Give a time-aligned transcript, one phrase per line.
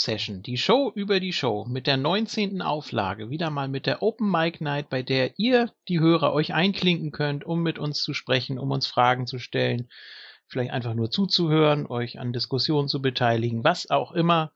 [0.00, 2.62] Obsession, die Show über die Show mit der 19.
[2.62, 7.10] Auflage, wieder mal mit der Open Mic Night, bei der ihr, die Hörer, euch einklinken
[7.10, 9.90] könnt, um mit uns zu sprechen, um uns Fragen zu stellen,
[10.46, 14.54] vielleicht einfach nur zuzuhören, euch an Diskussionen zu beteiligen, was auch immer.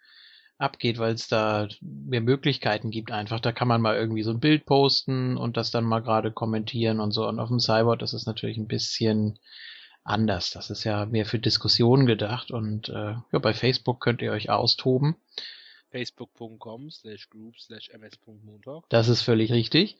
[0.57, 3.39] abgeht, weil es da mehr Möglichkeiten gibt einfach.
[3.39, 6.99] Da kann man mal irgendwie so ein Bild posten und das dann mal gerade kommentieren
[6.99, 7.27] und so.
[7.27, 9.37] Und auf dem Cyborg ist es natürlich ein bisschen
[10.03, 10.51] anders.
[10.51, 14.49] Das ist ja mehr für Diskussionen gedacht und äh, ja, bei Facebook könnt ihr euch
[14.49, 15.15] austoben.
[15.91, 18.83] Facebook.com slash group slash ms.montag.
[18.89, 19.97] Das ist völlig richtig.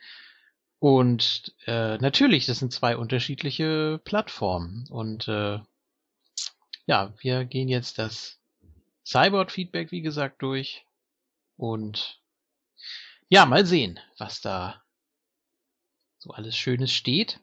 [0.80, 4.88] Und äh, natürlich, das sind zwei unterschiedliche Plattformen.
[4.90, 5.60] Und äh,
[6.86, 8.40] ja, wir gehen jetzt das
[9.06, 10.86] Cyborg-Feedback, wie gesagt, durch.
[11.56, 12.22] Und
[13.30, 14.84] ja, mal sehen, was da
[16.20, 17.40] so alles Schönes steht.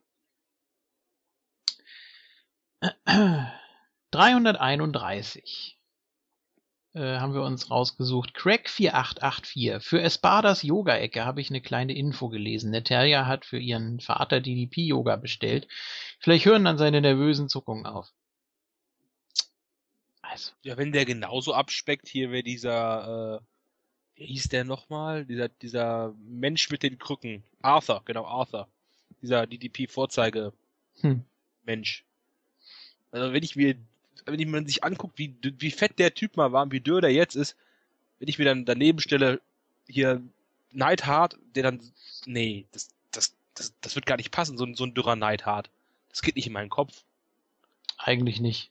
[4.11, 5.74] 331
[6.95, 8.35] äh, haben wir uns rausgesucht.
[8.35, 9.83] Crack 4884.
[9.83, 12.71] Für Espadas Yoga-Ecke habe ich eine kleine Info gelesen.
[12.71, 15.67] Natalia hat für ihren Vater DDP-Yoga bestellt.
[16.21, 18.13] Vielleicht hören dann seine nervösen Zuckungen auf.
[20.23, 20.53] Also.
[20.63, 25.27] Ja, wenn der genauso abspeckt, hier wäre dieser, äh, wie hieß der nochmal?
[25.27, 27.43] Dieser, dieser Mensch mit den Krücken.
[27.61, 28.69] Arthur, genau, Arthur.
[29.21, 30.53] Dieser DDP-Vorzeige-Mensch.
[31.03, 31.25] Hm.
[33.11, 33.77] Also wenn ich mir
[34.27, 37.13] wenn man sich anguckt, wie, wie fett der Typ mal war und wie dürr der
[37.13, 37.57] jetzt ist,
[38.19, 39.41] wenn ich mir dann daneben stelle,
[39.87, 40.23] hier
[40.73, 41.81] Neidhart, der dann,
[42.27, 45.71] nee, das, das, das, das wird gar nicht passen, so, ein so ein dürrer Neidhart.
[46.11, 47.03] Das geht nicht in meinen Kopf.
[47.99, 48.71] Eigentlich nicht.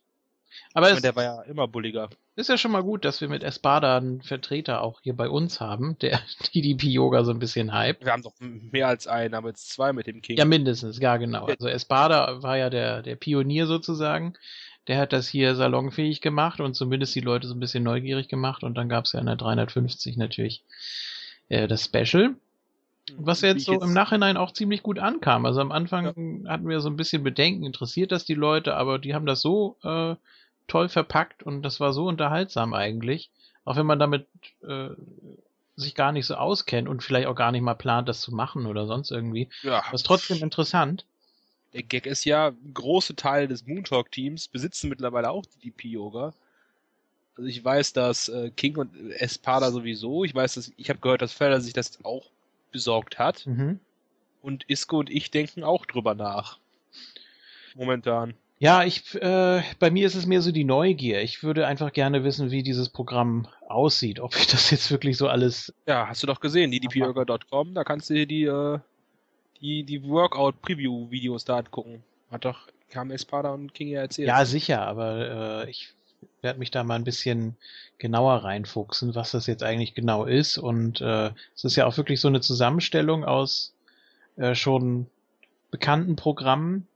[0.73, 2.09] Aber meine, der war ja immer bulliger.
[2.35, 5.59] Ist ja schon mal gut, dass wir mit Espada einen Vertreter auch hier bei uns
[5.59, 6.19] haben, der
[6.55, 8.03] DDP-Yoga so ein bisschen hype.
[8.03, 10.37] Wir haben doch mehr als einen, aber jetzt zwei mit dem King.
[10.37, 11.46] Ja, mindestens, ja genau.
[11.46, 14.34] Also Espada war ja der, der Pionier sozusagen
[14.88, 18.64] der hat das hier salonfähig gemacht und zumindest die Leute so ein bisschen neugierig gemacht
[18.64, 20.64] und dann gab es ja in der 350 natürlich
[21.50, 22.35] äh, das Special.
[23.18, 25.46] Was jetzt so im Nachhinein auch ziemlich gut ankam.
[25.46, 26.50] Also am Anfang ja.
[26.50, 29.76] hatten wir so ein bisschen Bedenken, interessiert das die Leute, aber die haben das so
[29.84, 30.16] äh,
[30.68, 33.30] toll verpackt und das war so unterhaltsam eigentlich.
[33.66, 34.28] Auch wenn man damit
[34.62, 34.90] äh,
[35.76, 38.66] sich gar nicht so auskennt und vielleicht auch gar nicht mal plant, das zu machen
[38.66, 39.50] oder sonst irgendwie.
[39.64, 39.84] Ja.
[39.91, 41.06] Was trotzdem interessant
[41.73, 46.34] der Gag ist ja, große Teile des Moontalk-Teams besitzen mittlerweile auch die DP-Yoga.
[47.35, 51.22] Also ich weiß, dass äh, King und Espada sowieso, ich weiß, dass ich habe gehört,
[51.23, 52.29] dass Felder sich das auch
[52.72, 53.46] besorgt hat.
[53.47, 53.79] Mhm.
[54.41, 56.59] Und Isco und ich denken auch drüber nach.
[57.75, 58.35] Momentan.
[58.59, 61.22] Ja, ich, äh, bei mir ist es mehr so die Neugier.
[61.22, 64.20] Ich würde einfach gerne wissen, wie dieses Programm aussieht.
[64.20, 65.73] Ob ich das jetzt wirklich so alles.
[65.87, 68.79] Ja, hast du doch gesehen, ddpyoga.com, da kannst du dir die äh,
[69.63, 72.03] die, die Workout-Preview-Videos da angucken.
[72.29, 74.27] Hat doch, kam Espada und King ja erzählt.
[74.27, 75.93] Ja, sicher, aber äh, ich
[76.41, 77.55] werde mich da mal ein bisschen
[77.97, 80.57] genauer reinfuchsen, was das jetzt eigentlich genau ist.
[80.57, 83.73] Und äh, es ist ja auch wirklich so eine Zusammenstellung aus
[84.35, 85.07] äh, schon
[85.71, 86.87] bekannten Programmen,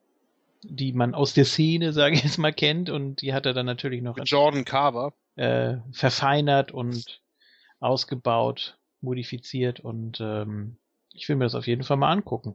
[0.64, 2.90] die man aus der Szene, sage ich jetzt mal, kennt.
[2.90, 7.22] Und die hat er dann natürlich noch Jordan Carver äh, verfeinert und
[7.80, 10.78] ausgebaut, modifiziert und ähm,
[11.18, 12.54] ich will mir das auf jeden Fall mal angucken.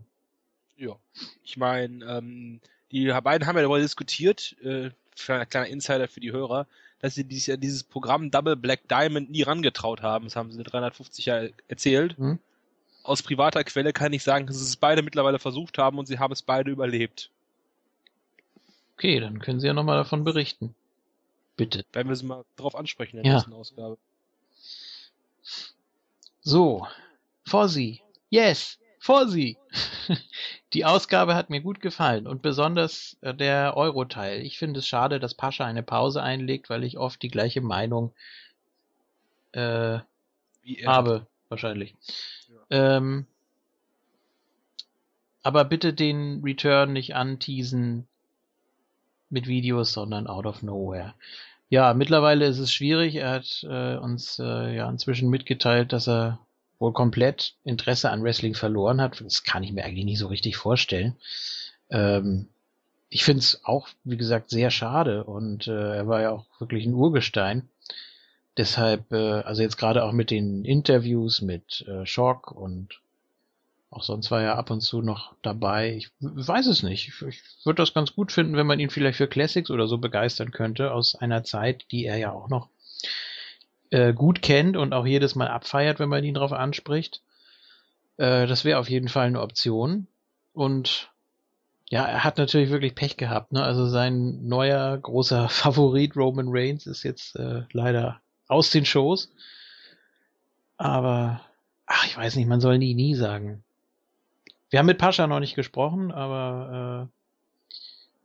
[0.77, 0.97] Ja.
[1.45, 2.61] Ich meine, ähm,
[2.91, 6.67] die beiden haben ja darüber diskutiert, äh, für ein kleiner Insider für die Hörer,
[7.01, 10.25] dass sie dieses, dieses Programm Double Black Diamond nie rangetraut haben.
[10.25, 12.17] Das haben sie in 350 Jahre erzählt.
[12.17, 12.39] Hm.
[13.03, 16.19] Aus privater Quelle kann ich sagen, dass sie es beide mittlerweile versucht haben und sie
[16.19, 17.31] haben es beide überlebt.
[18.97, 20.77] Okay, dann können Sie ja nochmal davon berichten.
[21.57, 21.85] Bitte.
[21.93, 23.39] Werden wir sie mal drauf ansprechen in der ja.
[23.39, 23.99] nächsten Ausgabe.
[26.41, 26.87] So,
[27.45, 28.01] Fossi.
[28.33, 29.59] Yes, Fossi.
[30.73, 34.41] Die Ausgabe hat mir gut gefallen und besonders äh, der Euro-Teil.
[34.41, 38.15] Ich finde es schade, dass Pascha eine Pause einlegt, weil ich oft die gleiche Meinung
[39.53, 39.99] äh,
[40.87, 41.95] habe, wahrscheinlich.
[42.49, 42.97] Ja.
[42.97, 43.27] Ähm,
[45.43, 48.09] aber bitte den Return nicht anteasen
[49.29, 51.13] mit Videos, sondern out of nowhere.
[51.69, 53.17] Ja, mittlerweile ist es schwierig.
[53.17, 56.39] Er hat äh, uns äh, ja inzwischen mitgeteilt, dass er
[56.83, 59.23] wohl komplett Interesse an Wrestling verloren hat.
[59.23, 61.17] Das kann ich mir eigentlich nicht so richtig vorstellen.
[61.91, 62.49] Ähm,
[63.09, 66.85] ich finde es auch, wie gesagt, sehr schade und äh, er war ja auch wirklich
[66.85, 67.69] ein Urgestein.
[68.57, 73.01] Deshalb, äh, also jetzt gerade auch mit den Interviews mit äh, Shock und
[73.91, 75.95] auch sonst war er ab und zu noch dabei.
[75.95, 77.09] Ich weiß es nicht.
[77.09, 79.99] Ich, ich würde das ganz gut finden, wenn man ihn vielleicht für Classics oder so
[79.99, 82.71] begeistern könnte, aus einer Zeit, die er ja auch noch
[83.93, 87.21] äh, gut kennt und auch jedes Mal abfeiert, wenn man ihn darauf anspricht.
[88.17, 90.07] Äh, das wäre auf jeden Fall eine Option.
[90.55, 91.11] Und
[91.91, 93.53] ja, er hat natürlich wirklich Pech gehabt.
[93.53, 93.63] Ne?
[93.63, 99.31] Also sein neuer großer Favorit Roman Reigns ist jetzt äh, leider aus den Shows.
[100.79, 101.43] Aber,
[101.87, 103.63] ach, ich weiß nicht, man soll nie, nie sagen.
[104.71, 107.77] Wir haben mit Pascha noch nicht gesprochen, aber äh,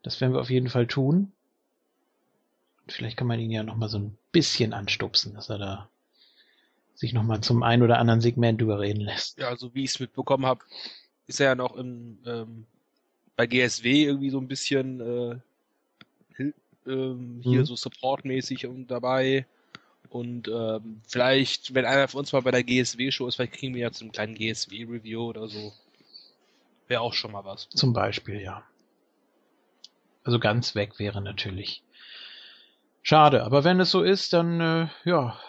[0.02, 1.34] das werden wir auf jeden Fall tun.
[2.90, 5.90] Vielleicht kann man ihn ja noch mal so ein bisschen anstupsen, dass er da
[6.96, 9.38] sich noch mal zum ein oder anderen Segment überreden lässt.
[9.38, 10.62] Ja, also wie ich es mitbekommen habe,
[11.28, 12.66] ist er ja noch im, ähm,
[13.36, 15.40] bei GSW irgendwie so ein bisschen äh,
[16.88, 17.66] ähm, hier mhm.
[17.66, 19.46] so supportmäßig und dabei.
[20.10, 23.82] Und ähm, vielleicht, wenn einer von uns mal bei der GSW-Show ist, vielleicht kriegen wir
[23.82, 25.74] ja zu einem kleinen GSW-Review oder so.
[26.88, 27.68] Wäre auch schon mal was.
[27.70, 28.64] Zum Beispiel, ja.
[30.24, 31.84] Also ganz weg wäre natürlich
[33.08, 35.40] Schade, aber wenn es so ist, dann äh, ja,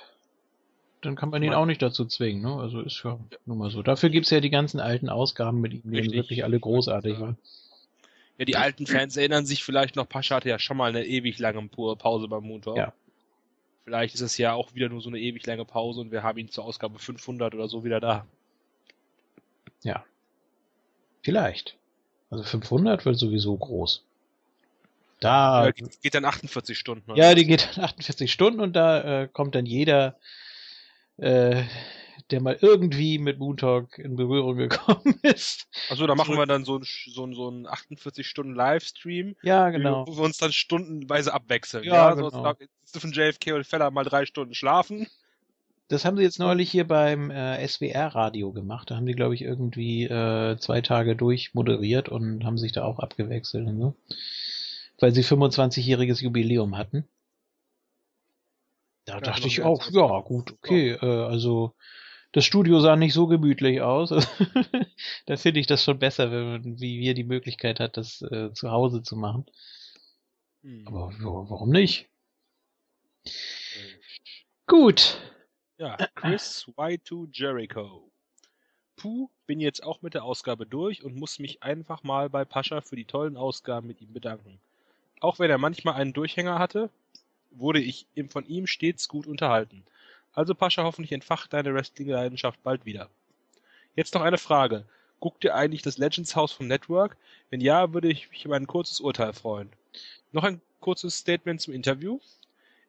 [1.00, 2.40] dann kann man ihn auch nicht dazu zwingen.
[2.40, 2.54] Ne?
[2.54, 3.82] Also ist ja nun mal so.
[3.82, 7.36] Dafür gibt's ja die ganzen alten Ausgaben mit ihm, die wirklich alle großartig waren.
[8.38, 11.40] Ja, die alten Fans erinnern sich vielleicht noch, Pascha hatte ja schon mal eine ewig
[11.40, 12.76] lange Pause beim Motor.
[12.76, 12.92] Ja.
[13.82, 16.38] Vielleicht ist es ja auch wieder nur so eine ewig lange Pause und wir haben
[16.38, 18.24] ihn zur Ausgabe 500 oder so wieder da.
[19.82, 20.04] Ja.
[21.24, 21.76] Vielleicht.
[22.30, 24.04] Also 500 wird sowieso groß.
[25.20, 27.14] Da ja, geht, geht dann 48 Stunden.
[27.16, 30.16] Ja, die geht dann 48 Stunden und da äh, kommt dann jeder,
[31.16, 31.64] äh,
[32.30, 35.66] der mal irgendwie mit Moontalk in Berührung gekommen ist.
[35.90, 39.34] Achso, da machen wir dann so ein, so ein, so ein 48 Stunden Livestream.
[39.42, 40.06] Ja, genau.
[40.06, 41.84] Wo wir uns dann stundenweise abwechseln.
[41.84, 42.30] Ja, ja genau.
[42.30, 42.54] so
[42.94, 45.08] dürfen JFK und Feller mal drei Stunden schlafen.
[45.88, 48.90] Das haben sie jetzt neulich hier beim äh, SWR-Radio gemacht.
[48.90, 52.98] Da haben die, glaube ich, irgendwie äh, zwei Tage durchmoderiert und haben sich da auch
[52.98, 53.96] abgewechselt und so
[54.98, 57.08] weil sie 25-jähriges Jubiläum hatten.
[59.04, 61.74] Da ja, dachte ich auch, ja, gut, okay, äh, also
[62.32, 64.10] das Studio sah nicht so gemütlich aus.
[65.26, 68.52] da finde ich das schon besser, wenn man wie wir die Möglichkeit hat, das äh,
[68.52, 69.46] zu Hause zu machen.
[70.62, 70.86] Hm.
[70.86, 72.08] Aber ja, warum nicht?
[74.66, 75.18] Gut.
[75.78, 78.10] Ja, Chris Y2 Jericho.
[78.96, 82.80] Puh, bin jetzt auch mit der Ausgabe durch und muss mich einfach mal bei Pascha
[82.80, 84.60] für die tollen Ausgaben mit ihm bedanken.
[85.20, 86.90] Auch wenn er manchmal einen Durchhänger hatte,
[87.50, 89.84] wurde ich von ihm stets gut unterhalten.
[90.32, 93.08] Also Pascha, hoffentlich entfacht deine Wrestling-Leidenschaft bald wieder.
[93.96, 94.84] Jetzt noch eine Frage.
[95.20, 97.16] Guckt ihr eigentlich das Legends House vom Network?
[97.50, 99.70] Wenn ja, würde ich mich über ein kurzes Urteil freuen.
[100.30, 102.20] Noch ein kurzes Statement zum Interview.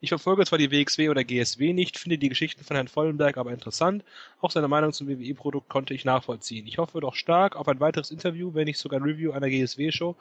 [0.02, 3.52] Ich verfolge zwar die WXW oder GSW nicht, finde die Geschichten von Herrn Vollenberg aber
[3.52, 4.06] interessant.
[4.40, 6.68] Auch seine Meinung zum WWE-Produkt konnte ich nachvollziehen.
[6.68, 10.16] Ich hoffe doch stark auf ein weiteres Interview, wenn nicht sogar ein Review einer GSW-Show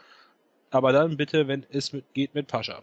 [0.70, 2.82] aber dann bitte, wenn es mit, geht, mit Pascha.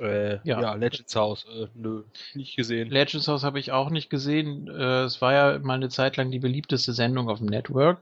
[0.00, 0.62] Äh, ja.
[0.62, 2.88] ja, Legends House, äh, nö, nicht gesehen.
[2.88, 4.66] Legends House habe ich auch nicht gesehen.
[4.68, 7.98] Äh, es war ja mal eine Zeit lang die beliebteste Sendung auf dem Network.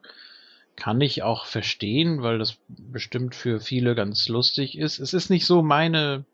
[0.77, 5.01] Kann ich auch verstehen, weil das bestimmt für viele ganz lustig ist.
[5.01, 6.25] Es ist nicht so meine,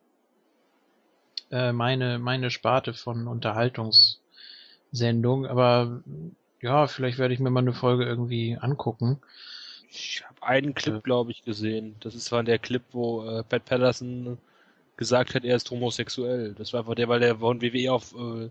[1.51, 6.03] äh, meine, meine Sparte von Unterhaltungssendung, aber
[6.61, 9.19] ja, vielleicht werde ich mir mal eine Folge irgendwie angucken.
[9.95, 11.95] Ich habe einen Clip, glaube ich, gesehen.
[12.01, 14.39] Das ist zwar der Clip, wo äh, Pat Patterson
[14.97, 16.55] gesagt hat, er ist homosexuell.
[16.55, 18.51] Das war einfach der, weil der von WWE auf äh,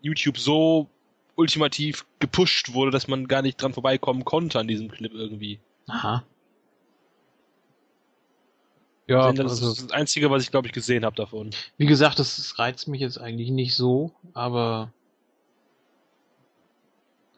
[0.00, 0.88] YouTube so
[1.36, 5.60] ultimativ gepusht wurde, dass man gar nicht dran vorbeikommen konnte an diesem Clip irgendwie.
[5.88, 6.24] Aha.
[9.08, 11.50] Ja, das also, ist das Einzige, was ich glaube ich gesehen habe davon.
[11.76, 14.92] Wie gesagt, das, das reizt mich jetzt eigentlich nicht so, aber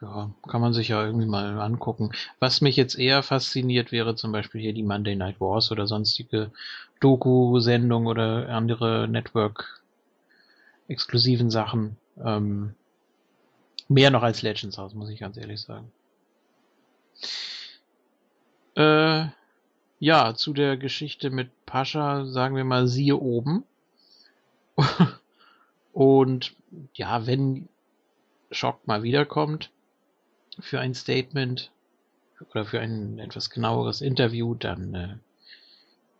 [0.01, 2.11] ja, kann man sich ja irgendwie mal angucken.
[2.39, 6.51] Was mich jetzt eher fasziniert, wäre zum Beispiel hier die Monday Night Wars oder sonstige
[6.99, 11.97] Doku-Sendung oder andere Network-exklusiven Sachen.
[12.23, 12.75] Ähm,
[13.87, 15.91] mehr noch als Legends House, muss ich ganz ehrlich sagen.
[18.75, 19.27] Äh,
[19.99, 23.63] ja, zu der Geschichte mit Pascha sagen wir mal siehe oben.
[25.93, 26.53] Und
[26.93, 27.69] ja, wenn
[28.51, 29.71] Schock mal wiederkommt
[30.59, 31.71] für ein Statement
[32.51, 35.15] oder für ein etwas genaueres Interview, dann äh,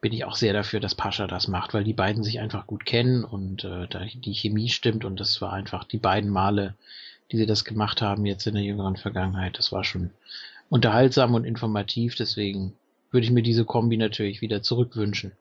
[0.01, 2.85] bin ich auch sehr dafür, dass Pascha das macht, weil die beiden sich einfach gut
[2.85, 6.75] kennen und äh, die Chemie stimmt und das war einfach die beiden Male,
[7.31, 9.57] die sie das gemacht haben jetzt in der jüngeren Vergangenheit.
[9.57, 10.11] Das war schon
[10.69, 12.73] unterhaltsam und informativ, deswegen
[13.11, 15.31] würde ich mir diese Kombi natürlich wieder zurückwünschen.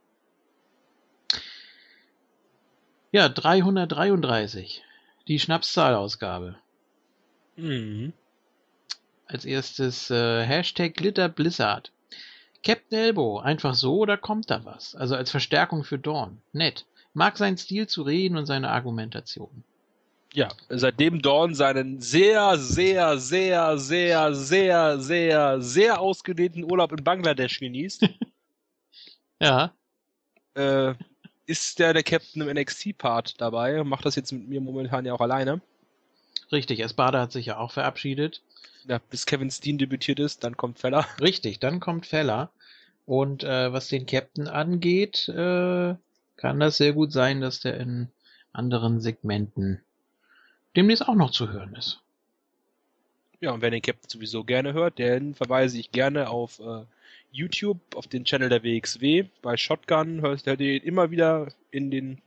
[3.12, 4.82] Ja, 333.
[5.28, 6.56] Die Schnapszahlausgabe.
[7.56, 8.12] Mhm.
[9.26, 11.90] Als erstes äh, Hashtag Glitter Blizzard.
[12.62, 14.94] Captain Elbow, einfach so oder kommt da was?
[14.94, 16.40] Also als Verstärkung für Dawn.
[16.52, 16.86] Nett.
[17.12, 19.64] Mag seinen Stil zu reden und seine Argumentation.
[20.32, 27.60] Ja, seitdem Dawn seinen sehr, sehr, sehr, sehr, sehr, sehr, sehr ausgedehnten Urlaub in Bangladesch
[27.60, 28.08] genießt.
[29.40, 29.72] ja.
[30.54, 30.94] Äh,
[31.46, 33.84] ist der der Captain im NXT-Part dabei.
[33.84, 35.60] Macht das jetzt mit mir momentan ja auch alleine.
[36.52, 38.42] Richtig, Espada hat sich ja auch verabschiedet.
[38.86, 41.06] Ja, bis Kevin Steen debütiert ist, dann kommt Feller.
[41.20, 42.50] Richtig, dann kommt Feller.
[43.06, 45.94] Und äh, was den Captain angeht, äh,
[46.36, 48.08] kann das sehr gut sein, dass der in
[48.52, 49.80] anderen Segmenten
[50.76, 52.00] demnächst auch noch zu hören ist.
[53.40, 56.84] Ja, und wer den Captain sowieso gerne hört, den verweise ich gerne auf äh,
[57.30, 59.26] YouTube, auf den Channel der WXW.
[59.42, 62.22] Bei Shotgun hört ihr den immer wieder in den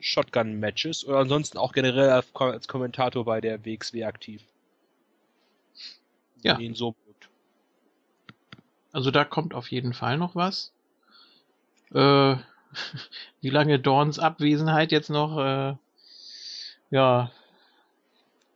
[0.00, 4.42] Shotgun-Matches oder ansonsten auch generell als Kommentator bei der WXW aktiv.
[6.42, 6.58] Ja.
[6.58, 6.94] Ihn so
[8.92, 10.72] also da kommt auf jeden Fall noch was.
[11.92, 12.36] Äh,
[13.40, 15.76] wie lange Dorns Abwesenheit jetzt noch äh,
[16.90, 17.30] ja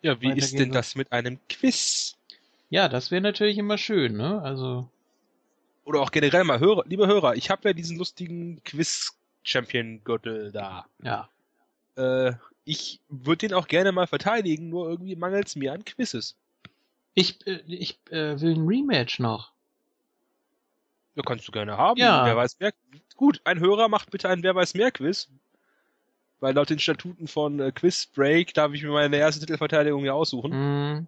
[0.02, 2.16] ja, wie ist denn das mit einem Quiz?
[2.70, 4.40] Ja, das wäre natürlich immer schön, ne?
[4.42, 4.88] Also.
[5.85, 8.62] Oder auch generell mal, Hörer, liebe Hörer, ich habe ja diesen lustigen
[9.42, 10.87] Quiz-Champion-Gürtel da.
[11.02, 11.28] Ja.
[11.97, 12.32] Äh,
[12.64, 16.37] ich würde den auch gerne mal verteidigen, nur irgendwie mangelt es mir an Quizzes.
[17.14, 19.52] Ich, äh, ich äh, will ein Rematch noch.
[21.16, 21.99] Ja, kannst du gerne haben.
[21.99, 22.25] Ja.
[22.25, 22.73] Wer weiß mehr.
[23.16, 25.28] Gut, ein Hörer macht bitte ein Wer weiß mehr Quiz.
[26.38, 30.14] Weil laut den Statuten von äh, Quiz Break darf ich mir meine erste Titelverteidigung ja
[30.14, 30.52] aussuchen.
[30.52, 31.06] Mm.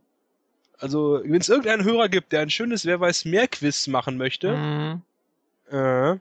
[0.78, 4.54] Also, wenn es irgendeinen Hörer gibt, der ein schönes Wer weiß mehr Quiz machen möchte,
[4.54, 5.02] mm.
[5.74, 6.18] äh,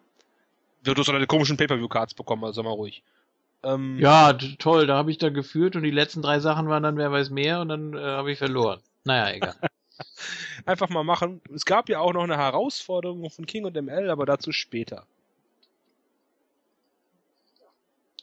[0.84, 3.04] du so eine komischen Pay-Per-View-Cards bekommen, also sag mal ruhig.
[3.64, 6.98] Ähm, ja, toll, da habe ich da geführt und die letzten drei Sachen waren dann
[6.98, 8.80] Wer weiß mehr und dann äh, habe ich verloren.
[9.04, 9.56] Naja, egal.
[10.66, 11.42] Einfach mal machen.
[11.54, 15.06] Es gab ja auch noch eine Herausforderung von King und ML, aber dazu später.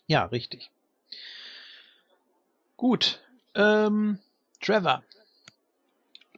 [0.07, 0.71] Ja, richtig.
[2.77, 3.21] Gut.
[3.55, 4.19] Ähm,
[4.61, 5.03] Trevor.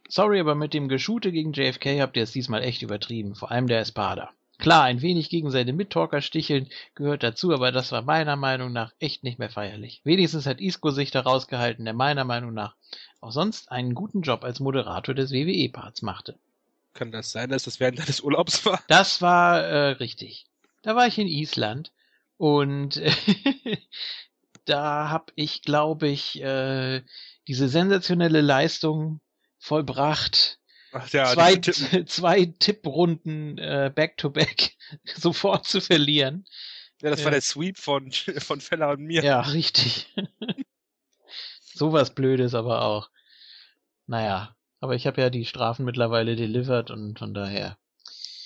[0.09, 3.37] Sorry, aber mit dem Geschute gegen JFK habt ihr es diesmal echt übertrieben.
[3.37, 4.33] Vor allem der Espada.
[4.61, 8.93] Klar, ein wenig gegen seine Mittalker sticheln gehört dazu, aber das war meiner Meinung nach
[8.99, 10.03] echt nicht mehr feierlich.
[10.05, 12.77] Wenigstens hat Isco sich da rausgehalten, der meiner Meinung nach
[13.21, 16.39] auch sonst einen guten Job als Moderator des WWE-Parts machte.
[16.93, 18.83] Kann das sein, dass das während deines Urlaubs war?
[18.89, 20.47] Das war äh, richtig.
[20.83, 21.93] Da war ich in Island
[22.37, 23.01] und
[24.67, 27.03] da habe ich, glaube ich, äh,
[27.49, 29.21] diese sensationelle Leistung
[29.59, 30.60] vollbracht.
[30.93, 34.73] Ach ja, zwei, Tipp zwei Tipprunden äh, back-to-back
[35.17, 36.45] sofort zu verlieren.
[37.01, 39.23] Ja, das war der Sweep von, von Feller und mir.
[39.23, 40.15] Ja, richtig.
[41.75, 43.11] Sowas Blödes aber auch.
[44.07, 47.79] Naja, aber ich habe ja die Strafen mittlerweile delivered und von daher.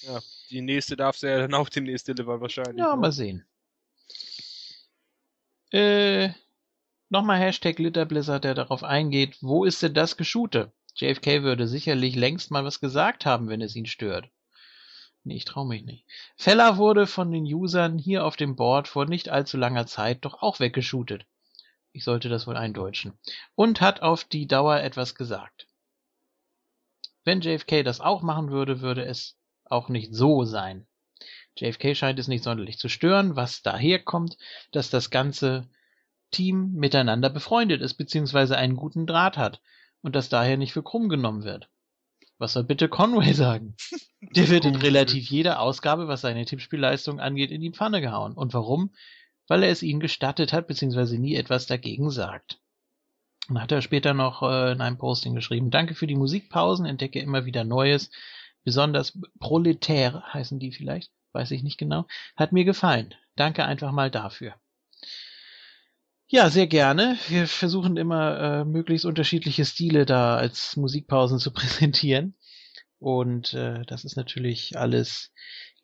[0.02, 0.20] Ja,
[0.50, 2.78] die nächste darfst du ja dann auch demnächst delivern wahrscheinlich.
[2.78, 3.00] Ja, ne?
[3.00, 3.44] mal sehen.
[5.72, 6.30] Äh,
[7.08, 10.72] nochmal Hashtag Glitterblizzard, der darauf eingeht, wo ist denn das Geschute?
[10.94, 14.28] JFK würde sicherlich längst mal was gesagt haben, wenn es ihn stört.
[15.24, 16.04] Nee, ich trau mich nicht.
[16.36, 20.42] Feller wurde von den Usern hier auf dem Board vor nicht allzu langer Zeit doch
[20.42, 21.24] auch weggeschootet.
[21.92, 23.18] Ich sollte das wohl eindeutschen.
[23.54, 25.66] Und hat auf die Dauer etwas gesagt.
[27.24, 30.86] Wenn JFK das auch machen würde, würde es auch nicht so sein.
[31.56, 34.36] JFK scheint es nicht sonderlich zu stören, was daher kommt,
[34.72, 35.68] dass das ganze
[36.30, 39.62] Team miteinander befreundet ist, beziehungsweise einen guten Draht hat.
[40.04, 41.70] Und das daher nicht für krumm genommen wird.
[42.38, 43.75] Was soll bitte Conway sagen?
[44.20, 48.34] Der wird in relativ jeder Ausgabe, was seine Tippspielleistung angeht, in die Pfanne gehauen.
[48.34, 48.94] Und warum?
[49.49, 52.61] Weil er es ihnen gestattet hat, beziehungsweise nie etwas dagegen sagt.
[53.49, 57.20] Dann hat er später noch äh, in einem Posting geschrieben, danke für die Musikpausen, entdecke
[57.20, 58.11] immer wieder Neues,
[58.62, 62.06] besonders proletär heißen die vielleicht, weiß ich nicht genau,
[62.37, 63.14] hat mir gefallen.
[63.37, 64.54] Danke einfach mal dafür.
[66.28, 67.19] Ja, sehr gerne.
[67.28, 72.35] Wir versuchen immer äh, möglichst unterschiedliche Stile da als Musikpausen zu präsentieren.
[72.99, 75.33] Und äh, das ist natürlich alles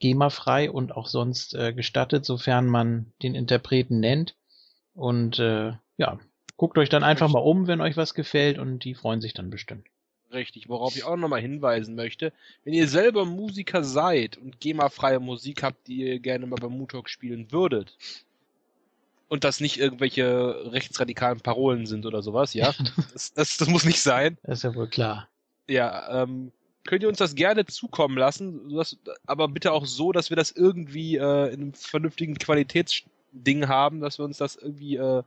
[0.00, 4.36] GEMA-frei und auch sonst äh, gestattet, sofern man den Interpreten nennt.
[4.94, 6.18] Und äh, ja,
[6.56, 9.50] guckt euch dann einfach mal um, wenn euch was gefällt und die freuen sich dann
[9.50, 9.86] bestimmt.
[10.32, 12.32] Richtig, worauf ich auch nochmal hinweisen möchte,
[12.64, 17.10] wenn ihr selber Musiker seid und GEMA-freie Musik habt, die ihr gerne mal beim Mutalk
[17.10, 17.96] spielen würdet,
[19.30, 22.74] und das nicht irgendwelche rechtsradikalen Parolen sind oder sowas, ja,
[23.12, 24.36] das, das, das muss nicht sein.
[24.42, 25.28] Das ist ja wohl klar.
[25.68, 26.50] Ja, ähm,
[26.84, 30.50] könnt ihr uns das gerne zukommen lassen, sodass, aber bitte auch so, dass wir das
[30.50, 35.22] irgendwie äh, in einem vernünftigen Qualitätsding haben, dass wir uns das irgendwie äh,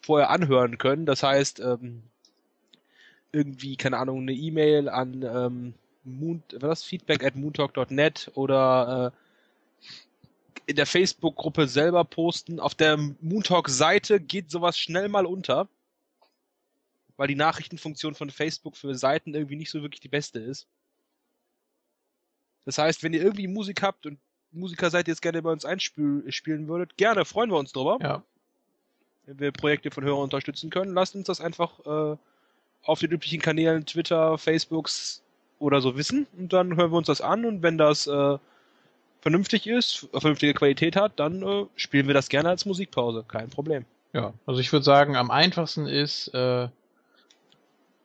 [0.00, 1.04] vorher anhören können.
[1.04, 2.04] Das heißt, ähm,
[3.32, 9.86] irgendwie, keine Ahnung, eine E-Mail an ähm, Moon, was Feedback at moontalk.net oder äh,
[10.66, 12.60] in der Facebook-Gruppe selber posten.
[12.60, 15.68] Auf der Moontalk-Seite geht sowas schnell mal unter,
[17.16, 20.66] weil die Nachrichtenfunktion von Facebook für Seiten irgendwie nicht so wirklich die beste ist.
[22.64, 24.18] Das heißt, wenn ihr irgendwie Musik habt und
[24.52, 27.98] Musiker seid, ihr jetzt gerne bei uns einspielen würdet, gerne, freuen wir uns drüber.
[28.00, 28.22] Ja.
[29.24, 32.16] Wenn wir Projekte von Hörern unterstützen können, lasst uns das einfach äh,
[32.82, 35.22] auf den üblichen Kanälen Twitter, Facebooks
[35.58, 38.38] oder so wissen und dann hören wir uns das an und wenn das äh,
[39.22, 43.86] vernünftig ist, vernünftige Qualität hat, dann äh, spielen wir das gerne als Musikpause, kein Problem.
[44.12, 46.68] Ja, also ich würde sagen, am einfachsten ist äh,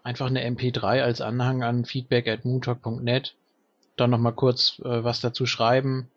[0.04, 3.36] einfach eine MP3 als Anhang an feedback at moontalk.net
[3.98, 6.08] dann nochmal kurz äh, was dazu schreiben.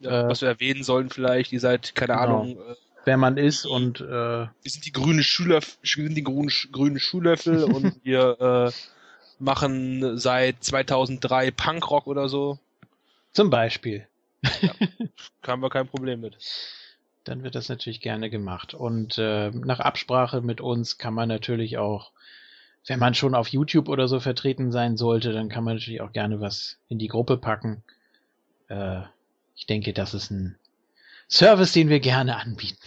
[0.00, 2.24] Ja, äh, was wir erwähnen sollen vielleicht, ihr seid, keine genau.
[2.24, 6.24] Ahnung, äh, wer man ist und äh, wir sind die grüne Schüler, wir sind die
[6.24, 8.72] grünen, grünen Schulöffel und wir äh,
[9.38, 12.58] machen seit 2003 Punkrock oder so.
[13.32, 14.06] Zum Beispiel.
[14.60, 14.74] Ja,
[15.46, 16.36] haben wir kein Problem mit.
[17.24, 18.74] Dann wird das natürlich gerne gemacht.
[18.74, 22.12] Und äh, nach Absprache mit uns kann man natürlich auch
[22.86, 26.12] wenn man schon auf YouTube oder so vertreten sein sollte, dann kann man natürlich auch
[26.12, 27.82] gerne was in die Gruppe packen.
[28.68, 29.02] Äh,
[29.56, 30.58] ich denke, das ist ein
[31.28, 32.78] Service, den wir gerne anbieten.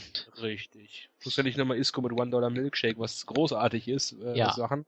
[0.42, 1.10] Richtig.
[1.20, 4.52] Plus ja nicht nochmal Isco mit One Dollar Milkshake, was großartig ist, äh, ja.
[4.54, 4.86] Sachen.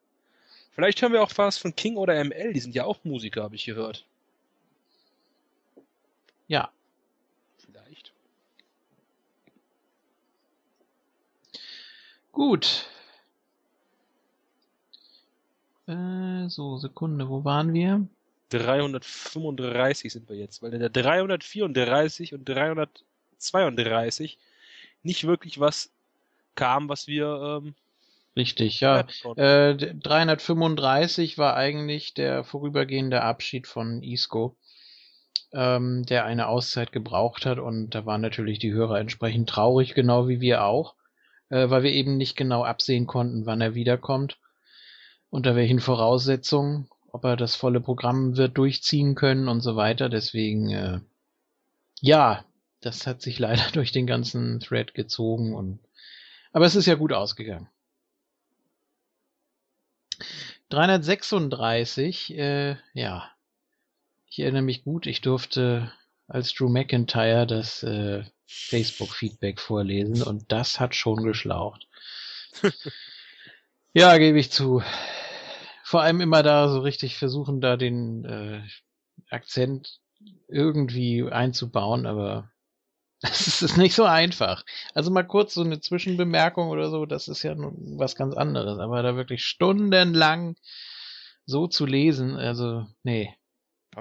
[0.72, 3.56] Vielleicht hören wir auch was von King oder ML, die sind ja auch Musiker, habe
[3.56, 4.06] ich gehört.
[6.48, 6.70] Ja.
[7.58, 8.14] Vielleicht.
[12.32, 12.88] Gut,
[15.88, 18.08] äh, so, Sekunde, wo waren wir?
[18.50, 24.38] 335 sind wir jetzt, weil in der 334 und 332
[25.04, 25.92] nicht wirklich was
[26.56, 27.62] kam, was wir.
[27.64, 27.76] Ähm,
[28.36, 29.08] Richtig, ja.
[29.38, 34.58] Äh, 335 war eigentlich der vorübergehende Abschied von Isco,
[35.54, 40.28] ähm, der eine Auszeit gebraucht hat und da waren natürlich die Hörer entsprechend traurig, genau
[40.28, 40.96] wie wir auch,
[41.50, 44.38] äh, weil wir eben nicht genau absehen konnten, wann er wiederkommt
[45.30, 50.08] unter welchen Voraussetzungen, ob er das volle Programm wird durchziehen können und so weiter.
[50.08, 51.00] Deswegen, äh,
[52.00, 52.46] ja,
[52.80, 55.80] das hat sich leider durch den ganzen Thread gezogen und
[56.54, 57.68] aber es ist ja gut ausgegangen.
[60.70, 63.30] 336, äh, ja.
[64.36, 65.94] Ich erinnere mich gut, ich durfte
[66.28, 71.88] als Drew McIntyre das äh, Facebook-Feedback vorlesen und das hat schon geschlaucht.
[73.94, 74.84] ja, gebe ich zu
[75.86, 78.62] vor allem immer da so richtig versuchen, da den äh,
[79.30, 80.02] Akzent
[80.50, 82.52] irgendwie einzubauen, aber
[83.22, 84.66] das ist nicht so einfach.
[84.94, 88.80] Also mal kurz so eine Zwischenbemerkung oder so, das ist ja nun was ganz anderes,
[88.80, 90.58] aber da wirklich stundenlang
[91.46, 93.34] so zu lesen, also nee.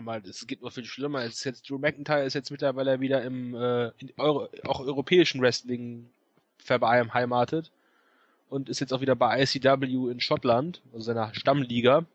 [0.01, 1.23] Mal, es geht noch viel schlimmer.
[1.25, 6.09] Es ist jetzt Drew McIntyre ist jetzt mittlerweile wieder im äh, Euro, auch europäischen Wrestling
[6.59, 7.71] verbeheimatet
[8.49, 12.07] und ist jetzt auch wieder bei ICW in Schottland, also seiner Stammliga.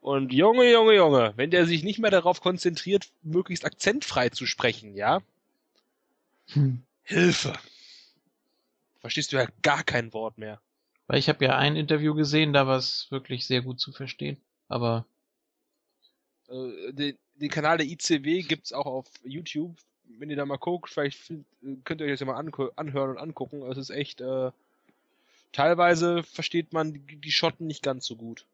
[0.00, 4.94] Und Junge, Junge, Junge, wenn der sich nicht mehr darauf konzentriert, möglichst akzentfrei zu sprechen,
[4.94, 5.22] ja?
[6.48, 6.82] Hm.
[7.02, 7.54] Hilfe!
[9.00, 10.60] Verstehst du ja gar kein Wort mehr.
[11.06, 14.38] Weil ich habe ja ein Interview gesehen, da war es wirklich sehr gut zu verstehen.
[14.68, 15.06] Aber.
[16.48, 19.76] Äh, den, den, Kanal der ICW gibt's auch auf YouTube.
[20.18, 21.32] Wenn ihr da mal guckt, vielleicht
[21.84, 22.36] könnt ihr euch das ja mal
[22.76, 23.62] anhören und angucken.
[23.62, 24.50] Es ist echt äh,
[25.52, 28.44] teilweise versteht man die, die Schotten nicht ganz so gut.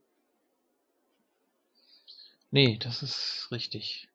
[2.52, 4.08] Nee, das ist richtig.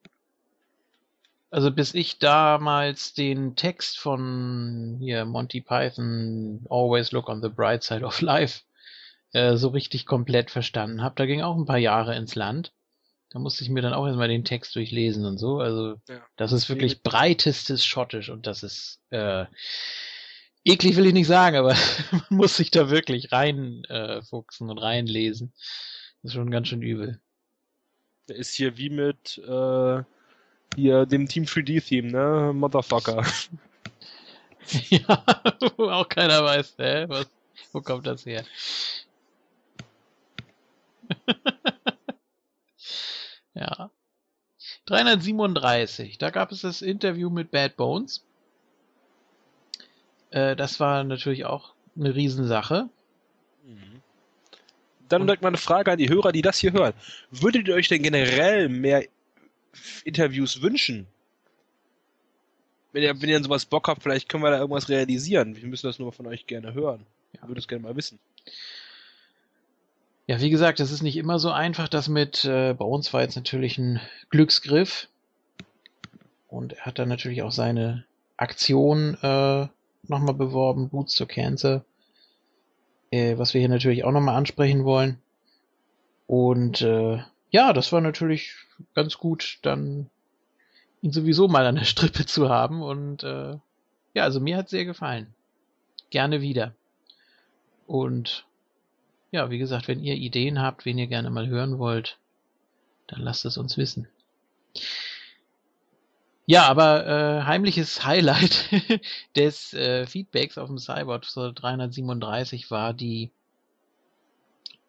[1.51, 7.83] Also bis ich damals den Text von hier Monty Python Always Look on the Bright
[7.83, 8.63] Side of Life
[9.35, 12.71] äh, so richtig komplett verstanden habe, da ging auch ein paar Jahre ins Land.
[13.36, 15.60] Da musste ich mir dann auch erstmal den Text durchlesen und so.
[15.60, 16.26] Also ja.
[16.38, 19.43] das ist wirklich breitestes Schottisch und das ist äh,
[20.63, 21.76] eklig will ich nicht sagen, aber
[22.12, 25.52] man muss sich da wirklich reinfuchsen äh, und reinlesen.
[26.24, 27.19] Das ist schon ganz schön übel.
[28.30, 30.04] Der ist hier wie mit äh,
[30.74, 32.54] hier dem Team 3D-Theme, ne?
[32.54, 33.21] Motherfucker.
[34.89, 35.26] ja,
[35.76, 37.04] wo auch keiner weiß, hä?
[37.10, 37.30] Was,
[37.74, 38.45] wo kommt das her?
[43.55, 43.89] ja.
[44.85, 48.23] 337, da gab es das Interview mit Bad Bones.
[50.31, 52.89] Äh, das war natürlich auch eine Riesensache.
[53.65, 54.01] Mhm.
[55.07, 56.93] Dann direkt mal eine Frage an die Hörer, die das hier hören.
[57.31, 59.05] Würdet ihr euch denn generell mehr
[60.03, 61.07] Interviews wünschen?
[62.91, 65.55] Wenn ihr, wenn ihr an sowas Bock habt, vielleicht können wir da irgendwas realisieren.
[65.55, 67.05] Wir müssen das nur von euch gerne hören.
[67.33, 68.19] Ich würde es gerne mal wissen.
[70.27, 71.88] Ja, wie gesagt, es ist nicht immer so einfach.
[71.88, 75.07] Das mit, äh, bei uns war jetzt natürlich ein Glücksgriff.
[76.47, 78.05] Und er hat dann natürlich auch seine
[78.38, 79.67] Aktion äh,
[80.07, 81.85] nochmal beworben, Boots to Cancer.
[83.11, 85.19] Äh, was wir hier natürlich auch nochmal ansprechen wollen.
[86.25, 87.19] Und äh,
[87.51, 88.55] ja, das war natürlich
[88.95, 90.09] ganz gut, dann
[91.01, 92.81] ihn sowieso mal an der Strippe zu haben.
[92.81, 93.57] Und äh,
[94.15, 95.35] ja, also mir hat sehr gefallen.
[96.09, 96.73] Gerne wieder.
[97.85, 98.47] Und
[99.31, 102.17] ja, wie gesagt, wenn ihr Ideen habt, wen ihr gerne mal hören wollt,
[103.07, 104.07] dann lasst es uns wissen.
[106.45, 108.69] Ja, aber äh, heimliches Highlight
[109.35, 113.31] des äh, Feedbacks auf dem Cyborg 337 war die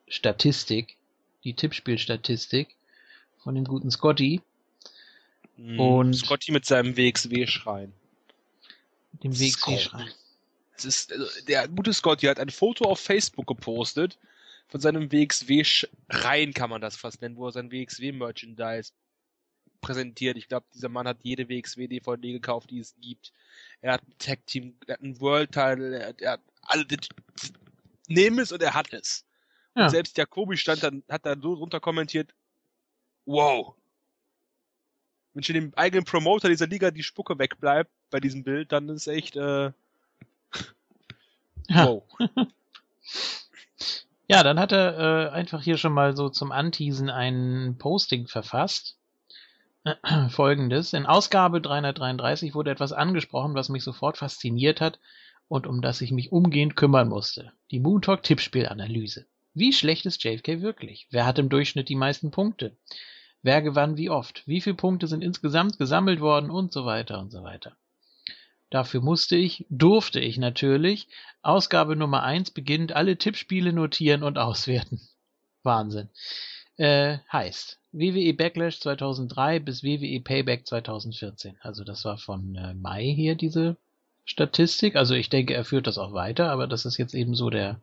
[0.08, 0.96] Statistik,
[1.44, 2.76] die Tippspielstatistik
[3.38, 4.42] von dem guten Scotty.
[5.56, 7.92] Mm, und Scotty mit seinem WXW-Schrein.
[9.22, 10.10] Dem WXW-Schrein.
[10.76, 14.18] Es ist, also, der gute Scotty hat ein Foto auf Facebook gepostet
[14.68, 18.92] von seinem WXW-Schrein, kann man das fast nennen, wo er sein WXW-Merchandise
[19.80, 20.36] präsentiert.
[20.36, 23.32] Ich glaube, dieser Mann hat jede WXW-DVD gekauft, die es gibt.
[23.80, 26.86] Er hat ein Tag-Team, er hat einen World-Title, er, er, hat alle,
[28.08, 29.24] nehmen es und er hat es.
[29.76, 29.84] Ja.
[29.84, 32.34] Und selbst Jakobi stand dann, hat da so runter kommentiert,
[33.26, 33.74] wow.
[35.34, 39.06] Wenn schon dem eigenen Promoter dieser Liga die Spucke wegbleibt bei diesem Bild, dann ist
[39.06, 39.70] echt, äh,
[41.68, 42.02] wow.
[44.28, 48.98] Ja, dann hat er äh, einfach hier schon mal so zum Anteasen ein Posting verfasst.
[50.30, 50.92] Folgendes.
[50.92, 54.98] In Ausgabe 333 wurde etwas angesprochen, was mich sofort fasziniert hat
[55.46, 57.52] und um das ich mich umgehend kümmern musste.
[57.70, 59.26] Die Moontalk Tippspielanalyse.
[59.54, 61.06] Wie schlecht ist JFK wirklich?
[61.10, 62.76] Wer hat im Durchschnitt die meisten Punkte?
[63.42, 64.42] Wer gewann wie oft?
[64.46, 67.76] Wie viele Punkte sind insgesamt gesammelt worden und so weiter und so weiter.
[68.70, 71.08] Dafür musste ich, durfte ich natürlich,
[71.42, 75.00] Ausgabe Nummer 1 beginnend alle Tippspiele notieren und auswerten.
[75.62, 76.08] Wahnsinn.
[76.76, 81.56] Äh, heißt, WWE Backlash 2003 bis WWE Payback 2014.
[81.60, 83.76] Also das war von äh, Mai hier diese
[84.24, 84.96] Statistik.
[84.96, 87.80] Also ich denke, er führt das auch weiter, aber das ist jetzt eben so der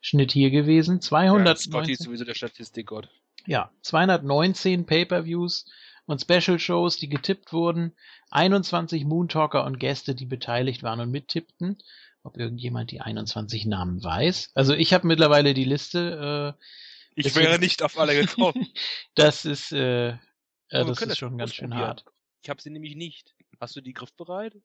[0.00, 1.00] Schnitt hier gewesen.
[1.00, 3.08] 200 ja, Scotty ist sowieso der Statistikgott.
[3.46, 5.66] Ja, 219 Pay-per-Views,
[6.10, 7.94] und Special-Shows, die getippt wurden,
[8.30, 11.78] 21 Moontalker und Gäste, die beteiligt waren und mittippten.
[12.24, 14.50] Ob irgendjemand die 21 Namen weiß.
[14.54, 16.56] Also ich habe mittlerweile die Liste.
[16.58, 16.62] Äh,
[17.14, 18.66] ich deswegen, wäre nicht auf alle gekommen.
[19.14, 20.18] das ist, äh, ja,
[20.68, 22.04] das ist schon ganz schön hart.
[22.42, 23.34] Ich habe sie nämlich nicht.
[23.60, 24.56] Hast du die griffbereit?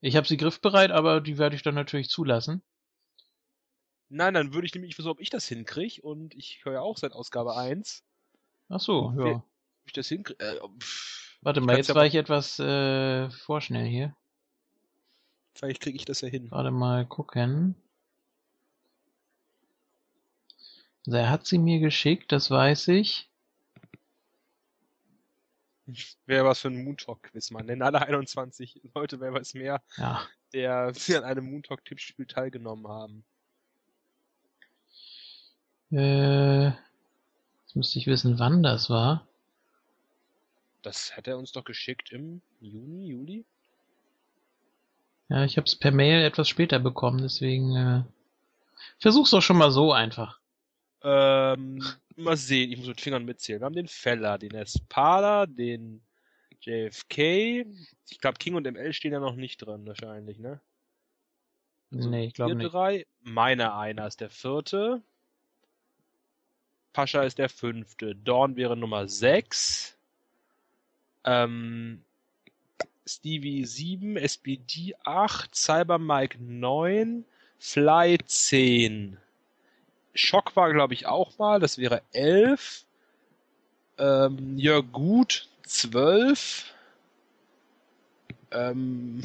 [0.00, 2.60] Ich habe sie griffbereit, aber die werde ich dann natürlich zulassen.
[4.08, 6.98] Nein, dann würde ich nämlich versuchen, ob ich das hinkriege und ich höre ja auch
[6.98, 8.02] seit Ausgabe 1.
[8.68, 9.44] Ach so, ja
[9.92, 10.42] ich das hinkriege.
[10.42, 10.58] Äh,
[11.42, 14.16] Warte mal, jetzt war ich etwas äh, vorschnell hier.
[15.54, 16.50] Vielleicht kriege ich das ja hin.
[16.50, 17.74] Warte mal gucken.
[21.06, 23.28] Also er hat sie mir geschickt, das weiß ich.
[26.26, 27.66] Wäre was für ein Moontalk-Quiz, man.
[27.66, 30.22] Denn alle 21 Leute, wer weiß mehr, ja.
[30.52, 33.24] der an einem Moontalk-Tippspiel teilgenommen haben.
[35.90, 39.26] Äh, jetzt müsste ich wissen, wann das war.
[40.82, 43.44] Das hat er uns doch geschickt im Juni, Juli?
[45.28, 48.02] Ja, ich habe es per Mail etwas später bekommen, deswegen äh,
[48.98, 50.40] versuch's doch schon mal so einfach.
[51.02, 51.82] Ähm,
[52.16, 53.60] mal sehen, ich muss mit Fingern mitzählen.
[53.60, 56.02] Wir haben den Feller, den Espada, den
[56.60, 57.66] JFK.
[58.10, 60.60] Ich glaube, King und ML stehen ja noch nicht dran, wahrscheinlich, ne?
[61.92, 62.72] Also nee, ich glaube nicht.
[62.72, 65.02] drei, meiner einer ist der vierte.
[66.92, 68.14] Pascha ist der fünfte.
[68.14, 69.98] Dawn wäre Nummer sechs.
[71.24, 72.02] Ähm,
[73.06, 77.24] Stevie 7, SPD 8, Cyber Mike 9,
[77.58, 79.16] Fly 10.
[80.14, 82.84] Schock war, glaube ich, auch mal, das wäre 11.
[83.98, 86.72] Ähm, Jörg Gut 12.
[88.50, 89.22] Ähm,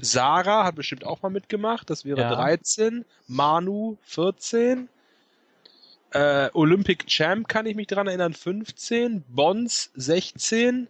[0.00, 2.34] Sarah hat bestimmt auch mal mitgemacht, das wäre Ja.
[2.34, 3.04] 13.
[3.28, 4.88] Manu 14.
[6.12, 9.24] Äh, Olympic Champ kann ich mich dran erinnern, 15.
[9.28, 10.88] Bonds 16.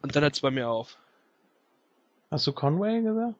[0.00, 0.96] Und dann hört es bei mir auf.
[2.30, 3.34] Hast du Conway gesagt?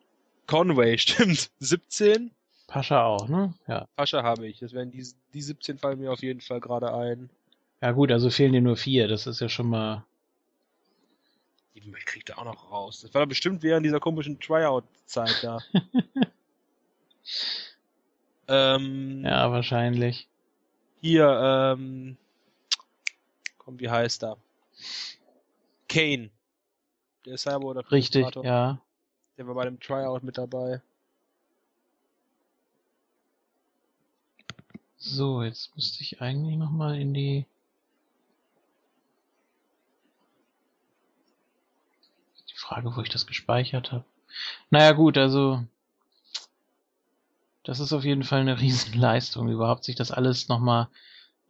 [0.47, 1.51] Conway, stimmt.
[1.61, 2.31] 17.
[2.67, 3.55] Pascha auch, ne?
[3.67, 3.87] Ja.
[3.97, 4.59] Pascha habe ich.
[4.59, 7.31] Das wären die, die 17 fallen mir auf jeden Fall gerade ein.
[7.81, 9.09] Ja gut, also fehlen dir nur vier.
[9.09, 10.05] Das ist ja schon mal.
[11.75, 13.01] Die kriegt er auch noch raus.
[13.01, 15.59] Das war doch bestimmt während dieser komischen Tryout-Zeit da.
[18.49, 20.29] ähm, Ja, wahrscheinlich.
[21.01, 21.29] Hier,
[21.79, 22.17] ähm,
[23.59, 24.37] komm, wie heißt er?
[25.89, 26.31] Kane.
[27.25, 28.81] Der Cyber oder Richtig, ja.
[29.37, 30.81] Der war bei dem Tryout mit dabei.
[34.97, 37.47] So, jetzt müsste ich eigentlich nochmal in die.
[42.49, 44.05] Die Frage, wo ich das gespeichert habe.
[44.71, 45.65] Naja gut, also
[47.69, 50.89] das ist auf jeden Fall eine Riesenleistung, überhaupt sich das alles nochmal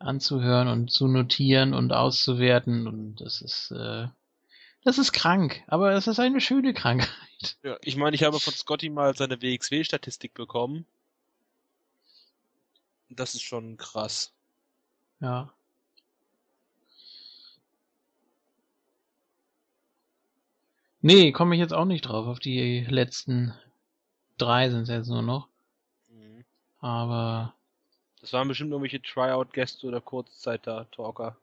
[0.01, 2.89] anzuhören und zu notieren und auszuwerten.
[2.89, 4.09] Und das ist, äh,
[4.83, 7.09] das ist krank, aber es ist eine schöne Krankheit.
[7.63, 10.87] Ja, ich meine, ich habe von Scotty mal seine WXW-Statistik bekommen.
[13.11, 14.33] Das ist schon krass.
[15.21, 15.53] Ja.
[21.01, 22.27] Nee, komme ich jetzt auch nicht drauf.
[22.27, 23.55] Auf die letzten
[24.37, 25.48] drei sind es jetzt nur noch.
[26.81, 27.55] Aber
[28.21, 31.37] Das waren bestimmt irgendwelche Tryout-Gäste oder Kurzzeit-Talker.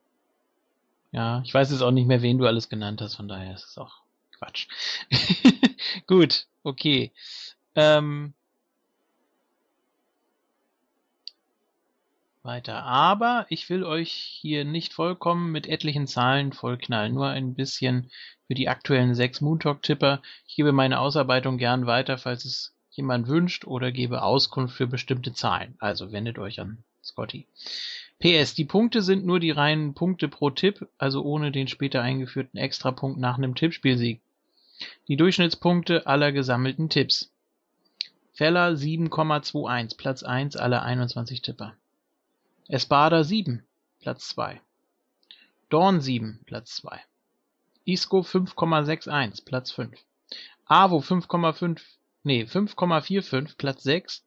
[1.11, 3.65] ja, ich weiß jetzt auch nicht mehr, wen du alles genannt hast, von daher ist
[3.65, 4.01] es auch
[4.37, 4.67] Quatsch.
[6.07, 7.13] Gut, okay.
[7.75, 8.33] Ähm,
[12.43, 12.83] weiter.
[12.83, 18.11] Aber ich will euch hier nicht vollkommen mit etlichen Zahlen vollknallen, nur ein bisschen
[18.47, 20.21] für die aktuellen sechs Moon Talk Tipper.
[20.47, 25.33] Ich gebe meine Ausarbeitung gern weiter, falls es jemand wünscht oder gebe Auskunft für bestimmte
[25.33, 25.75] Zahlen.
[25.79, 27.47] Also wendet euch an Scotty.
[28.19, 32.57] PS, die Punkte sind nur die reinen Punkte pro Tipp, also ohne den später eingeführten
[32.57, 34.21] Extrapunkt nach einem Tippspielsieg.
[35.07, 37.31] Die Durchschnittspunkte aller gesammelten Tipps.
[38.33, 41.73] Feller 7,21, Platz 1 aller 21 Tipper.
[42.67, 43.63] Espada 7,
[43.99, 44.59] Platz 2.
[45.69, 46.99] Dorn 7, Platz 2.
[47.85, 49.97] Isco 5,61, Platz 5.
[50.65, 51.79] Avo 5,5,
[52.25, 54.23] nee, 5,45, Platz 6.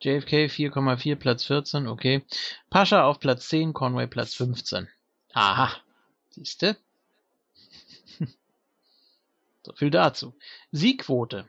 [0.00, 2.24] JFK 4,4, Platz 14, okay.
[2.70, 4.88] Pascha auf Platz 10, Conway Platz 15.
[5.32, 5.72] Aha,
[6.30, 6.76] siehste?
[9.62, 10.34] so viel dazu.
[10.70, 11.48] Siegquote.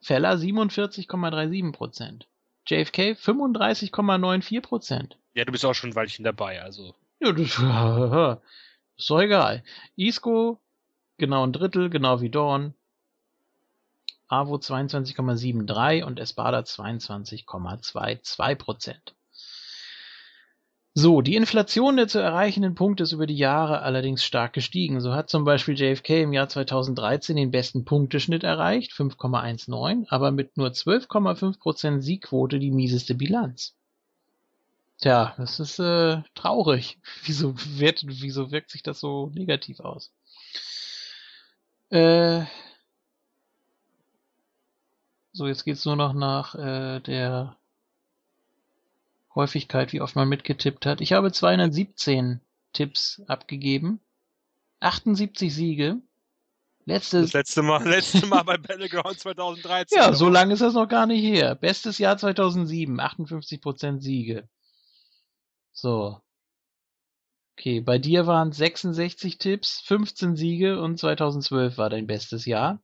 [0.00, 2.22] Feller 47,37%.
[2.66, 5.12] JFK 35,94%.
[5.34, 6.94] Ja, du bist auch schon ein Weilchen dabei, also.
[7.20, 7.58] Ja, das
[8.96, 9.62] ist doch egal.
[9.96, 10.58] Isco,
[11.18, 12.72] genau ein Drittel, genau wie Dawn.
[14.28, 18.94] Avo 22,73 und Espada 22,22%.
[20.98, 25.02] So, die Inflation der zu erreichenden Punkte ist über die Jahre allerdings stark gestiegen.
[25.02, 30.56] So hat zum Beispiel JFK im Jahr 2013 den besten Punkteschnitt erreicht, 5,19, aber mit
[30.56, 33.76] nur 12,5% Siegquote die mieseste Bilanz.
[34.98, 36.98] Tja, das ist äh, traurig.
[37.24, 40.14] Wieso, wird, wieso wirkt sich das so negativ aus?
[41.90, 42.44] Äh,
[45.36, 47.58] so, jetzt geht's nur noch nach äh, der
[49.34, 51.02] Häufigkeit, wie oft man mitgetippt hat.
[51.02, 52.40] Ich habe 217
[52.72, 54.00] Tipps abgegeben,
[54.80, 56.00] 78 Siege.
[56.86, 59.98] Letztes, Das letzte Mal, letzte Mal bei Battleground 2013.
[59.98, 61.54] ja, so lange ist das noch gar nicht her.
[61.54, 64.48] Bestes Jahr 2007, 58% Siege.
[65.72, 66.18] So.
[67.58, 72.80] Okay, bei dir waren 66 Tipps, 15 Siege und 2012 war dein bestes Jahr.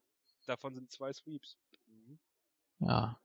[0.47, 1.57] Davon sind zwei Sweeps.
[2.87, 3.19] Ja.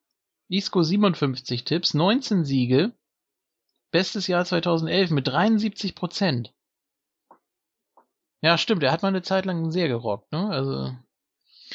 [0.49, 2.93] Isco 57 Tipps, 19 Siege.
[3.91, 6.53] Bestes Jahr 2011 mit 73 Prozent.
[8.41, 10.49] Ja, stimmt, er hat mal eine Zeit lang sehr gerockt, ne?
[10.49, 10.95] Also,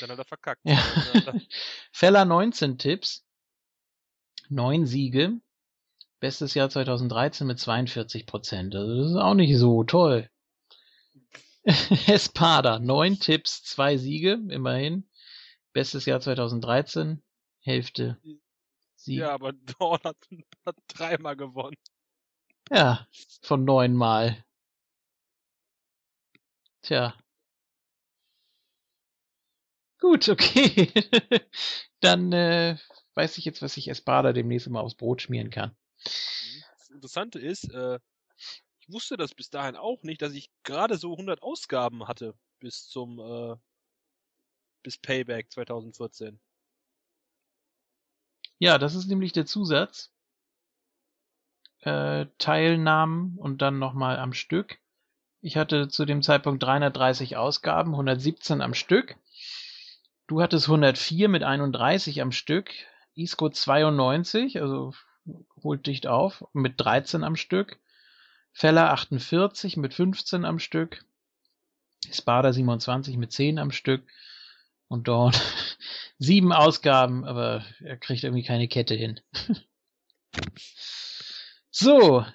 [0.01, 0.61] Dann hat er verkackt.
[0.65, 0.79] ja.
[1.13, 1.33] Also,
[1.93, 3.25] Feller 19 Tipps,
[4.49, 5.41] 9 Siege.
[6.21, 8.77] Bestes Jahr 2013 mit 42 Prozent.
[8.77, 10.31] Also, das ist auch nicht so toll.
[12.07, 15.09] Espada, 9 Tipps, 2 Siege, immerhin.
[15.73, 17.23] Bestes Jahr 2013,
[17.63, 18.21] Hälfte.
[18.97, 19.19] Sieg.
[19.19, 20.17] Ja, aber Dawn hat,
[20.67, 21.77] hat dreimal gewonnen.
[22.71, 23.07] Ja,
[23.43, 24.45] von neunmal.
[26.83, 27.15] Tja.
[30.01, 30.93] Gut, okay.
[32.01, 32.77] Dann äh,
[33.15, 35.77] weiß ich jetzt, was ich Espada demnächst immer aufs Brot schmieren kann.
[36.03, 38.01] Das Interessante ist, äh,
[38.81, 42.89] ich wusste das bis dahin auch nicht, dass ich gerade so 100 Ausgaben hatte bis
[42.89, 43.57] zum äh,
[44.83, 46.41] bis Payback 2014.
[48.63, 50.13] Ja, das ist nämlich der Zusatz.
[51.81, 54.79] Äh, Teilnahmen und dann nochmal am Stück.
[55.41, 59.17] Ich hatte zu dem Zeitpunkt 330 Ausgaben, 117 am Stück.
[60.29, 62.71] Du hattest 104 mit 31 am Stück.
[63.17, 64.95] Isco 92, also
[65.61, 67.81] holt dicht auf, mit 13 am Stück.
[68.53, 71.05] Feller 48 mit 15 am Stück.
[72.13, 74.05] Spada 27 mit 10 am Stück.
[74.93, 75.33] Und Dawn
[76.19, 79.21] sieben Ausgaben, aber er kriegt irgendwie keine Kette hin.
[81.71, 82.27] so.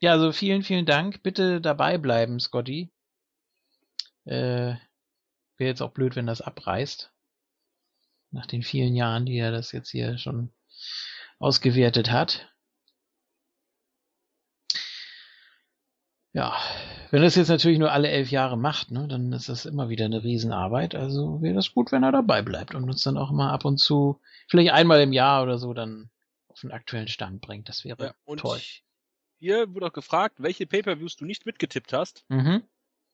[0.00, 1.22] Ja, also vielen, vielen Dank.
[1.22, 2.90] Bitte dabei bleiben, Scotty.
[4.24, 4.80] Äh, Wäre
[5.58, 7.12] jetzt auch blöd, wenn das abreißt.
[8.32, 10.52] Nach den vielen Jahren, die er das jetzt hier schon
[11.38, 12.52] ausgewertet hat.
[16.32, 16.60] Ja,
[17.12, 19.90] wenn er es jetzt natürlich nur alle elf Jahre macht, ne, dann ist das immer
[19.90, 20.94] wieder eine Riesenarbeit.
[20.94, 23.76] Also wäre das gut, wenn er dabei bleibt und uns dann auch mal ab und
[23.76, 26.08] zu, vielleicht einmal im Jahr oder so, dann
[26.48, 27.68] auf den aktuellen Stand bringt.
[27.68, 28.58] Das wäre ja, und toll.
[29.38, 32.24] Hier wurde auch gefragt, welche Pay-Per-Views du nicht mitgetippt hast.
[32.30, 32.62] Mhm.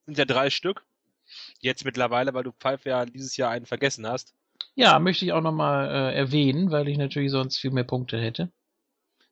[0.06, 0.84] Sind ja drei Stück.
[1.60, 4.32] Jetzt mittlerweile, weil du Pfeife ja dieses Jahr einen vergessen hast.
[4.76, 8.52] Ja, möchte ich auch nochmal äh, erwähnen, weil ich natürlich sonst viel mehr Punkte hätte.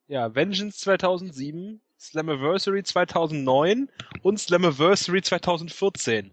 [0.08, 3.88] Ja, Vengeance 2007, Slammiversary 2009
[4.22, 6.32] und Slammiversary 2014.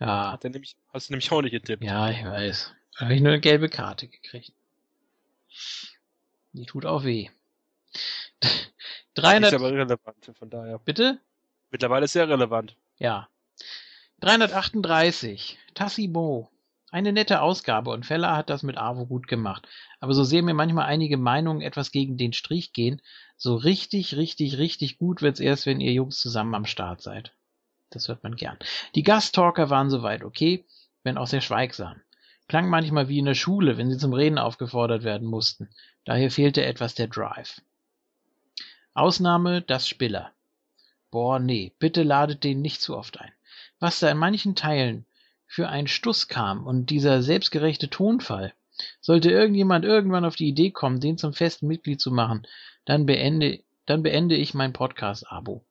[0.00, 0.32] Ja.
[0.32, 1.82] Hat er nämlich, hast du nämlich auch nicht getippt.
[1.84, 2.72] Ja, ich weiß.
[2.94, 4.52] Da habe ich nur eine gelbe Karte gekriegt.
[6.52, 7.28] Die tut auch weh.
[9.14, 9.52] 300.
[9.52, 10.78] Ist aber relevant, von daher.
[10.78, 11.20] Bitte?
[11.70, 12.76] Mittlerweile ist sehr relevant.
[12.98, 13.28] Ja.
[14.20, 15.58] 338.
[15.74, 16.50] Tassimo.
[16.90, 19.68] Eine nette Ausgabe und Feller hat das mit Avo gut gemacht.
[20.00, 23.02] Aber so sehen mir manchmal einige Meinungen etwas gegen den Strich gehen.
[23.36, 27.32] So richtig, richtig, richtig gut wird's erst, wenn ihr Jungs zusammen am Start seid.
[27.90, 28.58] Das hört man gern.
[28.94, 30.64] Die Gasttalker waren soweit okay,
[31.02, 32.00] wenn auch sehr schweigsam.
[32.48, 35.68] Klang manchmal wie in der Schule, wenn sie zum Reden aufgefordert werden mussten.
[36.04, 37.60] Daher fehlte etwas der Drive.
[38.94, 40.32] Ausnahme das Spiller.
[41.10, 43.32] Boah, nee, bitte ladet den nicht zu oft ein.
[43.78, 45.04] Was da in manchen Teilen
[45.48, 48.54] für ein Stuss kam und dieser selbstgerechte Tonfall.
[49.00, 52.46] Sollte irgendjemand irgendwann auf die Idee kommen, den zum festen Mitglied zu machen,
[52.84, 55.64] dann beende, dann beende ich mein Podcast-Abo.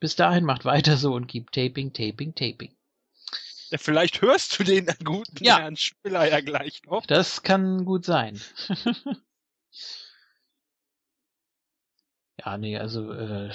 [0.00, 2.74] Bis dahin macht weiter so und gib Taping, Taping, Taping.
[3.70, 5.58] Ja, vielleicht hörst du den guten ja.
[5.58, 7.04] Herrn Spiller ja gleich noch.
[7.06, 8.40] Das kann gut sein.
[12.38, 13.52] ja, nee, also äh,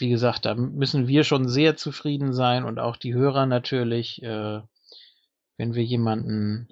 [0.00, 4.60] wie gesagt, da müssen wir schon sehr zufrieden sein und auch die Hörer natürlich, äh,
[5.56, 6.68] wenn wir jemanden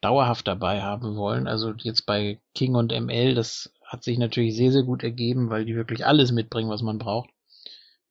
[0.00, 1.46] dauerhaft dabei haben wollen.
[1.46, 5.64] Also jetzt bei King und ML, das hat sich natürlich sehr, sehr gut ergeben, weil
[5.64, 7.30] die wirklich alles mitbringen, was man braucht.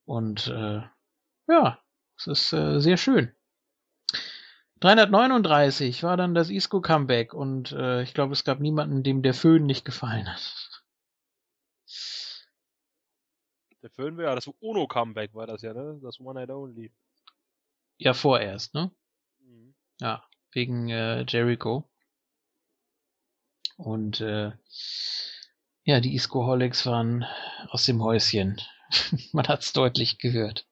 [0.05, 0.81] Und äh,
[1.47, 1.79] ja,
[2.17, 3.31] es ist äh, sehr schön.
[4.81, 9.33] 339 war dann das Isco Comeback und äh, ich glaube, es gab niemanden, dem der
[9.33, 10.70] Föhn nicht gefallen hat.
[13.81, 15.99] Der wäre ja das Uno-Comeback, war das ja, ne?
[16.03, 16.93] Das One Night Only.
[17.97, 18.91] Ja, vorerst, ne?
[19.39, 19.73] Mhm.
[19.99, 21.89] Ja, wegen äh, Jericho.
[23.77, 24.51] Und äh,
[25.83, 27.25] ja, die Isco-Holics waren
[27.69, 28.61] aus dem Häuschen.
[29.31, 30.67] Man hat's deutlich gehört.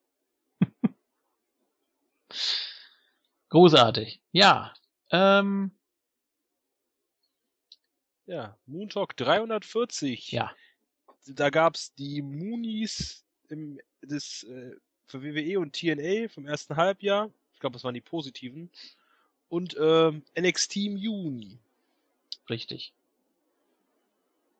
[3.49, 4.21] Großartig.
[4.31, 4.75] Ja.
[5.11, 5.75] Ähm,
[8.27, 10.31] ja, Moon Talk 340.
[10.31, 10.51] Ja
[11.27, 14.75] da gab es die Moonies im, des, äh,
[15.07, 17.29] für WWE und TNA vom ersten Halbjahr.
[17.53, 18.69] Ich glaube, das waren die positiven.
[19.49, 21.57] Und äh, NXT im Juni.
[22.49, 22.93] Richtig.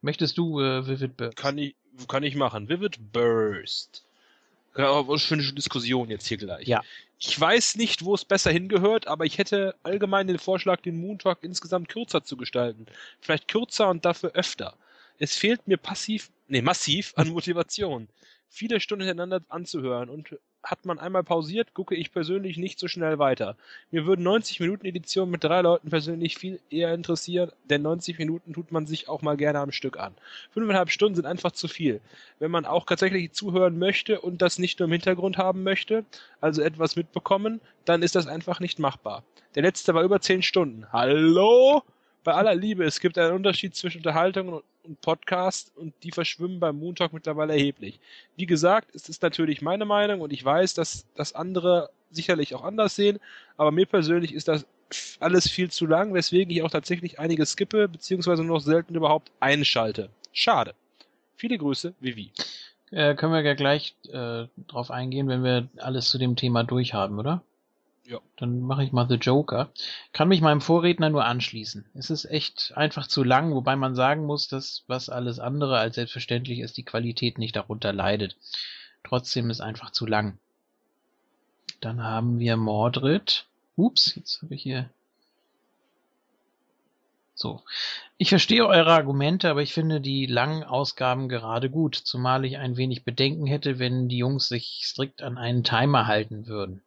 [0.02, 1.36] Möchtest du äh, Vivid Burst?
[1.36, 1.76] Kann ich,
[2.08, 2.70] kann ich machen.
[2.70, 4.04] Vivid Burst.
[4.78, 6.68] Ja, was für eine Diskussion jetzt hier gleich.
[6.68, 6.82] Ja.
[7.20, 11.20] Ich weiß nicht, wo es besser hingehört, aber ich hätte allgemein den Vorschlag, den Moon
[11.20, 12.86] Talk insgesamt kürzer zu gestalten.
[13.20, 14.76] Vielleicht kürzer und dafür öfter.
[15.18, 18.10] Es fehlt mir passiv, nee, massiv an Motivation,
[18.50, 23.18] viele Stunden hintereinander anzuhören und hat man einmal pausiert, gucke ich persönlich nicht so schnell
[23.18, 23.56] weiter.
[23.92, 28.54] Mir würden 90 Minuten Editionen mit drei Leuten persönlich viel eher interessieren, denn 90 Minuten
[28.54, 30.14] tut man sich auch mal gerne am Stück an.
[30.52, 32.02] Fünfeinhalb Stunden sind einfach zu viel.
[32.40, 36.04] Wenn man auch tatsächlich zuhören möchte und das nicht nur im Hintergrund haben möchte,
[36.42, 39.24] also etwas mitbekommen, dann ist das einfach nicht machbar.
[39.56, 40.92] Der letzte war über 10 Stunden.
[40.92, 41.84] Hallo?
[42.26, 44.64] Bei aller Liebe, es gibt einen Unterschied zwischen Unterhaltung und
[45.02, 48.00] Podcast und die verschwimmen beim Moon Talk mittlerweile erheblich.
[48.36, 52.64] Wie gesagt, es ist natürlich meine Meinung und ich weiß, dass das andere sicherlich auch
[52.64, 53.20] anders sehen,
[53.58, 54.66] aber mir persönlich ist das
[55.20, 59.32] alles viel zu lang, weswegen ich auch tatsächlich einige skippe, beziehungsweise nur noch selten überhaupt
[59.40, 60.10] einschalte.
[60.32, 60.74] Schade.
[61.36, 62.32] Viele Grüße, Vivi.
[62.92, 67.20] Äh, können wir ja gleich äh, drauf eingehen, wenn wir alles zu dem Thema durchhaben,
[67.20, 67.44] oder?
[68.10, 68.22] Ja.
[68.38, 69.70] Dann mache ich mal The Joker.
[70.14, 71.86] Kann mich meinem Vorredner nur anschließen.
[71.94, 75.94] Es ist echt einfach zu lang, wobei man sagen muss, dass was alles andere als
[75.94, 78.36] selbstverständlich ist, die Qualität nicht darunter leidet.
[79.04, 80.40] Trotzdem ist einfach zu lang.
[81.82, 83.46] Dann haben wir Mordred.
[83.76, 84.90] Ups, jetzt habe ich hier.
[87.36, 87.62] So.
[88.18, 92.76] Ich verstehe eure Argumente, aber ich finde die langen Ausgaben gerade gut, zumal ich ein
[92.76, 96.82] wenig Bedenken hätte, wenn die Jungs sich strikt an einen Timer halten würden.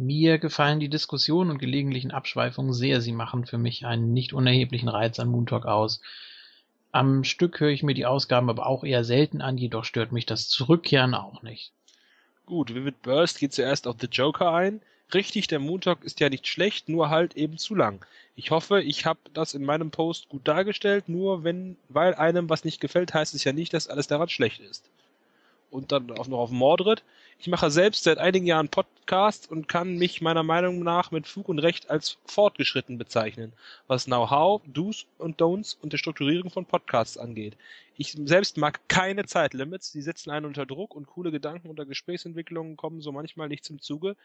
[0.00, 3.02] Mir gefallen die Diskussionen und gelegentlichen Abschweifungen sehr.
[3.02, 6.00] Sie machen für mich einen nicht unerheblichen Reiz an Moon Talk aus.
[6.90, 10.24] Am Stück höre ich mir die Ausgaben aber auch eher selten an, jedoch stört mich
[10.24, 11.70] das Zurückkehren auch nicht.
[12.46, 14.80] Gut, Vivid Burst geht zuerst auf The Joker ein.
[15.12, 18.02] Richtig, der Moon Talk ist ja nicht schlecht, nur halt eben zu lang.
[18.36, 22.64] Ich hoffe, ich habe das in meinem Post gut dargestellt, nur wenn, weil einem was
[22.64, 24.88] nicht gefällt, heißt es ja nicht, dass alles daran schlecht ist.
[25.70, 27.04] Und dann auch noch auf Mordred.
[27.38, 31.48] Ich mache selbst seit einigen Jahren Podcasts und kann mich meiner Meinung nach mit Fug
[31.48, 33.52] und Recht als fortgeschritten bezeichnen,
[33.86, 37.56] was Know-how, Do's und Don'ts und der Strukturierung von Podcasts angeht.
[37.96, 42.76] Ich selbst mag keine Zeitlimits, die setzen einen unter Druck und coole Gedanken unter Gesprächsentwicklungen
[42.76, 44.16] kommen so manchmal nicht zum Zuge,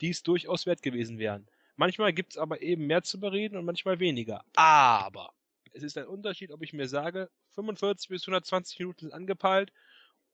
[0.00, 1.46] die es durchaus wert gewesen wären.
[1.76, 4.44] Manchmal gibt's aber eben mehr zu bereden und manchmal weniger.
[4.56, 5.32] Aber
[5.72, 9.72] es ist ein Unterschied, ob ich mir sage, 45 bis 120 Minuten sind angepeilt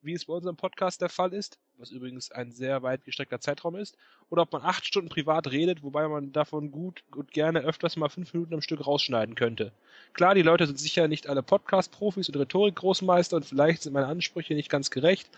[0.05, 3.77] wie es bei unserem Podcast der Fall ist, was übrigens ein sehr weit gestreckter Zeitraum
[3.77, 3.97] ist,
[4.31, 8.09] oder ob man acht Stunden privat redet, wobei man davon gut und gerne öfters mal
[8.09, 9.73] fünf Minuten am Stück rausschneiden könnte.
[10.13, 14.55] Klar, die Leute sind sicher nicht alle Podcast-Profis und Rhetorik-Großmeister und vielleicht sind meine Ansprüche
[14.55, 15.29] nicht ganz gerecht,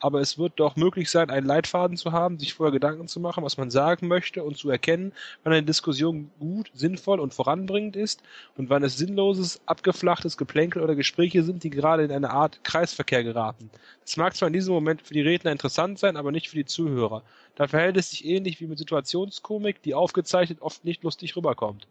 [0.00, 3.44] aber es wird doch möglich sein, einen Leitfaden zu haben, sich vorher Gedanken zu machen,
[3.44, 8.22] was man sagen möchte und zu erkennen, wann eine Diskussion gut, sinnvoll und voranbringend ist
[8.56, 13.24] und wann es sinnloses, abgeflachtes Geplänkel oder Gespräche sind, die gerade in eine Art Kreisverkehr
[13.24, 13.70] geraten.
[14.04, 16.64] Das mag zwar in diesem Moment für die Redner interessant sein, aber nicht für die
[16.64, 17.22] Zuhörer.
[17.54, 21.86] Da verhält es sich ähnlich wie mit Situationskomik, die aufgezeichnet oft nicht lustig rüberkommt.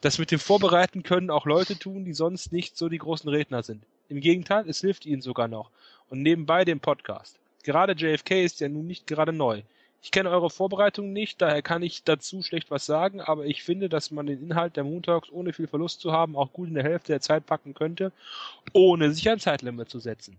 [0.00, 3.62] Das mit dem Vorbereiten können auch Leute tun, die sonst nicht so die großen Redner
[3.62, 3.82] sind.
[4.08, 5.70] Im Gegenteil, es hilft ihnen sogar noch.
[6.10, 7.38] Und nebenbei dem Podcast.
[7.62, 9.62] Gerade JFK ist ja nun nicht gerade neu.
[10.02, 13.88] Ich kenne eure Vorbereitungen nicht, daher kann ich dazu schlecht was sagen, aber ich finde,
[13.88, 16.84] dass man den Inhalt der Montags ohne viel Verlust zu haben auch gut in der
[16.84, 18.12] Hälfte der Zeit packen könnte,
[18.74, 20.36] ohne sich ein Zeitlimit zu setzen.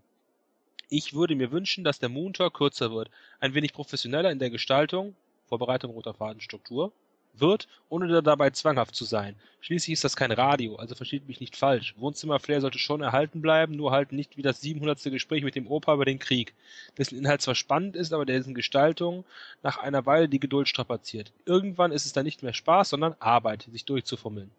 [0.89, 3.09] Ich würde mir wünschen, dass der Moontalk kürzer wird,
[3.39, 5.15] ein wenig professioneller in der Gestaltung
[5.47, 6.91] (Vorbereitung roter Faden Struktur)
[7.39, 9.35] wird, ohne dabei zwanghaft zu sein.
[9.61, 11.95] Schließlich ist das kein Radio, also versteht mich nicht falsch.
[11.97, 15.03] Wohnzimmerflair sollte schon erhalten bleiben, nur halt nicht wie das 700.
[15.05, 16.53] Gespräch mit dem Opa über den Krieg,
[16.97, 19.25] dessen Inhalt zwar spannend ist, aber dessen Gestaltung
[19.63, 21.31] nach einer Weile die Geduld strapaziert.
[21.45, 24.51] Irgendwann ist es dann nicht mehr Spaß, sondern Arbeit, sich durchzufummeln.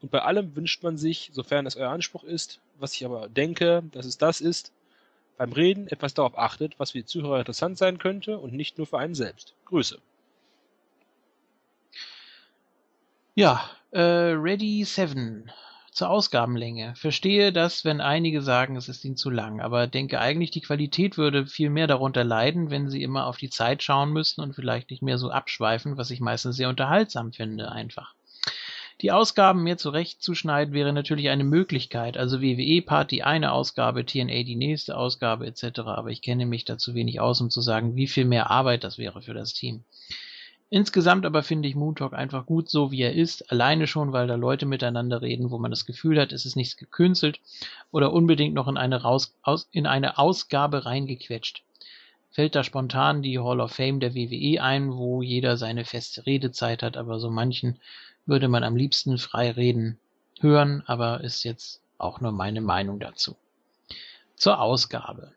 [0.00, 3.84] Und bei allem wünscht man sich, sofern es euer Anspruch ist, was ich aber denke,
[3.92, 4.72] dass es das ist,
[5.36, 8.86] beim Reden etwas darauf achtet, was für die Zuhörer interessant sein könnte und nicht nur
[8.86, 9.54] für einen selbst.
[9.66, 9.98] Grüße.
[13.34, 15.50] Ja, äh, Ready 7
[15.90, 16.94] zur Ausgabenlänge.
[16.96, 21.16] Verstehe das, wenn einige sagen, es ist ihnen zu lang, aber denke eigentlich, die Qualität
[21.16, 24.90] würde viel mehr darunter leiden, wenn sie immer auf die Zeit schauen müssten und vielleicht
[24.90, 28.14] nicht mehr so abschweifen, was ich meistens sehr unterhaltsam finde, einfach.
[29.00, 34.56] Die Ausgaben mehr zurechtzuschneiden wäre natürlich eine Möglichkeit, also WWE-Part die eine Ausgabe, TNA die
[34.56, 38.06] nächste Ausgabe etc., aber ich kenne mich da zu wenig aus, um zu sagen, wie
[38.06, 39.84] viel mehr Arbeit das wäre für das Team.
[40.70, 44.26] Insgesamt aber finde ich Moon Talk einfach gut so, wie er ist, alleine schon, weil
[44.26, 47.40] da Leute miteinander reden, wo man das Gefühl hat, es ist nichts gekünstelt
[47.92, 51.62] oder unbedingt noch in eine, Raus aus in eine Ausgabe reingequetscht.
[52.30, 56.82] Fällt da spontan die Hall of Fame der WWE ein, wo jeder seine feste Redezeit
[56.82, 57.78] hat, aber so manchen
[58.26, 59.98] würde man am liebsten frei reden
[60.40, 63.36] hören, aber ist jetzt auch nur meine Meinung dazu.
[64.36, 65.32] Zur Ausgabe.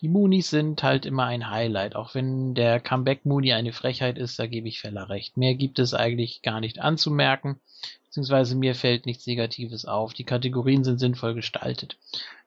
[0.00, 4.38] Die Moonies sind halt immer ein Highlight, auch wenn der Comeback Mooney eine Frechheit ist,
[4.38, 5.36] da gebe ich Feller recht.
[5.36, 7.58] Mehr gibt es eigentlich gar nicht anzumerken,
[8.06, 10.14] beziehungsweise mir fällt nichts Negatives auf.
[10.14, 11.96] Die Kategorien sind sinnvoll gestaltet.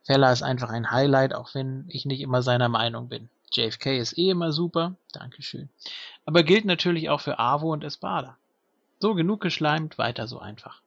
[0.03, 3.29] Feller ist einfach ein Highlight, auch wenn ich nicht immer seiner Meinung bin.
[3.53, 4.95] JFK ist eh immer super.
[5.11, 5.67] Dankeschön.
[6.25, 8.37] Aber gilt natürlich auch für Avo und Espada.
[9.01, 10.83] So, genug geschleimt, weiter so einfach.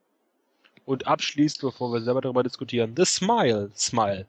[0.84, 4.26] Und abschließt, bevor wir selber darüber diskutieren, The Smile, Smile.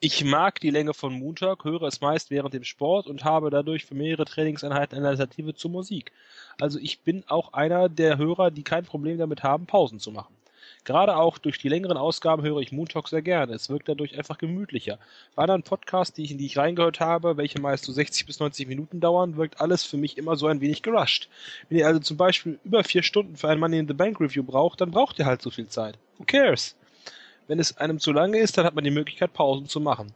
[0.00, 3.84] Ich mag die Länge von Montag, höre es meist während dem Sport und habe dadurch
[3.84, 6.10] für mehrere Trainingseinheiten eine Alternative zur Musik.
[6.60, 10.34] Also ich bin auch einer der Hörer, die kein Problem damit haben, Pausen zu machen.
[10.84, 13.54] Gerade auch durch die längeren Ausgaben höre ich Moon Talk sehr gerne.
[13.54, 14.98] Es wirkt dadurch einfach gemütlicher.
[15.34, 18.38] Bei anderen Podcasts, die ich, in die ich reingehört habe, welche meist so 60 bis
[18.38, 21.30] 90 Minuten dauern, wirkt alles für mich immer so ein wenig gerusht.
[21.68, 24.42] Wenn ihr also zum Beispiel über vier Stunden für ein Money in the Bank Review
[24.42, 25.96] braucht, dann braucht ihr halt so viel Zeit.
[26.18, 26.76] Who cares?
[27.46, 30.12] Wenn es einem zu lange ist, dann hat man die Möglichkeit, Pausen zu machen.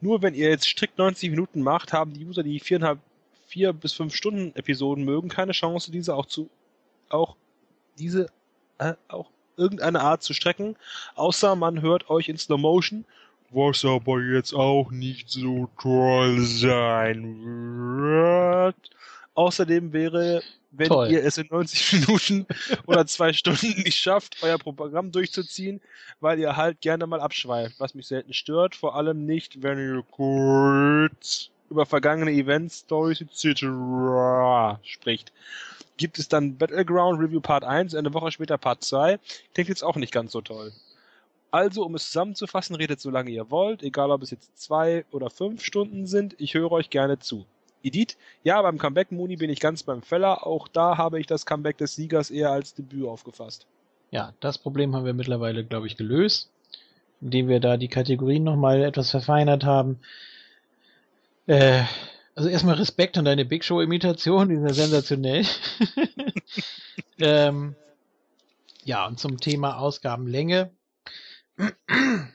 [0.00, 3.00] Nur wenn ihr jetzt strikt 90 Minuten macht, haben die User, die viereinhalb,
[3.46, 6.48] vier bis fünf Stunden Episoden mögen, keine Chance, diese auch zu,
[7.08, 7.36] auch
[7.98, 8.28] diese,
[8.78, 10.76] äh, auch irgendeine Art zu strecken,
[11.14, 13.04] außer man hört euch in Slow Motion,
[13.50, 18.76] was aber jetzt auch nicht so toll sein wird.
[19.34, 21.10] Außerdem wäre, wenn Toll.
[21.10, 22.46] ihr es in 90 Minuten
[22.86, 25.80] oder zwei Stunden nicht schafft, euer Programm durchzuziehen,
[26.20, 30.02] weil ihr halt gerne mal abschweift, was mich selten stört, vor allem nicht, wenn ihr
[30.10, 33.66] kurz über vergangene Events, Stories etc.
[34.82, 35.32] spricht
[35.96, 39.18] gibt es dann Battleground Review Part 1, eine Woche später Part 2.
[39.54, 40.72] Klingt jetzt auch nicht ganz so toll.
[41.50, 45.28] Also, um es zusammenzufassen, redet so lange ihr wollt, egal ob es jetzt zwei oder
[45.28, 47.44] fünf Stunden sind, ich höre euch gerne zu.
[47.82, 51.44] Edith, ja, beim Comeback Muni bin ich ganz beim Feller, auch da habe ich das
[51.44, 53.66] Comeback des Siegers eher als Debüt aufgefasst.
[54.10, 56.50] Ja, das Problem haben wir mittlerweile, glaube ich, gelöst,
[57.20, 59.98] indem wir da die Kategorien nochmal etwas verfeinert haben.
[61.46, 61.82] Äh,
[62.34, 65.46] also erstmal Respekt an deine Big Show-Imitation, die sind ja sensationell.
[67.18, 67.74] ähm,
[68.84, 70.70] ja, und zum Thema Ausgabenlänge.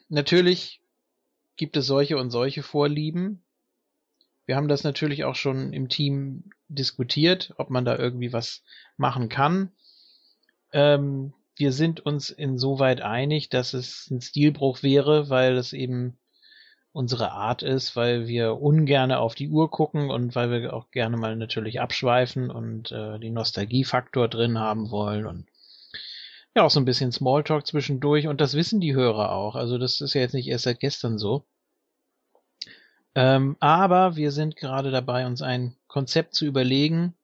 [0.09, 0.81] natürlich
[1.55, 3.43] gibt es solche und solche Vorlieben.
[4.45, 8.63] Wir haben das natürlich auch schon im Team diskutiert, ob man da irgendwie was
[8.95, 9.71] machen kann.
[10.71, 16.17] Ähm, wir sind uns insoweit einig, dass es ein Stilbruch wäre, weil es eben
[16.91, 21.17] unsere Art ist, weil wir ungerne auf die Uhr gucken und weil wir auch gerne
[21.17, 25.47] mal natürlich abschweifen und äh, die Nostalgiefaktor drin haben wollen und
[26.55, 29.55] ja auch so ein bisschen Smalltalk zwischendurch und das wissen die Hörer auch.
[29.55, 31.45] Also das ist ja jetzt nicht erst seit gestern so.
[33.15, 37.15] Ähm, aber wir sind gerade dabei, uns ein Konzept zu überlegen,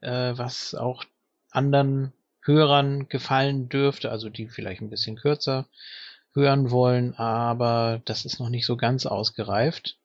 [0.00, 1.04] äh, was auch
[1.50, 5.66] anderen Hörern gefallen dürfte, also die vielleicht ein bisschen kürzer
[6.34, 9.98] hören wollen, aber das ist noch nicht so ganz ausgereift.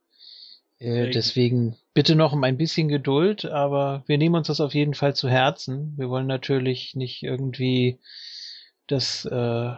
[0.80, 4.94] Äh, deswegen bitte noch um ein bisschen Geduld, aber wir nehmen uns das auf jeden
[4.94, 5.94] Fall zu Herzen.
[5.98, 8.00] Wir wollen natürlich nicht irgendwie,
[8.88, 9.72] dass äh,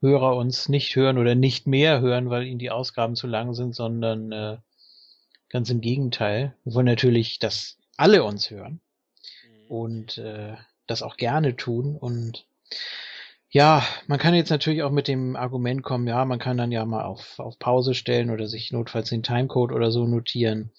[0.00, 3.74] Hörer uns nicht hören oder nicht mehr hören, weil ihnen die Ausgaben zu lang sind,
[3.74, 4.58] sondern äh,
[5.48, 6.54] ganz im Gegenteil.
[6.64, 8.80] Wir wollen natürlich, dass alle uns hören
[9.42, 9.70] mhm.
[9.70, 10.54] und äh,
[10.86, 12.46] das auch gerne tun und
[13.50, 16.84] ja, man kann jetzt natürlich auch mit dem Argument kommen, ja, man kann dann ja
[16.84, 20.70] mal auf, auf Pause stellen oder sich notfalls den Timecode oder so notieren.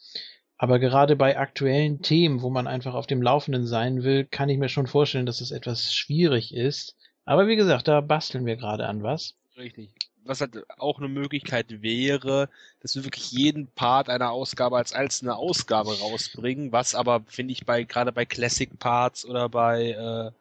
[0.58, 4.58] Aber gerade bei aktuellen Themen, wo man einfach auf dem Laufenden sein will, kann ich
[4.58, 6.96] mir schon vorstellen, dass es etwas schwierig ist.
[7.26, 9.36] Aber wie gesagt, da basteln wir gerade an was.
[9.58, 9.96] Richtig.
[10.26, 12.50] Was halt auch eine Möglichkeit wäre,
[12.82, 17.66] dass wir wirklich jeden Part einer Ausgabe als einzelne Ausgabe rausbringen, was aber, finde ich,
[17.66, 20.32] bei gerade bei Classic Parts oder bei äh,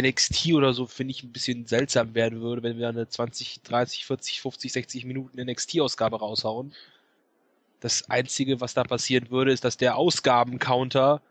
[0.00, 4.06] NXT oder so, finde ich, ein bisschen seltsam werden würde, wenn wir eine 20, 30,
[4.06, 6.72] 40, 50, 60 Minuten NXT-Ausgabe raushauen.
[7.80, 11.22] Das Einzige, was da passieren würde, ist, dass der Ausgabencounter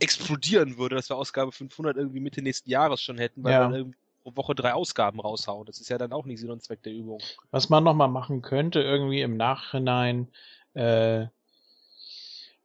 [0.00, 3.70] explodieren würde, dass wir Ausgabe 500 irgendwie Mitte nächsten Jahres schon hätten, weil ja.
[3.70, 5.66] wir irgendwie pro Woche drei Ausgaben raushauen.
[5.66, 7.20] Das ist ja dann auch nicht Sinn und Zweck der Übung.
[7.50, 10.28] Was man nochmal machen könnte, irgendwie im Nachhinein,
[10.74, 11.26] äh,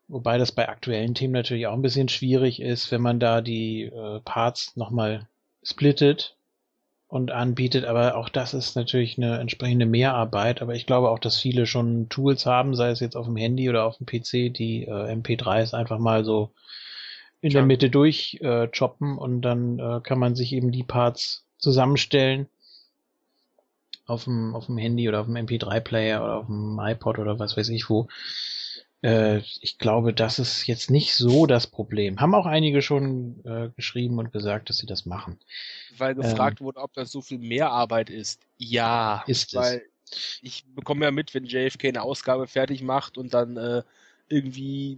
[0.08, 3.84] Wobei das bei aktuellen Themen natürlich auch ein bisschen schwierig ist, wenn man da die
[3.84, 5.28] äh, Parts nochmal
[5.64, 6.36] splittet
[7.08, 7.86] und anbietet.
[7.86, 10.62] Aber auch das ist natürlich eine entsprechende Mehrarbeit.
[10.62, 13.68] Aber ich glaube auch, dass viele schon Tools haben, sei es jetzt auf dem Handy
[13.70, 16.52] oder auf dem PC, die äh, MP3s einfach mal so
[17.42, 17.60] in ja.
[17.60, 22.48] der Mitte durch äh, choppen und dann äh, kann man sich eben die Parts zusammenstellen
[24.08, 27.58] auf dem, auf dem Handy oder auf dem MP3-Player oder auf dem iPod oder was
[27.58, 28.08] weiß ich wo.
[29.06, 32.20] Äh, ich glaube, das ist jetzt nicht so das Problem.
[32.20, 35.40] Haben auch einige schon äh, geschrieben und gesagt, dass sie das machen.
[35.96, 38.42] Weil gefragt ähm, wurde, ob das so viel Mehrarbeit ist.
[38.58, 40.40] Ja, ist weil es.
[40.42, 43.84] ich bekomme ja mit, wenn JFK eine Ausgabe fertig macht und dann äh,
[44.28, 44.98] irgendwie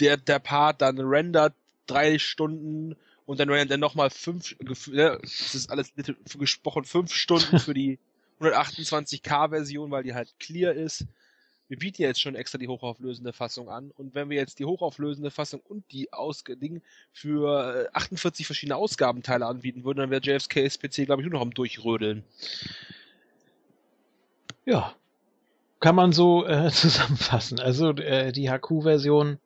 [0.00, 1.54] der, der Part dann rendert
[1.86, 5.92] drei Stunden und dann rendert er nochmal fünf, äh, das ist alles
[6.36, 8.00] gesprochen, fünf Stunden für die
[8.40, 11.06] 128K-Version, weil die halt clear ist
[11.74, 14.64] wir bieten ja jetzt schon extra die hochauflösende Fassung an und wenn wir jetzt die
[14.64, 20.78] hochauflösende Fassung und die Ausding für 48 äh, verschiedene Ausgabenteile anbieten würden, dann wäre JFK's
[20.78, 22.22] PC, glaube ich, nur noch am Durchrödeln.
[24.64, 24.94] Ja,
[25.80, 27.58] kann man so äh, zusammenfassen.
[27.58, 29.40] Also äh, die HQ-Version,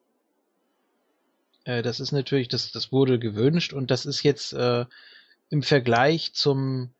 [1.64, 4.84] äh, das ist natürlich, das, das wurde gewünscht und das ist jetzt äh,
[5.48, 6.90] im Vergleich zum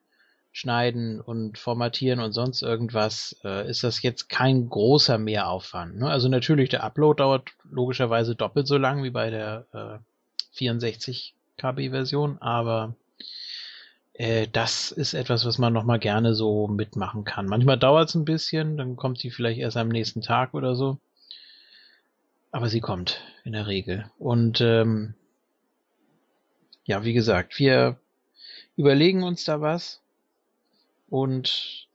[0.58, 5.98] Schneiden und Formatieren und sonst irgendwas, äh, ist das jetzt kein großer Mehraufwand.
[5.98, 6.10] Ne?
[6.10, 9.98] Also natürlich, der Upload dauert logischerweise doppelt so lang wie bei der äh,
[10.56, 12.96] 64 KB Version, aber
[14.14, 17.46] äh, das ist etwas, was man nochmal gerne so mitmachen kann.
[17.46, 20.98] Manchmal dauert es ein bisschen, dann kommt sie vielleicht erst am nächsten Tag oder so.
[22.50, 24.10] Aber sie kommt in der Regel.
[24.18, 25.14] Und ähm,
[26.84, 28.00] ja, wie gesagt, wir
[28.74, 30.00] überlegen uns da was.
[31.08, 31.86] Und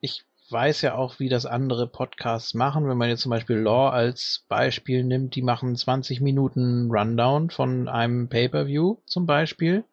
[0.00, 2.88] ich weiß ja auch, wie das andere Podcasts machen.
[2.88, 7.88] Wenn man jetzt zum Beispiel Law als Beispiel nimmt, die machen 20 Minuten Rundown von
[7.88, 9.84] einem Pay-per-View zum Beispiel,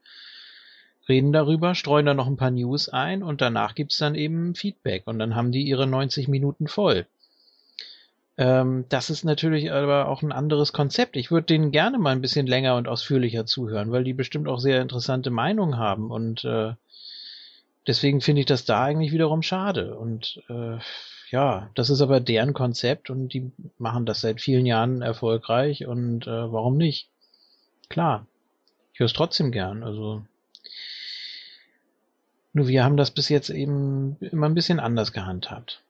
[1.07, 5.03] reden darüber, streuen da noch ein paar News ein und danach gibt's dann eben Feedback
[5.07, 7.07] und dann haben die ihre 90 Minuten voll.
[8.37, 11.17] Ähm, das ist natürlich aber auch ein anderes Konzept.
[11.17, 14.59] Ich würde denen gerne mal ein bisschen länger und ausführlicher zuhören, weil die bestimmt auch
[14.59, 16.73] sehr interessante Meinungen haben und äh,
[17.89, 19.97] deswegen finde ich das da eigentlich wiederum schade.
[19.97, 20.77] Und äh,
[21.31, 26.27] ja, das ist aber deren Konzept und die machen das seit vielen Jahren erfolgreich und
[26.27, 27.09] äh, warum nicht?
[27.89, 28.27] Klar,
[28.93, 29.83] ich höre es trotzdem gern.
[29.83, 30.23] Also
[32.53, 35.81] nur wir haben das bis jetzt eben immer ein bisschen anders gehandhabt.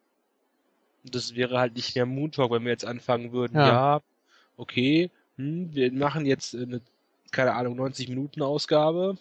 [1.03, 4.01] Das wäre halt nicht mehr Moon Talk, wenn wir jetzt anfangen würden, ja, ja
[4.55, 6.79] okay, hm, wir machen jetzt eine,
[7.31, 9.17] keine Ahnung, 90 Minuten Ausgabe,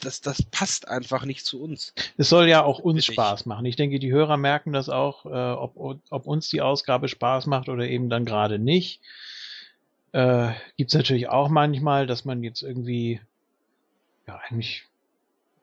[0.00, 1.94] das, das passt einfach nicht zu uns.
[2.16, 3.66] Es soll ja auch uns Spaß machen.
[3.66, 7.68] Ich denke, die Hörer merken das auch, äh, ob, ob uns die Ausgabe Spaß macht
[7.68, 9.00] oder eben dann gerade nicht.
[10.12, 13.20] Äh, Gibt es natürlich auch manchmal, dass man jetzt irgendwie,
[14.26, 14.84] ja, eigentlich.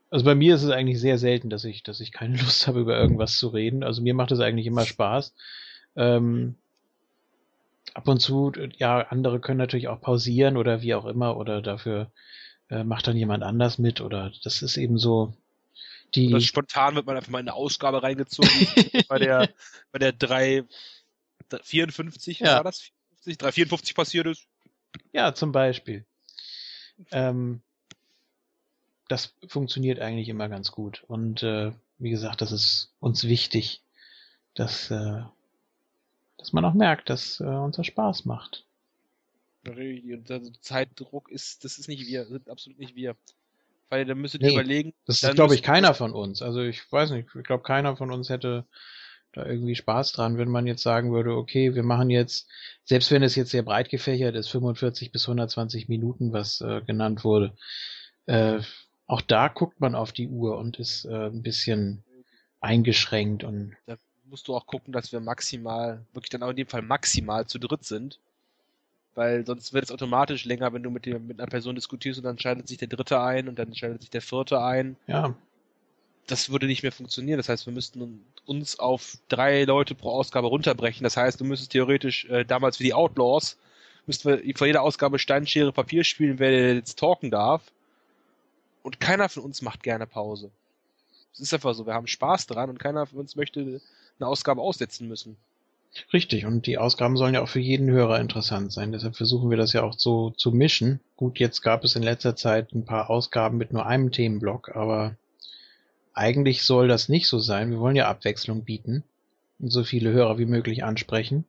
[0.10, 2.80] Also bei mir ist es eigentlich sehr selten, dass ich, dass ich keine Lust habe,
[2.80, 3.84] über irgendwas zu reden.
[3.84, 5.34] Also mir macht es eigentlich immer Spaß.
[5.96, 6.56] Ähm,
[7.94, 12.12] ab und zu, ja, andere können natürlich auch pausieren oder wie auch immer oder dafür
[12.70, 15.34] äh, macht dann jemand anders mit oder das ist eben so
[16.16, 16.30] die.
[16.30, 18.50] Oder spontan wird man einfach mal in eine Ausgabe reingezogen.
[19.08, 19.50] bei der,
[19.92, 20.64] bei der 3,
[21.62, 22.56] 54, ja.
[22.58, 22.92] war das?
[23.26, 24.48] 354 passiert ist.
[25.12, 26.06] Ja, zum Beispiel.
[27.12, 27.62] Ähm,
[29.08, 31.04] das funktioniert eigentlich immer ganz gut.
[31.08, 33.82] Und äh, wie gesagt, das ist uns wichtig,
[34.54, 35.22] dass, äh,
[36.38, 38.66] dass man auch merkt, dass äh, uns das Spaß macht.
[39.68, 43.16] Also Zeitdruck ist, das ist nicht wir, sind absolut nicht wir.
[43.90, 44.94] Weil da müsstet ihr nee, überlegen.
[45.06, 46.42] Das ist, glaube ich, keiner von uns.
[46.42, 48.66] Also ich weiß nicht, ich glaube, keiner von uns hätte
[49.32, 52.50] da irgendwie Spaß dran, wenn man jetzt sagen würde, okay, wir machen jetzt,
[52.84, 57.24] selbst wenn es jetzt sehr breit gefächert ist, 45 bis 120 Minuten, was äh, genannt
[57.24, 57.56] wurde,
[58.26, 58.60] äh,
[59.06, 62.04] auch da guckt man auf die Uhr und ist äh, ein bisschen
[62.60, 63.78] eingeschränkt und.
[63.86, 67.46] Da musst du auch gucken, dass wir maximal, wirklich dann auch in dem Fall maximal
[67.46, 68.20] zu dritt sind
[69.18, 72.24] weil sonst wird es automatisch länger, wenn du mit, dem, mit einer Person diskutierst und
[72.24, 74.96] dann schaltet sich der Dritte ein und dann schaltet sich der Vierte ein.
[75.08, 75.34] Ja.
[76.28, 77.38] Das würde nicht mehr funktionieren.
[77.38, 81.04] Das heißt, wir müssten uns auf drei Leute pro Ausgabe runterbrechen.
[81.04, 83.58] Das heißt, du müsstest theoretisch äh, damals wie die Outlaws,
[84.06, 87.64] müssten wir vor jeder Ausgabe Steinschere Papier spielen, wer jetzt talken darf.
[88.84, 90.52] Und keiner von uns macht gerne Pause.
[91.34, 93.82] Es ist einfach so, wir haben Spaß dran und keiner von uns möchte
[94.20, 95.38] eine Ausgabe aussetzen müssen.
[96.14, 98.92] Richtig, und die Ausgaben sollen ja auch für jeden Hörer interessant sein.
[98.92, 101.00] Deshalb versuchen wir das ja auch so zu mischen.
[101.16, 105.16] Gut, jetzt gab es in letzter Zeit ein paar Ausgaben mit nur einem Themenblock, aber
[106.14, 107.72] eigentlich soll das nicht so sein.
[107.72, 109.04] Wir wollen ja Abwechslung bieten
[109.60, 111.46] und so viele Hörer wie möglich ansprechen.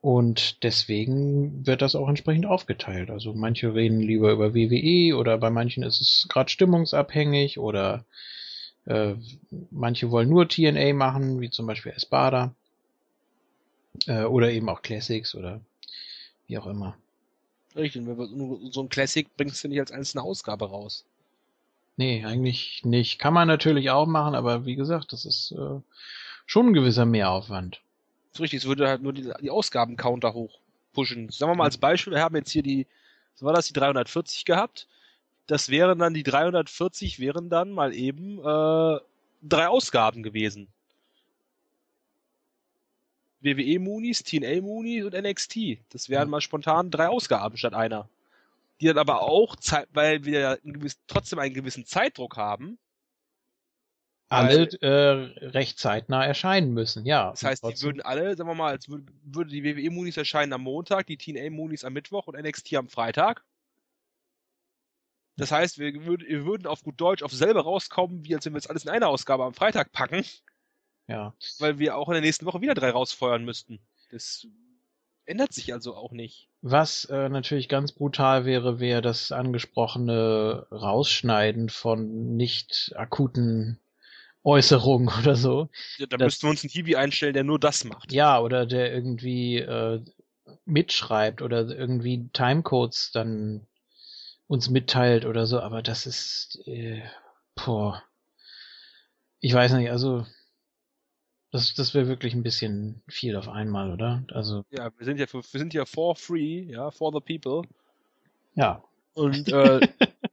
[0.00, 3.10] Und deswegen wird das auch entsprechend aufgeteilt.
[3.10, 8.04] Also manche reden lieber über WWE oder bei manchen ist es gerade stimmungsabhängig oder
[8.86, 9.14] äh,
[9.70, 12.54] manche wollen nur TNA machen, wie zum Beispiel Espada.
[14.06, 15.60] Äh, oder eben auch Classics oder
[16.46, 16.96] wie auch immer.
[17.76, 18.04] Richtig,
[18.70, 21.04] so ein Classic bringst du nicht als einzelne Ausgabe raus.
[21.96, 23.18] Nee, eigentlich nicht.
[23.18, 25.80] Kann man natürlich auch machen, aber wie gesagt, das ist äh,
[26.46, 27.80] schon ein gewisser Mehraufwand.
[28.30, 31.28] Das ist richtig, es würde halt nur die, die Ausgabencounter hochpushen.
[31.30, 32.86] Sagen wir mal als Beispiel, wir haben jetzt hier die,
[33.34, 34.86] was war das, die 340 gehabt.
[35.46, 39.00] Das wären dann, die 340 wären dann mal eben äh,
[39.42, 40.68] drei Ausgaben gewesen.
[43.40, 45.78] WWE Moonies, TNA Moonies und NXT.
[45.90, 48.08] Das wären mal spontan drei Ausgaben statt einer.
[48.80, 49.56] Die dann aber auch,
[49.92, 52.78] weil wir gewissen, trotzdem einen gewissen Zeitdruck haben,
[54.30, 57.30] alle äh, recht zeitnah erscheinen müssen, ja.
[57.30, 60.52] Das heißt, die würden alle, sagen wir mal, als würde, würde die WWE Moonies erscheinen
[60.52, 63.42] am Montag, die TNA Moonies am Mittwoch und NXT am Freitag.
[65.38, 68.58] Das heißt, wir, wir würden auf gut Deutsch auf selber rauskommen, wie als wenn wir
[68.58, 70.24] jetzt alles in eine Ausgabe am Freitag packen.
[71.08, 71.34] Ja.
[71.58, 73.80] Weil wir auch in der nächsten Woche wieder drei rausfeuern müssten.
[74.10, 74.46] Das
[75.24, 76.48] ändert sich also auch nicht.
[76.62, 83.78] Was äh, natürlich ganz brutal wäre, wäre das angesprochene Rausschneiden von nicht akuten
[84.44, 85.68] Äußerungen oder so.
[85.96, 88.12] Ja, da müssten wir uns einen Hiwi einstellen, der nur das macht.
[88.12, 90.02] Ja, oder der irgendwie äh,
[90.64, 93.66] mitschreibt oder irgendwie Timecodes dann
[94.46, 97.02] uns mitteilt oder so, aber das ist, äh,
[97.54, 98.02] boah.
[99.40, 100.26] Ich weiß nicht, also
[101.50, 104.24] das, das wäre wirklich ein bisschen viel auf einmal, oder?
[104.32, 104.64] Also.
[104.70, 107.68] Ja, wir sind ja für, wir sind ja for free, ja, for the people.
[108.54, 108.82] Ja.
[109.14, 109.80] Und äh,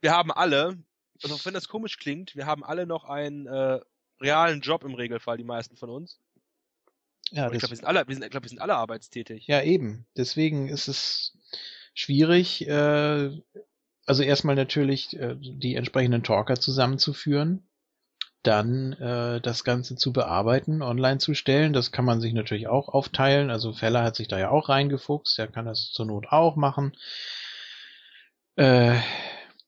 [0.00, 0.78] wir haben alle,
[1.22, 3.80] also wenn das komisch klingt, wir haben alle noch einen äh,
[4.20, 6.18] realen Job im Regelfall, die meisten von uns.
[7.30, 9.46] Ja, ich glaube, wir sind alle, wir sind, glaub, wir sind alle arbeitstätig.
[9.46, 10.06] Ja, eben.
[10.16, 11.36] Deswegen ist es
[11.94, 13.30] schwierig, äh,
[14.04, 17.66] also erstmal natürlich äh, die entsprechenden Talker zusammenzuführen
[18.46, 21.72] dann äh, das Ganze zu bearbeiten, online zu stellen.
[21.72, 23.50] Das kann man sich natürlich auch aufteilen.
[23.50, 26.96] Also Feller hat sich da ja auch reingefuchst, der kann das zur Not auch machen.
[28.56, 29.00] Äh,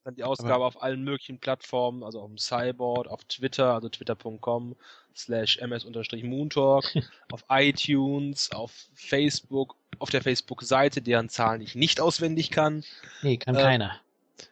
[0.09, 3.91] dann die Ausgabe aber, auf allen möglichen Plattformen, also auf dem Cyborg, auf Twitter, also
[3.91, 4.75] twitter.com
[5.15, 6.85] slash ms-moontalk,
[7.33, 12.85] auf iTunes, auf Facebook, auf der Facebook-Seite, deren Zahlen ich nicht auswendig kann.
[13.21, 14.01] Nee, kann äh, keiner.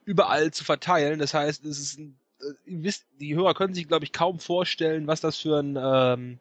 [0.04, 1.18] Überall zu verteilen.
[1.20, 2.18] Das heißt, es ist ein
[2.64, 6.38] wisst, die Hörer können sich, glaube ich, kaum vorstellen, was das für ein, ähm,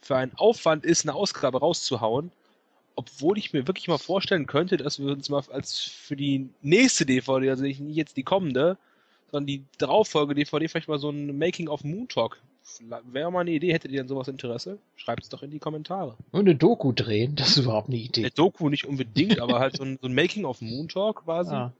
[0.00, 2.30] für ein Aufwand ist, eine Ausgabe rauszuhauen.
[2.96, 7.06] Obwohl ich mir wirklich mal vorstellen könnte, dass wir uns mal als für die nächste
[7.06, 8.76] DVD, also nicht jetzt die kommende,
[9.30, 12.38] sondern die darauffolgende DVD vielleicht mal so ein Making of Moon Talk.
[13.10, 14.78] Wäre mal eine Idee, hättet ihr denn sowas Interesse?
[14.96, 16.16] Schreibt es doch in die Kommentare.
[16.30, 18.20] Und eine Doku drehen, das ist überhaupt eine Idee.
[18.20, 21.54] Eine Doku nicht unbedingt, aber halt so ein, so ein Making of Moon Talk quasi.
[21.54, 21.72] Ah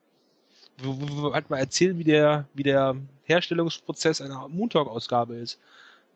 [0.82, 5.58] halt mal erzählen, wie der, wie der Herstellungsprozess einer Moontalk-Ausgabe ist.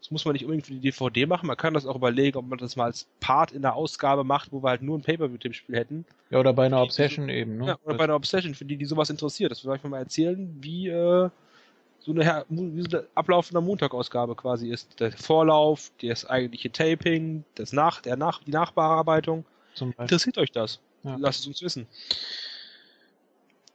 [0.01, 1.47] Das muss man nicht unbedingt für die DVD machen.
[1.47, 4.53] Man kann das auch überlegen, ob man das mal als Part in der Ausgabe macht,
[4.53, 6.05] wo wir halt nur ein Pay-Per-View-Tippspiel hätten.
[6.29, 7.69] Ja, oder bei einer Obsession die, eben, ne?
[7.69, 9.51] Ja, oder das bei einer Obsession, für die, die sowas interessiert.
[9.51, 11.31] Das soll ich mal erzählen, wie, äh,
[12.01, 15.01] so eine, wie so der Ablauf einer Montag-Ausgabe quasi ist.
[15.01, 19.47] Der Vorlauf, das eigentliche Taping, das Nach, der Nach, die Nachbearbeitung.
[19.99, 20.81] Interessiert euch das?
[21.03, 21.17] Ja.
[21.19, 21.87] Lasst es uns wissen.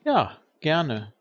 [0.05, 1.13] Ja, Gerne.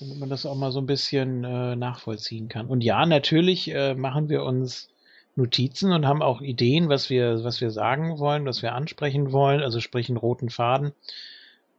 [0.00, 2.66] Damit man das auch mal so ein bisschen äh, nachvollziehen kann.
[2.66, 4.88] Und ja, natürlich äh, machen wir uns
[5.36, 9.62] Notizen und haben auch Ideen, was wir, was wir sagen wollen, was wir ansprechen wollen,
[9.62, 10.92] also sprich einen roten Faden.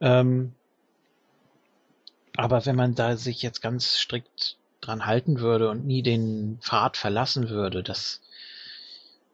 [0.01, 0.53] Ähm,
[2.35, 6.97] aber wenn man da sich jetzt ganz strikt dran halten würde und nie den Pfad
[6.97, 8.21] verlassen würde, das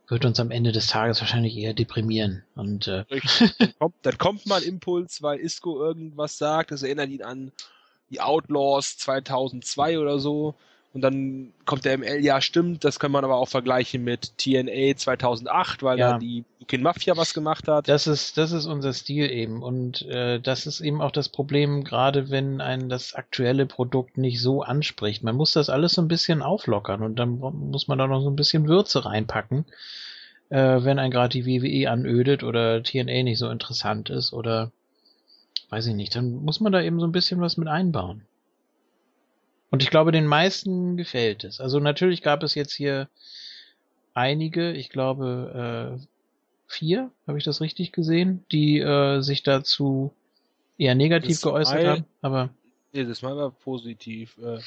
[0.10, 2.44] wird uns am Ende des Tages wahrscheinlich eher deprimieren.
[2.56, 3.06] Und äh,
[3.60, 7.52] dann, kommt, dann kommt mal Impuls, weil Isco irgendwas sagt, das erinnert ihn an
[8.10, 10.56] die Outlaws 2002 oder so.
[10.92, 14.96] Und dann kommt der ML, ja stimmt, das kann man aber auch vergleichen mit TNA
[14.96, 16.14] 2008, weil ja.
[16.14, 17.88] da die Bukin Mafia was gemacht hat.
[17.88, 19.62] Das ist, das ist unser Stil eben.
[19.62, 24.42] Und äh, das ist eben auch das Problem, gerade wenn ein das aktuelle Produkt nicht
[24.42, 25.24] so anspricht.
[25.24, 28.30] Man muss das alles so ein bisschen auflockern und dann muss man da noch so
[28.30, 29.66] ein bisschen Würze reinpacken,
[30.50, 34.72] äh, wenn ein gerade die WWE anödet oder TNA nicht so interessant ist oder
[35.70, 38.24] weiß ich nicht, dann muss man da eben so ein bisschen was mit einbauen.
[39.72, 41.60] Und ich glaube, den meisten gefällt es.
[41.60, 43.08] Also natürlich gab es jetzt hier
[44.14, 46.06] einige, ich glaube äh,
[46.68, 50.12] vier, habe ich das richtig gesehen, die äh, sich dazu
[50.78, 52.06] eher negativ das geäußert haben.
[52.22, 52.50] Aber
[52.94, 54.38] nee, das Mal war positiv.
[54.40, 54.60] Äh,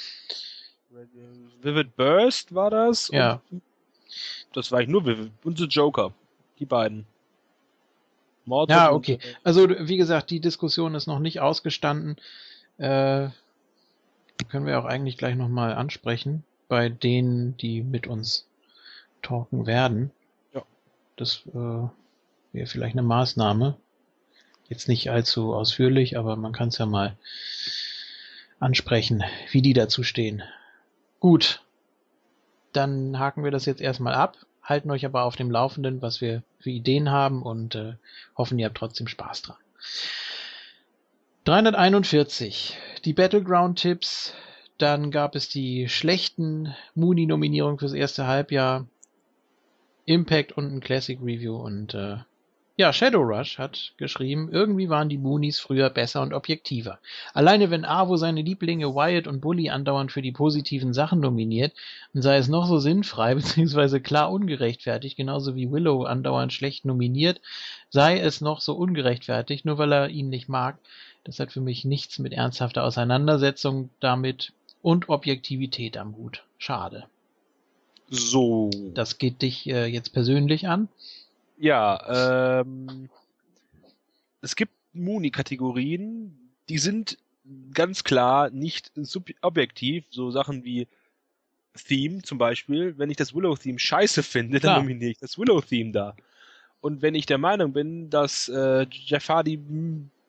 [1.63, 3.09] Vivid Burst war das.
[3.13, 3.41] Ja.
[4.53, 6.13] das war ich nur Vivid und The Joker.
[6.59, 7.07] Die beiden.
[8.45, 9.19] Mord ja, okay.
[9.43, 12.17] Also wie gesagt, die Diskussion ist noch nicht ausgestanden.
[12.79, 13.29] Äh,
[14.49, 18.47] können wir auch eigentlich gleich nochmal ansprechen, bei denen, die mit uns
[19.23, 20.11] talken werden.
[20.55, 20.63] Ja.
[21.17, 21.89] Das äh,
[22.53, 23.77] wäre vielleicht eine Maßnahme.
[24.69, 27.17] Jetzt nicht allzu ausführlich, aber man kann es ja mal
[28.59, 30.43] ansprechen, wie die dazu stehen.
[31.21, 31.63] Gut,
[32.73, 36.43] dann haken wir das jetzt erstmal ab, halten euch aber auf dem Laufenden, was wir
[36.59, 37.95] für Ideen haben und äh,
[38.37, 39.57] hoffen, ihr habt trotzdem Spaß dran.
[41.45, 42.77] 341.
[43.05, 44.33] Die Battleground-Tipps.
[44.79, 48.87] Dann gab es die schlechten Mooney-Nominierungen fürs erste Halbjahr.
[50.05, 52.19] Impact und ein Classic Review und äh,
[52.77, 57.01] Ja, Shadow Rush hat geschrieben, irgendwie waren die Moonies früher besser und objektiver.
[57.35, 61.73] Alleine wenn Avo seine Lieblinge Wyatt und Bully andauernd für die positiven Sachen nominiert,
[62.15, 63.99] und sei es noch so sinnfrei bzw.
[63.99, 67.41] klar ungerechtfertigt, genauso wie Willow andauernd schlecht nominiert,
[67.91, 70.79] sei es noch so ungerechtfertigt, nur weil er ihn nicht mag.
[71.25, 74.53] Das hat für mich nichts mit ernsthafter Auseinandersetzung damit
[74.83, 76.45] und Objektivität am Hut.
[76.59, 77.07] Schade.
[78.09, 78.71] So.
[78.95, 80.89] Das geht dich äh, jetzt persönlich an?
[81.57, 83.09] Ja, ähm,
[84.41, 86.37] es gibt Mooney-Kategorien,
[86.69, 87.19] die sind
[87.73, 88.93] ganz klar nicht
[89.41, 90.89] objektiv, so Sachen wie
[91.87, 92.99] Theme zum Beispiel.
[92.99, 96.17] Wenn ich das Willow-Theme scheiße finde, dann nominiere ich das Willow-Theme da.
[96.81, 99.57] Und wenn ich der Meinung bin, dass äh, Jeff Hardy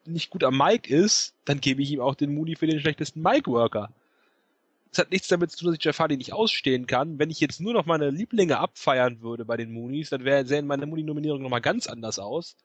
[0.06, 3.22] nicht gut am Mic ist, dann gebe ich ihm auch den Mooney für den schlechtesten
[3.22, 3.90] Mic-Worker.
[4.90, 7.18] Das hat nichts damit zu tun, dass ich Jeff Hardy nicht ausstehen kann.
[7.18, 10.66] Wenn ich jetzt nur noch meine Lieblinge abfeiern würde bei den Moonies, dann wäre sähen
[10.66, 12.56] meine Mooney-Nominierung nochmal ganz anders aus.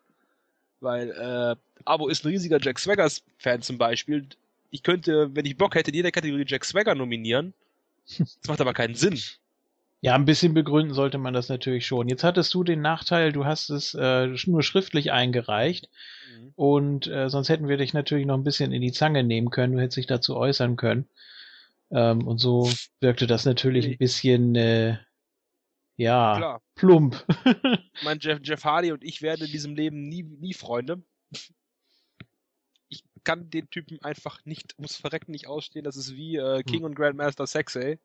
[0.80, 4.28] Weil äh, Abo ist ein riesiger Jack Swaggers-Fan zum Beispiel.
[4.70, 7.54] Ich könnte, wenn ich Bock hätte, in jeder Kategorie Jack Swagger nominieren.
[8.18, 9.20] Das macht aber keinen Sinn.
[10.02, 12.08] Ja, ein bisschen begründen sollte man das natürlich schon.
[12.08, 15.90] Jetzt hattest du den Nachteil, du hast es äh, nur schriftlich eingereicht
[16.32, 16.54] mhm.
[16.56, 19.74] und äh, sonst hätten wir dich natürlich noch ein bisschen in die Zange nehmen können,
[19.74, 21.10] du hättest dich dazu äußern können.
[21.92, 22.72] Ähm, und so
[23.02, 24.98] wirkte das natürlich ein bisschen, äh,
[25.98, 26.62] ja, Klar.
[26.76, 27.26] plump.
[28.04, 31.04] mein Jeff, Jeff Hardy und ich werden in diesem Leben nie, nie Freunde.
[32.88, 35.84] Ich kann den Typen einfach nicht, muss verrecken nicht ausstehen.
[35.84, 36.86] Das ist wie äh, King hm.
[36.86, 38.00] und Grandmaster Sexay.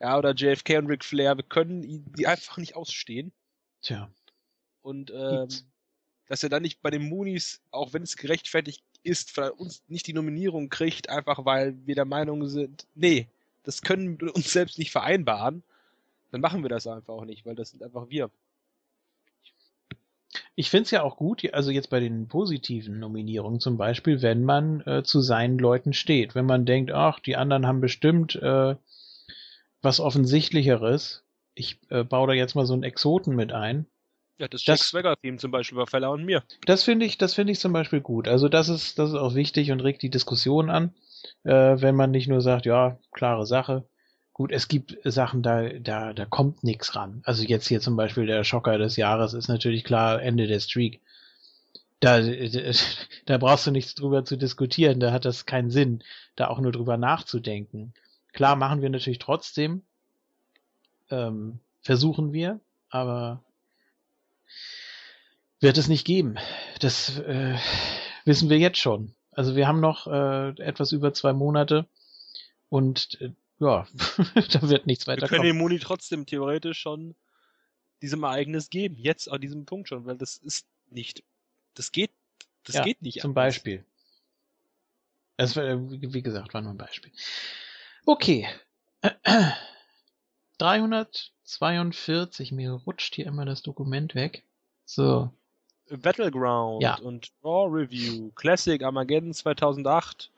[0.00, 1.36] Ja, oder JFK und Ric Flair.
[1.36, 3.32] Wir können die einfach nicht ausstehen.
[3.82, 4.10] Tja.
[4.82, 5.48] Und ähm,
[6.28, 10.06] dass er dann nicht bei den Moonies, auch wenn es gerechtfertigt ist, von uns nicht
[10.06, 13.28] die Nominierung kriegt, einfach weil wir der Meinung sind, nee,
[13.62, 15.62] das können wir uns selbst nicht vereinbaren,
[16.30, 18.30] dann machen wir das einfach auch nicht, weil das sind einfach wir.
[20.54, 24.44] Ich finde es ja auch gut, also jetzt bei den positiven Nominierungen zum Beispiel, wenn
[24.44, 26.34] man äh, zu seinen Leuten steht.
[26.34, 28.74] Wenn man denkt, ach, die anderen haben bestimmt äh,
[29.86, 31.24] was Offensichtlicheres.
[31.54, 33.86] Ich äh, baue da jetzt mal so einen Exoten mit ein.
[34.38, 36.42] Ja, das Jack Swagger-Theme zum Beispiel bei Feller und mir.
[36.66, 38.28] Das finde ich, das finde ich zum Beispiel gut.
[38.28, 40.92] Also das ist, das ist auch wichtig und regt die Diskussion an,
[41.44, 43.88] äh, wenn man nicht nur sagt, ja, klare Sache.
[44.34, 47.22] Gut, es gibt Sachen, da, da, da kommt nichts ran.
[47.24, 51.00] Also jetzt hier zum Beispiel der Schocker des Jahres ist natürlich klar Ende der Streak.
[52.00, 52.20] Da,
[53.24, 56.02] da brauchst du nichts drüber zu diskutieren, da hat das keinen Sinn,
[56.34, 57.94] da auch nur drüber nachzudenken.
[58.36, 59.82] Klar machen wir natürlich trotzdem,
[61.08, 62.60] ähm, versuchen wir,
[62.90, 63.42] aber
[65.58, 66.36] wird es nicht geben.
[66.80, 67.56] Das äh,
[68.26, 69.14] wissen wir jetzt schon.
[69.30, 71.86] Also wir haben noch äh, etwas über zwei Monate
[72.68, 73.88] und äh, ja,
[74.50, 77.14] da wird nichts weiter Wir können den Muni trotzdem theoretisch schon
[78.02, 81.22] diesem Ereignis geben, jetzt an diesem Punkt schon, weil das ist nicht,
[81.72, 82.10] das geht,
[82.64, 83.22] das ja, geht nicht.
[83.22, 83.44] Zum anders.
[83.54, 83.84] Beispiel.
[85.38, 87.12] Es, äh, wie gesagt, war nur ein Beispiel.
[88.06, 88.48] Okay.
[90.58, 94.44] 342, mir rutscht hier immer das Dokument weg.
[94.84, 95.30] So,
[95.90, 96.96] Battleground ja.
[96.98, 100.30] und Raw Review, Classic Armageddon 2008,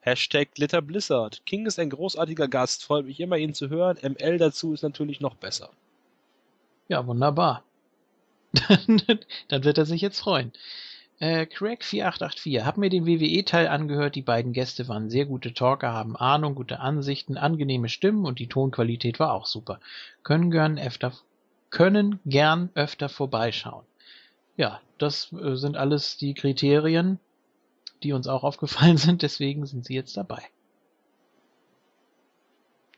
[0.00, 1.42] Hashtag Glitter Blizzard.
[1.44, 3.98] King ist ein großartiger Gast, freut mich immer, ihn zu hören.
[4.00, 5.70] ML dazu ist natürlich noch besser.
[6.86, 7.64] Ja, wunderbar.
[9.48, 10.52] Dann wird er sich jetzt freuen.
[11.20, 16.16] Äh, Craig4884, hab mir den WWE-Teil angehört, die beiden Gäste waren sehr gute Talker, haben
[16.16, 19.80] Ahnung, gute Ansichten, angenehme Stimmen und die Tonqualität war auch super.
[20.22, 21.12] Können gern öfter,
[21.70, 23.84] können gern öfter vorbeischauen.
[24.56, 27.18] Ja, das äh, sind alles die Kriterien,
[28.04, 30.42] die uns auch aufgefallen sind, deswegen sind sie jetzt dabei.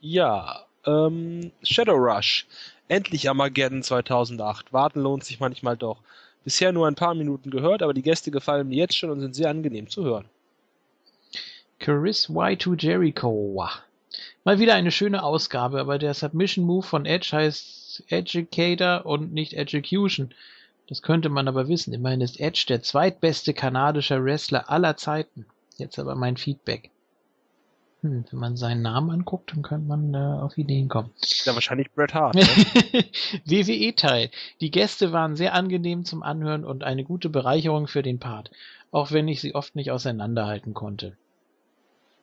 [0.01, 2.47] Ja, ähm, Shadow Rush.
[2.89, 4.73] Endlich Armageddon 2008.
[4.73, 6.03] Warten lohnt sich manchmal doch.
[6.45, 9.35] Bisher nur ein paar Minuten gehört, aber die Gäste gefallen mir jetzt schon und sind
[9.35, 10.27] sehr angenehm zu hören.
[11.79, 13.69] Chris Y2 Jericho.
[14.45, 19.55] Mal wieder eine schöne Ausgabe, aber der Submission Move von Edge heißt Educator und nicht
[19.55, 20.35] Execution.
[20.89, 21.95] Das könnte man aber wissen.
[21.95, 25.47] Immerhin ist Edge der zweitbeste kanadische Wrestler aller Zeiten.
[25.77, 26.91] Jetzt aber mein Feedback.
[28.03, 31.11] Hm, wenn man seinen Namen anguckt, dann könnte man äh, auf Ideen kommen.
[31.45, 32.35] Ja, wahrscheinlich Bret Hart.
[32.35, 32.43] Ne?
[33.45, 34.31] WWE-Teil.
[34.61, 38.51] Die Gäste waren sehr angenehm zum Anhören und eine gute Bereicherung für den Part,
[38.91, 41.17] auch wenn ich sie oft nicht auseinanderhalten konnte.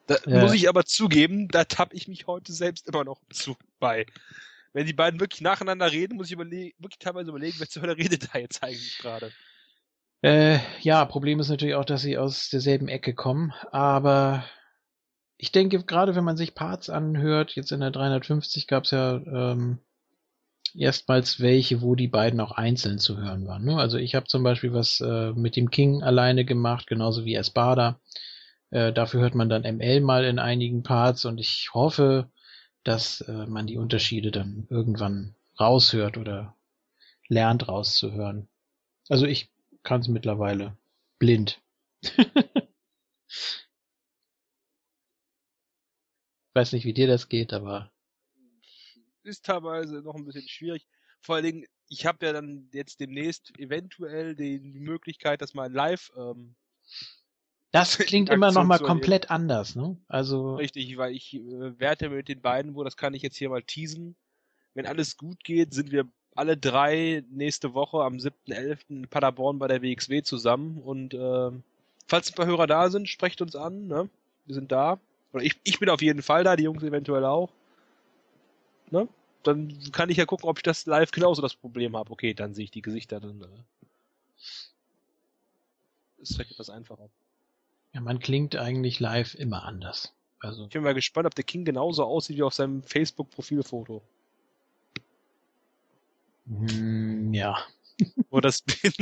[0.07, 3.55] Da äh, muss ich aber zugeben, da tapp ich mich heute selbst immer noch zu
[3.79, 4.05] bei
[4.77, 8.29] wenn die beiden wirklich nacheinander reden, muss ich wirklich teilweise überlegen, wer zur Hölle redet
[8.31, 9.31] da jetzt eigentlich gerade.
[10.21, 14.43] Äh, ja, Problem ist natürlich auch, dass sie aus derselben Ecke kommen, aber
[15.37, 19.15] ich denke, gerade wenn man sich Parts anhört, jetzt in der 350 gab es ja
[19.17, 19.79] ähm,
[20.75, 23.63] erstmals welche, wo die beiden auch einzeln zu hören waren.
[23.65, 23.77] Ne?
[23.77, 27.99] Also ich habe zum Beispiel was äh, mit dem King alleine gemacht, genauso wie Espada.
[28.71, 32.29] Äh, dafür hört man dann ML mal in einigen Parts und ich hoffe,
[32.83, 36.55] dass äh, man die Unterschiede dann irgendwann raushört oder
[37.27, 38.47] lernt rauszuhören.
[39.09, 39.49] Also ich
[39.83, 40.75] kann es mittlerweile
[41.19, 41.59] blind.
[46.57, 47.91] weiß nicht, wie dir das geht, aber.
[49.23, 50.87] Ist teilweise noch ein bisschen schwierig.
[51.21, 56.11] Vor allen Dingen, ich habe ja dann jetzt demnächst eventuell die, Möglichkeit, dass man live.
[56.17, 56.55] Ähm,
[57.71, 59.97] das klingt immer noch mal komplett anders, ne?
[60.07, 60.55] Also.
[60.55, 63.63] Richtig, weil ich äh, werte mit den beiden, wo das kann ich jetzt hier mal
[63.63, 64.15] teasen.
[64.73, 68.79] Wenn alles gut geht, sind wir alle drei nächste Woche am 7.11.
[68.89, 71.51] in Paderborn bei der WXW zusammen und äh,
[72.07, 74.09] falls ein paar Hörer da sind, sprecht uns an, ne?
[74.45, 74.99] Wir sind da.
[75.33, 77.51] Oder ich, ich bin auf jeden Fall da, die Jungs eventuell auch.
[78.91, 79.07] Ne?
[79.43, 82.11] Dann kann ich ja gucken, ob ich das live genauso das Problem habe.
[82.11, 83.47] Okay, dann sehe ich die Gesichter, dann äh,
[86.17, 87.09] ist vielleicht etwas einfacher.
[87.93, 90.13] Ja, man klingt eigentlich live immer anders.
[90.39, 90.65] Also.
[90.65, 94.01] Ich bin mal gespannt, ob der King genauso aussieht wie auf seinem Facebook-Profilfoto.
[96.45, 97.57] Mm, ja.
[98.29, 98.93] Wo das bin.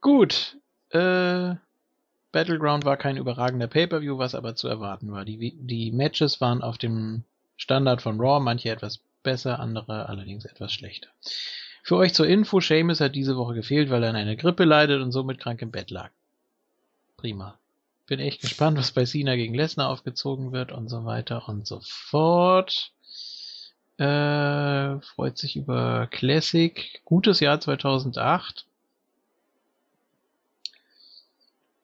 [0.00, 0.58] Gut,
[0.96, 1.56] äh,
[2.32, 5.24] Battleground war kein überragender Pay-per-View, was aber zu erwarten war.
[5.24, 7.24] Die, die Matches waren auf dem
[7.56, 11.08] Standard von Raw, manche etwas besser, andere allerdings etwas schlechter.
[11.82, 15.00] Für euch zur Info, Seamus hat diese Woche gefehlt, weil er an einer Grippe leidet
[15.00, 16.10] und somit krank im Bett lag.
[17.16, 17.58] Prima.
[18.06, 21.80] Bin echt gespannt, was bei Cena gegen Lesnar aufgezogen wird und so weiter und so
[21.82, 22.92] fort.
[23.98, 27.00] Äh, freut sich über Classic.
[27.04, 28.66] Gutes Jahr 2008.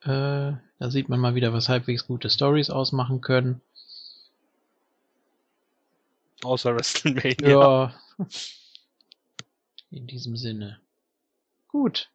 [0.04, 3.60] Äh, da sieht man mal wieder, was halbwegs gute Stories ausmachen können.
[6.42, 7.48] Außer WrestleMania.
[7.48, 7.94] Ja.
[9.90, 10.80] In diesem Sinne.
[11.68, 12.10] Gut.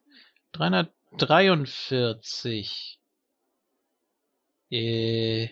[0.52, 2.98] 343.
[4.70, 5.48] Äh.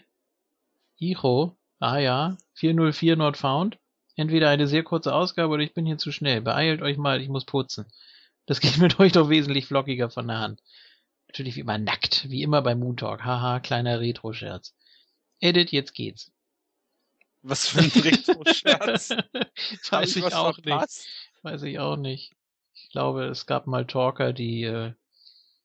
[0.98, 1.56] Icho.
[1.78, 2.36] Ah ja.
[2.54, 3.78] 404 not found.
[4.16, 6.40] Entweder eine sehr kurze Ausgabe oder ich bin hier zu schnell.
[6.40, 7.86] Beeilt euch mal, ich muss putzen.
[8.46, 10.62] Das geht mit euch doch wesentlich flockiger von der Hand.
[11.28, 13.24] Natürlich wie immer nackt, wie immer bei Moon Talk.
[13.24, 14.74] Haha, kleiner Retro-Scherz.
[15.40, 16.32] Edit, jetzt geht's.
[17.42, 19.10] Was für ein Retro-Scherz?
[19.90, 20.98] Weiß ich, ich auch verpasst?
[20.98, 21.44] nicht.
[21.44, 22.32] Weiß ich auch nicht.
[22.74, 24.92] Ich glaube, es gab mal Talker, die äh,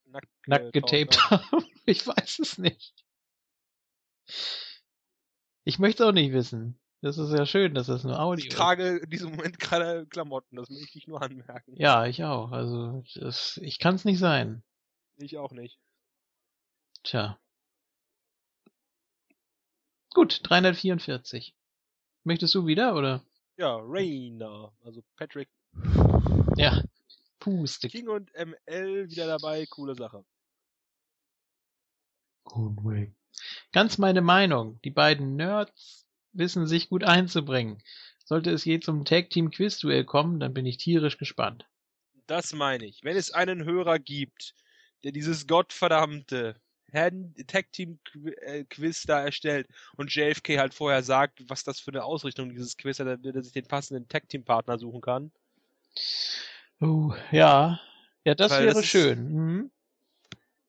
[0.05, 1.65] nackt, nackt getaped haben.
[1.85, 2.93] ich weiß es nicht.
[5.63, 6.79] Ich möchte es auch nicht wissen.
[7.01, 8.51] Das ist ja schön, dass das nur Audio ist.
[8.51, 11.73] Ich trage in diesem Moment gerade Klamotten, das möchte ich nur anmerken.
[11.75, 12.51] Ja, ich auch.
[12.51, 14.63] Also, das, ich kann es nicht sein.
[15.21, 15.79] Ich auch nicht.
[17.03, 17.39] Tja.
[20.13, 21.53] Gut, 344.
[22.23, 23.23] Möchtest du wieder, oder?
[23.57, 25.49] Ja, Rainer, also Patrick.
[26.57, 26.83] Ja,
[27.39, 27.89] Puste.
[27.89, 30.23] King und ML wieder dabei, coole Sache.
[32.43, 33.13] Conway.
[33.71, 34.79] Ganz meine Meinung.
[34.83, 37.81] Die beiden Nerds wissen sich gut einzubringen.
[38.25, 41.65] Sollte es je zum Tag Team Quiz Duell kommen, dann bin ich tierisch gespannt.
[42.27, 43.03] Das meine ich.
[43.03, 44.55] Wenn es einen Hörer gibt,
[45.03, 46.55] der dieses gottverdammte
[46.91, 47.99] Tag Team
[48.41, 52.75] äh, Quiz da erstellt und JFK halt vorher sagt, was das für eine Ausrichtung dieses
[52.75, 55.31] Quiz hat, damit er sich den passenden Tag Team Partner suchen kann.
[56.81, 57.79] Oh, ja.
[58.25, 59.25] Ja, das weil wäre das schön.
[59.25, 59.71] Ist, mhm.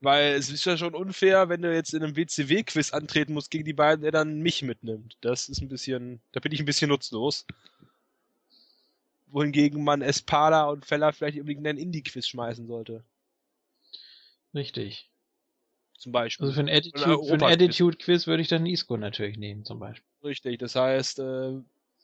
[0.00, 3.64] Weil es ist ja schon unfair, wenn du jetzt in einem WCW-Quiz antreten musst gegen
[3.64, 5.16] die beiden, der dann mich mitnimmt.
[5.20, 7.46] Das ist ein bisschen, da bin ich ein bisschen nutzlos.
[9.28, 13.04] Wohingegen man Espada und Feller vielleicht unbedingt einen Indie-Quiz schmeißen sollte.
[14.55, 15.09] Richtig.
[15.96, 16.46] Zum Beispiel.
[16.46, 19.78] Also für ein Attitude, für ein Attitude Quiz würde ich dann Isco natürlich nehmen, zum
[19.78, 20.05] Beispiel.
[20.24, 21.53] Richtig, das heißt, äh,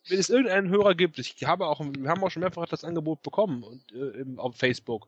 [0.07, 3.21] wenn es irgendeinen Hörer gibt, ich habe auch, wir haben auch schon mehrfach das Angebot
[3.21, 5.07] bekommen und, äh, auf Facebook.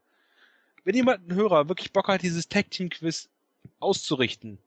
[0.84, 3.30] Wenn jemand, ein Hörer, wirklich Bock hat, dieses Tag Team Quiz
[3.80, 4.58] auszurichten,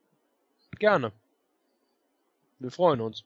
[0.79, 1.13] gerne.
[2.59, 3.25] Wir freuen uns.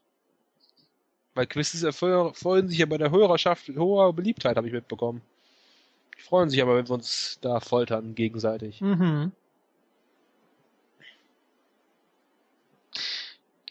[1.33, 5.21] Weil Quizzes erfreuen sich ja bei der Hörerschaft hoher Beliebtheit, habe ich mitbekommen.
[6.19, 8.81] Die freuen sich aber, wenn wir uns da foltern gegenseitig.
[8.81, 9.31] Mhm.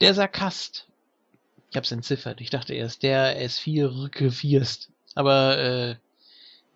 [0.00, 0.86] Der Sarkast.
[1.70, 2.40] Ich hab's entziffert.
[2.40, 4.32] Ich dachte erst, der S4 Rücke
[5.14, 5.96] Aber äh,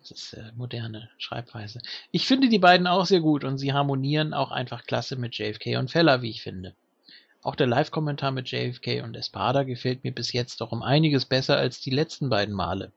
[0.01, 1.81] das ist äh, moderne Schreibweise.
[2.11, 5.77] Ich finde die beiden auch sehr gut und sie harmonieren auch einfach klasse mit JFK
[5.77, 6.75] und Feller, wie ich finde.
[7.41, 11.57] Auch der Live-Kommentar mit JFK und Espada gefällt mir bis jetzt doch um einiges besser
[11.57, 12.91] als die letzten beiden Male.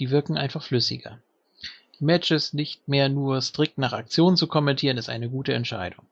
[0.00, 1.20] Die wirken einfach flüssiger.
[2.00, 6.04] Matches nicht mehr nur strikt nach Aktion zu kommentieren, ist eine gute Entscheidung.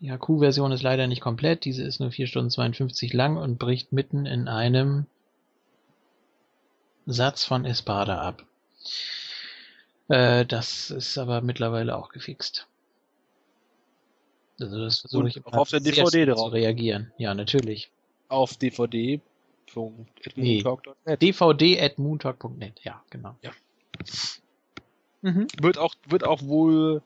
[0.00, 1.64] Die HQ-Version ist leider nicht komplett.
[1.64, 5.06] Diese ist nur 4 Stunden 52 lang und bricht mitten in einem
[7.06, 8.44] Satz von Espada ab.
[10.08, 12.68] Äh, das ist aber mittlerweile auch gefixt.
[14.60, 16.38] Also das versuche ich auch auf der DVD drauf.
[16.38, 17.12] zu reagieren.
[17.16, 17.90] Ja, natürlich.
[18.28, 20.36] Auf dvd.moontalk.net.
[20.36, 20.62] Nee.
[21.16, 23.36] dvd.moontalk.net, ja, genau.
[23.42, 23.50] Ja.
[25.22, 25.46] Mhm.
[25.60, 27.02] Wird auch, wird auch wohl,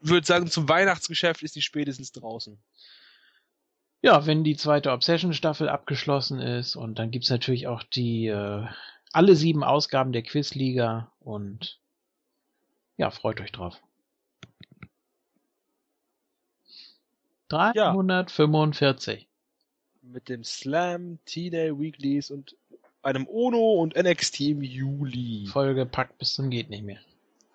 [0.00, 2.58] würde sagen, zum Weihnachtsgeschäft ist die spätestens draußen.
[4.00, 8.64] Ja, wenn die zweite Obsession-Staffel abgeschlossen ist und dann gibt's natürlich auch die äh,
[9.12, 11.80] alle sieben Ausgaben der Quizliga und
[12.96, 13.80] ja, freut euch drauf.
[17.48, 19.20] 345.
[19.22, 19.28] Ja.
[20.02, 22.56] Mit dem Slam, T-Day Weeklies und
[23.08, 25.46] einem Ono und NXT im Juli.
[25.46, 26.98] Vollgepackt bis zum geht nicht mehr.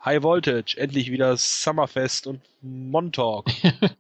[0.04, 3.46] High Voltage, endlich wieder Summerfest und Montauk.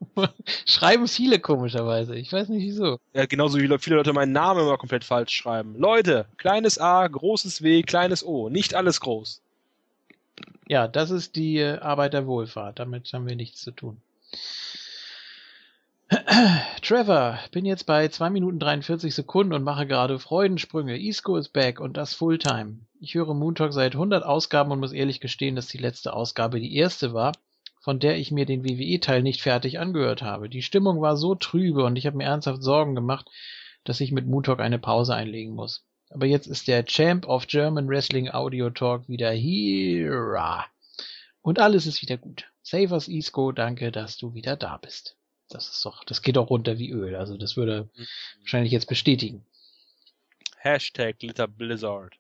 [0.66, 2.16] schreiben viele komischerweise.
[2.16, 3.00] Ich weiß nicht wieso.
[3.14, 5.76] Ja, genauso wie viele Leute meinen Namen immer komplett falsch schreiben.
[5.78, 8.50] Leute, kleines A, großes W, kleines O.
[8.50, 9.42] Nicht alles groß.
[10.68, 12.80] Ja, das ist die äh, Arbeiterwohlfahrt.
[12.80, 14.02] Damit haben wir nichts zu tun.
[16.82, 21.00] Trevor, bin jetzt bei 2 Minuten 43 Sekunden und mache gerade Freudensprünge.
[21.00, 22.80] Isco ist back und das Fulltime.
[23.00, 26.76] Ich höre Moontalk seit 100 Ausgaben und muss ehrlich gestehen, dass die letzte Ausgabe die
[26.76, 27.34] erste war,
[27.82, 30.50] von der ich mir den WWE-Teil nicht fertig angehört habe.
[30.50, 33.30] Die Stimmung war so trübe und ich habe mir ernsthaft Sorgen gemacht,
[33.84, 35.86] dass ich mit Moontalk eine Pause einlegen muss.
[36.10, 40.66] Aber jetzt ist der Champ of German Wrestling Audio Talk wieder hier.
[41.42, 42.46] Und alles ist wieder gut.
[42.62, 45.16] Save us Isco, danke, dass du wieder da bist.
[45.54, 47.16] Das ist doch, das geht doch runter wie Öl.
[47.16, 48.08] Also das würde mhm.
[48.40, 49.46] wahrscheinlich jetzt bestätigen.
[50.58, 52.18] Hashtag Glitter Blizzard.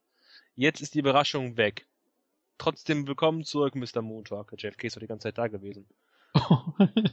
[0.55, 1.87] Jetzt ist die Überraschung weg.
[2.59, 4.03] Trotzdem willkommen zurück, Mr.
[4.03, 4.53] Moontalk.
[4.55, 5.87] JFK ist doch die ganze Zeit da gewesen.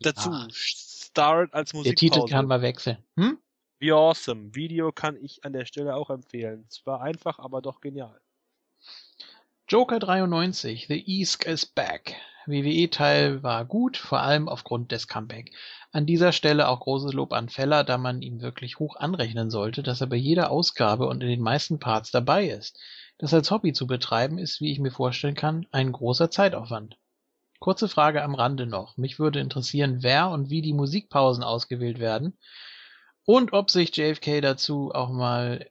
[0.00, 0.46] Dazu ja.
[0.52, 1.96] Start als Musik.
[1.96, 2.98] Der Titel kann mal wechseln.
[3.16, 3.38] Hm?
[3.80, 4.54] Wie awesome.
[4.54, 6.64] Video kann ich an der Stelle auch empfehlen.
[6.68, 8.20] Zwar einfach, aber doch genial.
[9.68, 12.14] Joker 93, The East is back.
[12.48, 15.54] WWE-Teil war gut, vor allem aufgrund des Comeback.
[15.92, 19.82] An dieser Stelle auch großes Lob an Feller, da man ihm wirklich hoch anrechnen sollte,
[19.82, 22.78] dass er bei jeder Ausgabe und in den meisten Parts dabei ist.
[23.18, 26.96] Das als Hobby zu betreiben, ist, wie ich mir vorstellen kann, ein großer Zeitaufwand.
[27.58, 28.96] Kurze Frage am Rande noch.
[28.96, 32.38] Mich würde interessieren, wer und wie die Musikpausen ausgewählt werden
[33.24, 35.68] und ob sich JFK dazu auch mal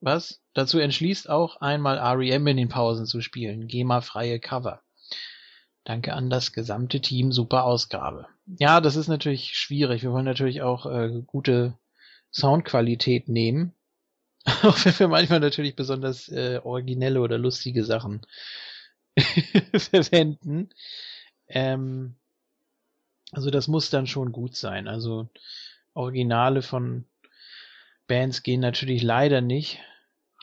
[0.00, 0.40] was?
[0.54, 3.66] Dazu entschließt auch einmal REM in den Pausen zu spielen.
[3.66, 4.83] GEMA-freie Cover.
[5.84, 7.30] Danke an das gesamte Team.
[7.30, 8.26] Super Ausgabe.
[8.58, 10.02] Ja, das ist natürlich schwierig.
[10.02, 11.78] Wir wollen natürlich auch äh, gute
[12.32, 13.74] Soundqualität nehmen.
[14.62, 18.26] Auch wenn wir manchmal natürlich besonders äh, originelle oder lustige Sachen
[19.74, 20.68] verwenden.
[21.48, 22.16] Ähm,
[23.32, 24.86] also das muss dann schon gut sein.
[24.86, 25.28] Also
[25.94, 27.06] Originale von
[28.06, 29.80] Bands gehen natürlich leider nicht.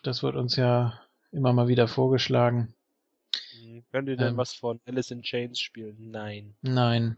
[0.04, 1.00] Das wird uns ja
[1.32, 2.74] immer mal wieder vorgeschlagen.
[3.92, 6.12] Könnt ihr denn ähm, was von Alice in Chains spielen?
[6.12, 6.56] Nein.
[6.62, 7.18] Nein.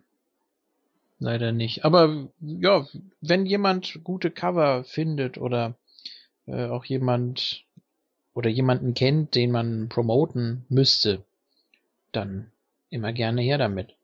[1.20, 1.86] Leider nicht.
[1.86, 2.88] Aber ja,
[3.22, 5.76] wenn jemand gute Cover findet oder
[6.48, 7.64] äh, auch jemand
[8.34, 11.24] oder jemanden kennt, den man promoten müsste,
[12.12, 12.52] dann
[12.90, 13.96] immer gerne her damit.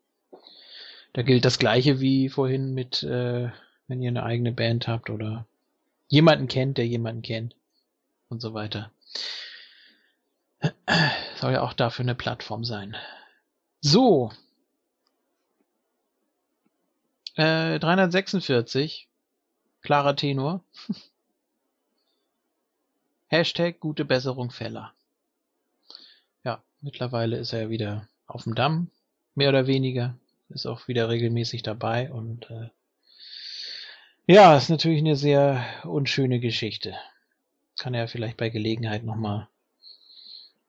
[1.12, 3.50] Da gilt das gleiche wie vorhin mit, äh,
[3.88, 5.44] wenn ihr eine eigene Band habt oder
[6.08, 7.56] jemanden kennt, der jemanden kennt
[8.28, 8.92] und so weiter.
[11.40, 12.96] Soll ja auch dafür eine Plattform sein.
[13.80, 14.30] So.
[17.34, 19.08] Äh, 346.
[19.80, 20.62] Klarer Tenor.
[23.28, 24.92] Hashtag gute Besserung Feller.
[26.44, 28.90] Ja, mittlerweile ist er wieder auf dem Damm.
[29.34, 30.18] Mehr oder weniger.
[30.50, 32.68] Ist auch wieder regelmäßig dabei und äh,
[34.26, 36.94] ja, ist natürlich eine sehr unschöne Geschichte
[37.80, 39.48] kann er vielleicht bei Gelegenheit nochmal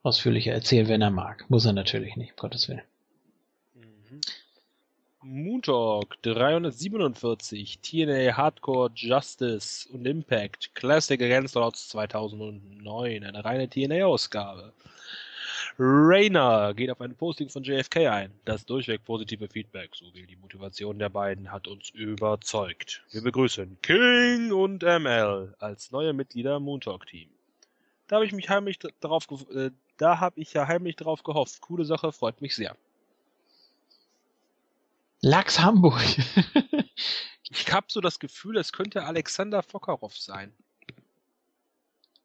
[0.03, 1.49] ausführlicher erzählen, wenn er mag.
[1.49, 2.81] Muss er natürlich nicht, um Gottes Willen.
[3.75, 4.21] Mhm.
[5.23, 14.73] Moontalk 347, TNA Hardcore Justice und Impact Classic Against Odds 2009, eine reine TNA-Ausgabe.
[15.77, 18.31] Rainer geht auf ein Posting von JFK ein.
[18.45, 23.03] Das durchweg positive Feedback sowie die Motivation der beiden hat uns überzeugt.
[23.11, 27.29] Wir begrüßen King und ML als neue Mitglieder im Moontalk Team.
[28.07, 31.61] Da habe ich mich heimlich darauf, äh, da habe ich ja heimlich drauf gehofft.
[31.61, 32.75] Coole Sache, freut mich sehr.
[35.21, 36.01] Lachs Hamburg.
[37.49, 40.53] ich habe so das Gefühl, es könnte Alexander Fokarov sein.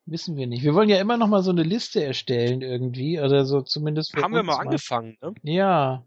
[0.07, 0.63] Wissen wir nicht.
[0.63, 4.15] Wir wollen ja immer noch mal so eine Liste erstellen irgendwie, oder so zumindest.
[4.15, 5.35] Haben wir mal, mal angefangen, ne?
[5.43, 6.07] Ja.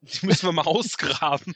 [0.00, 1.54] Die müssen wir mal ausgraben.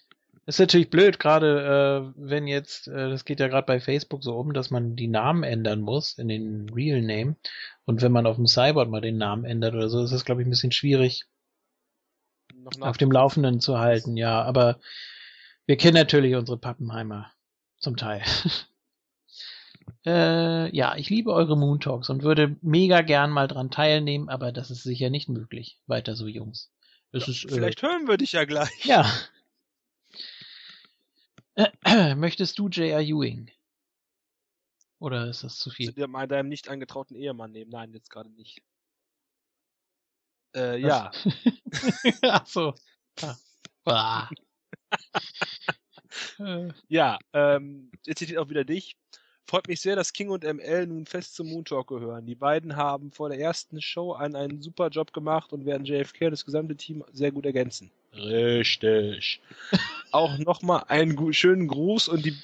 [0.48, 4.34] Ist natürlich blöd, gerade äh, wenn jetzt, äh, das geht ja gerade bei Facebook so
[4.34, 7.36] um, dass man die Namen ändern muss in den Real Name.
[7.84, 10.40] Und wenn man auf dem Cyborg mal den Namen ändert oder so, ist das, glaube
[10.40, 11.26] ich, ein bisschen schwierig,
[12.80, 14.16] auf dem Laufenden zu halten.
[14.16, 14.80] Ja, aber
[15.66, 17.30] wir kennen natürlich unsere Pappenheimer
[17.78, 18.22] zum Teil.
[20.06, 24.50] äh, ja, ich liebe eure Moon Talks und würde mega gern mal dran teilnehmen, aber
[24.50, 25.78] das ist sicher nicht möglich.
[25.86, 26.72] Weiter so, Jungs.
[27.12, 28.84] Ja, ist, vielleicht äh, hören wir dich ja gleich.
[28.86, 29.04] Ja,
[32.16, 33.00] Möchtest du J.R.
[33.00, 33.50] Ewing?
[35.00, 35.94] Oder ist das zu viel?
[35.94, 37.70] Zu mal deinem nicht angetrauten Ehemann nehmen?
[37.70, 38.62] Nein, jetzt gerade nicht.
[40.54, 41.10] Äh, ja.
[42.22, 42.74] Ach so.
[43.90, 44.28] Ah.
[46.88, 48.98] ja, ähm, jetzt zitiert auch wieder dich.
[49.46, 52.26] Freut mich sehr, dass King und ML nun fest zum Moon Talk gehören.
[52.26, 56.26] Die beiden haben vor der ersten Show einen, einen super Job gemacht und werden JFK
[56.26, 57.90] und das gesamte Team sehr gut ergänzen.
[58.12, 59.40] Richtig.
[60.10, 62.36] Auch nochmal einen schönen Gruß und die,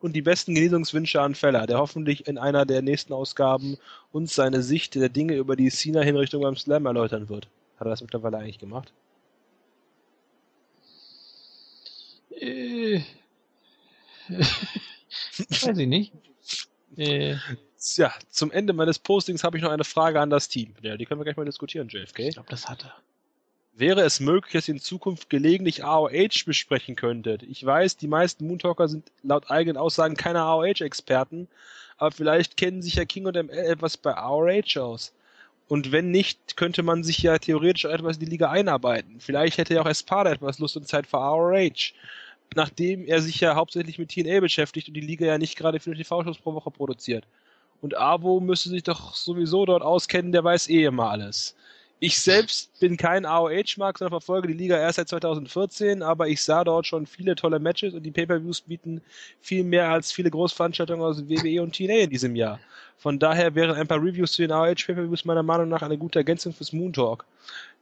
[0.00, 3.78] und die besten Genesungswünsche an Feller, der hoffentlich in einer der nächsten Ausgaben
[4.12, 7.48] uns seine Sicht der Dinge über die Cena-Hinrichtung beim Slam erläutern wird.
[7.78, 8.92] Hat er das mittlerweile eigentlich gemacht?
[12.30, 13.00] Äh.
[14.28, 16.12] Weiß ich nicht.
[16.96, 17.36] Äh.
[17.96, 20.74] Ja, zum Ende meines Postings habe ich noch eine Frage an das Team.
[20.82, 22.20] Ja, die können wir gleich mal diskutieren, JFK.
[22.20, 22.94] Ich glaube, das hat er.
[23.78, 27.44] Wäre es möglich, dass ihr in Zukunft gelegentlich AOH besprechen könntet?
[27.44, 31.46] Ich weiß, die meisten Moontalker sind laut eigenen Aussagen keine AOH-Experten,
[31.96, 35.14] aber vielleicht kennen sich ja King und ML etwas bei AOH aus.
[35.68, 39.20] Und wenn nicht, könnte man sich ja theoretisch auch etwas in die Liga einarbeiten.
[39.20, 41.92] Vielleicht hätte ja auch Espada etwas Lust und Zeit für AOH
[42.54, 45.96] nachdem er sich ja hauptsächlich mit TNA beschäftigt und die Liga ja nicht gerade viele
[45.96, 47.24] TV-Shows pro Woche produziert.
[47.80, 51.54] Und Avo müsste sich doch sowieso dort auskennen, der weiß eh immer alles.
[52.00, 56.62] Ich selbst bin kein AOH-Mark, sondern verfolge die Liga erst seit 2014, aber ich sah
[56.62, 59.00] dort schon viele tolle Matches und die Pay-Per-Views bieten
[59.40, 62.60] viel mehr als viele Großveranstaltungen aus WWE und TNA in diesem Jahr.
[62.98, 66.20] Von daher wären ein paar Reviews zu den AOH Pay-Per-Views meiner Meinung nach eine gute
[66.20, 67.24] Ergänzung fürs Moon Talk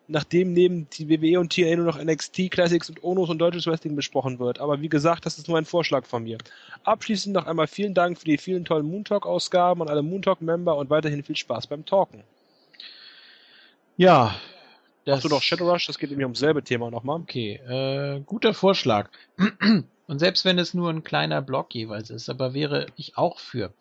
[0.08, 3.96] nachdem neben die WWE und TNA nur noch NXT Classics und Onos und deutsches Wrestling
[3.96, 4.60] besprochen wird.
[4.60, 6.38] Aber wie gesagt, das ist nur ein Vorschlag von mir.
[6.84, 11.22] Abschließend noch einmal vielen Dank für die vielen tollen Moontalk-Ausgaben an alle Moontalk-Member und weiterhin
[11.22, 12.22] viel Spaß beim Talken.
[13.96, 14.34] Ja.
[15.04, 15.86] Das Hast du noch Shadow Rush?
[15.86, 17.20] Das geht nämlich ums selbe Thema nochmal.
[17.20, 19.08] Okay, äh, guter Vorschlag.
[20.08, 23.72] Und selbst wenn es nur ein kleiner Block jeweils ist, aber wäre ich auch für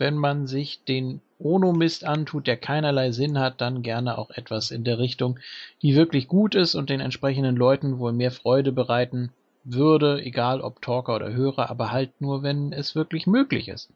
[0.00, 4.82] wenn man sich den Ono-Mist antut, der keinerlei Sinn hat, dann gerne auch etwas in
[4.82, 5.38] der Richtung,
[5.82, 9.30] die wirklich gut ist und den entsprechenden Leuten wohl mehr Freude bereiten
[9.62, 13.90] würde, egal ob Talker oder Hörer, aber halt nur, wenn es wirklich möglich ist.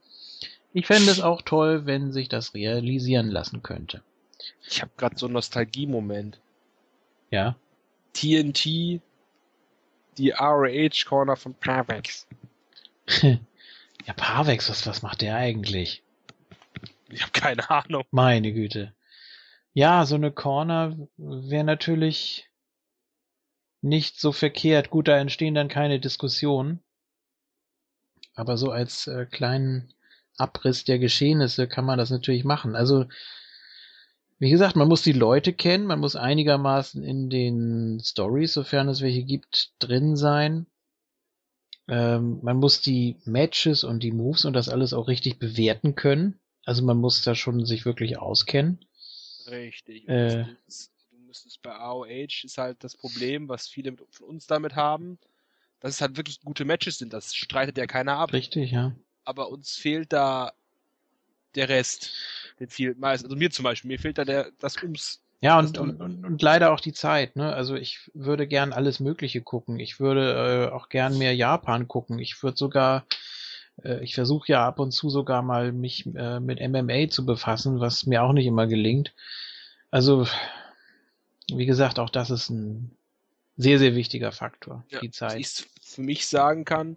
[0.75, 4.03] Ich fände es auch toll, wenn sich das realisieren lassen könnte.
[4.67, 6.41] Ich habe gerade so einen Nostalgie-Moment.
[7.31, 7.57] Ja.
[8.13, 9.01] TNT,
[10.19, 12.27] die ROH Corner von Pavex.
[14.07, 16.03] Ja, Pavex, was, was macht der eigentlich?
[17.09, 18.05] Ich habe keine Ahnung.
[18.11, 18.93] Meine Güte.
[19.73, 22.49] Ja, so eine Corner wäre natürlich
[23.81, 24.91] nicht so verkehrt.
[24.91, 26.83] Gut, da entstehen dann keine Diskussionen.
[28.35, 29.93] Aber so als äh, kleinen
[30.37, 32.77] Abriss der Geschehnisse kann man das natürlich machen.
[32.77, 33.07] Also,
[34.45, 39.01] wie gesagt, man muss die Leute kennen, man muss einigermaßen in den Stories, sofern es
[39.01, 40.67] welche gibt, drin sein.
[41.89, 46.39] Ähm, man muss die Matches und die Moves und das alles auch richtig bewerten können.
[46.67, 48.85] Also man muss da schon sich wirklich auskennen.
[49.47, 50.07] Richtig.
[50.11, 50.45] Äh,
[51.11, 55.19] du müsstest bei AOH ist halt das Problem, was viele von uns damit haben,
[55.81, 57.15] dass es halt wirklich gute Matches sind.
[57.15, 58.35] Das streitet ja keiner ab.
[58.35, 58.95] Richtig, ja.
[59.25, 60.53] Aber uns fehlt da
[61.55, 62.13] der Rest.
[62.61, 63.25] Den fehlt meist.
[63.25, 66.41] Also mir zum Beispiel, mir fehlt da der, das ums ja, und, und, und, und
[66.41, 67.37] leider auch die Zeit.
[67.37, 67.53] Ne?
[67.53, 69.79] Also ich würde gern alles Mögliche gucken.
[69.79, 72.19] Ich würde äh, auch gern mehr Japan gucken.
[72.19, 73.05] Ich würde sogar,
[73.83, 77.79] äh, ich versuche ja ab und zu sogar mal mich äh, mit MMA zu befassen,
[77.79, 79.13] was mir auch nicht immer gelingt.
[79.91, 80.27] Also,
[81.53, 82.97] wie gesagt, auch das ist ein
[83.59, 85.39] sehr, sehr wichtiger Faktor, ja, die Zeit.
[85.39, 86.97] Ich für mich sagen kann,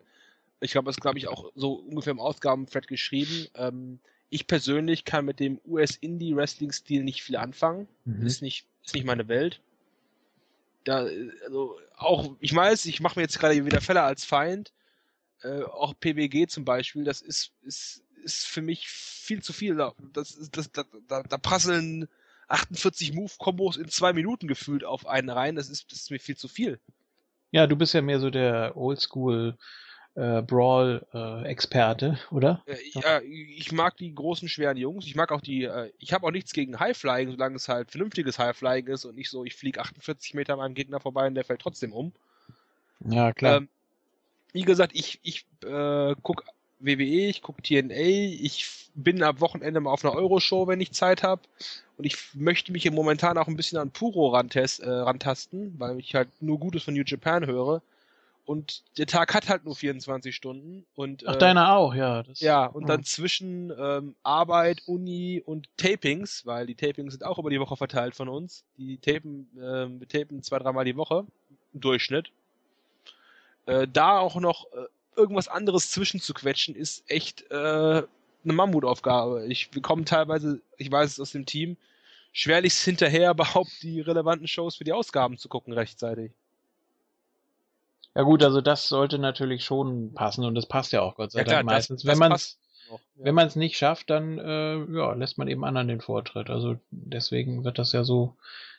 [0.61, 5.25] ich glaube, das glaube ich auch so ungefähr im Ausgabenfred geschrieben, ähm, ich persönlich kann
[5.25, 7.87] mit dem US-Indie-Wrestling-Stil nicht viel anfangen.
[8.05, 8.25] Mhm.
[8.25, 9.61] Ist, nicht, ist nicht meine Welt.
[10.83, 11.07] Da,
[11.45, 14.71] also auch, ich weiß, ich mache mir jetzt gerade wieder Fälle als Feind.
[15.41, 19.75] Äh, auch PWG zum Beispiel, das ist, ist, ist für mich viel zu viel.
[20.13, 22.07] Das, das, da, da, da prasseln
[22.47, 25.55] 48 Move-Kombos in zwei Minuten gefühlt auf einen rein.
[25.55, 26.79] Das ist, das ist mir viel zu viel.
[27.51, 29.57] Ja, du bist ja mehr so der Oldschool
[30.17, 32.63] äh, Brawl-Experte, äh, oder?
[32.65, 35.05] Äh, ja, ich mag die großen, schweren Jungs.
[35.05, 38.39] Ich mag auch die, äh, ich habe auch nichts gegen Highflying, solange es halt vernünftiges
[38.39, 41.45] Highflying ist und nicht so, ich fliege 48 Meter an meinem Gegner vorbei und der
[41.45, 42.11] fällt trotzdem um.
[43.07, 43.57] Ja, klar.
[43.57, 43.69] Ähm,
[44.53, 46.43] wie gesagt, ich, ich äh, guck
[46.79, 51.21] WWE, ich guck TNA, ich bin ab Wochenende mal auf einer Euroshow, wenn ich Zeit
[51.21, 51.41] habe.
[51.97, 55.99] Und ich möchte mich hier momentan auch ein bisschen an Puro rantest, äh, rantasten, weil
[55.99, 57.83] ich halt nur Gutes von New Japan höre.
[58.47, 60.85] Und der Tag hat halt nur 24 Stunden.
[60.95, 62.23] Und, Ach, äh, deiner auch, ja.
[62.23, 62.87] Das, ja, und oh.
[62.87, 67.75] dann zwischen ähm, Arbeit, Uni und Tapings, weil die Tapings sind auch über die Woche
[67.75, 68.63] verteilt von uns.
[68.77, 71.25] Die tapen, äh, wir tapen zwei, dreimal die Woche
[71.73, 72.31] im Durchschnitt.
[73.65, 74.85] Äh, da auch noch äh,
[75.17, 78.07] irgendwas anderes zwischenzuquetschen, ist echt äh, eine
[78.43, 79.45] Mammutaufgabe.
[79.47, 81.75] Ich bekomme teilweise, ich weiß es aus dem Team,
[82.31, 86.31] schwerlichst hinterher überhaupt die relevanten Shows für die Ausgaben zu gucken rechtzeitig.
[88.17, 91.41] Ja gut, also das sollte natürlich schon passen und das passt ja auch Gott sei
[91.41, 92.01] ja, Dank klar, meistens.
[92.01, 92.57] Das, wenn man es
[93.13, 96.49] wenn man es nicht schafft, dann äh, ja, lässt man eben anderen den Vortritt.
[96.49, 98.35] Also deswegen wird das ja so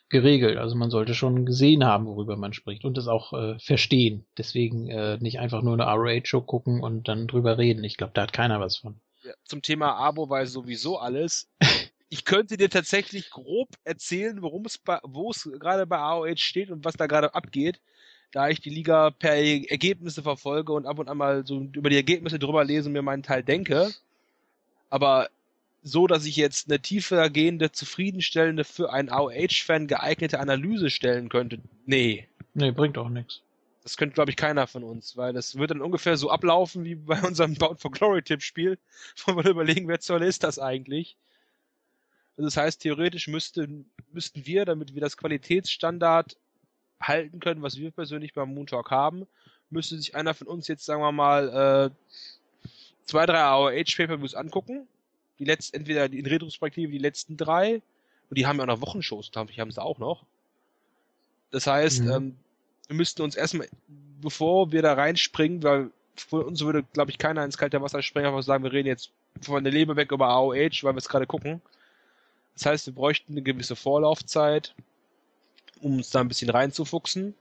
[0.09, 0.57] geregelt.
[0.57, 4.25] Also man sollte schon gesehen haben, worüber man spricht und es auch äh, verstehen.
[4.37, 7.85] Deswegen äh, nicht einfach nur eine ROH-Show gucken und dann drüber reden.
[7.85, 8.99] Ich glaube, da hat keiner was von.
[9.23, 11.49] Ja, zum Thema Abo weiß sowieso alles.
[12.09, 16.83] ich könnte dir tatsächlich grob erzählen, worum es wo es gerade bei ROH steht und
[16.83, 17.79] was da gerade abgeht
[18.31, 21.95] da ich die Liga per Ergebnisse verfolge und ab und an mal so über die
[21.95, 23.91] Ergebnisse drüber lese und mir meinen Teil denke.
[24.89, 25.29] Aber
[25.81, 31.59] so, dass ich jetzt eine tiefer gehende, zufriedenstellende, für einen AOH-Fan geeignete Analyse stellen könnte,
[31.85, 32.27] nee.
[32.53, 33.41] Nee, bringt auch nichts.
[33.83, 36.95] Das könnte, glaube ich, keiner von uns, weil das wird dann ungefähr so ablaufen wie
[36.95, 38.77] bei unserem Bound for Glory Tippspiel,
[39.25, 41.15] wo wir überlegen, wer zur ist das eigentlich.
[42.37, 43.67] Also das heißt, theoretisch müsste,
[44.11, 46.37] müssten wir, damit wir das Qualitätsstandard
[47.01, 49.27] halten können, was wir persönlich beim Moon Talk haben,
[49.69, 52.69] müsste sich einer von uns jetzt, sagen wir mal, äh,
[53.05, 54.87] zwei, drei AOH Pay-Per-Views angucken.
[55.39, 57.81] Die letzten, entweder in Retrospektive die letzten drei,
[58.29, 60.25] und die haben ja auch noch Wochenshows, glaube ich, haben sie auch noch.
[61.51, 62.11] Das heißt, mhm.
[62.11, 62.35] ähm,
[62.87, 63.67] wir müssten uns erstmal,
[64.21, 68.27] bevor wir da reinspringen, weil für uns würde, glaube ich, keiner ins kalte Wasser springen,
[68.27, 69.11] einfach sagen, wir reden jetzt
[69.41, 71.61] von der Leber weg über AOH, weil wir es gerade gucken.
[72.55, 74.75] Das heißt, wir bräuchten eine gewisse Vorlaufzeit
[75.81, 77.35] um uns da ein bisschen reinzufuchsen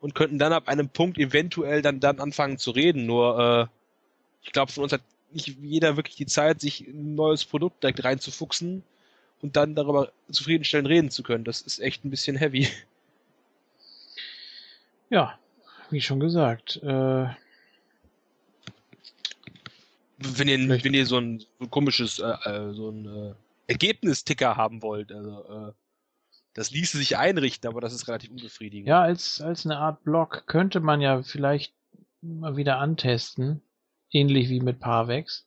[0.00, 3.06] und könnten dann ab einem Punkt eventuell dann, dann anfangen zu reden.
[3.06, 3.66] Nur äh,
[4.42, 5.02] ich glaube, von uns hat
[5.32, 8.82] nicht jeder wirklich die Zeit, sich ein neues Produkt direkt reinzufuchsen
[9.42, 11.44] und dann darüber zufriedenstellend reden zu können.
[11.44, 12.68] Das ist echt ein bisschen heavy.
[15.12, 15.36] Ja,
[15.90, 16.76] wie schon gesagt.
[16.84, 17.26] Äh,
[20.18, 23.34] wenn ihr, wenn ihr so ein, so ein komisches, äh, äh so ein äh,
[23.66, 25.72] Ergebnisticker haben wollt, also äh,
[26.54, 28.88] das ließe sich einrichten, aber das ist relativ unbefriedigend.
[28.88, 31.74] Ja, als, als eine Art Block könnte man ja vielleicht
[32.20, 33.62] mal wieder antesten.
[34.10, 35.46] Ähnlich wie mit Parvex.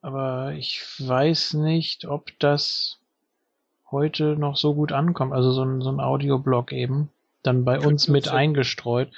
[0.00, 2.98] Aber ich weiß nicht, ob das
[3.90, 5.32] heute noch so gut ankommt.
[5.32, 7.10] Also so ein, so ein Audioblock eben.
[7.42, 9.12] Dann bei uns mit ja, eingestreut.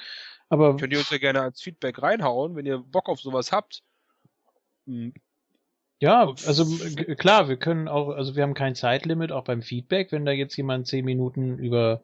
[0.48, 3.82] Aber könnt ihr uns ja gerne als Feedback reinhauen, wenn ihr Bock auf sowas habt.
[5.98, 6.66] Ja, also
[7.16, 10.56] klar, wir können auch, also wir haben kein Zeitlimit, auch beim Feedback, wenn da jetzt
[10.56, 12.02] jemand zehn Minuten über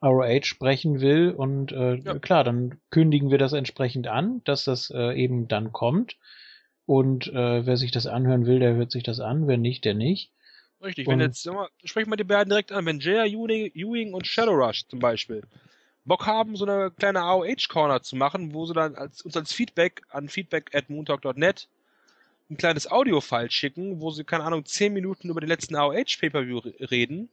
[0.00, 2.18] ROH sprechen will und äh, ja.
[2.18, 6.16] klar, dann kündigen wir das entsprechend an, dass das äh, eben dann kommt
[6.86, 9.94] und äh, wer sich das anhören will, der hört sich das an, wer nicht, der
[9.94, 10.30] nicht.
[10.82, 14.12] Richtig, und wenn jetzt, sag mal, sprechen wir die beiden direkt an, wenn Jaya Ewing
[14.12, 15.42] und Shadow Rush zum Beispiel
[16.04, 19.52] Bock haben, so eine kleine AOH Corner zu machen, wo sie dann als, uns als
[19.52, 21.68] Feedback an feedback at moontalk.net
[22.50, 26.58] ein kleines Audio-File schicken, wo sie, keine Ahnung, 10 Minuten über den letzten AOH Pay-Per-View
[26.90, 27.28] reden,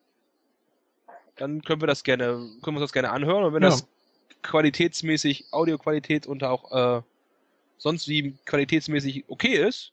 [1.36, 3.44] dann können wir das gerne, können wir uns das gerne anhören.
[3.44, 3.70] Und wenn ja.
[3.70, 3.88] das
[4.42, 7.02] qualitätsmäßig, Audioqualität und auch äh,
[7.78, 9.92] sonst wie qualitätsmäßig okay ist,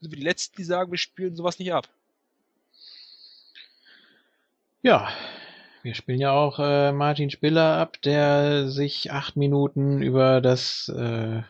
[0.00, 1.88] sind wir die Letzten, die sagen, wir spielen sowas nicht ab.
[4.82, 5.08] Ja,
[5.82, 11.42] wir spielen ja auch äh, Martin Spiller ab, der sich acht Minuten über das äh,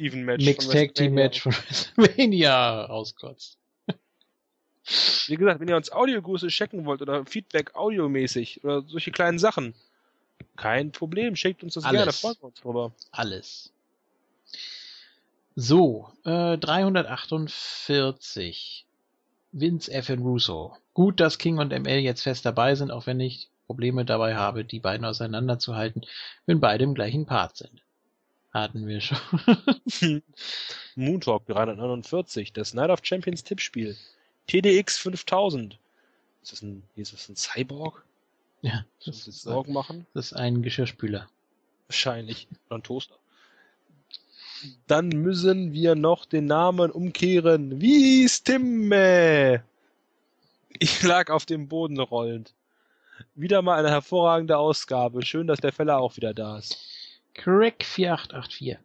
[0.00, 0.44] Even Match.
[0.44, 3.56] Mixed Tag Team Match von WrestleMania rauskotzt.
[5.26, 9.74] Wie gesagt, wenn ihr uns Audiogrüße checken wollt oder Feedback audiomäßig oder solche kleinen Sachen,
[10.56, 11.98] kein Problem, schickt uns das Alles.
[11.98, 12.92] gerne, freuen wir uns drüber.
[13.12, 13.74] Alles.
[15.54, 18.86] So, äh, 348.
[19.52, 20.08] Vince F.
[20.10, 20.76] and Russo.
[20.94, 24.64] Gut, dass King und ML jetzt fest dabei sind, auch wenn ich Probleme dabei habe,
[24.64, 26.06] die beiden auseinanderzuhalten,
[26.46, 27.82] wenn beide im gleichen Part sind.
[28.52, 29.18] Hatten wir schon.
[30.96, 33.96] Moontalk 349, das Night of Champions Tippspiel.
[34.48, 35.78] TDX 5000.
[36.42, 38.04] Ist das ein, ist das ein Cyborg?
[38.62, 38.84] Ja.
[39.04, 40.06] Das ist Sorgen machen?
[40.14, 41.28] Das ist ein Geschirrspüler.
[41.86, 42.48] Wahrscheinlich.
[42.66, 43.16] Oder ein Toaster.
[44.86, 47.80] Dann müssen wir noch den Namen umkehren.
[47.80, 49.64] Wie Stimme?
[50.78, 52.52] Ich lag auf dem Boden rollend.
[53.34, 55.24] Wieder mal eine hervorragende Ausgabe.
[55.24, 56.89] Schön, dass der Feller auch wieder da ist.
[57.40, 58.76] Crack 4884.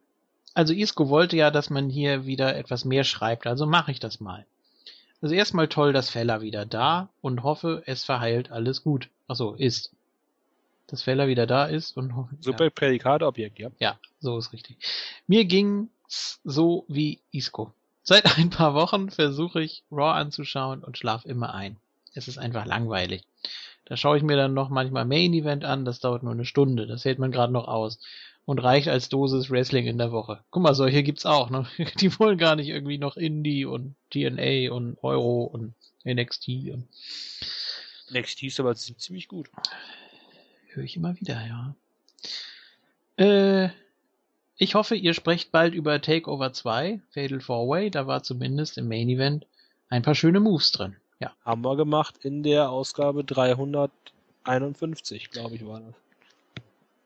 [0.53, 4.21] Also Isco wollte ja, dass man hier wieder etwas mehr schreibt, also mache ich das
[4.21, 4.45] mal.
[5.21, 9.09] Also erstmal toll, dass Feller wieder da und hoffe, es verheilt alles gut.
[9.27, 9.91] Achso, ist.
[10.87, 12.33] Dass Feller wieder da ist und hoffe.
[12.39, 12.69] Super ja.
[12.69, 13.71] Prädikatobjekt, ja.
[13.79, 14.77] Ja, so ist richtig.
[15.27, 17.73] Mir ging's so wie Isco.
[18.03, 21.75] Seit ein paar Wochen versuche ich Raw anzuschauen und schlaf immer ein.
[22.13, 23.23] Es ist einfach langweilig.
[23.85, 26.87] Da schaue ich mir dann noch manchmal Main Event an, das dauert nur eine Stunde,
[26.87, 27.99] das hält man gerade noch aus
[28.45, 30.43] und reicht als Dosis Wrestling in der Woche.
[30.51, 31.67] Guck mal, solche gibt's auch, ne?
[31.99, 35.73] Die wollen gar nicht irgendwie noch Indie und TNA und Euro und
[36.05, 36.87] NXT und
[38.11, 39.49] NXT ist aber ziemlich gut.
[40.67, 41.75] Höre ich immer wieder, ja.
[43.17, 43.69] Äh,
[44.57, 49.09] ich hoffe, ihr sprecht bald über Takeover 2, Fatal 4-Way, da war zumindest im Main
[49.09, 49.45] Event
[49.89, 50.95] ein paar schöne Moves drin.
[51.19, 51.33] Ja.
[51.43, 55.95] Haben wir gemacht in der Ausgabe 351, glaube ich, war das.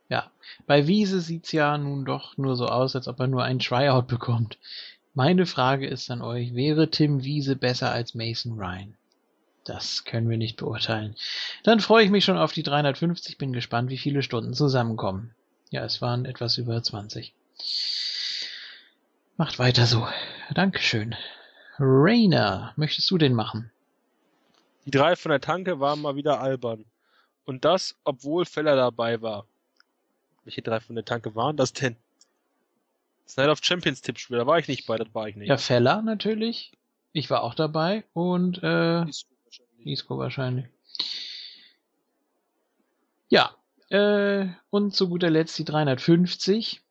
[0.10, 0.31] Ja,
[0.65, 4.07] bei Wiese sieht's ja nun doch nur so aus, als ob er nur ein Tryout
[4.07, 4.57] bekommt.
[5.14, 8.95] Meine Frage ist an euch, wäre Tim Wiese besser als Mason Ryan?
[9.65, 11.15] Das können wir nicht beurteilen.
[11.64, 15.36] Dann freue ich mich schon auf die 350, bin gespannt, wie viele Stunden zusammenkommen.
[15.69, 17.34] Ja, es waren etwas über 20.
[19.38, 20.07] Macht weiter so.
[20.53, 21.15] Dankeschön.
[21.77, 23.72] Rainer, möchtest du den machen?
[24.86, 26.86] Die drei von der Tanke waren mal wieder albern.
[27.45, 29.45] Und das, obwohl Feller dabei war.
[30.49, 31.95] Welche drei von der Tanke waren das denn?
[33.23, 35.47] Das Night of Champions Tippspiel, da war ich nicht bei, das war ich nicht.
[35.47, 36.71] Ja, Feller natürlich.
[37.13, 39.85] Ich war auch dabei und äh, Isco wahrscheinlich.
[39.85, 40.65] Isco wahrscheinlich.
[43.30, 43.51] Ja,
[43.89, 46.81] äh, und zu guter Letzt die 350.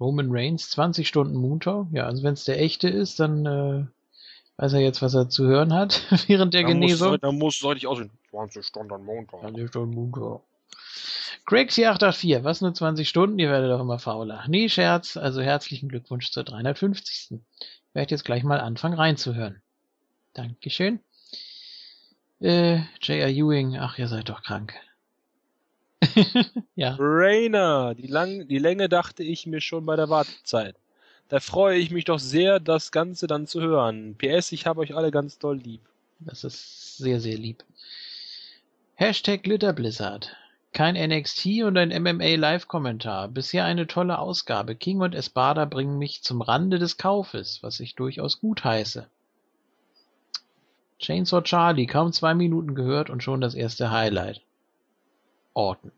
[0.00, 1.88] Roman Reigns, 20 Stunden Moontalk.
[1.92, 3.84] Ja, also wenn es der echte ist, dann äh,
[4.56, 7.10] weiß er jetzt, was er zu hören hat während der dann Genesung.
[7.10, 8.10] Muss, dann muss es deutlich aussehen.
[8.30, 9.40] 20 Stunden Montag.
[9.40, 9.94] 20 Stunden
[11.48, 11.70] Montag.
[11.70, 13.38] Craigsy884, was nur 20 Stunden?
[13.38, 14.44] Ihr werdet doch immer fauler.
[14.48, 17.30] Nee, Scherz, also herzlichen Glückwunsch zur 350.
[17.32, 19.62] Ich werde jetzt gleich mal anfangen reinzuhören.
[20.34, 21.00] Dankeschön.
[22.40, 23.28] Äh, J.R.
[23.28, 24.74] Ewing, ach, ihr seid doch krank.
[26.74, 26.96] ja.
[26.98, 30.76] Rainer, die, lang, die Länge dachte ich mir schon bei der Wartezeit.
[31.28, 34.16] Da freue ich mich doch sehr, das Ganze dann zu hören.
[34.16, 35.82] PS, ich habe euch alle ganz doll lieb.
[36.18, 37.64] Das ist sehr, sehr lieb.
[38.94, 40.36] Hashtag Glitterblizzard.
[40.72, 43.28] Kein NXT und ein MMA Live-Kommentar.
[43.28, 44.76] Bisher eine tolle Ausgabe.
[44.76, 49.06] King und Espada bringen mich zum Rande des Kaufes, was ich durchaus gut heiße.
[51.00, 54.42] Chainsaw Charlie, kaum zwei Minuten gehört und schon das erste Highlight.
[55.54, 55.90] Orton.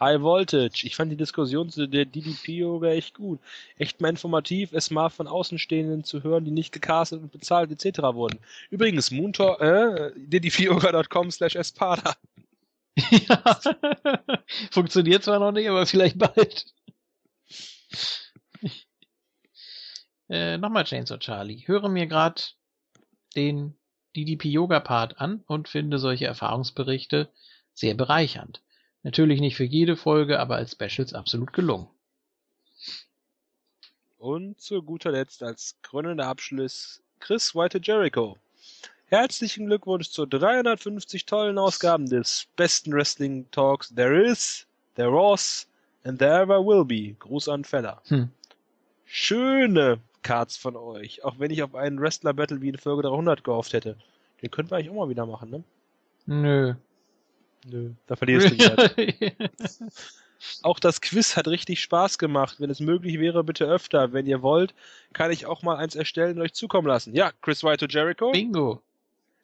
[0.00, 0.84] High Voltage.
[0.84, 3.38] Ich fand die Diskussion zu der DDP-Yoga echt gut.
[3.78, 8.00] Echt mal informativ, es mal von Außenstehenden zu hören, die nicht gecastet und bezahlt etc.
[8.14, 8.40] wurden.
[8.70, 12.16] Übrigens, Moontor, äh, ddpyoga.com slash espada.
[12.96, 13.60] Ja.
[14.70, 16.66] Funktioniert zwar noch nicht, aber vielleicht bald.
[20.28, 21.66] äh, nochmal Chainsaw Charlie.
[21.66, 22.42] Höre mir gerade
[23.34, 23.76] den
[24.14, 27.30] DDP Yoga Part an und finde solche Erfahrungsberichte
[27.72, 28.62] sehr bereichernd.
[29.02, 31.88] Natürlich nicht für jede Folge, aber als Specials absolut gelungen.
[34.18, 38.38] Und zu guter Letzt als krönender Abschluss Chris White Jericho.
[39.12, 45.68] Herzlichen Glückwunsch zu 350 tollen Ausgaben des besten Wrestling Talks there is, there was
[46.02, 47.14] and there ever will be.
[47.18, 48.00] Gruß an Feller.
[48.06, 48.30] Hm.
[49.04, 53.44] Schöne Cards von euch, auch wenn ich auf einen Wrestler Battle wie in Folge 300
[53.44, 53.98] gehofft hätte.
[54.40, 55.64] Den könnten wir eigentlich auch mal wieder machen, ne?
[56.24, 56.74] Nö.
[57.70, 59.90] Nö, da verlierst du wieder.
[60.62, 62.60] auch das Quiz hat richtig Spaß gemacht.
[62.60, 64.14] Wenn es möglich wäre, bitte öfter.
[64.14, 64.74] Wenn ihr wollt,
[65.12, 67.14] kann ich auch mal eins erstellen und euch zukommen lassen.
[67.14, 68.32] Ja, Chris White to Jericho.
[68.32, 68.80] Bingo.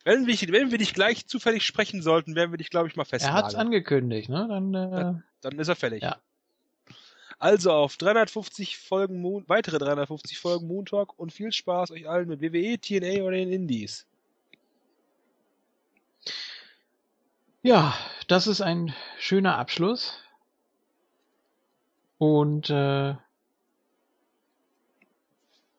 [0.05, 3.05] Wenn wir, wenn wir dich gleich zufällig sprechen sollten, werden wir dich, glaube ich, mal
[3.05, 3.37] festnageln.
[3.37, 4.47] Er hat es angekündigt, ne?
[4.49, 4.91] Dann, äh...
[4.91, 6.03] dann, dann, ist er fällig.
[6.03, 6.19] Ja.
[7.39, 12.29] Also auf 350 Folgen Moon, weitere 350 Folgen Moon Talk und viel Spaß euch allen
[12.29, 14.07] mit WWE, TNA oder den Indies.
[17.63, 17.95] Ja,
[18.29, 20.19] das ist ein schöner Abschluss.
[22.19, 23.15] Und äh,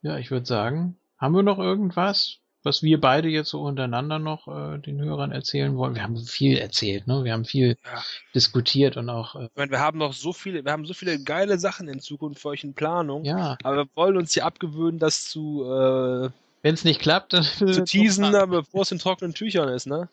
[0.01, 2.39] ja, ich würde sagen, haben wir noch irgendwas?
[2.63, 5.95] Was wir beide jetzt so untereinander noch äh, den Hörern erzählen wollen.
[5.95, 7.23] Wir haben viel erzählt, ne?
[7.23, 8.03] Wir haben viel ja.
[8.35, 9.35] diskutiert und auch.
[9.35, 11.99] Äh, ich meine, wir haben noch so viele, wir haben so viele geile Sachen in
[11.99, 13.23] Zukunft für euch in Planung.
[13.23, 13.57] Ja.
[13.63, 15.63] Aber wir wollen uns hier abgewöhnen, das zu.
[15.63, 16.29] Äh,
[16.61, 20.09] Wenn es nicht klappt, dann zu teasen, bevor es in trockenen Tüchern ist, ne?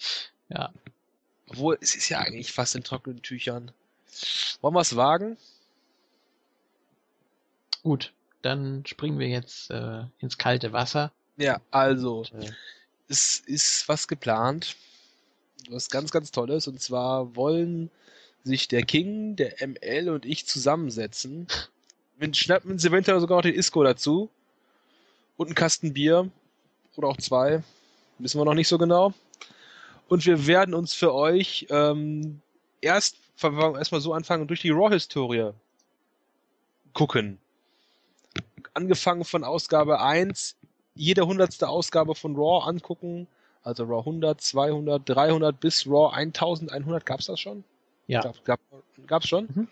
[0.48, 0.70] Ja.
[1.48, 3.70] Obwohl, es ist ja eigentlich fast in trockenen Tüchern.
[4.60, 5.36] Wollen wir es wagen?
[7.82, 8.12] Gut,
[8.43, 11.12] dann springen wir jetzt äh, ins kalte Wasser.
[11.36, 12.50] Ja, also, ja.
[13.08, 14.76] es ist was geplant.
[15.68, 16.68] Was ganz, ganz Tolles.
[16.68, 17.90] Und zwar wollen
[18.44, 21.48] sich der King, der ML und ich zusammensetzen
[22.18, 24.30] Wir schnappen uns eventuell sogar noch den Isco dazu.
[25.36, 26.30] Und einen Kasten Bier.
[26.96, 27.62] Oder auch zwei.
[28.18, 29.12] Wissen wir noch nicht so genau.
[30.08, 32.40] Und wir werden uns für euch ähm,
[32.80, 35.50] erst erstmal so anfangen durch die Raw-Historie
[36.94, 37.38] gucken.
[38.72, 40.56] Angefangen von Ausgabe 1,
[40.97, 43.27] jede hundertste Ausgabe von Raw angucken.
[43.62, 47.05] Also Raw 100, 200, 300 bis Raw 1100.
[47.06, 47.64] Gab's das schon?
[48.06, 48.23] Ja.
[48.23, 48.60] Gab, gab,
[49.06, 49.48] gab's schon?
[49.55, 49.68] Mhm.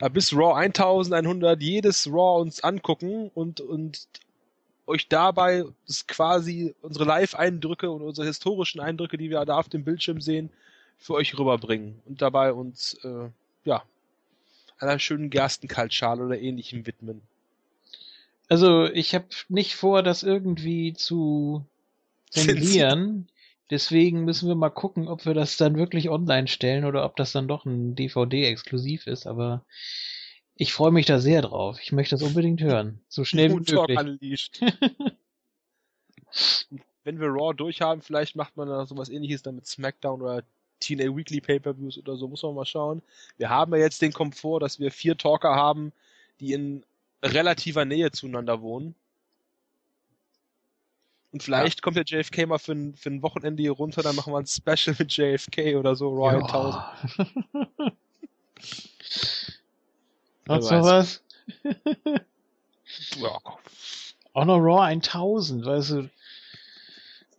[0.00, 4.06] Ja, bis Raw 1100 jedes Raw uns angucken und, und
[4.86, 5.64] euch dabei
[6.06, 10.50] quasi unsere Live-Eindrücke und unsere historischen Eindrücke, die wir da auf dem Bildschirm sehen,
[10.98, 13.28] für euch rüberbringen und dabei uns äh,
[13.64, 13.82] ja
[14.78, 17.22] einer schönen Gerstenkaltschale oder ähnlichem widmen.
[18.48, 21.66] Also ich habe nicht vor, das irgendwie zu
[22.30, 23.28] zensieren.
[23.70, 27.32] Deswegen müssen wir mal gucken, ob wir das dann wirklich online stellen oder ob das
[27.32, 29.26] dann doch ein DVD-exklusiv ist.
[29.26, 29.62] Aber
[30.54, 31.78] ich freue mich da sehr drauf.
[31.82, 33.00] Ich möchte das unbedingt hören.
[33.08, 34.50] So schnell wie möglich.
[37.04, 40.42] Wenn wir Raw durchhaben, vielleicht macht man da sowas ähnliches dann mit SmackDown oder
[40.80, 43.02] TNA Weekly Pay-Per-Views oder so, muss man mal schauen.
[43.36, 45.92] Wir haben ja jetzt den Komfort, dass wir vier Talker haben,
[46.40, 46.84] die in
[47.22, 48.94] relativer Nähe zueinander wohnen.
[51.30, 51.82] Und vielleicht ja.
[51.82, 54.46] kommt der JFK mal für ein, für ein Wochenende hier runter, dann machen wir ein
[54.46, 56.44] Special mit JFK oder so, Raw ja.
[56.44, 57.92] 1000.
[60.48, 61.22] Hast du was?
[63.16, 63.38] ja.
[64.32, 66.10] Auch noch Raw 1000, weißt du.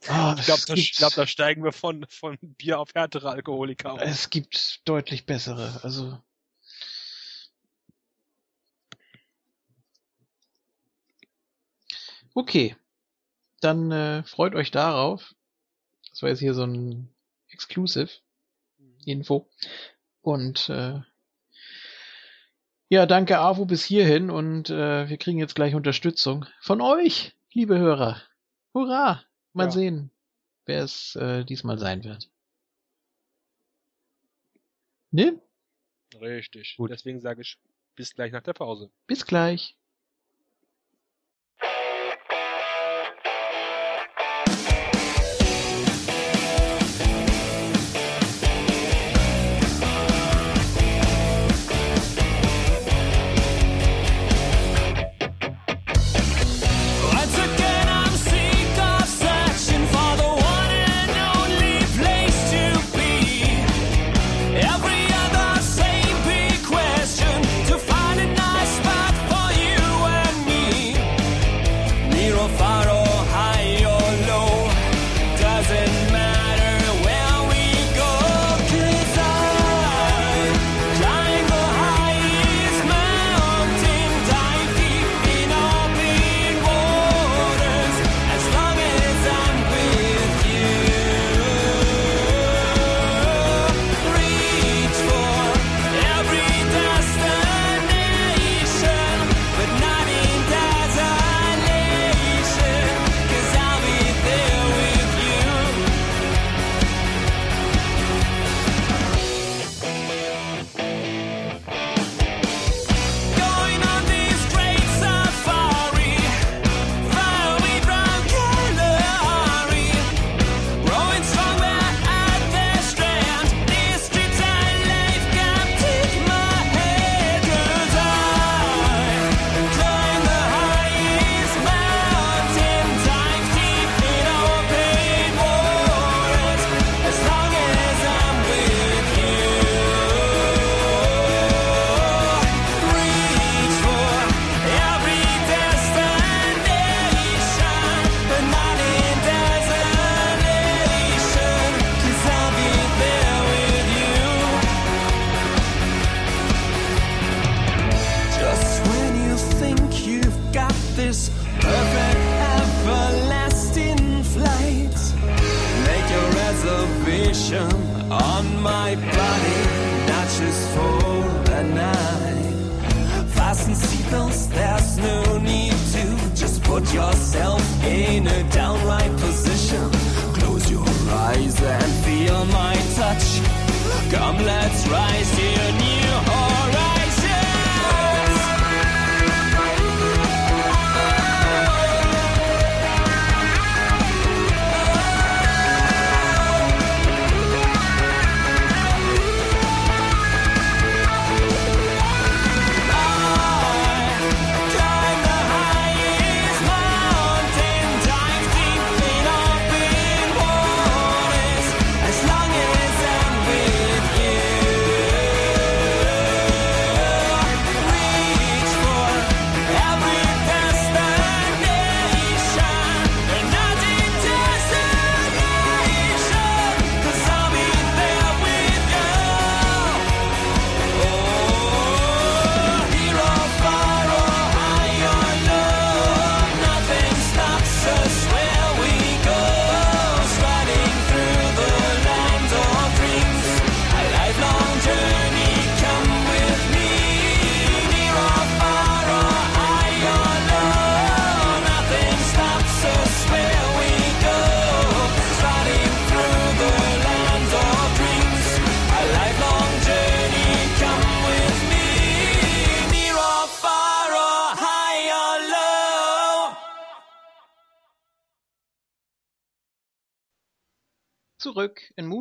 [0.07, 3.97] Oh, ich glaube, da, glaub, da steigen wir von, von Bier auf härtere Alkoholiker.
[3.99, 5.79] Es gibt deutlich bessere.
[5.83, 6.19] Also.
[12.39, 12.77] Okay.
[13.59, 15.35] Dann äh, freut euch darauf.
[16.09, 17.13] Das war jetzt hier so ein
[17.49, 18.09] Exclusive
[19.03, 19.49] Info.
[20.21, 21.01] Und äh,
[22.87, 27.77] ja, danke AWO bis hierhin und äh, wir kriegen jetzt gleich Unterstützung von euch, liebe
[27.77, 28.21] Hörer.
[28.73, 29.21] Hurra!
[29.51, 29.71] Mal ja.
[29.71, 30.11] sehen,
[30.65, 32.29] wer es äh, diesmal sein wird.
[35.11, 35.41] Ne?
[36.21, 36.77] Richtig.
[36.77, 36.91] Gut.
[36.91, 37.59] Deswegen sage ich
[37.95, 38.89] bis gleich nach der Pause.
[39.07, 39.75] Bis gleich.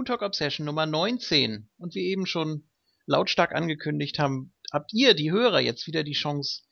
[0.08, 1.68] Talk Obsession Nummer 19.
[1.76, 2.64] Und wie eben schon
[3.04, 6.62] lautstark angekündigt haben, habt ihr, die Hörer, jetzt wieder die Chance,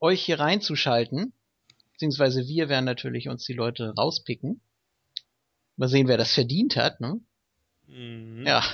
[0.00, 1.32] euch hier reinzuschalten.
[1.92, 4.60] Beziehungsweise wir werden natürlich uns die Leute rauspicken.
[5.76, 7.20] Mal sehen, wer das verdient hat, ne?
[7.86, 8.44] Mhm.
[8.44, 8.64] Ja.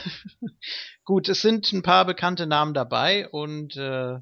[1.04, 4.18] Gut, es sind ein paar bekannte Namen dabei und äh,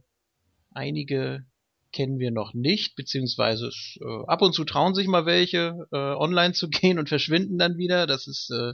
[0.73, 1.47] einige
[1.93, 6.53] kennen wir noch nicht, beziehungsweise äh, ab und zu trauen sich mal welche, äh, online
[6.53, 8.09] zu gehen und verschwinden dann wieder.
[8.09, 8.73] Das ist äh,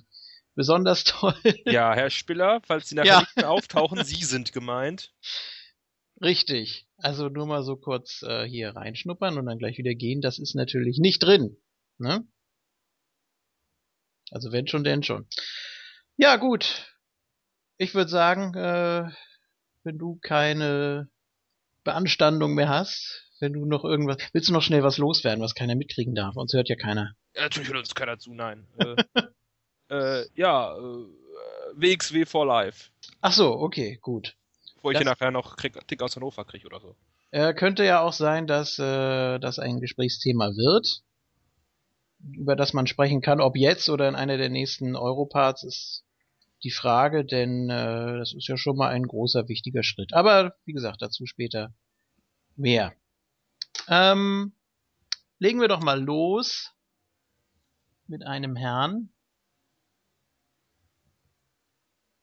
[0.61, 1.35] besonders toll.
[1.65, 3.21] Ja, Herr Spiller, falls Sie nachher ja.
[3.21, 5.11] nicht mehr auftauchen, Sie sind gemeint.
[6.23, 6.87] Richtig.
[6.99, 10.55] Also nur mal so kurz äh, hier reinschnuppern und dann gleich wieder gehen, das ist
[10.55, 11.57] natürlich nicht drin.
[11.97, 12.27] Ne?
[14.31, 15.27] Also wenn schon, denn schon.
[16.19, 16.87] Ja, gut.
[17.79, 19.11] Ich würde sagen, äh,
[19.83, 21.09] wenn du keine
[21.85, 24.19] Beanstandung mehr hast, wenn du noch irgendwas.
[24.35, 26.37] Willst du noch schnell was loswerden, was keiner mitkriegen darf?
[26.37, 27.15] Uns hört ja keiner.
[27.35, 28.67] Ja, natürlich hört uns keiner zu, nein.
[29.91, 31.07] äh, ja, äh,
[31.75, 32.91] WXW for Life.
[33.21, 34.37] Ach so, okay, gut.
[34.77, 36.97] Bevor ich das, hier nachher noch krieg, Tick aus Hannover kriege oder so.
[37.33, 41.03] Äh, könnte ja auch sein, dass äh, das ein Gesprächsthema wird,
[42.33, 43.41] über das man sprechen kann.
[43.41, 46.05] Ob jetzt oder in einer der nächsten Europarts ist
[46.65, 50.13] die Frage, denn äh, das ist ja schon mal ein großer, wichtiger Schritt.
[50.13, 51.73] Aber wie gesagt, dazu später
[52.57, 52.93] mehr.
[53.89, 54.53] Ähm,
[55.39, 56.73] legen wir doch mal los
[58.07, 59.11] mit einem Herrn,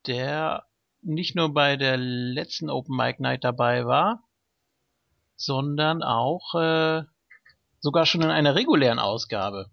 [0.08, 0.66] der
[1.02, 4.24] nicht nur bei der letzten Open Mic Night dabei war,
[5.36, 7.04] sondern auch äh,
[7.80, 9.70] sogar schon in einer regulären Ausgabe.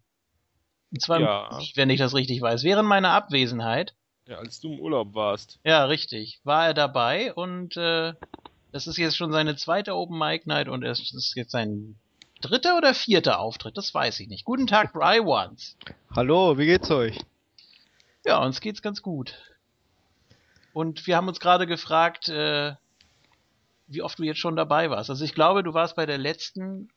[0.92, 1.58] Und zwar, ja.
[1.74, 3.94] wenn ich das richtig weiß, während meiner Abwesenheit
[4.26, 5.60] ja, als du im Urlaub warst.
[5.64, 6.40] Ja, richtig.
[6.44, 8.14] War er dabei und äh,
[8.72, 11.96] das ist jetzt schon seine zweite Open Mic Night und es ist jetzt sein
[12.40, 14.44] dritter oder vierter Auftritt, das weiß ich nicht.
[14.44, 15.76] Guten Tag, Bry Ones.
[16.14, 17.18] Hallo, wie geht's euch?
[18.24, 19.34] Ja, uns geht's ganz gut.
[20.74, 22.74] Und wir haben uns gerade gefragt, äh,
[23.86, 25.08] wie oft du jetzt schon dabei warst.
[25.08, 26.90] Also ich glaube, du warst bei der letzten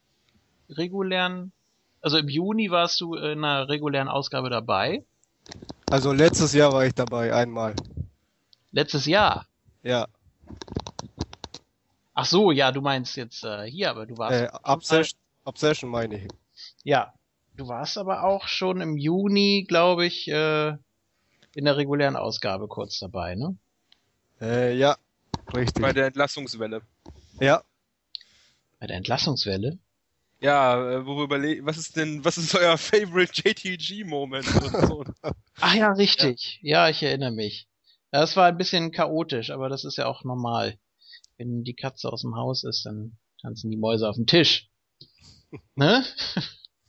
[0.68, 1.52] regulären,
[2.02, 5.06] also im Juni warst du in einer regulären Ausgabe dabei.
[5.91, 7.76] Also letztes Jahr war ich dabei, einmal.
[8.72, 9.45] Letztes Jahr?
[9.84, 10.08] Ja.
[12.20, 14.41] Ch so, ja, du meinst jetzt äh, hier, aber du warst.
[14.41, 16.28] Äh, Obsession, Obsession meine ich.
[16.84, 17.14] Ja,
[17.56, 20.70] du warst aber auch schon im Juni, glaube ich, äh,
[21.54, 23.56] in der regulären Ausgabe kurz dabei, ne?
[24.42, 24.98] Äh, ja,
[25.54, 25.82] richtig.
[25.82, 26.82] Bei der Entlassungswelle.
[27.40, 27.64] Ja.
[28.80, 29.80] Bei der Entlassungswelle?
[30.40, 34.46] Ja, äh, wo wir überlegen, was ist denn, was ist euer Favorite JTG-Moment?
[34.46, 35.04] So.
[35.60, 36.60] Ach ja, richtig.
[36.62, 36.86] Ja.
[36.86, 37.68] ja, ich erinnere mich.
[38.12, 40.78] Ja, das war ein bisschen chaotisch, aber das ist ja auch normal.
[41.38, 44.70] Wenn die Katze aus dem Haus ist, dann tanzen die Mäuse auf dem Tisch.
[45.76, 46.06] ne?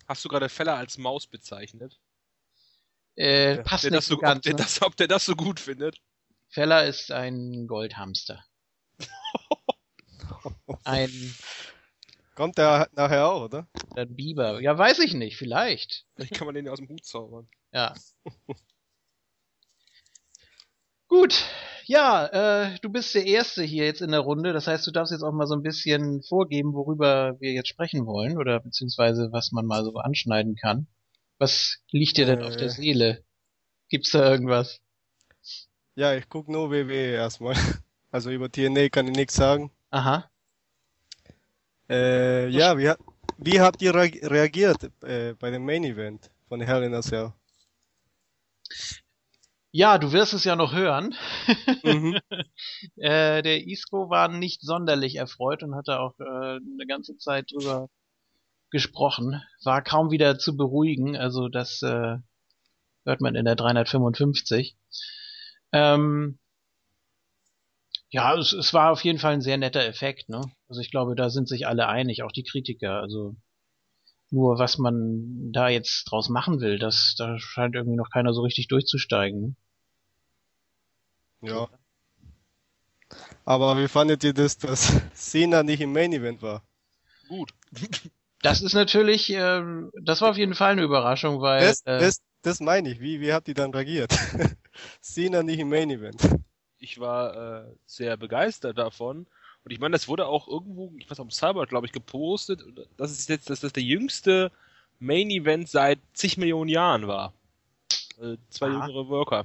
[0.06, 1.98] Hast du gerade Feller als Maus bezeichnet?
[3.14, 4.58] Äh, passt der nicht so, ganz, ob, der ne?
[4.58, 6.00] das, ob der das so gut findet?
[6.48, 8.44] Feller ist ein Goldhamster.
[10.84, 11.10] ein
[12.38, 13.66] Kommt der nachher auch, oder?
[13.96, 14.60] Der Biber.
[14.60, 16.06] Ja, weiß ich nicht, vielleicht.
[16.14, 17.48] Vielleicht kann man den ja aus dem Hut zaubern.
[17.72, 17.94] Ja.
[21.08, 21.44] Gut,
[21.86, 24.52] ja, äh, du bist der Erste hier jetzt in der Runde.
[24.52, 28.06] Das heißt, du darfst jetzt auch mal so ein bisschen vorgeben, worüber wir jetzt sprechen
[28.06, 30.86] wollen oder beziehungsweise was man mal so anschneiden kann.
[31.38, 32.70] Was liegt dir denn äh, auf der äh.
[32.70, 33.24] Seele?
[33.88, 34.80] Gibt's da irgendwas?
[35.98, 37.54] Ja, ich guck nur WWE erstmal.
[38.10, 39.70] Also über TNA kann ich nichts sagen.
[39.90, 40.30] Aha.
[41.90, 42.90] Äh, ja, wie,
[43.36, 47.34] wie habt ihr reagiert äh, bei dem Main Event von Hell in a Cell?
[49.72, 51.14] Ja, du wirst es ja noch hören.
[51.82, 52.18] Mhm.
[52.96, 57.90] äh, der Isco war nicht sonderlich erfreut und hatte auch äh, eine ganze Zeit drüber
[58.70, 59.42] gesprochen.
[59.64, 62.16] War kaum wieder zu beruhigen, also das äh,
[63.04, 64.78] hört man in der 355.
[65.72, 66.38] Ähm,
[68.10, 70.40] ja, es, es war auf jeden Fall ein sehr netter Effekt, ne?
[70.68, 73.00] Also ich glaube, da sind sich alle einig, auch die Kritiker.
[73.00, 73.36] Also
[74.30, 78.42] nur was man da jetzt draus machen will, das, da scheint irgendwie noch keiner so
[78.42, 79.56] richtig durchzusteigen.
[81.42, 81.68] Ja.
[83.44, 86.62] Aber wie fandet ihr das, dass Cena nicht im Main Event war?
[87.28, 87.52] Gut.
[88.42, 89.62] Das ist natürlich, äh,
[90.02, 91.60] das war auf jeden Fall eine Überraschung, weil.
[91.60, 93.00] Das, äh, das, das meine ich.
[93.00, 94.12] Wie, wie habt ihr dann reagiert?
[95.00, 96.20] Cena nicht im Main Event
[96.78, 99.26] ich war äh, sehr begeistert davon.
[99.64, 102.64] Und ich meine, das wurde auch irgendwo, ich weiß auf dem Cyber, glaube ich, gepostet.
[102.96, 104.50] Das ist jetzt, dass das der jüngste
[104.98, 107.32] Main Event seit zig Millionen Jahren war.
[108.20, 108.86] Äh, zwei Aha.
[108.86, 109.44] jüngere Worker.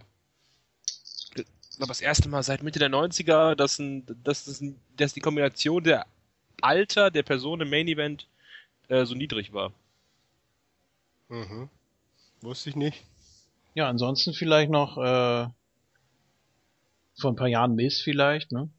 [0.86, 4.64] Ich glaube, das erste Mal seit Mitte der 90er, dass, ein, dass, dass,
[4.96, 6.06] dass die Kombination der
[6.62, 8.28] Alter der Person im Main Event
[8.90, 9.74] äh, so niedrig war.
[11.30, 11.70] Mhm.
[12.44, 13.02] Wusste ich nicht.
[13.74, 15.48] Ja, ansonsten vielleicht noch äh,
[17.18, 18.70] vor ein paar Jahren Miss vielleicht, ne?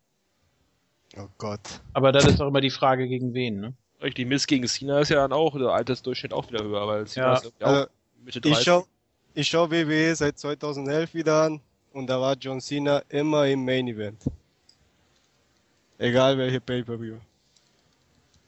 [1.16, 1.80] Oh Gott.
[1.94, 3.74] Aber dann ist auch immer die Frage, gegen wen, ne?
[4.02, 7.26] Richtig, Miss gegen Cena ist ja dann auch, der Altersdurchschnitt auch wieder höher, weil Cena
[7.28, 7.32] Ja.
[7.38, 7.86] ist auch Also,
[8.22, 8.64] Mitte ich 30.
[8.64, 8.86] schau,
[9.32, 11.60] ich schau WWE seit 2011 wieder an
[11.94, 14.22] und da war John Cena immer im Main Event.
[15.96, 17.16] Egal welche Pay-Per-View.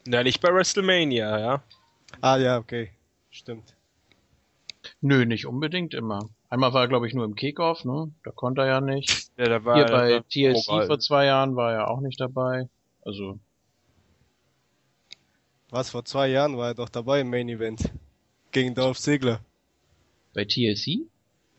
[0.05, 1.63] Na, nicht bei WrestleMania, ja.
[2.21, 2.91] Ah ja, okay.
[3.31, 3.76] Stimmt.
[5.07, 6.29] Nö, nicht unbedingt immer.
[6.49, 8.11] Einmal war er, glaube ich, nur im Kickoff, ne?
[8.25, 9.29] Da konnte er ja nicht.
[9.37, 10.87] Ja, da war Hier er- bei da- TLC Vocal.
[10.89, 12.69] vor zwei Jahren war er auch nicht dabei.
[13.03, 13.39] Also,
[15.71, 17.91] Was, vor zwei Jahren war er doch dabei im Main Event.
[18.51, 19.41] Gegen Dolph Ziggler.
[20.35, 21.07] bei TLC?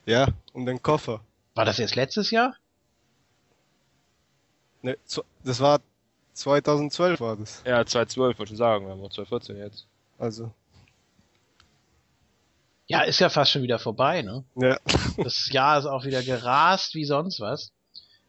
[0.05, 1.21] Ja, um den Koffer.
[1.55, 2.53] War das erst letztes Jahr?
[4.81, 4.97] Ne,
[5.43, 5.79] das war
[6.33, 7.63] 2012 war das.
[7.65, 9.87] Ja, 2012, wollte ich sagen, wir haben auch 2014 jetzt.
[10.19, 10.51] Also,
[12.87, 14.43] Ja, ist ja fast schon wieder vorbei, ne?
[14.55, 14.77] ja.
[15.23, 17.71] Das Jahr ist auch wieder gerast wie sonst was.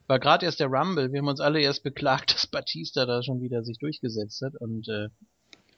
[0.06, 1.12] War gerade erst der Rumble.
[1.12, 4.54] Wir haben uns alle erst beklagt, dass Batista da schon wieder sich durchgesetzt hat.
[4.60, 5.08] Und äh,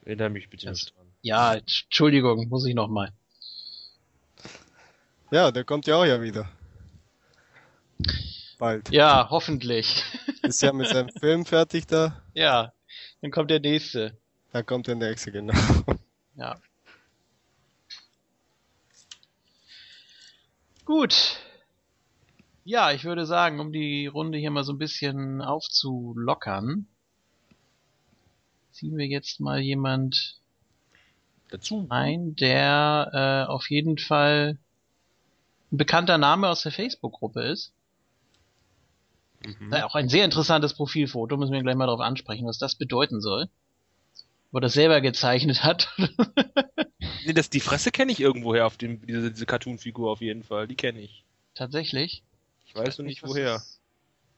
[0.05, 1.07] Erinnere mich bitte Das- nicht dran.
[1.23, 3.12] ja, Entschuldigung, muss ich noch mal.
[5.31, 6.48] Ja, der kommt ja auch ja wieder.
[8.59, 8.90] Bald.
[8.90, 10.02] Ja, hoffentlich.
[10.43, 12.23] Ist ja mit seinem Film fertig da.
[12.35, 12.73] ja,
[13.20, 14.16] dann kommt der nächste.
[14.52, 15.55] Da kommt der nächste, genau.
[16.36, 16.59] Ja.
[20.90, 21.38] Gut.
[22.64, 26.88] Ja, ich würde sagen, um die Runde hier mal so ein bisschen aufzulockern,
[28.72, 30.40] ziehen wir jetzt mal jemand
[31.48, 31.86] Dazu.
[31.90, 34.58] ein, der äh, auf jeden Fall
[35.70, 37.72] ein bekannter Name aus der Facebook-Gruppe ist.
[39.46, 39.72] Mhm.
[39.72, 43.20] Äh, Auch ein sehr interessantes Profilfoto, müssen wir gleich mal darauf ansprechen, was das bedeuten
[43.20, 43.48] soll.
[44.52, 45.94] Wo er das selber gezeichnet hat.
[47.27, 50.66] Nee, das, die Fresse kenne ich irgendwoher auf dem, diese, diese Cartoon-Figur auf jeden Fall.
[50.66, 51.22] Die kenne ich.
[51.55, 52.22] Tatsächlich.
[52.64, 53.55] Ich weiß nur nicht woher.
[53.55, 53.78] Das,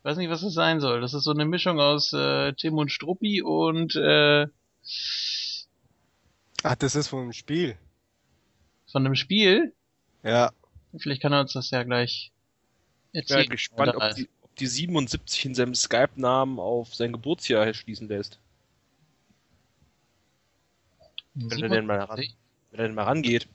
[0.02, 1.00] weiß nicht, was das sein soll.
[1.00, 4.46] Das ist so eine Mischung aus äh, Tim und Struppi und äh,
[6.64, 7.76] Ach, das ist vom Spiel.
[8.90, 9.72] von einem Spiel.
[10.24, 10.50] Ja.
[10.98, 12.32] Vielleicht kann er uns das ja gleich
[13.12, 13.42] Ich erzählen.
[13.42, 18.08] bin gespannt, Oder- ob die, ob die 77 in seinem Skype-Namen auf sein Geburtsjahr schließen
[18.08, 18.38] lässt.
[21.34, 22.36] Wenn er denn mal ran, 87?
[22.70, 23.48] wenn er denn mal rangeht.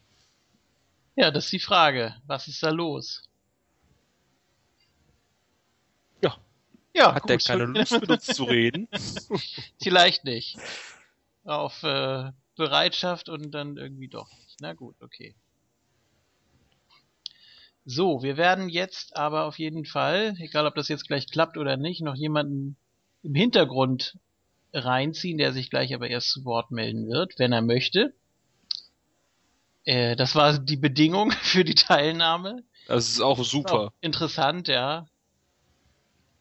[1.15, 2.15] Ja, das ist die Frage.
[2.25, 3.23] Was ist da los?
[6.21, 6.37] Ja.
[6.95, 7.29] Ja, Hat gut.
[7.29, 8.87] der keine Lust mit uns zu reden?
[9.81, 10.57] Vielleicht nicht.
[11.43, 14.57] Auf äh, Bereitschaft und dann irgendwie doch nicht.
[14.59, 15.35] Na gut, okay.
[17.85, 21.77] So, wir werden jetzt aber auf jeden Fall, egal ob das jetzt gleich klappt oder
[21.77, 22.75] nicht, noch jemanden
[23.23, 24.17] im Hintergrund
[24.73, 28.13] reinziehen, der sich gleich aber erst zu Wort melden wird, wenn er möchte.
[29.85, 32.63] Äh, das war die Bedingung für die Teilnahme.
[32.87, 33.87] Das ist auch super.
[33.87, 35.07] Auch interessant, ja.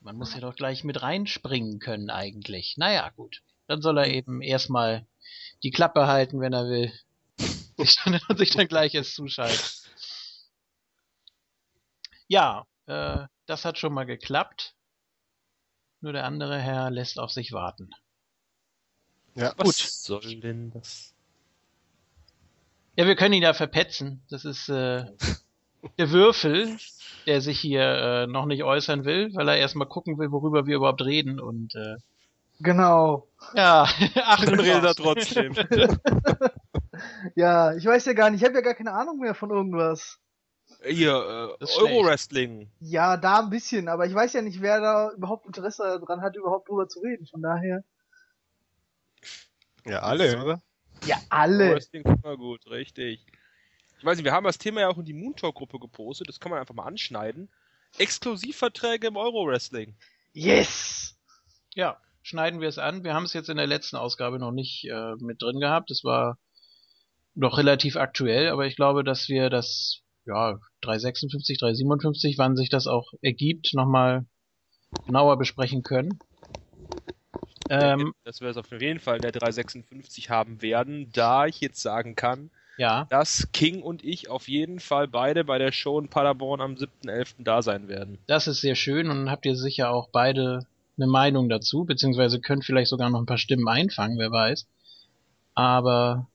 [0.01, 2.77] Man muss ja doch gleich mit reinspringen können eigentlich.
[2.77, 3.43] Naja, gut.
[3.67, 5.07] Dann soll er eben erstmal
[5.63, 6.93] die Klappe halten, wenn er will.
[7.77, 9.65] Sich dann, und sich dann gleich erst zuschalten.
[12.29, 14.75] Ja, äh, das hat schon mal geklappt.
[16.01, 17.91] Nur der andere Herr lässt auf sich warten.
[19.37, 19.53] Ja.
[19.57, 19.75] Was Gut.
[19.77, 21.15] soll denn das?
[22.97, 24.23] Ja, wir können ihn ja verpetzen.
[24.31, 25.05] Das ist äh,
[25.99, 26.77] der Würfel,
[27.27, 30.77] der sich hier äh, noch nicht äußern will, weil er erstmal gucken will, worüber wir
[30.77, 31.39] überhaupt reden.
[31.39, 31.97] Und äh,
[32.61, 33.29] Genau.
[33.55, 33.87] ja,
[34.25, 35.55] ach, Dann redet er trotzdem.
[37.35, 40.19] Ja, ich weiß ja gar nicht, ich habe ja gar keine Ahnung mehr von irgendwas.
[40.83, 41.67] Hier, äh.
[41.79, 42.71] Euro-Wrestling.
[42.81, 46.37] Ja, da ein bisschen, aber ich weiß ja nicht, wer da überhaupt Interesse dran hat,
[46.37, 47.27] überhaupt drüber zu reden.
[47.27, 47.85] Von daher.
[49.85, 50.63] Ja, alle, oder?
[51.07, 51.65] Ja, alle.
[51.65, 53.25] Euro-Wrestling ist immer gut, richtig.
[53.99, 56.41] Ich weiß nicht, wir haben das Thema ja auch in die Moon Talk-Gruppe gepostet, das
[56.41, 57.49] kann man einfach mal anschneiden.
[57.99, 59.97] Exklusivverträge im Euro-Wrestling.
[60.33, 61.17] Yes!
[61.77, 63.05] ja, schneiden wir es an.
[63.05, 65.91] Wir haben es jetzt in der letzten Ausgabe noch nicht äh, mit drin gehabt.
[65.91, 66.39] Es war
[67.35, 72.87] noch relativ aktuell, aber ich glaube, dass wir das, ja, 356, 357, wann sich das
[72.87, 74.25] auch ergibt, nochmal
[75.05, 76.19] genauer besprechen können.
[77.69, 81.81] Ähm, dass wir es auf jeden Fall in der 356 haben werden, da ich jetzt
[81.81, 86.09] sagen kann, ja, dass King und ich auf jeden Fall beide bei der Show in
[86.09, 87.37] Paderborn am 7.11.
[87.39, 88.19] da sein werden.
[88.27, 90.67] das ist sehr schön und habt ihr sicher auch beide
[90.99, 94.67] eine Meinung dazu, beziehungsweise könnt vielleicht sogar noch ein paar Stimmen einfangen, wer weiß.
[95.55, 96.29] Aber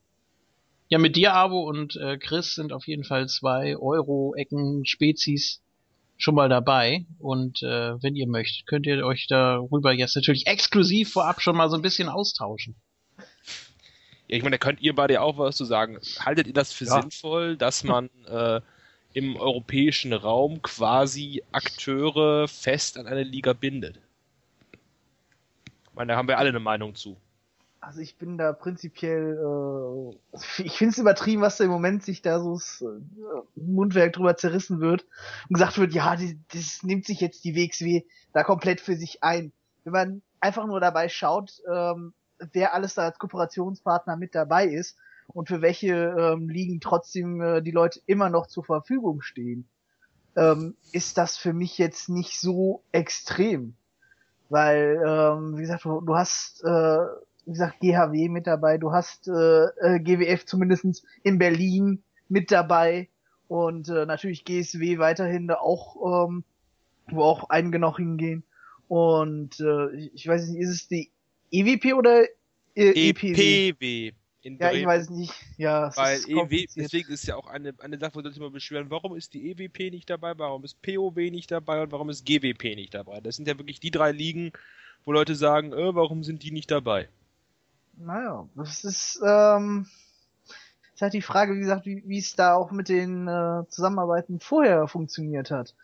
[0.89, 5.61] ja, mit dir, Abo und äh, Chris sind auf jeden Fall zwei Euro-Ecken-Spezies
[6.23, 7.05] schon mal dabei.
[7.19, 11.69] Und äh, wenn ihr möchtet, könnt ihr euch darüber jetzt natürlich exklusiv vorab schon mal
[11.69, 12.75] so ein bisschen austauschen.
[14.27, 15.99] Ja, ich meine, da könnt ihr beide auch was zu sagen.
[16.19, 17.01] Haltet ihr das für Ja.
[17.01, 18.61] sinnvoll, dass man äh,
[19.13, 23.97] im europäischen Raum quasi Akteure fest an eine Liga bindet.
[25.83, 27.17] Ich meine, da haben wir alle eine Meinung zu.
[27.81, 32.21] Also ich bin da prinzipiell, äh, ich finde es übertrieben, was da im Moment sich
[32.21, 33.01] da so äh,
[33.55, 35.03] Mundwerk drüber zerrissen wird
[35.49, 38.03] und gesagt wird, ja, die, das nimmt sich jetzt die WXW
[38.33, 39.51] da komplett für sich ein.
[39.83, 42.13] Wenn man einfach nur dabei schaut, ähm,
[42.53, 44.95] wer alles da als Kooperationspartner mit dabei ist
[45.27, 49.67] und für welche ähm, Ligen trotzdem äh, die Leute immer noch zur Verfügung stehen,
[50.35, 53.75] ähm, ist das für mich jetzt nicht so extrem.
[54.49, 57.05] Weil, ähm, wie gesagt, du, du hast äh,
[57.51, 63.09] wie gesagt, GHW mit dabei, du hast äh, äh GWF zumindestens in Berlin mit dabei
[63.49, 66.45] und äh, natürlich GSW weiterhin da auch, ähm,
[67.09, 68.43] wo auch einige noch hingehen.
[68.87, 71.11] Und äh, ich, weiß nicht, ist es die
[71.51, 72.23] EWP oder
[72.75, 73.69] äh, EPW?
[73.69, 74.11] EPW.
[74.43, 75.33] ja, ich weiß nicht.
[75.57, 79.17] Ja, Weil EW, deswegen ist ja auch eine, eine Sache, wo sich immer beschweren, warum
[79.17, 82.93] ist die EWP nicht dabei, warum ist POW nicht dabei und warum ist GWP nicht
[82.93, 83.19] dabei?
[83.19, 84.53] Das sind ja wirklich die drei Ligen,
[85.03, 87.09] wo Leute sagen, äh, warum sind die nicht dabei?
[87.97, 89.87] Naja, das ist, ähm,
[90.93, 94.39] ist halt die Frage, wie gesagt, wie, wie es da auch mit den äh, Zusammenarbeiten
[94.39, 95.75] vorher funktioniert hat.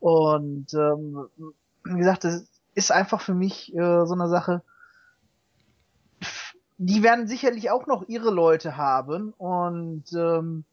[0.00, 1.28] Und ähm,
[1.84, 4.62] wie gesagt, das ist einfach für mich äh, so eine Sache.
[6.78, 10.64] Die werden sicherlich auch noch ihre Leute haben und ähm,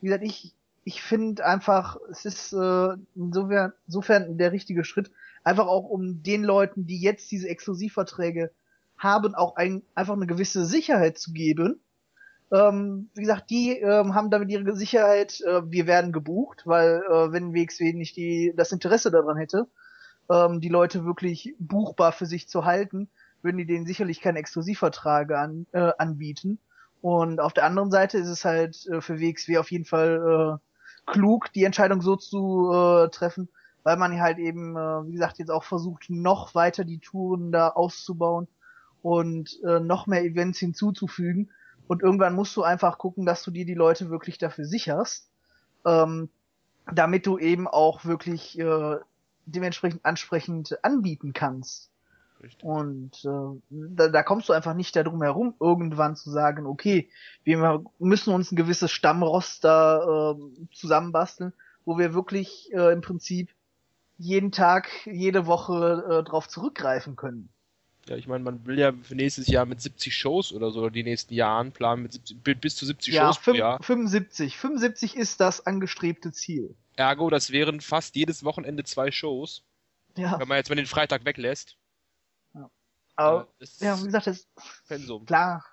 [0.00, 0.54] wie gesagt, ich
[0.88, 5.10] ich finde einfach, es ist äh, insofern, insofern der richtige Schritt,
[5.44, 8.50] einfach auch um den Leuten, die jetzt diese Exklusivverträge
[8.98, 11.80] haben, auch ein, einfach eine gewisse Sicherheit zu geben.
[12.50, 17.32] Ähm, wie gesagt, die ähm, haben damit ihre Sicherheit, äh, wir werden gebucht, weil äh,
[17.32, 19.66] wenn WXW nicht die, das Interesse daran hätte,
[20.30, 23.10] ähm, die Leute wirklich buchbar für sich zu halten,
[23.42, 26.58] würden die denen sicherlich keine Exklusivverträge an, äh, anbieten.
[27.02, 31.10] Und auf der anderen Seite ist es halt äh, für WXW auf jeden Fall äh,
[31.10, 33.50] klug, die Entscheidung so zu äh, treffen,
[33.82, 37.68] weil man halt eben, äh, wie gesagt, jetzt auch versucht, noch weiter die Touren da
[37.68, 38.48] auszubauen
[39.02, 41.50] und äh, noch mehr Events hinzuzufügen.
[41.86, 45.30] Und irgendwann musst du einfach gucken, dass du dir die Leute wirklich dafür sicherst,
[45.86, 46.28] ähm,
[46.92, 48.96] damit du eben auch wirklich äh,
[49.46, 51.90] dementsprechend ansprechend anbieten kannst.
[52.42, 52.62] Richtig.
[52.62, 57.10] Und äh, da, da kommst du einfach nicht darum herum, irgendwann zu sagen, okay,
[57.42, 61.52] wir müssen uns ein gewisses Stammroster äh, zusammenbasteln,
[61.84, 63.50] wo wir wirklich äh, im Prinzip
[64.18, 67.48] jeden Tag, jede Woche äh, drauf zurückgreifen können.
[68.08, 70.90] Ja, ich meine, man will ja für nächstes Jahr mit 70 Shows oder so, oder
[70.90, 73.82] die nächsten Jahren planen mit 70, bis zu 70 ja, Shows pro Jahr.
[73.82, 74.56] 75.
[74.56, 76.74] 75 ist das angestrebte Ziel.
[76.96, 79.62] Ergo, das wären fast jedes Wochenende zwei Shows.
[80.16, 80.38] Ja.
[80.40, 81.76] Wenn man jetzt mal den Freitag weglässt.
[82.54, 82.70] Ja.
[83.16, 83.48] Aber,
[83.78, 84.48] ja, wie gesagt, das,
[84.88, 85.24] Pensum.
[85.26, 85.64] klar,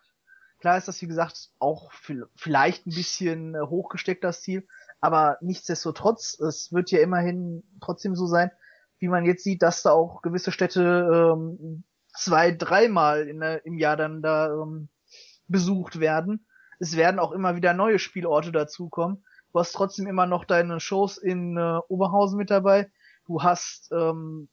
[0.60, 1.92] klar ist das, wie gesagt, auch
[2.36, 4.68] vielleicht ein bisschen äh, hochgesteckt, das Ziel.
[5.00, 8.52] Aber nichtsdestotrotz, es wird ja immerhin trotzdem so sein,
[9.00, 11.84] wie man jetzt sieht, dass da auch gewisse Städte ähm,
[12.16, 13.28] zwei, dreimal
[13.64, 14.90] im Jahr dann da ähm,
[15.48, 16.48] besucht werden.
[16.80, 19.24] Es werden auch immer wieder neue Spielorte dazukommen.
[19.54, 22.92] Du hast trotzdem immer noch deine Shows in äh, Oberhausen mit dabei.
[23.26, 24.50] Du hast, ähm,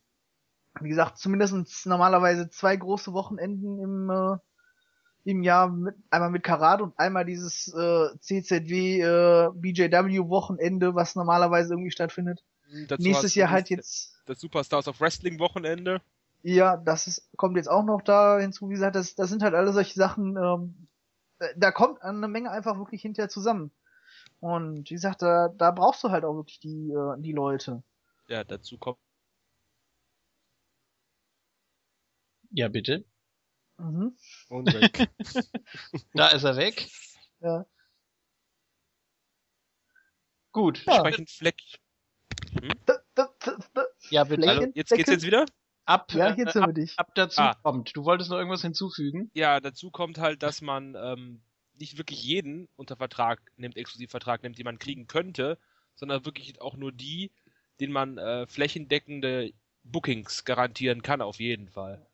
[0.81, 4.37] wie gesagt, zumindest normalerweise zwei große Wochenenden im, äh,
[5.25, 11.17] im Jahr, mit, einmal mit Karat und einmal dieses äh, CZW äh, BJW Wochenende, was
[11.17, 12.45] normalerweise irgendwie stattfindet.
[12.89, 16.01] Dazu Nächstes Jahr halt jetzt das Superstars of Wrestling Wochenende.
[16.43, 18.69] Ja, das ist, kommt jetzt auch noch da hinzu.
[18.69, 20.89] Wie gesagt, das, das sind halt alle solche Sachen, ähm,
[21.57, 23.73] da kommt eine Menge einfach wirklich hinterher zusammen.
[24.41, 27.83] Und wie gesagt, da, da brauchst du halt auch wirklich die, äh, die Leute.
[28.29, 28.99] Ja, dazu kommt.
[32.51, 33.05] Ja, bitte.
[33.79, 34.17] Mhm.
[34.49, 35.09] Und weg.
[36.15, 36.89] da ist er weg.
[37.41, 37.67] Ja.
[40.53, 40.97] Gut, ja.
[40.97, 41.61] Entsprechend Fleck.
[42.61, 42.73] Hm?
[44.11, 44.49] Ja, bitte.
[44.49, 45.47] Also, jetzt geht's jetzt wieder?
[45.85, 46.99] Ab, ja, jetzt äh, ab, dich.
[46.99, 47.55] ab dazu ah.
[47.63, 47.97] kommt.
[47.97, 49.31] Du wolltest noch irgendwas hinzufügen?
[49.35, 51.41] Ja, dazu kommt halt, dass man ähm,
[51.79, 55.59] nicht wirklich jeden unter Vertrag nimmt, Exklusivvertrag nimmt, den man kriegen könnte,
[55.95, 57.31] sondern wirklich auch nur die,
[57.81, 59.53] denen man äh, flächendeckende
[59.85, 62.07] Bookings garantieren kann, auf jeden Fall.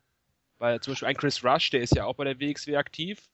[0.57, 3.29] Weil zum Beispiel ein Chris Rush, der ist ja auch bei der WXW aktiv.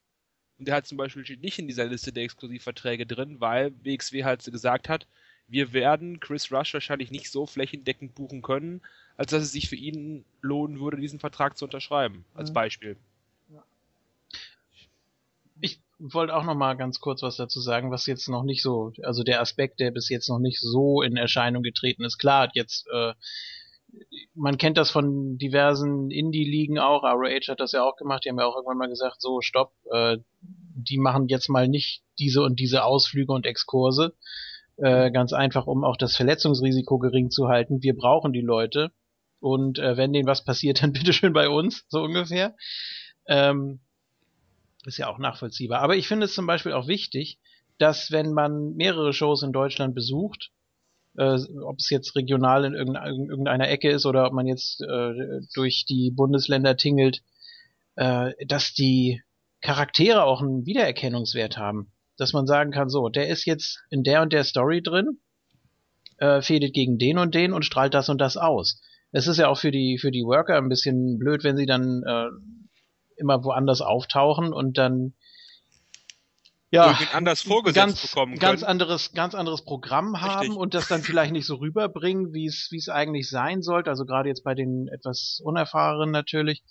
[0.58, 4.44] Und der hat zum Beispiel nicht in dieser Liste der Exklusivverträge drin, weil WXW halt
[4.44, 5.08] gesagt hat,
[5.48, 8.82] wir werden Chris Rush wahrscheinlich nicht so flächendeckend buchen können,
[9.18, 12.26] als dass es sich für ihn lohnen würde, diesen Vertrag zu unterschreiben.
[12.34, 12.56] Als mhm.
[12.56, 12.98] Beispiel.
[15.62, 18.92] Ich wollte auch noch mal ganz kurz was dazu sagen, was jetzt noch nicht so,
[19.04, 22.18] also der Aspekt, der bis jetzt noch nicht so in Erscheinung getreten ist.
[22.18, 23.14] Klar, jetzt äh,
[24.34, 27.04] man kennt das von diversen Indie-Ligen auch.
[27.04, 28.26] ROH hat das ja auch gemacht.
[28.26, 32.04] Die haben ja auch irgendwann mal gesagt, so stopp, äh, die machen jetzt mal nicht
[32.20, 34.14] diese und diese Ausflüge und Exkurse,
[34.78, 37.82] Äh, ganz einfach, um auch das Verletzungsrisiko gering zu halten.
[37.82, 38.92] Wir brauchen die Leute.
[39.40, 42.56] Und äh, wenn denen was passiert, dann bitteschön bei uns, so ungefähr.
[43.28, 43.80] Ähm,
[44.86, 45.82] ist ja auch nachvollziehbar.
[45.82, 47.40] Aber ich finde es zum Beispiel auch wichtig,
[47.78, 50.52] dass wenn man mehrere Shows in Deutschland besucht,
[51.18, 55.86] äh, ob es jetzt regional in irgendeiner Ecke ist oder ob man jetzt äh, durch
[55.86, 57.22] die Bundesländer tingelt,
[57.96, 59.22] äh, dass die
[59.62, 61.92] Charaktere auch einen Wiedererkennungswert haben.
[62.18, 65.20] Dass man sagen kann, so, der ist jetzt in der und der Story drin,
[66.18, 68.82] äh, fädelt gegen den und den und strahlt das und das aus.
[69.12, 72.04] Es ist ja auch für die, für die Worker ein bisschen blöd, wenn sie dann
[72.06, 72.28] äh,
[73.18, 75.14] immer woanders auftauchen und dann
[76.72, 78.40] ja, anders vorgesetzt ganz, bekommen können.
[78.40, 80.58] Ganz anderes, ganz anderes Programm haben Richtig.
[80.58, 83.90] und das dann vielleicht nicht so rüberbringen, wie es, wie es eigentlich sein sollte.
[83.90, 86.64] Also gerade jetzt bei den etwas unerfahrenen natürlich.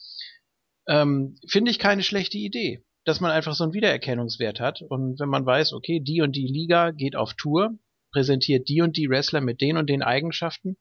[0.86, 4.82] Ähm, Finde ich keine schlechte Idee, dass man einfach so einen Wiedererkennungswert hat.
[4.82, 7.78] Und wenn man weiß, okay, die und die Liga geht auf Tour,
[8.12, 10.76] präsentiert die und die Wrestler mit den und den Eigenschaften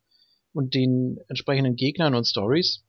[0.53, 2.83] und den entsprechenden Gegnern und Stories,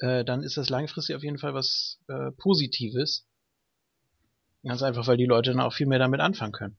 [0.00, 3.26] äh, dann ist das langfristig auf jeden Fall was äh, Positives
[4.66, 6.76] Ganz einfach, weil die Leute dann auch viel mehr damit anfangen können.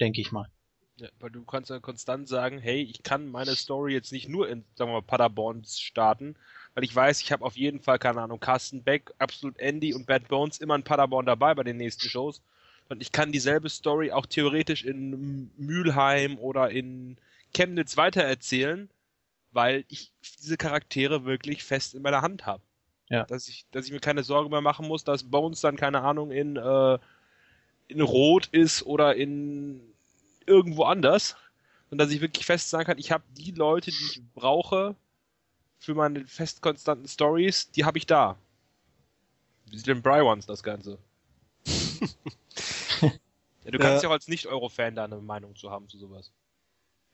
[0.00, 0.46] Denke ich mal.
[0.96, 4.48] Ja, weil du kannst ja konstant sagen, hey, ich kann meine Story jetzt nicht nur
[4.48, 6.36] in, sagen wir mal, Paderborn starten,
[6.74, 10.06] weil ich weiß, ich habe auf jeden Fall, keine Ahnung, Carsten Beck, Absolut Andy und
[10.06, 12.42] Bad Bones immer in Paderborn dabei bei den nächsten Shows.
[12.88, 17.16] Und ich kann dieselbe Story auch theoretisch in Mülheim oder in
[17.54, 18.90] Chemnitz weitererzählen,
[19.52, 22.62] weil ich diese Charaktere wirklich fest in meiner Hand habe.
[23.08, 23.24] Ja.
[23.24, 26.32] Dass ich, dass ich mir keine Sorge mehr machen muss, dass Bones dann, keine Ahnung,
[26.32, 26.98] in, äh,
[27.88, 29.80] in Rot ist oder in
[30.46, 31.36] irgendwo anders.
[31.90, 34.96] Und dass ich wirklich fest sagen kann, ich habe die Leute, die ich brauche
[35.84, 38.36] für meine fest konstanten Stories, die habe ich da.
[39.66, 40.98] Wie sind denn Brywans das Ganze?
[41.66, 44.02] ja, du kannst ja.
[44.02, 46.30] ja auch als Nicht-Euro-Fan da eine Meinung zu haben zu sowas.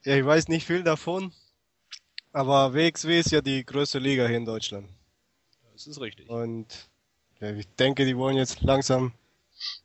[0.05, 1.33] Ja, ich weiß nicht viel davon,
[2.33, 4.89] aber WXW ist ja die größte Liga hier in Deutschland.
[5.73, 6.29] Das ist richtig.
[6.29, 6.91] Und
[7.41, 9.13] ja, ich denke, die wollen jetzt langsam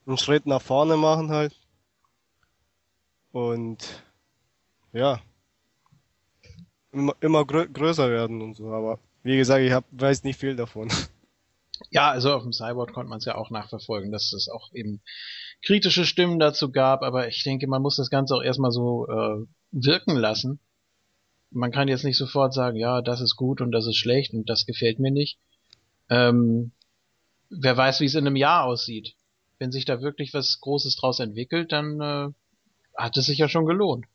[0.06, 1.56] einen Schritt nach vorne machen halt.
[3.32, 4.04] Und
[4.94, 5.22] ja,
[6.96, 8.72] immer, immer grö größer werden und so.
[8.72, 10.90] Aber wie gesagt, ich hab, weiß nicht viel davon.
[11.92, 15.02] Ja, also auf dem Cyborg konnte man es ja auch nachverfolgen, dass es auch eben
[15.62, 19.46] kritische Stimmen dazu gab, aber ich denke, man muss das Ganze auch erstmal so äh,
[19.72, 20.60] wirken lassen.
[21.52, 24.50] Man kann jetzt nicht sofort sagen, ja, das ist gut und das ist schlecht und
[24.50, 25.38] das gefällt mir nicht.
[26.10, 26.72] Ähm,
[27.50, 29.16] wer weiß, wie es in einem Jahr aussieht.
[29.58, 32.30] Wenn sich da wirklich was Großes draus entwickelt, dann äh,
[32.96, 34.06] hat es sich ja schon gelohnt.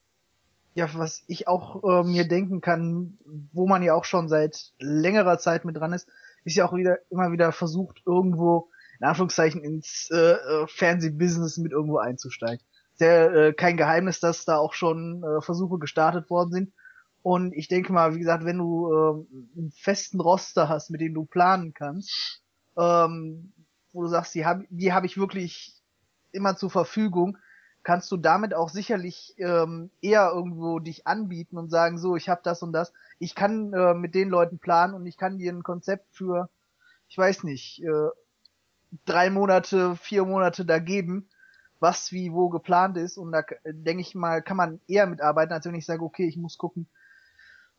[0.75, 3.19] Ja, was ich auch äh, mir denken kann,
[3.53, 6.09] wo man ja auch schon seit längerer Zeit mit dran ist,
[6.45, 8.71] ist ja auch wieder immer wieder versucht, irgendwo
[9.01, 12.65] in Anführungszeichen ins äh, äh Fernsehbusiness mit irgendwo einzusteigen.
[12.99, 16.73] Ja äh, kein Geheimnis, dass da auch schon äh, Versuche gestartet worden sind.
[17.23, 21.15] Und ich denke mal, wie gesagt, wenn du äh, einen festen Roster hast, mit dem
[21.15, 22.43] du planen kannst,
[22.79, 23.53] ähm,
[23.93, 25.75] wo du sagst, die habe die hab ich wirklich
[26.33, 27.37] immer zur Verfügung,
[27.83, 32.41] kannst du damit auch sicherlich ähm, eher irgendwo dich anbieten und sagen, so, ich habe
[32.45, 32.93] das und das.
[33.19, 36.51] Ich kann äh, mit den Leuten planen und ich kann dir ein Konzept für,
[37.09, 38.09] ich weiß nicht, äh,
[39.07, 41.29] drei Monate, vier Monate da geben,
[41.79, 43.17] was wie wo geplant ist.
[43.17, 46.37] Und da denke ich mal, kann man eher mitarbeiten, als wenn ich sage, okay, ich
[46.37, 46.89] muss gucken,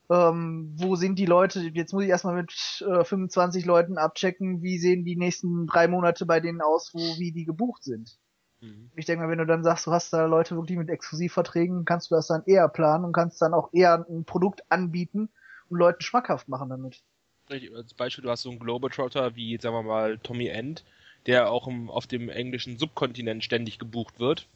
[0.09, 4.79] ähm, wo sind die Leute, jetzt muss ich erstmal mit äh, 25 Leuten abchecken, wie
[4.79, 8.17] sehen die nächsten drei Monate bei denen aus, wo wie die gebucht sind.
[8.61, 8.91] Mhm.
[8.95, 12.11] Ich denke mal, wenn du dann sagst, du hast da Leute wirklich mit Exklusivverträgen, kannst
[12.11, 15.29] du das dann eher planen und kannst dann auch eher ein Produkt anbieten
[15.69, 17.01] und Leuten schmackhaft machen damit.
[17.49, 20.83] Richtig, als Beispiel, du hast so einen Globetrotter wie, sagen wir mal, Tommy End,
[21.25, 24.47] der auch im, auf dem englischen Subkontinent ständig gebucht wird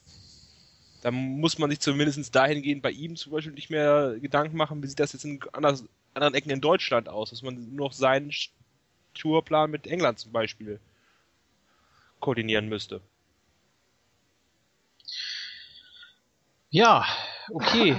[1.06, 4.88] da muss man sich zumindest dahingehend bei ihm zum Beispiel nicht mehr Gedanken machen, wie
[4.88, 8.32] sieht das jetzt in anders, anderen Ecken in Deutschland aus, dass man nur noch seinen
[9.14, 10.80] Tourplan mit England zum Beispiel
[12.20, 13.02] koordinieren müsste.
[16.76, 17.06] Ja,
[17.54, 17.96] okay.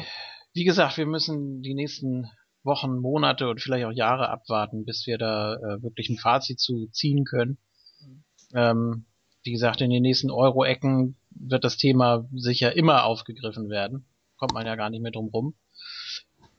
[0.53, 2.31] Wie gesagt, wir müssen die nächsten
[2.63, 6.87] Wochen, Monate und vielleicht auch Jahre abwarten, bis wir da äh, wirklich ein Fazit zu
[6.89, 7.57] ziehen können.
[8.53, 9.07] Ähm,
[9.45, 14.05] wie gesagt, in den nächsten Euro-Ecken wird das Thema sicher immer aufgegriffen werden.
[14.37, 15.55] Kommt man ja gar nicht mehr drum rum.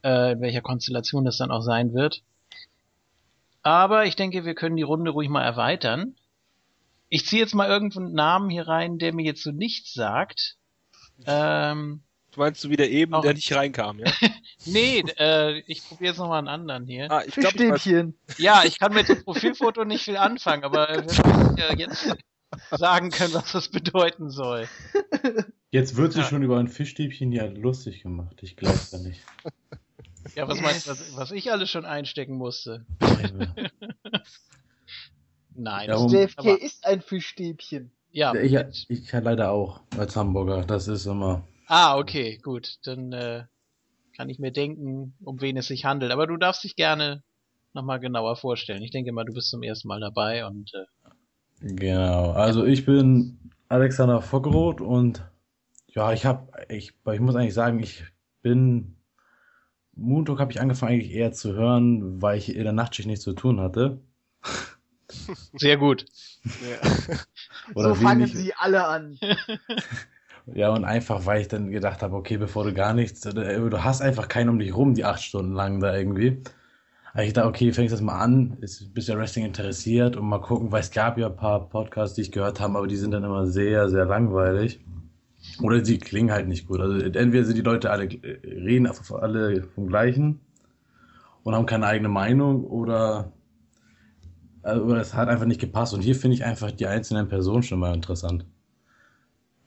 [0.04, 2.24] Äh, in welcher Konstellation das dann auch sein wird.
[3.62, 6.16] Aber ich denke, wir können die Runde ruhig mal erweitern.
[7.10, 10.58] Ich ziehe jetzt mal irgendeinen Namen hier rein, der mir jetzt so nichts sagt.
[11.28, 12.02] Ähm,
[12.38, 14.06] du meinst du wieder eben, auch, der nicht reinkam, ja?
[14.66, 17.12] nee, äh, ich probiere jetzt nochmal einen anderen hier.
[17.12, 18.06] Ah, ich glaub, ich weiß,
[18.38, 22.16] ja, ich kann mit dem Profilfoto nicht viel anfangen, aber äh, jetzt
[22.72, 24.68] sagen können, was das bedeuten soll.
[25.72, 26.30] Jetzt wird sich Ja.
[26.30, 28.38] schon über ein Fischstäbchen hier lustig gemacht.
[28.42, 29.20] Ich glaub's ja nicht.
[30.36, 32.86] Ja, was meinst du, was, was ich alles schon einstecken musste?
[35.56, 35.90] Nein.
[35.90, 37.92] Ja, das- JFK aber- ist ein Fischstäbchen.
[38.12, 38.34] ja.
[38.36, 40.64] ich, ich kann leider auch als Hamburger.
[40.64, 41.48] Das ist immer.
[41.68, 42.78] Ah, okay, gut.
[42.84, 43.44] Dann äh,
[44.16, 46.12] kann ich mir denken, um wen es sich handelt.
[46.12, 47.24] Aber du darfst dich gerne
[47.74, 48.82] nochmal genauer vorstellen.
[48.82, 50.86] Ich denke mal, du bist zum ersten Mal dabei und äh,
[51.62, 52.32] Genau.
[52.32, 55.24] Also ich bin Alexander Fockeroth und
[55.88, 58.04] ja, ich habe, ich, ich muss eigentlich sagen, ich
[58.42, 58.96] bin
[59.96, 63.24] Moon Talk habe ich angefangen eigentlich eher zu hören, weil ich in der Nachtschicht nichts
[63.24, 64.00] zu tun hatte.
[65.54, 66.06] sehr gut.
[66.44, 67.16] Ja.
[67.76, 69.20] Oder so fangen wenig- sie alle an.
[70.54, 73.84] Ja, und einfach, weil ich dann gedacht habe, okay, bevor du gar nichts, äh, du
[73.84, 76.42] hast einfach keinen um dich rum, die acht Stunden lang da irgendwie.
[77.14, 80.40] Aber ich dachte, okay, fängst das mal an, ist, bist ja Wrestling interessiert und mal
[80.40, 83.12] gucken, weil es gab ja ein paar Podcasts, die ich gehört habe, aber die sind
[83.12, 84.80] dann immer sehr, sehr langweilig.
[85.62, 86.80] Oder sie klingen halt nicht gut.
[86.80, 90.40] Also entweder sind die Leute alle, äh, reden alle vom Gleichen
[91.44, 93.32] und haben keine eigene Meinung oder,
[94.62, 95.94] also, oder es hat einfach nicht gepasst.
[95.94, 98.46] Und hier finde ich einfach die einzelnen Personen schon mal interessant.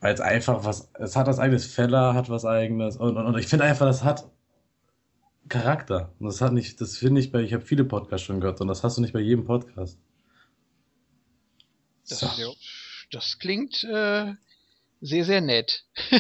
[0.01, 3.39] Weil es einfach was, es hat was eigenes, Feller hat was eigenes und, und, und
[3.39, 4.31] ich finde einfach, das hat
[5.49, 6.13] Charakter.
[6.19, 8.69] Und das hat nicht, das finde ich bei, ich habe viele Podcasts schon gehört und
[8.69, 9.99] das hast du nicht bei jedem Podcast.
[12.09, 12.55] Das, So.
[13.11, 14.35] das klingt äh,
[15.01, 15.85] sehr, sehr nett.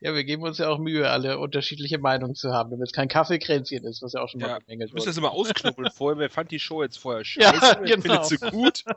[0.00, 3.08] ja, wir geben uns ja auch Mühe, alle unterschiedliche Meinungen zu haben, damit es kein
[3.08, 5.10] Kaffeekränzchen ist, was ja auch schon mal Ja, bemängelt Du müsst wurde.
[5.10, 6.18] das immer ausknubbeln vorher.
[6.18, 7.78] Wer fand die Show jetzt vorher Ja, scheiße?
[7.82, 8.22] Wer genau.
[8.22, 8.84] findet sie gut?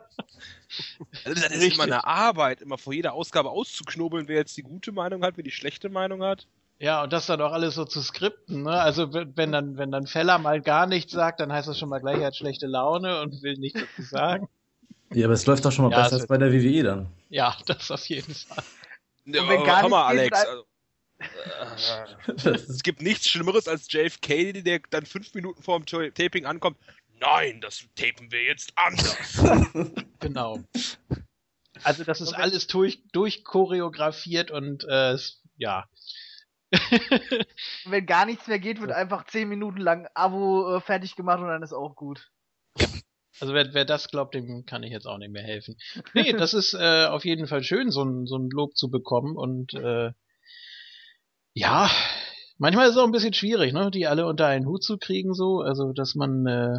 [1.24, 1.74] Also das ist Richtig.
[1.74, 5.44] immer eine Arbeit, immer vor jeder Ausgabe auszuknobeln, wer jetzt die gute Meinung hat, wer
[5.44, 6.48] die schlechte Meinung hat.
[6.80, 8.72] Ja, und das dann auch alles so zu skripten, ne?
[8.80, 11.88] Also wenn wenn dann, wenn dann Feller mal gar nichts sagt, dann heißt das schon
[11.90, 14.48] mal gleich, er hat schlechte Laune und will nichts dazu sagen.
[15.14, 17.06] Ja, aber es läuft doch schon mal Ja, besser es als bei der WWE dann.
[17.28, 18.64] Ja, das auf jeden Fall.
[19.26, 20.38] Ja, aber komm mal, Alex.
[20.38, 20.64] Also,
[22.26, 26.44] Das es gibt nichts Schlimmeres als JFK, der dann fünf Minuten vor dem Ta- Taping
[26.46, 26.76] ankommt.
[27.20, 29.16] Nein, das tapen wir jetzt anders.
[30.20, 30.58] Genau.
[31.82, 35.86] Also das ist alles durch, durchchoreografiert und äh, es- ja.
[37.84, 41.48] Wenn gar nichts mehr geht, wird einfach 10 Minuten lang Abo äh, fertig gemacht und
[41.48, 42.30] dann ist auch gut.
[43.40, 45.76] Also wer, wer das glaubt, dem kann ich jetzt auch nicht mehr helfen.
[46.14, 49.36] Nee, das ist äh, auf jeden Fall schön, so ein, so ein Lob zu bekommen
[49.36, 50.12] und äh,
[51.54, 51.90] ja,
[52.58, 55.34] manchmal ist es auch ein bisschen schwierig, ne, die alle unter einen Hut zu kriegen,
[55.34, 56.78] so, also dass man äh,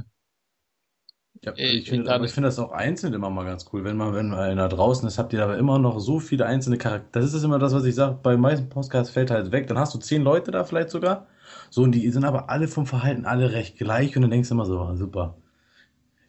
[1.43, 3.83] ja, Äh, ich finde ich finde das auch einzeln immer mal ganz cool.
[3.83, 7.23] Wenn man, wenn einer draußen ist, habt ihr aber immer noch so viele einzelne Charaktere.
[7.23, 9.67] Das ist immer das, was ich sage, bei meisten Podcasts fällt halt weg.
[9.67, 11.27] Dann hast du zehn Leute da vielleicht sogar.
[11.69, 14.55] So, und die sind aber alle vom Verhalten alle recht gleich und dann denkst du
[14.55, 15.37] immer so, ah, super.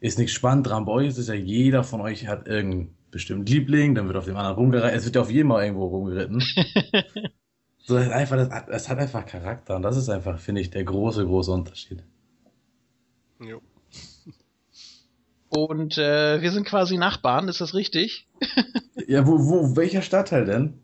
[0.00, 0.84] Ist nichts spannend dran.
[0.84, 4.26] Bei euch ist es ja, jeder von euch hat irgendeinen bestimmten Liebling, dann wird auf
[4.26, 4.96] dem anderen rumgeritten.
[4.98, 6.40] Es wird ja auf jeden Mal irgendwo rumgeritten.
[7.78, 10.60] so, das ist einfach, das, hat- das hat einfach Charakter und das ist einfach, finde
[10.60, 12.02] ich, der große, große Unterschied.
[13.40, 13.60] Jo.
[15.48, 18.28] und äh, wir sind quasi Nachbarn, ist das richtig?
[19.06, 20.74] Ja, wo, wo, welcher Stadtteil denn?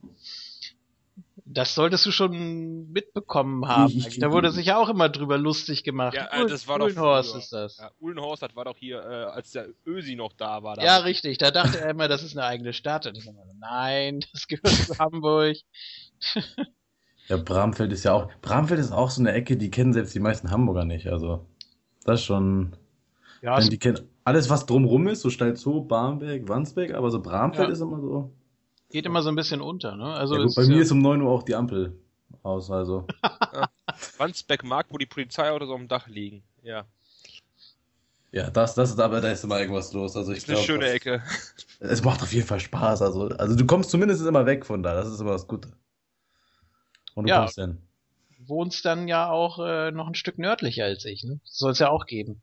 [1.55, 3.93] Das solltest du schon mitbekommen haben.
[3.93, 6.15] Ich- ich- da wurde sich ja auch immer drüber lustig gemacht.
[6.15, 7.79] Ja, äh, das war doch Uhlenhorst ist das.
[7.79, 10.77] Ja, Uhlenhorst, das war doch hier, äh, als der Ösi noch da war.
[10.77, 11.39] Da Ja, richtig.
[11.39, 13.07] Da dachte er immer, das ist eine eigene Stadt.
[13.07, 15.57] Und ich sag mal, nein, das gehört zu Hamburg.
[17.29, 18.29] Ja, Bramfeld ist ja auch.
[18.43, 21.07] Bramfeld ist auch so eine Ecke, die kennen selbst die meisten Hamburger nicht.
[21.07, 21.47] Also,
[22.05, 22.75] das ist schon.
[23.43, 27.73] Ja, die kennen alles, was drumrum ist, so Stalzow, Barmbek, Wandsbek, aber so Bramfeld Ja.
[27.73, 28.33] ist immer so.
[28.93, 30.15] Geht immer so ein bisschen unter, ne?
[30.15, 31.99] Also ja, gut, bei ist mir ja- ist um 9 Uhr auch die Ampel
[32.43, 33.07] aus, also.
[34.19, 36.43] Wandsbeck Markt, wo die Polizeiautos auf dem Dach liegen.
[36.63, 36.85] Ja,
[38.31, 40.17] Ja, das, das ist aber, da ist immer irgendwas los.
[40.17, 41.23] Also ich ist eine glaube, schöne das- Ecke.
[41.81, 43.03] Es macht auf jeden Fall Spaß.
[43.03, 44.95] Also, also du kommst zumindest immer weg von da.
[44.95, 45.71] Das ist immer das Gute.
[47.15, 47.41] Und du Ja.
[47.41, 47.79] kommst hin.
[48.47, 51.41] wohnst dann ja auch äh, noch ein Stück nördlicher als ich, ne?
[51.45, 52.41] Soll es ja auch geben.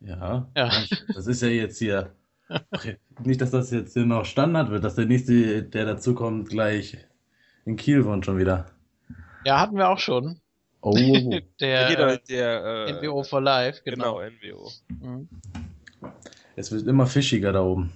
[0.00, 0.48] Ja.
[0.56, 0.70] Ja.
[1.14, 2.14] Das ist ja jetzt hier.
[3.24, 6.96] Nicht, dass das jetzt hier noch Standard wird, dass der nächste, der dazukommt, gleich
[7.64, 8.66] in Kiel wohnt schon wieder.
[9.44, 10.40] Ja, hatten wir auch schon.
[10.80, 10.92] Oh.
[11.60, 14.18] Der Jeder, der, äh, NWO for Life, genau.
[14.18, 14.70] Genau, NWO.
[15.00, 15.28] Mhm.
[16.54, 17.92] Es wird immer fischiger da oben.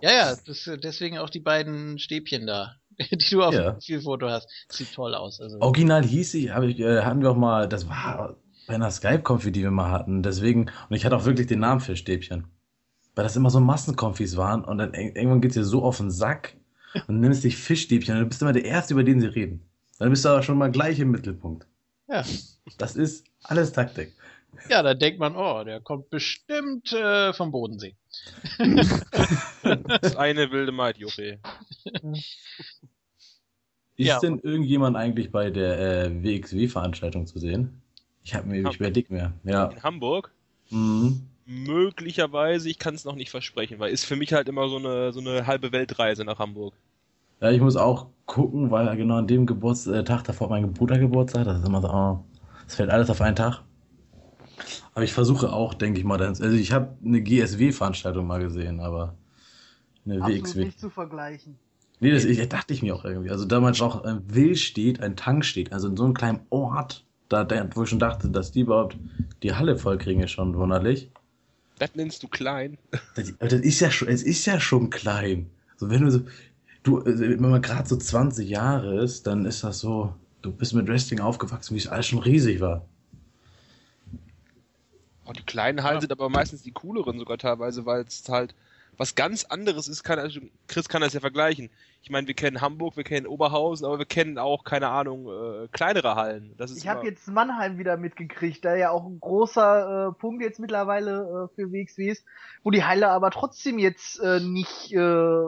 [0.00, 2.74] Ja, ja, das, deswegen auch die beiden Stäbchen da,
[3.12, 3.72] die du auf Ja.
[3.72, 4.48] dem Zielfoto hast.
[4.68, 5.40] Sieht toll aus.
[5.40, 5.60] Also.
[5.60, 9.52] Original hieß ich, hab ich äh, hatten wir auch mal, das war bei einer Skype-Konfi,
[9.52, 10.22] die wir mal hatten.
[10.22, 12.46] Deswegen, und ich hatte auch wirklich den Namen für Stäbchen.
[13.14, 16.10] Weil das immer so Massenkonfis waren und dann ir- irgendwann geht's dir so auf den
[16.10, 16.56] Sack
[17.06, 19.62] und nimmst dich Fischstäbchen und du bist immer der Erste, über den sie reden.
[19.98, 21.66] Dann bist du aber schon mal gleich im Mittelpunkt.
[22.08, 22.24] Ja.
[22.78, 24.12] Das ist alles Taktik.
[24.68, 27.94] Ja, da denkt man, oh, der kommt bestimmt äh, vom Bodensee.
[29.62, 31.38] Das ist eine wilde Maid, Juppie.
[33.96, 34.18] Ist Ja.
[34.20, 37.80] denn irgendjemand eigentlich bei der äh, WXW-Veranstaltung zu sehen?
[38.24, 39.32] Ich habe mir, ich überleg mir.
[39.44, 39.66] Ja.
[39.66, 40.30] In Hamburg?
[40.70, 41.22] Mhm.
[41.46, 45.12] Möglicherweise, ich kann es noch nicht versprechen, weil ist für mich halt immer so eine,
[45.12, 46.74] so eine halbe Weltreise nach Hamburg.
[47.40, 50.98] Ja, ich muss auch gucken, weil genau an dem Geburts äh, Tag davor mein Bruder
[50.98, 52.24] Geburtstag, das ist immer so, oh,
[52.64, 53.62] das fällt alles auf einen Tag.
[54.94, 58.80] Aber ich versuche auch, denke ich mal, dann- also ich habe eine GSW-Veranstaltung mal gesehen,
[58.80, 59.14] aber
[60.04, 60.64] eine Absolut WXW.
[60.64, 61.58] nicht zu vergleichen.
[62.00, 63.30] Nee, das ich, dachte ich mir auch irgendwie.
[63.30, 67.04] Also damals auch ein Will steht, ein Tank steht, also in so einem kleinen Ort,
[67.28, 68.96] da, da wo ich schon dachte, dass die überhaupt
[69.42, 71.10] die Halle voll kriegen, ist schon wunderlich.
[71.78, 72.78] Das nennst du klein.
[73.14, 75.50] Das, aber das ist ja schon, es ist ja schon klein.
[75.76, 76.20] So wenn du so,
[76.82, 80.74] du, äh, wenn man gerade so 20 Jahre ist, dann ist das so, du bist
[80.74, 82.88] mit Wrestling aufgewachsen, wie es alles schon riesig war.
[85.26, 86.00] Oh, die kleinen Hallen Ja.
[86.00, 88.54] sind aber meistens die cooleren sogar teilweise, weil es halt
[88.96, 90.02] was ganz anderes ist.
[90.02, 91.70] Kann, also Chris kann das ja vergleichen.
[92.02, 95.68] Ich meine, wir kennen Hamburg, wir kennen Oberhausen, aber wir kennen auch, keine Ahnung, äh,
[95.72, 96.54] kleinere Hallen.
[96.56, 100.42] Das ist Ich habe jetzt Mannheim wieder mitgekriegt, da ja auch ein großer äh, Punkt
[100.42, 102.24] jetzt mittlerweile äh, für WXW ist,
[102.62, 105.44] wo die Halle aber trotzdem jetzt äh, nicht äh,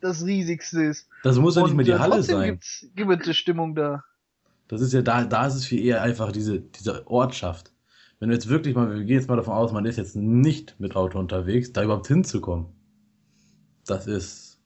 [0.00, 1.08] das riesigste ist.
[1.22, 2.50] Das muss ja nicht mehr die äh, Halle trotzdem sein.
[2.50, 4.04] Gibt's, gibt es Stimmung da.
[4.68, 7.72] Das ist ja da, da ist es viel eher einfach diese, diese Ortschaft.
[8.20, 10.78] Wenn du jetzt wirklich mal, wir gehen jetzt mal davon aus, man ist jetzt nicht
[10.78, 12.66] mit Auto unterwegs, da überhaupt hinzukommen.
[13.86, 14.58] Das ist,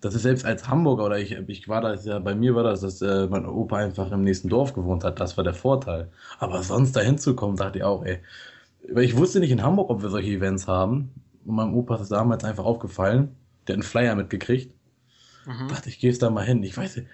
[0.00, 2.80] das ist selbst als Hamburger oder ich, ich war da, ja, bei mir war das,
[2.80, 5.20] dass äh, mein Opa einfach im nächsten Dorf gewohnt hat.
[5.20, 6.10] Das war der Vorteil.
[6.38, 8.20] Aber sonst da hinzukommen, dachte ich auch, ey.
[8.90, 11.10] Weil ich wusste nicht in Hamburg, ob wir solche Events haben.
[11.44, 13.36] Und meinem Opa ist es damals einfach aufgefallen.
[13.66, 14.74] Der hat einen Flyer mitgekriegt.
[15.46, 15.68] Mhm.
[15.68, 16.62] dachte ich, gehe jetzt da mal hin.
[16.62, 17.08] Ich weiß nicht,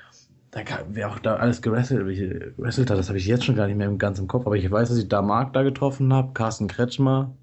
[0.51, 3.77] da gab, wer auch da alles gewrestelt, hat, das habe ich jetzt schon gar nicht
[3.77, 4.47] mehr im ganzen Kopf.
[4.47, 7.35] Aber ich weiß, dass ich da Marc da getroffen habe, Carsten Kretschmer.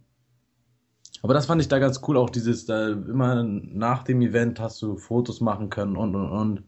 [1.22, 4.82] Aber das fand ich da ganz cool, auch dieses, da immer nach dem Event hast
[4.82, 6.64] du Fotos machen können und und und.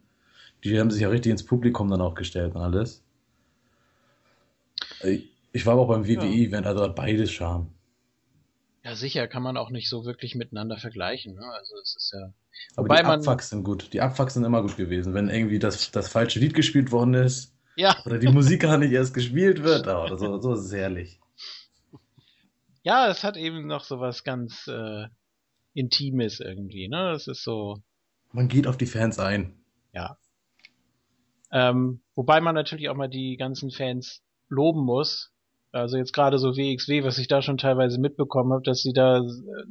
[0.64, 3.04] Die haben sich ja richtig ins Publikum dann auch gestellt und alles.
[5.52, 7.68] Ich, war aber auch beim WWE-Event, also hat beides Charme.
[8.84, 11.36] Ja, sicher kann man auch nicht so wirklich miteinander vergleichen.
[11.36, 11.46] Ne?
[11.46, 12.34] Also es ist ja.
[12.76, 13.92] Aber Wobei die Abfucks sind gut.
[13.94, 15.14] Die Abfucks sind immer gut gewesen.
[15.14, 18.92] Wenn irgendwie das, das falsche Lied gespielt worden ist, Ja, Oder die Musik gar nicht
[18.92, 19.88] erst gespielt wird.
[19.88, 21.20] Oh, so, so ist es herrlich.
[22.84, 25.08] Ja, es hat eben noch so was ganz äh,
[25.74, 26.88] Intimes irgendwie.
[26.88, 27.82] Ne, es ist so.
[28.32, 29.64] Man geht auf die Fans ein.
[31.52, 35.32] Ähm, wobei man natürlich auch mal die ganzen Fans loben muss.
[35.72, 39.20] Also jetzt gerade so WXW, was ich da schon teilweise mitbekommen habe, dass sie da
[39.20, 39.24] äh,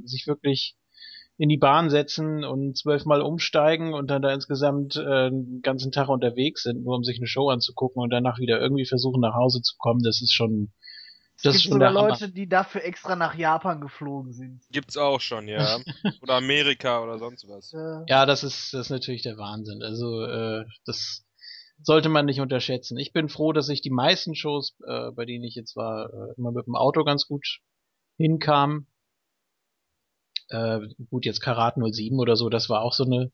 [0.04, 0.76] sich wirklich
[1.38, 6.08] in die Bahn setzen und zwölfmal umsteigen und dann da insgesamt äh, einen ganzen Tag
[6.08, 9.60] unterwegs sind, nur um sich eine Show anzugucken und danach wieder irgendwie versuchen nach Hause
[9.62, 10.02] zu kommen.
[10.04, 10.72] Das ist schon,
[11.42, 12.10] das ist gibt schon sogar der Hammer.
[12.10, 14.62] Leute, die dafür extra nach Japan geflogen sind.
[14.70, 15.78] Gibt's auch schon, ja.
[16.22, 17.72] oder Amerika oder sonst was.
[18.08, 19.82] Ja, das ist, das ist natürlich der Wahnsinn.
[19.82, 21.24] Also äh, das
[21.82, 22.98] sollte man nicht unterschätzen.
[22.98, 26.34] Ich bin froh, dass ich die meisten Shows, äh, bei denen ich jetzt war, äh,
[26.36, 27.58] immer mit dem Auto ganz gut
[28.16, 28.86] hinkam.
[30.48, 33.32] Äh, gut, jetzt Karat 07 oder so, das war auch so eine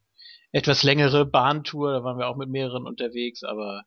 [0.52, 3.82] etwas längere Bahntour, da waren wir auch mit mehreren unterwegs, aber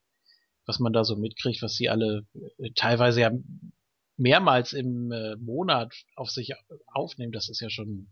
[0.65, 2.25] was man da so mitkriegt, was sie alle
[2.59, 3.31] äh, teilweise ja
[4.21, 6.53] mehrmals im äh, Monat auf sich
[6.87, 8.07] aufnehmen, das ist ja schon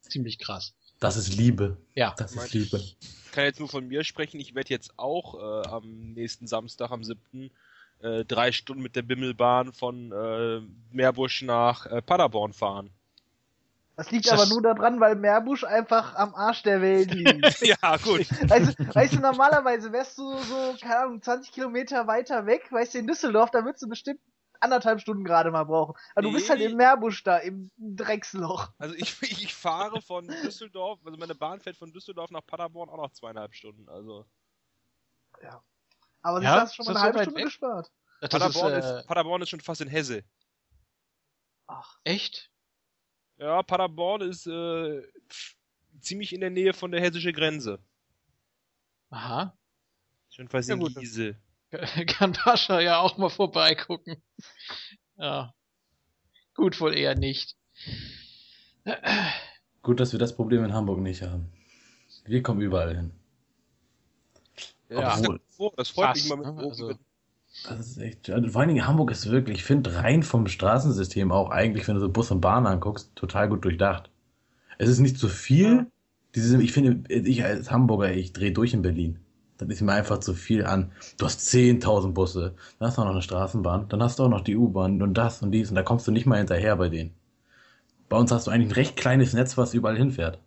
[0.00, 0.72] ziemlich krass.
[1.00, 1.76] Das ist Liebe.
[1.94, 2.14] Ja.
[2.16, 2.76] Das Mein- ist Liebe.
[2.78, 2.96] Ich
[3.32, 4.40] kann jetzt nur von mir sprechen.
[4.40, 7.50] Ich werde jetzt auch äh, am nächsten Samstag, am 7.
[8.00, 10.60] Äh, drei Stunden mit der Bimmelbahn von äh,
[10.92, 12.90] Meerbusch nach äh, Paderborn fahren.
[13.96, 17.60] das liegt Das- aber nur daran, weil Meerbusch einfach am Arsch der Welt liegt.
[17.66, 18.26] ja, gut.
[18.48, 22.98] Also, weißt du, normalerweise wärst du so, keine Ahnung, 20 Kilometer weiter weg, weißt du,
[22.98, 24.20] in Düsseldorf, da würdest du bestimmt
[24.60, 25.94] anderthalb Stunden gerade mal brauchen.
[26.14, 28.68] Aber du bist halt im Meerbusch da, im Drecksloch.
[28.78, 32.96] Also ich, ich fahre von Düsseldorf, also meine Bahn fährt von Düsseldorf nach Paderborn auch
[32.96, 33.88] noch zweieinhalb Stunden.
[33.88, 34.26] Also
[36.22, 37.46] Aber Ja, du hast schon ist mal eine halbe Stunde weg?
[37.46, 37.90] gespart.
[38.20, 40.24] Das Paderborn ist, ist, äh, Paderborn ist schon fast in Hesse.
[41.66, 42.50] Ach, echt?
[43.38, 45.02] Ja, Paderborn ist äh,
[46.00, 47.78] ziemlich in der Nähe von der hessischen Grenze.
[49.10, 49.56] Aha.
[50.30, 50.92] Schon fast Ja, in gut.
[52.06, 54.22] Kann Pascha ja auch mal vorbeigucken.
[55.16, 55.54] Ja.
[56.54, 57.56] Gut, wohl eher nicht.
[59.82, 61.52] Gut, dass wir das Problem in Hamburg nicht haben.
[62.24, 63.10] Wir kommen überall hin.
[64.88, 65.16] Ja.
[65.18, 66.94] Obwohl, Oh, das freut Fast, mich mal mit Also-
[67.68, 68.30] das ist echt.
[68.30, 71.96] also Vor allen Dingen Hamburg ist wirklich, ich finde rein vom Straßensystem auch eigentlich, wenn
[71.96, 74.10] du so Bus und Bahn anguckst, total gut durchdacht.
[74.78, 75.90] Es ist nicht zu viel.
[76.34, 79.18] Diese, ich finde, ich als Hamburger, ich drehe durch in Berlin.
[79.58, 80.92] Das ist mir einfach zu viel an.
[81.18, 84.28] Du hast 10.000 Busse, dann hast du auch noch eine Straßenbahn, dann hast du auch
[84.28, 86.88] noch die U-Bahn und das und dies und da kommst du nicht mal hinterher bei
[86.88, 87.14] denen.
[88.08, 90.38] Bei uns hast du eigentlich ein recht kleines Netz, was überall hinfährt.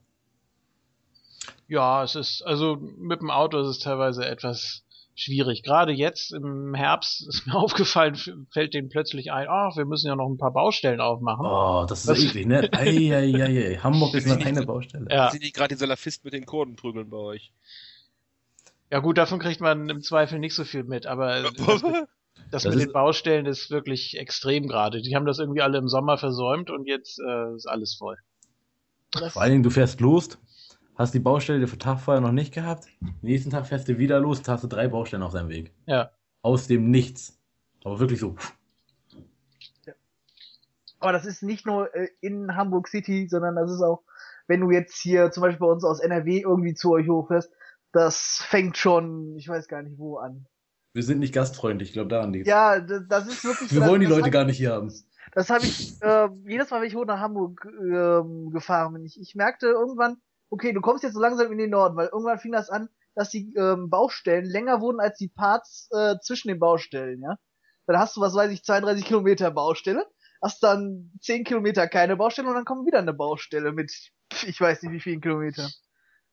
[1.68, 4.84] Ja, es ist, also mit dem Auto ist es teilweise etwas
[5.16, 5.64] schwierig.
[5.64, 8.16] Gerade jetzt im Herbst ist mir aufgefallen,
[8.52, 11.46] fällt denen plötzlich ein, ach, wir müssen ja noch ein paar Baustellen aufmachen.
[11.46, 12.70] Oh, das ist eklig, ne?
[12.74, 13.78] Eieiei.
[13.78, 15.08] Hamburg ist noch keine Baustelle.
[15.10, 15.32] Ja.
[15.32, 17.52] Sind die gerade die Salafisten mit den Kurden prügeln bei euch?
[18.92, 21.84] Ja gut, davon kriegt man im Zweifel nicht so viel mit, aber das, das,
[22.52, 25.02] Das mit den Baustellen ist wirklich extrem gerade.
[25.02, 28.18] Die haben das irgendwie alle im Sommer versäumt und jetzt äh, ist alles voll.
[29.12, 30.38] Das, Vor allen Dingen, du fährst los,
[30.96, 32.86] hast die Baustelle den Tag vorher noch nicht gehabt,
[33.22, 35.74] nächsten Tag fährst du wieder los, hast du drei Baustellen auf deinem Weg.
[35.86, 36.12] Ja.
[36.42, 37.40] Aus dem Nichts.
[37.84, 38.36] Aber wirklich so.
[41.00, 44.04] aber das ist nicht nur äh, in Hamburg City, sondern das ist auch,
[44.48, 47.52] wenn du jetzt hier zum Beispiel bei uns aus NRW irgendwie zu euch hochfährst,
[47.92, 50.46] das fängt schon, ich weiß gar nicht wo an.
[50.94, 52.48] Wir sind nicht gastfreundlich, ich glaube daran liegt.
[52.48, 53.72] Ja, das ist wirklich.
[53.72, 54.92] Wir das, wollen die Leute hab- gar nicht hier haben.
[55.34, 59.06] Das habe ich äh, jedes Mal, wenn ich hoch nach Hamburg ähm, gefahren bin.
[59.06, 60.18] Ich, ich merkte irgendwann,
[60.50, 63.30] okay, du kommst jetzt so langsam in den Norden, weil irgendwann fing das an, dass
[63.30, 67.38] die ähm, Baustellen länger wurden als die Parts äh, zwischen den Baustellen, ja.
[67.88, 70.06] Dann hast du, was weiß ich, 32 Kilometer Baustelle,
[70.42, 73.92] hast dann 10 Kilometer keine Baustelle und dann kommt wieder eine Baustelle mit,
[74.46, 75.70] ich weiß nicht wie vielen Kilometern.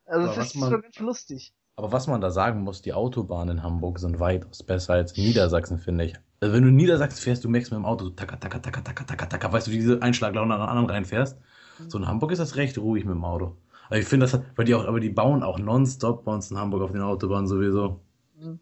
[0.08, 1.52] Also Aber das ist man- schon ganz lustig.
[1.76, 5.22] Aber was man da sagen muss, die Autobahnen in Hamburg sind weitaus besser als in
[5.24, 6.14] Niedersachsen, finde ich.
[6.40, 8.80] Also wenn du in Niedersachsen fährst, du merkst mit dem Auto so taka, taka, taka,
[8.80, 11.38] taka, taka, taka, weißt du, diese Einschlaglaune an anderen reinfährst.
[11.86, 13.56] So in Hamburg ist das recht ruhig mit dem Auto.
[13.86, 16.58] Aber ich finde das, weil die auch, aber die bauen auch nonstop bei uns in
[16.58, 18.00] Hamburg auf den Autobahnen sowieso.
[18.40, 18.58] Mhm.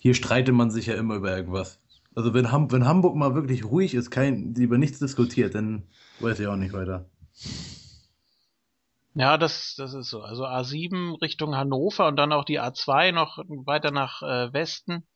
[0.00, 1.78] Hier streitet man sich ja immer über irgendwas.
[2.16, 5.84] Also wenn, Ham wenn Hamburg mal wirklich ruhig ist, kein, über nichts diskutiert, dann
[6.18, 7.06] weiß ich auch nicht weiter.
[9.14, 10.22] Ja, das, das ist so.
[10.22, 15.06] Also A7 Richtung Hannover und dann auch die A2 noch weiter nach äh, Westen.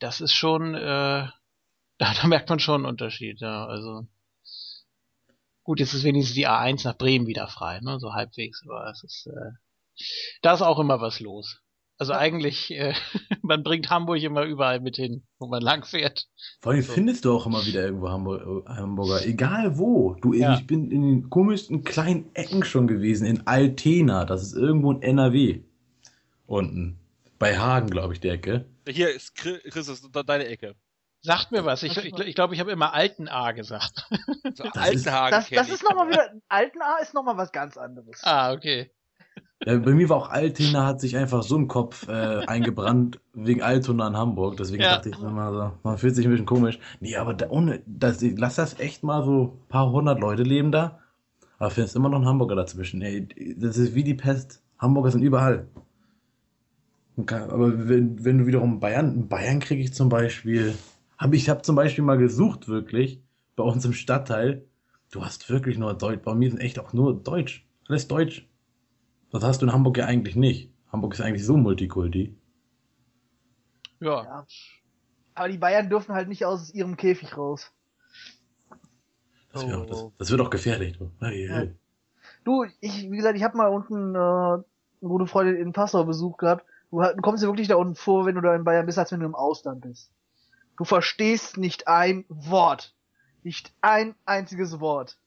[0.00, 0.78] Das ist schon, äh,
[1.98, 3.66] da, da merkt man schon einen Unterschied, ja.
[3.66, 4.06] Also
[5.62, 7.98] gut, jetzt ist wenigstens die A1 nach Bremen wieder frei, ne?
[8.00, 9.52] So halbwegs, aber es ist, äh,
[10.42, 11.60] da ist auch immer was los.
[11.98, 12.92] Also eigentlich, äh,
[13.42, 16.26] man bringt Hamburg immer überall mit hin, wo man lang fährt.
[16.60, 16.92] Vor allem So.
[16.92, 20.14] findest du auch immer wieder irgendwo Hamburg, Hamburger, egal wo.
[20.20, 20.54] Du, Ja.
[20.54, 25.00] ich bin in den komischsten kleinen Ecken schon gewesen, in Altena, das ist irgendwo in
[25.02, 25.60] NRW.
[26.46, 26.98] Unten.
[27.38, 28.66] Bei Hagen, glaube ich, die Ecke.
[28.88, 30.74] Hier ist Chris, Chris, das ist deine Ecke.
[31.22, 31.82] Sagt mir was.
[31.82, 34.06] Ich, ich, ich glaube, ich habe immer alten A gesagt.
[34.54, 35.74] So, ist- Altenhagen Das, kenn das ich.
[35.74, 38.20] ist nochmal wieder, Altenaar ist nochmal was ganz anderes.
[38.22, 38.90] ah, okay.
[39.64, 43.62] Ja, bei mir war auch Altena, hat sich einfach so ein Kopf äh, eingebrannt wegen
[43.62, 44.56] Altona in Hamburg.
[44.58, 44.94] Deswegen Ja.
[44.94, 46.78] dachte ich mal so, man fühlt sich ein bisschen komisch.
[47.00, 50.70] Nee, aber da, ohne, das, lass das echt mal so ein paar hundert Leute leben
[50.70, 51.00] da.
[51.58, 53.02] Aber findest immer noch einen Hamburger dazwischen.
[53.02, 53.26] Ey,
[53.58, 54.62] das ist wie die Pest.
[54.78, 55.66] Hamburger sind überall.
[57.16, 60.74] Aber wenn, wenn du wiederum Bayern, in Bayern kriege ich zum Beispiel,
[61.16, 63.20] hab ich habe zum Beispiel mal gesucht, wirklich,
[63.56, 64.64] bei uns im Stadtteil,
[65.10, 67.66] du hast wirklich nur Deutsch, bei mir sind echt auch nur Deutsch.
[67.88, 68.46] Alles Deutsch.
[69.38, 70.70] Das hast du in Hamburg ja eigentlich nicht.
[70.92, 72.36] Hamburg ist eigentlich so Multikulti.
[74.00, 74.24] Ja.
[74.24, 74.46] Ja.
[75.34, 77.72] Aber die Bayern dürfen halt nicht aus ihrem Käfig raus.
[79.52, 79.82] Das, wird Oh.
[79.82, 80.98] auch, das, das wird auch gefährlich.
[80.98, 81.10] Du.
[81.20, 81.74] Ei.
[82.44, 84.64] Du, ich, wie gesagt, ich habe mal unten äh, eine
[85.00, 86.64] gute Freundin in Passau Besuch gehabt.
[86.90, 89.12] Du, du kommst dir wirklich da unten vor, wenn du da in Bayern bist, als
[89.12, 90.10] wenn du im Ausland bist.
[90.78, 92.94] Du verstehst nicht ein Wort.
[93.42, 95.18] Nicht ein einziges Wort.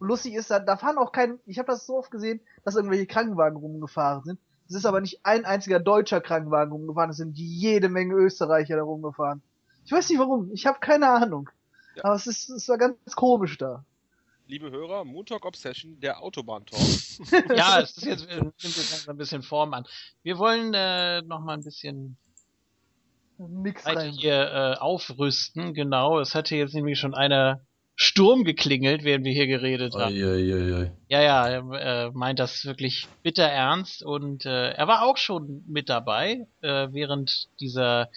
[0.00, 2.74] Und lustig ist, da, da fahren auch kein, ich habe das so oft gesehen, dass
[2.74, 4.40] irgendwelche Krankenwagen rumgefahren sind.
[4.66, 8.82] Es ist aber nicht ein einziger deutscher Krankenwagen rumgefahren, es sind jede Menge Österreicher da
[8.82, 9.42] rumgefahren.
[9.84, 11.50] Ich weiß nicht warum, ich habe keine Ahnung.
[11.96, 12.04] Ja.
[12.04, 13.84] Aber es ist, es war ganz komisch da.
[14.46, 16.80] Liebe Hörer, Montag Obsession, der Autobahn-Talk.
[17.56, 19.86] ja, es ist jetzt, äh, nimmt jetzt langsam ein bisschen Form an.
[20.22, 22.16] Wir wollen äh, noch mal ein bisschen
[23.36, 24.12] Nix weiter rein.
[24.12, 25.74] hier äh, aufrüsten.
[25.74, 27.60] Genau, es hatte jetzt nämlich schon einer
[27.94, 30.14] Sturm geklingelt, während wir hier geredet haben.
[30.14, 30.92] Ei, ei, ei.
[31.08, 35.62] Ja, ja, er äh, meint das wirklich bitter ernst und äh, er war auch schon
[35.66, 38.08] mit dabei äh, während dieser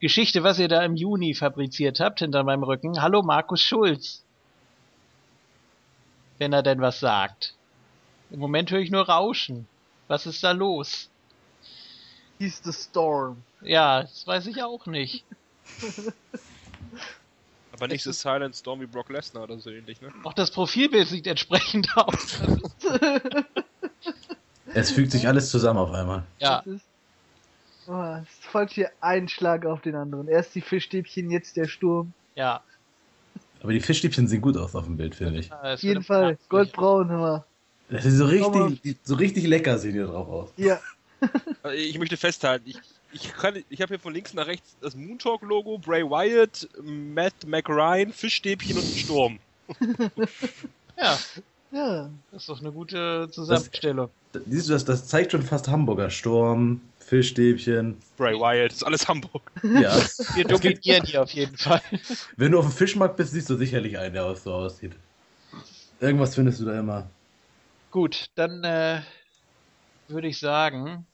[0.00, 3.00] Geschichte, was ihr da im Juni fabriziert habt hinter meinem Rücken.
[3.00, 4.24] Hallo Markus Schulz.
[6.38, 7.54] Wenn er denn was sagt.
[8.30, 9.68] Im Moment höre ich nur Rauschen.
[10.08, 11.10] Was ist da los?
[12.38, 13.42] He's the Storm.
[13.62, 15.24] Ja, das weiß ich auch nicht.
[17.78, 20.08] Aber nicht so Silent Storm wie Brock Lesnar oder so ähnlich, ne?
[20.24, 22.40] Auch das Profilbild sieht entsprechend aus.
[24.74, 26.24] Es fügt sich alles zusammen auf einmal.
[26.38, 26.84] ja, ist,
[27.86, 30.28] oh, es folgt hier ein Schlag auf den anderen.
[30.28, 32.12] Erst die Fischstäbchen, jetzt der Sturm.
[32.34, 32.62] ja.
[33.60, 35.52] Aber die Fischstäbchen sehen gut aus auf dem Bild, finde ich.
[35.52, 36.38] Auf Auf jeden Fall.
[36.48, 37.44] Goldbraun, hör mal.
[37.90, 40.50] Das ist so richtig, so richtig lecker sehen die drauf aus.
[40.56, 40.78] Ja,
[41.74, 42.78] Ich möchte festhalten, ich,
[43.12, 48.12] ich, kann- ich habe hier von links nach rechts das Moontalk-Logo, Bray Wyatt, Matt McRyan,
[48.12, 49.38] Fischstäbchen und einen Sturm.
[51.00, 51.18] Ja,
[51.70, 52.10] Ja.
[52.32, 54.10] Das ist doch eine gute Zusammenstellung.
[54.46, 57.96] Siehst du, das, das zeigt schon fast Hamburger Sturm, Fischstäbchen.
[58.16, 59.42] Bray Wyatt, das ist alles Hamburg.
[59.62, 59.96] Ja.
[60.34, 61.80] Wir dominieren hier auf jeden Fall.
[62.36, 64.92] Wenn du auf dem Fischmarkt bist, siehst du sicherlich einen, der so aussieht.
[66.00, 67.08] Irgendwas findest du da immer.
[67.90, 69.00] Gut, dann äh,
[70.08, 71.06] würde ich sagen,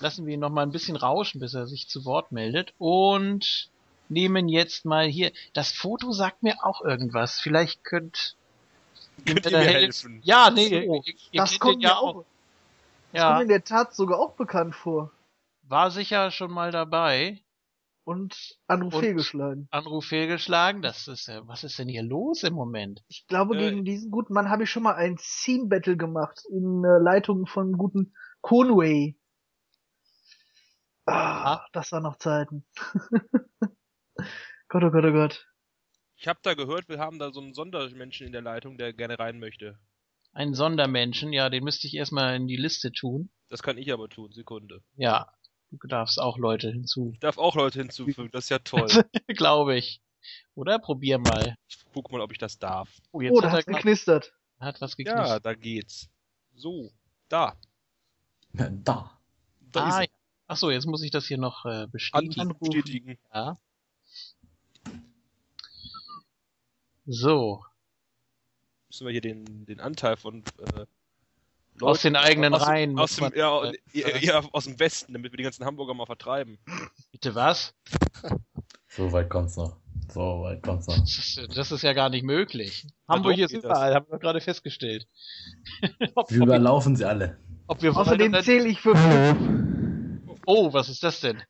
[0.00, 3.70] lassen wir ihn noch mal ein bisschen rauschen, bis er sich zu Wort meldet und
[4.08, 5.32] nehmen jetzt mal hier.
[5.54, 7.38] Das Foto sagt mir auch irgendwas.
[7.40, 8.36] Vielleicht könnt
[9.26, 10.20] Könnt ihr mir helfen?
[10.24, 11.02] Ja, nee, So, ihr,
[11.32, 12.24] ihr das kommt ja auch.
[13.12, 15.10] Das kommt Ja, in der Tat sogar auch bekannt vor.
[15.62, 17.40] war sicher schon mal dabei.
[18.04, 19.68] Und Anruf Und- fehlgeschlagen.
[19.70, 20.80] Anruf fehlgeschlagen.
[20.82, 23.02] Das ist ja, was ist denn hier los im Moment?
[23.08, 26.42] Ich glaube, Äh, gegen diesen guten Mann habe ich schon mal ein Scene Battle gemacht
[26.50, 29.16] in äh, Leitung von guten Conway.
[31.10, 32.64] Ah, das waren noch Zeiten.
[34.68, 35.46] Gott, oh Gott, oh Gott.
[36.16, 39.18] Ich habe da gehört, wir haben da so einen Sondermenschen in der Leitung, der gerne
[39.18, 39.78] rein möchte.
[40.32, 43.30] Ein Sondermenschen, ja, den müsste ich erstmal in die Liste tun.
[43.48, 44.82] Das kann ich aber tun, Sekunde.
[44.94, 45.32] Ja,
[45.70, 47.10] du darfst auch Leute hinzu.
[47.14, 48.86] Ich darf auch Leute hinzufügen, das ist ja toll.
[49.28, 50.00] Glaube ich.
[50.54, 50.78] Oder?
[50.78, 51.56] Probier mal.
[51.66, 52.90] Ich guck mal, ob ich das darf.
[53.10, 54.32] Oh, jetzt Oh, da hat er geknistert.
[54.60, 55.46] hat was Ja, geknistert.
[55.46, 56.08] da geht's.
[56.54, 56.92] So,
[57.28, 57.56] da.
[58.52, 59.18] Da.
[59.60, 60.02] Da ah, ist ja.
[60.02, 60.19] er.
[60.52, 62.40] Ach so, jetzt muss ich das hier noch äh, bestätigen.
[62.40, 63.18] Anruf bestätigen.
[63.32, 63.56] Ja.
[67.06, 67.62] So,
[68.88, 70.86] Müssen wir hier den, den Anteil von äh,
[71.80, 72.98] aus den eigenen aus, Reihen.
[72.98, 76.06] Aus dem, ja, äh, ja, ja, aus dem Westen, damit wir die ganzen Hamburger mal
[76.06, 76.58] vertreiben.
[77.12, 77.72] Bitte was?
[78.88, 79.76] So weit kommt's noch.
[80.12, 80.98] So weit kommt's noch.
[80.98, 82.88] Das ist, das ist ja gar nicht möglich.
[83.06, 85.06] Hamburg doch, ist überall, haben wir gerade festgestellt.
[85.84, 87.38] ob, Wir ob, wir, überlaufen sie alle.
[87.68, 89.69] ob wir wollen Außerdem zähle ich für fünf.
[90.46, 91.42] Oh, was ist das denn?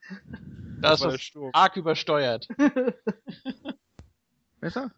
[0.81, 2.49] Da ist was arg übersteuert.
[4.61, 4.91] Besser?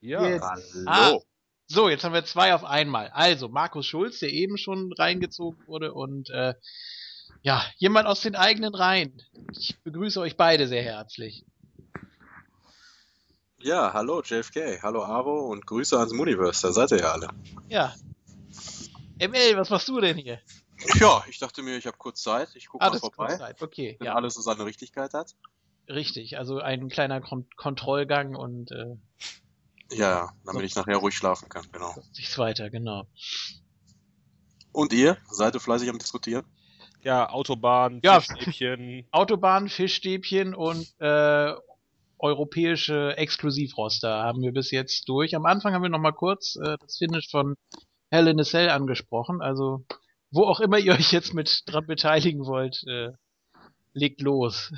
[0.00, 0.76] Ja, Jetzt.
[0.86, 1.18] Ah,
[1.66, 3.08] so, jetzt haben wir zwei auf einmal.
[3.14, 6.54] Also, Markus Schulz, der eben schon reingezogen wurde und äh,
[7.42, 9.22] ja, jemand aus den eigenen Reihen.
[9.52, 11.44] Ich begrüße euch beide sehr herzlich.
[13.58, 17.28] Ja, hallo JFK, hallo Aro und Grüße ans Muniverse, da seid ihr ja alle.
[17.68, 17.94] Ja.
[19.20, 20.40] ML, was machst du denn hier?
[21.00, 23.62] Ja, ich dachte mir, ich habe kurz Zeit, ich gucke Ah, mal vorbei, Zeit.
[23.62, 25.34] Okay, wenn ja, alles so seine Richtigkeit hat.
[25.88, 26.38] richtig.
[26.38, 28.96] Also ein kleiner Kon Kontrollgang und äh,
[29.92, 31.94] Ja, ja, damit ich nachher ruhig schlafen kann, genau.
[32.16, 33.06] nichts weiter, genau.
[34.72, 35.18] Und ihr?
[35.30, 36.44] Seid ihr fleißig am Diskutieren?
[37.02, 38.20] ja, Autobahn, Ja.
[38.20, 39.06] Fischstäbchen.
[39.10, 41.52] Autobahn, Fischstäbchen und äh,
[42.18, 45.34] europäische Exklusivroster haben wir bis jetzt durch.
[45.34, 47.56] Am Anfang haben wir noch mal kurz äh, das Finish von
[48.10, 49.42] Hell in a Cell angesprochen.
[49.42, 49.84] Also
[50.32, 53.10] wo auch immer ihr euch jetzt mit dran beteiligen wollt, äh,
[53.92, 54.72] legt los.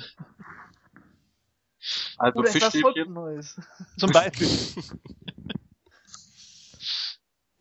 [2.17, 3.13] Also Oder Fischstäbchen?
[3.13, 3.59] Neues.
[3.97, 4.49] Zum Beispiel.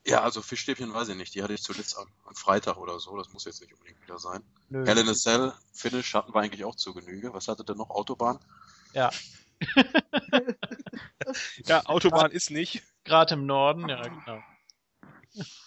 [0.07, 3.17] Ja, also Fischstäbchen weiß ich nicht, die hatte ich zuletzt am, am Freitag oder so,
[3.17, 4.43] das muss jetzt nicht unbedingt wieder sein.
[4.69, 4.85] Nö.
[4.87, 7.33] Hell in a Cell, Finish hatten wir eigentlich auch zu Genüge.
[7.33, 7.89] Was hattet ihr noch?
[7.89, 8.39] Autobahn?
[8.93, 9.11] Ja,
[11.65, 12.83] Ja, Autobahn ist nicht.
[13.05, 14.43] gerade im Norden, ja genau.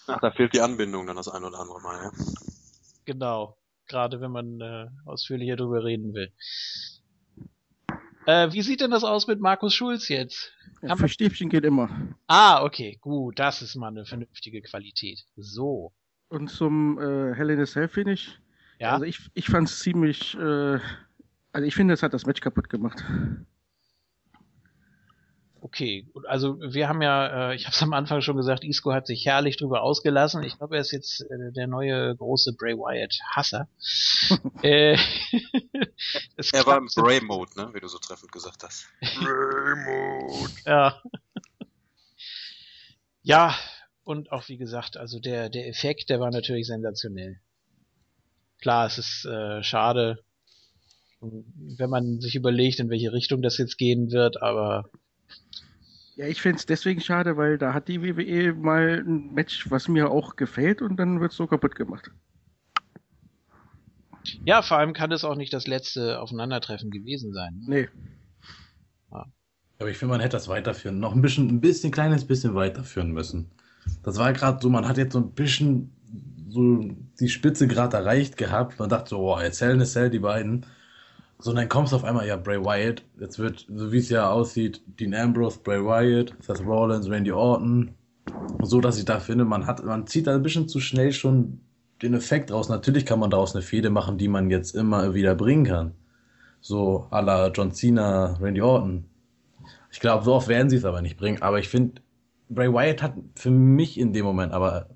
[0.07, 2.11] Ach, da fehlt die Anbindung dann das ein oder andere Mal, ja.
[3.05, 3.57] Genau.
[3.87, 6.31] Gerade wenn man äh, ausführlicher drüber reden will.
[8.25, 10.51] Äh, wie sieht denn das aus mit Markus Schulz jetzt?
[10.81, 11.89] Ja, Haben für Stäbchen geht immer.
[12.27, 15.23] Ah, okay, gut, das ist mal eine vernünftige Qualität.
[15.37, 15.93] So.
[16.27, 18.41] Und zum äh, Hell in a Cell Finish.
[18.79, 20.35] Ja, Also ich, ich fand es ziemlich.
[20.35, 20.79] Äh,
[21.53, 23.01] also ich finde, es hat das Match kaputt gemacht.
[25.61, 26.07] Okay.
[26.13, 29.07] Gut, Also wir haben ja, äh, ich habe es am Anfang schon gesagt, Isco hat
[29.07, 30.43] sich herrlich drüber ausgelassen.
[30.43, 33.67] Ich glaube, er ist jetzt äh, der neue große Bray Wyatt Hasser.
[34.63, 34.93] äh,
[36.35, 38.87] es Er war im Bray-Mode, ne, wie du so treffend gesagt hast.
[40.65, 41.01] Ja.
[43.23, 43.55] Ja,
[44.03, 47.41] und auch wie gesagt, also der, der Effekt, der war natürlich sensationell.
[48.61, 50.23] Klar, es ist äh, schade,
[51.19, 54.89] wenn man sich überlegt, in welche Richtung das jetzt gehen wird, aber
[56.17, 59.87] Ja, ich finde es deswegen schade, weil da hat die WWE mal ein Match, was
[59.87, 62.11] mir auch gefällt, und dann wird es so kaputt gemacht.
[64.43, 67.61] ja, vor allem kann es auch nicht das letzte Aufeinandertreffen gewesen sein.
[67.67, 67.81] ne?
[67.81, 67.89] Nee.
[69.79, 73.11] Aber ich finde, man hätte das weiterführen, noch ein bisschen, ein bisschen kleines bisschen weiterführen
[73.11, 73.51] müssen.
[74.03, 75.93] Das war gerade so, man hat jetzt so ein bisschen
[76.49, 76.83] so
[77.19, 78.79] die Spitze gerade erreicht gehabt.
[78.79, 80.65] Man dachte so, oh, jetzt Hell in a Cell, die beiden.
[81.39, 83.03] So, dann kommst du auf einmal, ja, Bray Wyatt.
[83.19, 87.91] Jetzt wird, so wie es ja aussieht, Dean Ambrose, Bray Wyatt, Seth Rollins, Randy Orton.
[88.63, 91.61] So, dass ich da finde, man hat, man zieht da ein bisschen zu schnell schon
[92.01, 92.69] den Effekt raus.
[92.69, 95.91] Natürlich kann man daraus eine Fehde machen, die man jetzt immer wieder bringen kann.
[96.59, 99.05] So, à la John Cena, Randy Orton.
[99.91, 101.41] Ich glaube, so oft werden sie es aber nicht bringen.
[101.41, 102.01] Aber ich finde,
[102.49, 104.89] Bray Wyatt hat für mich in dem Moment, aber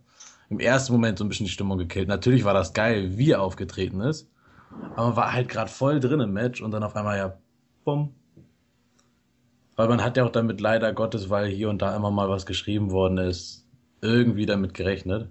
[0.50, 2.08] im ersten Moment so ein bisschen die Stimmung gekillt.
[2.08, 4.30] Natürlich war das geil, wie er aufgetreten ist,
[4.96, 7.38] aber man war halt gerade voll drin im Match und dann auf einmal ja,
[7.84, 8.14] bumm.
[9.76, 12.46] Weil man hat ja auch damit leider Gottes, weil hier und da immer mal was
[12.46, 13.66] geschrieben worden ist,
[14.02, 15.30] irgendwie damit gerechnet.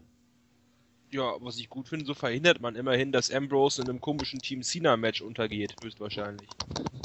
[1.12, 4.62] Ja, was ich gut finde, so verhindert man immerhin, dass Ambrose in einem komischen Team
[4.62, 6.57] Cena-Match untergeht, höchstwahrscheinlich.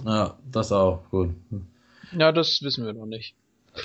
[0.05, 1.31] Ja, das auch, gut.
[2.11, 3.35] Ja, das wissen wir noch nicht.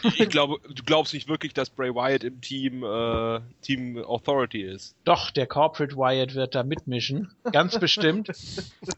[0.02, 4.96] Ich glaube, du glaubst nicht wirklich, dass Bray Wyatt im Team, äh, Team Authority ist.
[5.04, 7.34] Doch, der Corporate Wyatt wird da mitmischen.
[7.50, 8.28] Ganz bestimmt.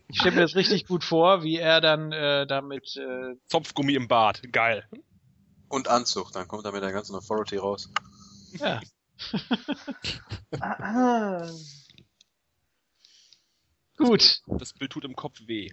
[0.08, 2.96] Ich stelle mir das richtig gut vor, wie er dann äh, damit.
[2.96, 4.86] Äh, Zopfgummi im Bart, geil.
[5.68, 7.90] Und Anzug, dann kommt er mit der ganzen Authority raus.
[8.58, 8.80] ja.
[10.60, 11.48] Ah,
[13.96, 14.40] Gut.
[14.46, 15.70] Das Bild tut im Kopf weh.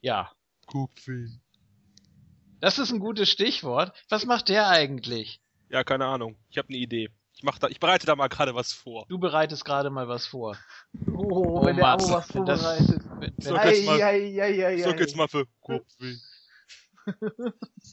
[0.00, 0.32] Ja.
[0.66, 1.28] Kopfweh.
[2.64, 3.92] Das ist ein gutes Stichwort.
[4.08, 5.38] Was macht der eigentlich?
[5.68, 6.38] Ja, keine Ahnung.
[6.48, 7.10] Ich habe eine Idee.
[7.36, 9.04] Ich mach da, ich bereite da mal gerade was vor.
[9.10, 10.56] Du bereitest gerade mal was vor.
[11.08, 13.02] Oh, Oh wenn der Mann, Abo was vorbereitet.
[13.36, 16.16] So, wenn, jetzt mal- für Kopfweh.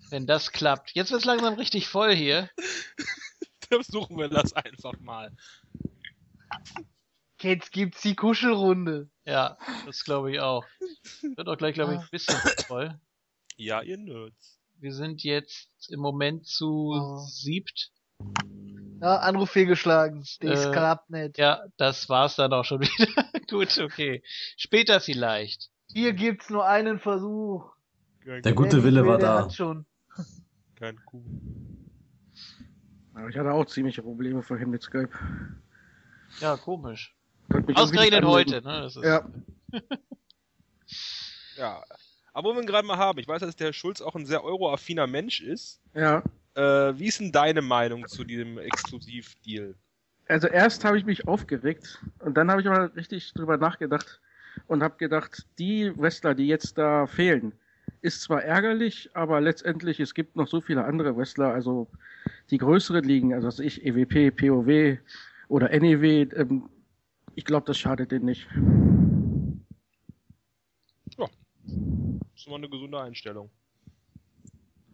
[0.10, 0.92] wenn das klappt.
[0.94, 2.50] Jetzt wird's langsam richtig voll hier.
[3.68, 5.36] Versuchen wir das einfach mal.
[7.42, 9.10] Jetzt gibt's die Kuschelrunde.
[9.26, 10.64] Ja, das glaube ich auch.
[11.36, 12.38] Wird auch gleich, glaube ich, ein bisschen
[12.68, 12.98] voll.
[13.58, 14.61] Ja, ihr Nerds.
[14.82, 17.18] Wir sind jetzt im Moment zu Oh.
[17.28, 17.92] siebt.
[19.00, 20.26] Ja, Anruf fehlgeschlagen.
[20.40, 21.38] Das Äh, klappt nicht.
[21.38, 23.26] Ja, das war's dann auch schon wieder.
[23.48, 24.24] Gut, okay.
[24.58, 25.70] Später vielleicht.
[25.94, 27.72] Hier gibt's nur einen Versuch.
[28.26, 29.50] Kein, Der gute Wille will, war da.
[29.52, 29.86] Schon.
[30.76, 31.24] kein Kuh.
[33.14, 35.12] Aber ich hatte auch ziemliche Probleme vorhin mit Skype.
[36.40, 37.16] Ja, komisch.
[37.76, 38.82] Ausgerechnet heute, ne?
[38.82, 39.30] Das ist, Ja.
[41.58, 41.84] Ja.
[42.34, 44.44] Aber wo wir ihn gerade mal haben, ich weiß, dass der Schulz auch ein sehr
[44.44, 45.82] euroaffiner Mensch ist.
[45.94, 46.24] Ja.
[46.56, 49.76] Äh, wie ist denn deine Meinung zu diesem Exklusivdeal?
[50.28, 54.22] Also erst habe ich mich aufgeregt und dann habe ich mal richtig drüber nachgedacht
[54.68, 57.54] und habe gedacht, die Wrestler, die jetzt da fehlen,
[58.02, 61.88] ist zwar ärgerlich, aber letztendlich es gibt noch so viele andere Wrestler, also
[62.50, 64.98] die größeren Ligen, also was ich EWP, POW
[65.50, 66.70] oder NEW, ähm,
[67.36, 68.48] ich glaube, das schadet denen nicht.
[71.18, 71.30] Das
[72.42, 73.50] ist immer eine gesunde Einstellung.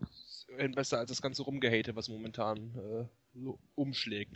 [0.01, 3.05] Ist besser als das ganze Rumgehate, was momentan äh,
[3.35, 4.35] so umschlägt.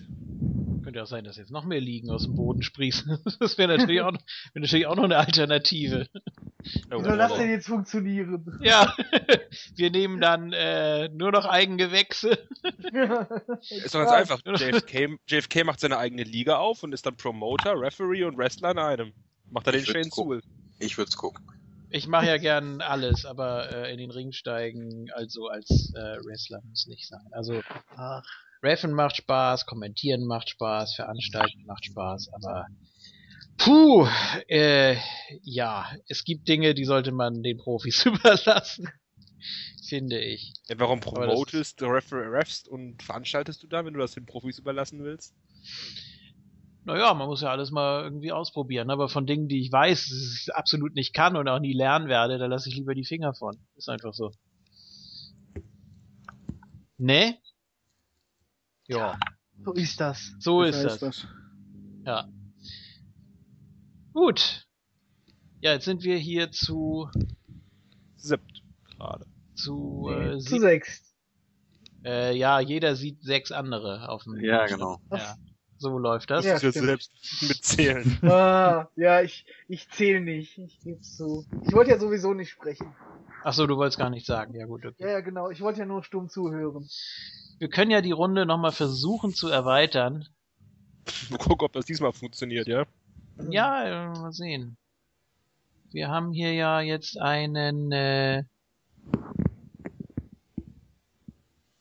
[0.83, 3.19] Könnte ja auch sein, dass jetzt noch mehr Liegen aus dem Boden sprießen.
[3.39, 4.21] Das wäre natürlich, auch noch-
[4.53, 6.07] wäre natürlich auch noch eine Alternative.
[6.63, 8.59] Wie soll das denn jetzt funktionieren?
[8.61, 8.95] Ja,
[9.75, 12.29] wir nehmen dann äh, nur noch Eigengewächse.
[13.69, 14.41] Ist doch ganz einfach.
[14.45, 18.79] JFK, JFK macht seine eigene Liga auf und ist dann Promoter, Referee und Wrestler in
[18.79, 19.13] einem.
[19.49, 20.11] Macht er den Shane.
[20.11, 20.41] Soul.
[20.79, 21.45] Ich würde es gucken.
[21.93, 26.61] Ich mache ja gern alles, aber äh, in den Ring steigen, also als äh, Wrestler
[26.69, 27.27] muss nicht sein.
[27.31, 27.61] Also
[27.97, 28.23] Ach,
[28.63, 32.65] Reffen macht Spaß, kommentieren macht Spaß, veranstalten macht Spaß, aber
[33.57, 34.07] puh,
[34.47, 34.95] äh,
[35.43, 38.87] ja, es gibt Dinge, die sollte man den Profis überlassen,
[39.85, 40.53] finde ich.
[40.69, 45.03] Ja, warum promotest, ref refst und veranstaltest du da, wenn du das den Profis überlassen
[45.03, 45.33] willst?
[46.83, 50.41] Naja, man muss ja alles mal irgendwie ausprobieren, aber von Dingen, die ich weiß, dass
[50.47, 53.33] ich absolut nicht kann und auch nie lernen werde, da lasse ich lieber die Finger
[53.35, 53.55] von.
[53.75, 54.31] Ist einfach so.
[56.97, 57.37] Ne?
[58.87, 59.19] Ja,
[59.63, 60.33] so ist das.
[60.39, 61.27] so Das ist heißt das.
[62.05, 62.27] Ja.
[64.13, 64.67] Gut.
[65.61, 67.07] Ja, jetzt sind wir hier zu
[68.17, 68.63] Siebt
[68.97, 69.25] gerade.
[69.55, 71.15] zu äh, Zu sechs.
[72.03, 74.79] äh, ja, jeder sieht sechs andere auf dem Ja, Bildschirm.
[74.79, 75.01] genau.
[75.11, 75.35] Ja.
[75.81, 76.45] So läuft das.
[76.45, 76.85] Ja, musst du jetzt stimmt.
[76.85, 78.19] selbst mitzählen.
[78.23, 80.59] Ah, ja, ich, ich zähle nicht.
[80.59, 81.43] Ich geb's zu.
[81.65, 82.93] Ich wollte ja sowieso nicht sprechen.
[83.43, 84.53] Ach so, du wolltest gar nicht sagen.
[84.53, 85.01] Ja gut, okay.
[85.03, 85.49] Ja, ja, genau.
[85.49, 86.87] Ich wollte ja nur stumm zuhören.
[87.57, 90.27] Wir können ja die Runde nochmal versuchen zu erweitern.
[91.31, 92.85] Mal gucken, ob das diesmal funktioniert, ja?
[93.49, 94.77] Ja, mal sehen.
[95.89, 98.43] Wir haben hier ja jetzt einen äh,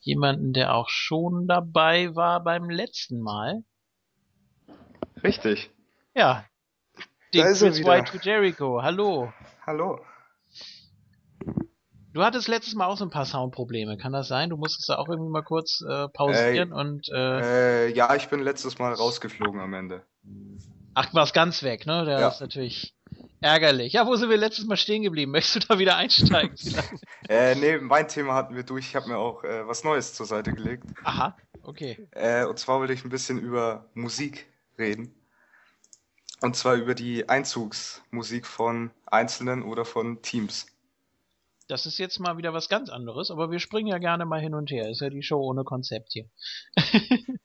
[0.01, 3.63] jemanden, der auch schon dabei war beim letzten Mal.
[5.23, 5.71] Richtig.
[6.15, 6.45] Ja.
[7.35, 7.85] Den Da ist er Chris.
[7.87, 8.83] White to Jericho.
[8.83, 9.33] Hallo.
[9.67, 10.01] Hallo.
[12.13, 13.97] Du hattest letztes Mal auch so ein paar Soundprobleme.
[13.97, 14.51] Kann das sein?
[14.51, 18.41] Du musstest da auch irgendwie mal kurz äh, pausieren und äh, Äh, ja, ich bin
[18.41, 20.03] letztes Mal rausgeflogen am Ende.
[20.95, 22.05] ach, warst ganz weg, ne?
[22.05, 22.29] Das Ja.
[22.29, 22.97] ist natürlich
[23.41, 23.93] ärgerlich.
[23.93, 25.31] Ja, wo sind wir letztes Mal stehen geblieben?
[25.33, 26.57] Möchtest du da wieder einsteigen?
[26.57, 26.93] vielleicht?
[27.29, 28.89] Äh, nee, mein Thema hatten wir durch.
[28.89, 30.83] Ich habe mir auch äh, was Neues zur Seite gelegt.
[31.05, 32.09] Aha, okay.
[32.11, 34.47] Äh, und zwar will ich ein bisschen über Musik
[34.81, 35.15] reden.
[36.43, 40.67] Und zwar über die Einzugsmusik von Einzelnen oder von Teams.
[41.69, 44.55] das ist jetzt mal wieder was ganz anderes, aber wir springen ja gerne mal hin
[44.55, 44.89] und her.
[44.91, 46.25] Ist ja die Show ohne Konzept hier.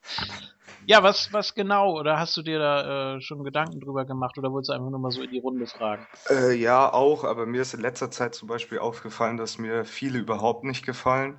[0.87, 1.99] ja, was, was genau?
[1.99, 4.99] Oder hast du dir da äh, schon Gedanken drüber gemacht oder wolltest du einfach nur
[4.99, 6.07] mal so in die Runde fragen?
[6.29, 10.17] Äh, ja, auch, aber mir ist in letzter Zeit zum Beispiel aufgefallen, dass mir viele
[10.17, 11.37] überhaupt nicht gefallen.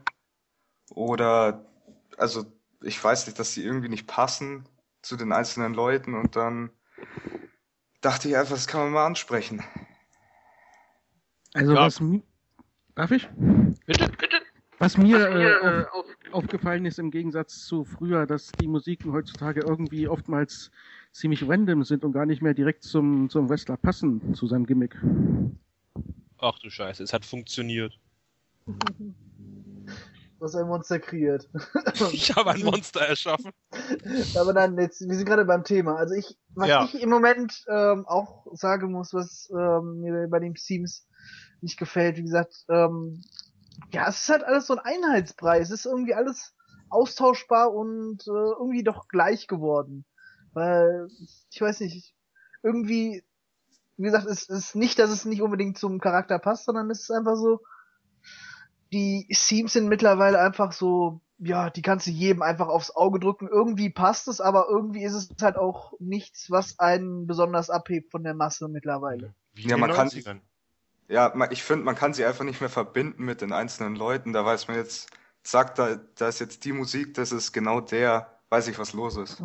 [0.90, 1.66] Oder,
[2.18, 2.44] also,
[2.82, 4.68] ich weiß nicht, dass die irgendwie nicht passen
[5.06, 6.70] zu den einzelnen Leuten und dann
[8.00, 9.62] dachte ich einfach, das kann man mal ansprechen.
[11.54, 11.86] Also Ja.
[11.86, 12.00] was
[12.94, 13.28] Darf ich?
[13.86, 14.40] Bitte, bitte.
[14.78, 20.08] Was mir äh, auf, aufgefallen ist im Gegensatz zu früher, dass die Musiken heutzutage irgendwie
[20.08, 20.70] oftmals
[21.12, 24.96] ziemlich random sind und gar nicht mehr direkt zum, zum Wrestler passen, zu seinem Gimmick.
[26.38, 27.98] Ach du Scheiße, es hat funktioniert.
[30.38, 31.48] Was ein Monster kreiert.
[32.12, 33.52] Ich habe ein Monster erschaffen.
[34.38, 35.96] Aber dann, jetzt, wir sind gerade beim Thema.
[35.96, 36.84] Also ich, was Ja.
[36.84, 41.08] ich im Moment ähm, auch sagen muss, was ähm, mir bei den Teams
[41.62, 43.22] nicht gefällt, wie gesagt, ähm,
[43.92, 45.60] ja, es ist halt alles so ein Einheitsbrei.
[45.60, 46.54] Es ist irgendwie alles
[46.90, 50.04] austauschbar und äh, irgendwie doch gleich geworden.
[50.52, 51.08] Weil,
[51.50, 52.14] ich weiß nicht,
[52.62, 53.24] irgendwie,
[53.96, 57.10] wie gesagt, es ist nicht, dass es nicht unbedingt zum Charakter passt, sondern es ist
[57.10, 57.60] einfach so,
[58.92, 63.48] die Themes sind mittlerweile einfach so, ja, die kannst du jedem einfach aufs Auge drücken.
[63.48, 68.24] Irgendwie passt es, aber irgendwie ist es halt auch nichts, was einen besonders abhebt von
[68.24, 69.34] der Masse mittlerweile.
[69.54, 70.40] Wie Ja, man kann 90ern.
[71.08, 74.32] Ja, ich finde, man kann sie einfach nicht mehr verbinden mit den einzelnen Leuten.
[74.32, 75.08] Da weiß man jetzt,
[75.42, 79.16] sagt da, da ist jetzt die Musik, das ist genau der, weiß ich, was los
[79.16, 79.40] ist.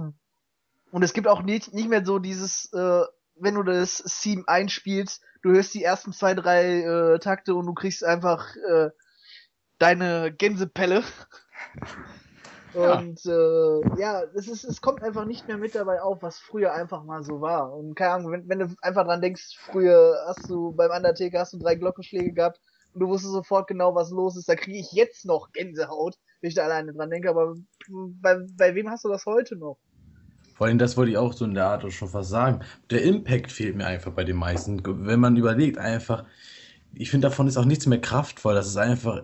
[0.91, 3.03] Und es gibt auch nicht, nicht mehr so dieses, äh,
[3.35, 7.73] wenn du das Theme einspielst, du hörst die ersten zwei, drei äh, Takte und du
[7.73, 8.89] kriegst einfach äh,
[9.81, 11.03] deine Gänsepelle.
[12.73, 12.99] Ja.
[12.99, 16.73] Und äh, ja, es ist, es kommt einfach nicht mehr mit dabei auf, was früher
[16.73, 17.73] einfach mal so war.
[17.73, 21.51] Und keine Ahnung, wenn, wenn du einfach dran denkst, früher hast du beim Undertaker hast
[21.51, 22.61] du drei Glockenschläge gehabt
[22.93, 24.47] und du wusstest sofort genau, was los ist.
[24.47, 27.29] Da kriege ich jetzt noch Gänsehaut, wenn ich da alleine dran denke.
[27.29, 27.55] Aber
[27.89, 29.77] bei, bei wem hast du das heute noch?
[30.55, 32.61] Vor allem, das wollte ich auch so in der Art schon fast sagen.
[32.89, 34.81] Der Impact fehlt mir einfach bei den meisten.
[34.85, 36.23] Wenn man überlegt, einfach,
[36.93, 38.53] ich finde, davon ist auch nichts mehr kraftvoll.
[38.53, 39.23] Das ist einfach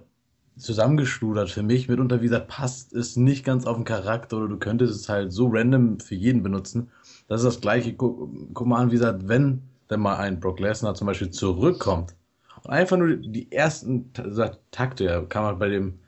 [0.58, 1.88] zusammengeschludert für mich.
[1.90, 5.32] Mitunter, wie gesagt, passt es nicht ganz auf den Charakter oder du könntest es halt
[5.32, 6.90] so random für jeden benutzen.
[7.28, 7.94] Das ist das Gleiche.
[7.94, 12.16] Guck, guck mal an, wie gesagt, wenn dann mal ein Brock Lesnar zum Beispiel zurückkommt
[12.64, 16.00] und einfach nur die ersten Ta- Takte, ja, kann man bei dem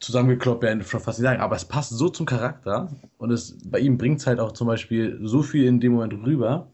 [0.00, 3.78] zusammengekloppt ja schon fast nicht sagen, aber es passt so zum Charakter und es bei
[3.80, 6.71] ihm bringt es halt auch zum Beispiel so viel in dem Moment rüber.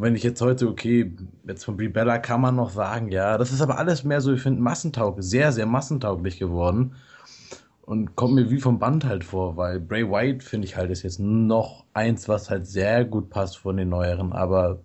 [0.00, 1.14] Und wenn ich jetzt heute, okay,
[1.46, 4.32] jetzt von Brie Bella kann man noch sagen, ja, das ist aber alles mehr so,
[4.32, 6.94] ich finde, massentauglich, sehr, sehr massentauglich geworden.
[7.82, 11.02] Und kommt mir wie vom Band halt vor, weil Bray Wyatt finde ich halt ist
[11.02, 14.78] jetzt noch eins, was halt sehr gut passt von den neueren, aber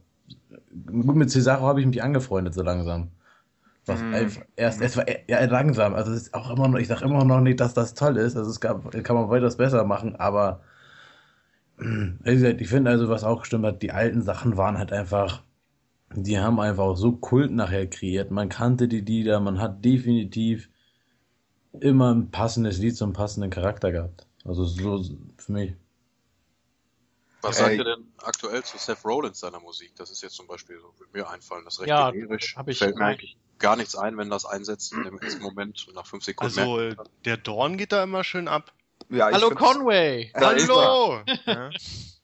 [0.85, 3.11] gut mit Cesaro habe ich mich angefreundet so langsam.
[3.85, 7.05] Was einfach erst, es war ja langsam, also es ist auch immer noch, ich sage
[7.05, 10.17] immer noch nicht, dass das toll ist, also es gab, kann man weitaus besser machen,
[10.17, 10.59] aber
[11.77, 15.43] ich finde also, was auch gestimmt hat, die alten Sachen waren halt einfach,
[16.13, 18.31] die haben einfach auch so Kult nachher kreiert.
[18.31, 20.69] Man kannte die Lieder, man hat definitiv
[21.79, 24.27] immer ein passendes Lied zum passenden Charakter gehabt.
[24.45, 25.03] Also so
[25.37, 25.73] für mich.
[27.41, 27.63] Was Ey.
[27.65, 29.95] sagt ihr denn aktuell zu Seth Rollins seiner Musik?
[29.97, 32.55] Das ist jetzt zum Beispiel so, würde mir einfallen, das ist recht Ja, generisch.
[32.55, 35.87] hab ich Fällt mir eigentlich gar nichts ein, wenn das einsetzt in dem ersten Moment
[35.87, 36.57] und nach fünf Sekunden.
[36.59, 36.95] Also, äh,
[37.25, 38.73] der Dorn geht da immer schön ab.
[39.09, 40.31] Ja, ich Hallo Conway!
[40.35, 41.21] Hallo!
[41.45, 41.69] ja.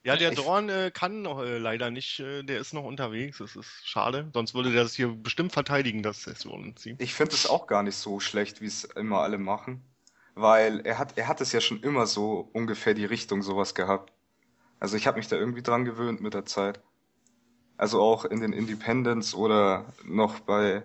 [0.03, 3.56] ja, der Dorn äh, kann noch äh, leider nicht, äh, der ist noch unterwegs, das
[3.56, 4.30] ist schade.
[4.34, 6.95] Sonst würde der das hier bestimmt verteidigen, das Session-Team.
[7.00, 9.84] Ich finde es auch gar nicht so schlecht, wie es immer alle machen.
[10.34, 14.11] Weil er hat, er hat es ja schon immer so ungefähr die Richtung sowas gehabt.
[14.80, 16.80] Also ich habe mich da irgendwie dran gewöhnt mit der Zeit.
[17.77, 20.84] Also auch in den Independents oder noch bei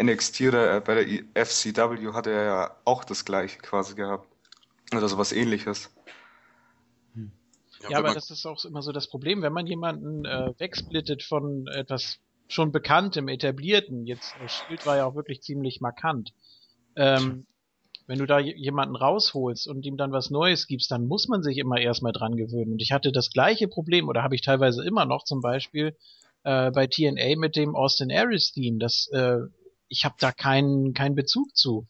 [0.00, 4.28] NXT oder äh, bei der I- FCW hat er ja auch das gleiche quasi gehabt.
[4.92, 5.90] Oder sowas ähnliches.
[7.80, 10.52] Ja, Ja, wenn aber das ist auch immer so das Problem, wenn man jemanden äh,
[10.58, 14.06] wegsplittet von etwas schon Bekanntem, Etablierten.
[14.06, 16.32] Jetzt äh, Shield war ja auch wirklich ziemlich markant.
[16.96, 17.46] Ähm,
[18.06, 21.56] wenn du da jemanden rausholst und ihm dann was Neues gibst, dann muss man sich
[21.56, 22.72] immer erstmal dran gewöhnen.
[22.72, 25.96] Und ich hatte das gleiche Problem, oder habe ich teilweise immer noch, zum Beispiel
[26.44, 28.78] äh, bei TNA mit dem Austin Aries Theme.
[28.78, 29.38] Das, äh,
[29.88, 31.86] ich habe da keinen keinen Bezug zu.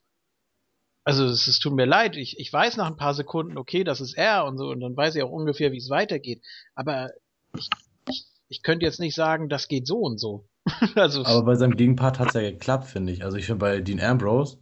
[1.05, 4.00] Also es, es tut mir leid, ich, ich weiß nach ein paar Sekunden, okay, das
[4.00, 6.42] ist er und so, und dann weiß ich auch ungefähr, wie es weitergeht.
[6.74, 7.10] Aber
[7.57, 7.68] ich,
[8.08, 10.49] ich, ich könnte jetzt nicht sagen, das geht so und so.
[10.94, 13.23] also Aber bei seinem Gegenpart hat es ja geklappt, finde ich.
[13.23, 14.58] Also ich finde bei Dean Ambrose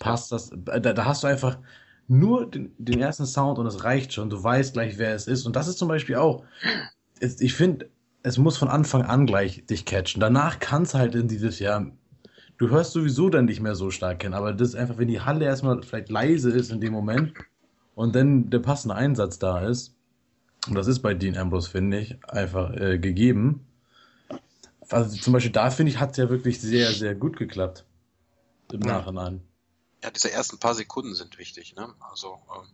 [0.00, 1.58] passt das, da, da hast du einfach
[2.08, 4.30] nur den, den ersten Sound und es reicht schon.
[4.30, 5.46] Du weißt gleich, wer es ist.
[5.46, 6.44] Und das ist zum Beispiel auch,
[7.20, 7.90] ich finde,
[8.22, 10.20] es muss von Anfang an gleich dich catchen.
[10.20, 11.92] Danach kann halt in dieses Jahr,
[12.58, 15.20] du hörst sowieso dann nicht mehr so stark kennen, aber das ist einfach, wenn die
[15.20, 17.34] Halle erstmal vielleicht leise ist in dem Moment
[17.94, 19.94] und dann der passende Einsatz da ist,
[20.68, 23.66] und das ist bei Dean Ambrose, finde ich, einfach äh, gegeben.
[24.88, 27.84] Also zum Beispiel da, finde ich, hat es ja wirklich sehr, sehr gut geklappt.
[28.72, 28.80] Im.
[28.80, 29.42] Nachhinein.
[30.02, 31.94] Ja, diese ersten paar Sekunden sind wichtig, ne?
[32.10, 32.68] Also, ähm,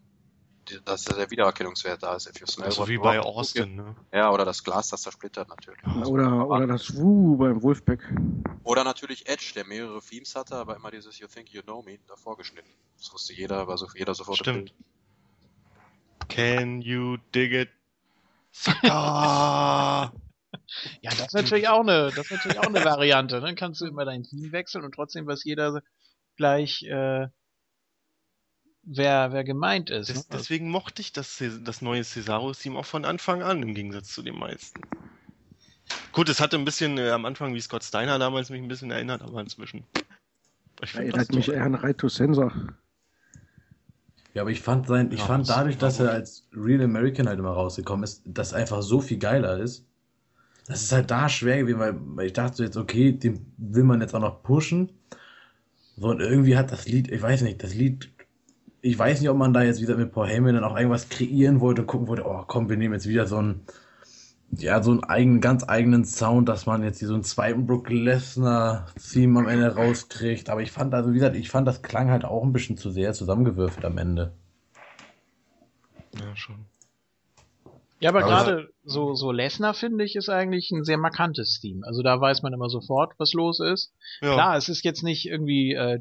[0.85, 2.29] dass der Wiedererkennungswert da ist.
[2.29, 3.21] If you smell So what wie bei.
[3.21, 3.97] Austin, ne?
[4.13, 5.85] Ja, oder das Glas, das zersplittert natürlich.
[6.07, 8.01] Oder, oder das Wu beim Wolfpack.
[8.65, 11.99] Oder natürlich Edge, der mehrere Themes hatte, aber immer dieses You Think You Know Me
[12.09, 12.71] davor geschnitten.
[12.99, 14.75] Das wusste jeder, war so, jeder sofort im Stimmt.
[16.29, 17.69] Can you dig it?
[21.01, 23.41] Ja, das ist natürlich auch eine, das ist natürlich auch eine Variante.
[23.41, 25.83] Dann kannst du immer dein Team wechseln und trotzdem weiß jeder
[26.37, 27.29] gleich, äh,
[28.83, 30.09] wer, wer gemeint ist.
[30.09, 30.37] Des, ne?
[30.39, 34.39] deswegen mochte ich das, das neue Cesaro-Team auch von Anfang an, im Gegensatz zu den
[34.39, 34.81] meisten.
[36.13, 38.91] Gut, es hatte ein bisschen äh, am Anfang wie Scott Steiner damals mich ein bisschen
[38.91, 39.85] erinnert, aber inzwischen.
[40.83, 42.53] Ich find das Erinnert mich eher an Raito Sensor.
[44.35, 47.29] Ja, aber ich fand sein, ich Ja, fand das dadurch, dass er als Real American
[47.29, 49.87] halt immer rausgekommen ist, das einfach so viel geiler ist.
[50.67, 53.85] Das ist halt da schwer gewesen, weil, weil ich dachte so jetzt, okay, den will
[53.85, 54.91] man jetzt auch noch pushen.
[55.97, 58.11] So, und irgendwie hat das Lied, ich weiß nicht, das Lied,
[58.83, 61.61] ich weiß nicht, ob man da jetzt wieder mit Paul Heyman dann auch irgendwas kreieren
[61.61, 63.65] wollte und gucken wollte, oh komm, wir nehmen jetzt wieder so einen,
[64.51, 67.89] ja, so einen eigenen, ganz eigenen Sound, dass man jetzt hier so einen zweiten Brook
[67.89, 70.51] Lesnar-Theme am Ende rauskriegt.
[70.51, 72.91] Aber ich fand, also wie gesagt, ich fand, das klang halt auch ein bisschen zu
[72.91, 74.33] sehr zusammengewürfelt am Ende.
[76.19, 76.67] Ja, schon.
[78.01, 81.85] Ja, aber Aber- gerade so, so Lesnar, finde ich, ist eigentlich ein sehr markantes Team.
[81.85, 83.93] Also da weiß man immer sofort, was los ist.
[84.21, 84.35] Ja.
[84.35, 86.01] Klar, es ist jetzt nicht irgendwie äh,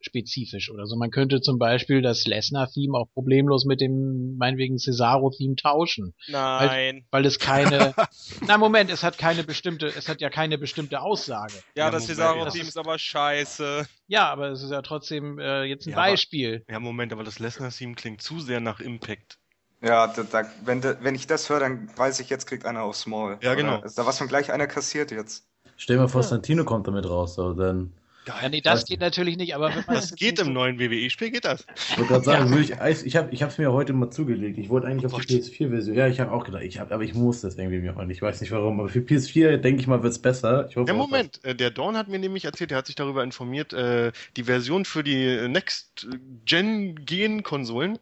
[0.00, 0.96] typspezifisch oder so.
[0.96, 6.14] Man könnte zum Beispiel das Lesnar-Theme auch problemlos mit dem, meinetwegen, Cesaro-Theme tauschen.
[6.28, 7.06] Nein.
[7.10, 7.94] Weil es keine,
[8.46, 11.54] na Moment, es hat keine bestimmte, es hat ja keine bestimmte Aussage.
[11.76, 12.18] Ja, Ja, das das
[12.56, 13.86] ist aber scheiße.
[14.08, 16.64] Ja, aber es ist ja trotzdem äh, jetzt ein Ja, aber- Beispiel.
[16.68, 19.38] Ja, Moment, aber das Lesnar-Team klingt zu sehr nach Impact.
[19.82, 22.82] Ja, da, da, wenn, da, wenn ich das höre, dann weiß ich, jetzt kriegt einer
[22.82, 23.38] aufs Maul.
[23.42, 23.78] Ja, genau.
[23.78, 25.46] Oder Ist da was von gleich einer kassiert jetzt?
[25.76, 27.92] Stell dir mal vor, Santino kommt damit raus, so, dann.
[28.26, 31.30] Ja, nee, das geht natürlich nicht, aber wenn man Das geht im so- neuen WWE-Spiel,
[31.30, 31.64] geht das.
[31.74, 32.70] Ich wollte gerade sagen, würde ich,
[33.06, 34.58] ich habe ich hab's mir heute mal zugelegt.
[34.58, 35.46] Ich wollte eigentlich auf die Gott.
[35.46, 35.96] PS4-Version.
[35.96, 38.12] Ja, ich habe auch gedacht, ich hab, aber ich muss das irgendwie mir heute.
[38.12, 40.66] Ich weiß nicht warum, aber für PS4 denke ich mal, wird's besser.
[40.68, 43.24] Ich hoffe Ja, Moment, äh, der Dawn hat mir nämlich erzählt, er hat sich darüber
[43.24, 47.98] informiert, äh, die Version für die äh, Next-Gen-Konsolen,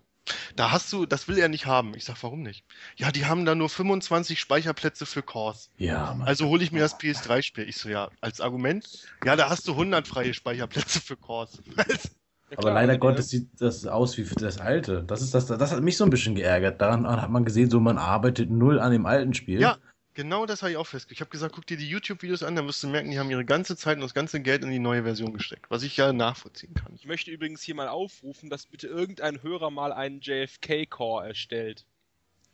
[0.57, 1.95] da hast du, das will er nicht haben.
[1.95, 2.65] Ich sag, warum nicht?
[2.97, 5.71] Ja, die haben da nur 25 Speicherplätze für Cores.
[5.77, 6.27] Ja, Mann.
[6.27, 7.69] Also hole ich mir das PS3-Spiel.
[7.69, 8.87] Ich so, ja, als Argument,
[9.25, 11.63] ja, da hast du 100 freie Speicherplätze für Cores.
[12.57, 15.05] aber leider Gottes sieht das aus wie für das alte.
[15.07, 16.81] Das ist das, das hat mich so ein bisschen geärgert.
[16.81, 19.61] Daran hat man gesehen, so man arbeitet null an dem alten Spiel.
[19.61, 19.77] Ja,
[20.19, 21.17] genau das habe ich auch festgestellt.
[21.17, 23.45] Ich habe gesagt, guck dir die YouTube-Videos an, dann wirst du merken, die haben ihre
[23.45, 25.71] ganze Zeit und das ganze Geld in die neue Version gesteckt.
[25.71, 26.93] Was ich ja nachvollziehen kann.
[26.97, 31.85] Ich möchte übrigens hier mal aufrufen, dass bitte irgendein Hörer mal einen JFK-Core erstellt.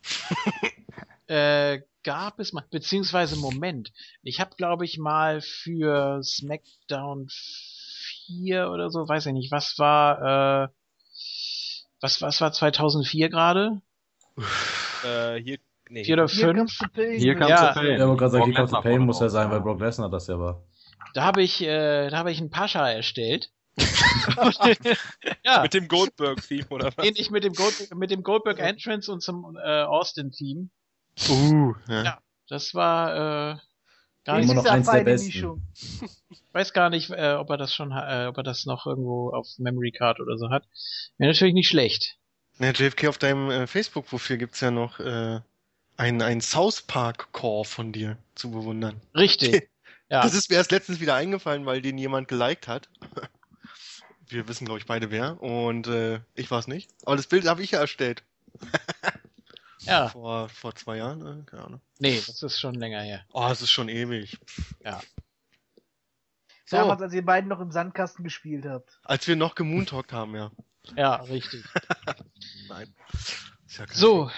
[1.26, 7.31] äh, gab es mal, beziehungsweise Moment, ich habe glaube ich mal für SmackDown
[8.26, 10.68] 4 oder so, weiß ich nicht, was war, äh,
[12.02, 13.81] was, was war 2004 gerade?
[15.02, 15.59] Äh, hier,
[15.95, 16.05] nee.
[16.05, 16.57] 4 oder Hier 5?
[16.59, 17.19] comes the pain.
[17.19, 17.73] Hier kommt Ja.
[17.73, 17.99] Pain.
[17.99, 20.27] Ja, aber gerade sagen, hier kommt Lesnar Pain muss ja sein, weil Brock Lesnar das
[20.27, 20.63] ja war.
[21.15, 23.51] Da habe ich, äh, da habe ich einen Pascha erstellt.
[25.45, 27.05] ja, Mit dem Goldberg-Theme oder was?
[27.05, 30.69] ähnlich mit dem, Gold, mit dem Goldberg Entrance und zum äh, Austin Theme.
[31.29, 32.03] Uh, ja.
[32.05, 32.19] Ja.
[32.49, 33.57] Das war, äh,
[34.25, 35.63] gar Immer nicht, noch Diese eins der besten.
[36.53, 39.47] Weiß gar nicht, äh, ob er das schon, äh, ob er das noch irgendwo auf
[39.59, 40.65] Memory Card oder so hat.
[41.19, 42.17] Wäre natürlich nicht schlecht.
[42.59, 45.41] Ja, JFK, auf deinem äh, Facebook-Profil gibt's ja noch äh,
[45.97, 49.01] ein, ein South Park-Core von dir zu bewundern.
[49.15, 49.69] Richtig.
[50.11, 50.23] Ja.
[50.23, 52.91] Das ist mir erst letztens wieder eingefallen, weil den jemand geliked hat.
[54.29, 55.43] Wir wissen, glaube ich, beide wer.
[55.43, 56.91] Und äh, ich war es nicht.
[57.05, 58.23] Aber das Bild habe ich ja erstellt.
[59.81, 60.11] ja.
[60.11, 61.81] Vor, vor zwei Jahren, äh, keine Ahnung.
[61.99, 63.25] Nee, das ist schon länger her.
[63.33, 64.39] Oh, es ist schon ewig.
[66.67, 66.77] So.
[66.77, 69.01] Damals, als ihr beiden noch im Sandkasten gespielt habt.
[69.05, 70.51] Als wir noch gemoontalkt haben, ja.
[70.97, 71.65] Ja, richtig.
[72.69, 72.95] Nein.
[73.67, 74.31] Ist ja So,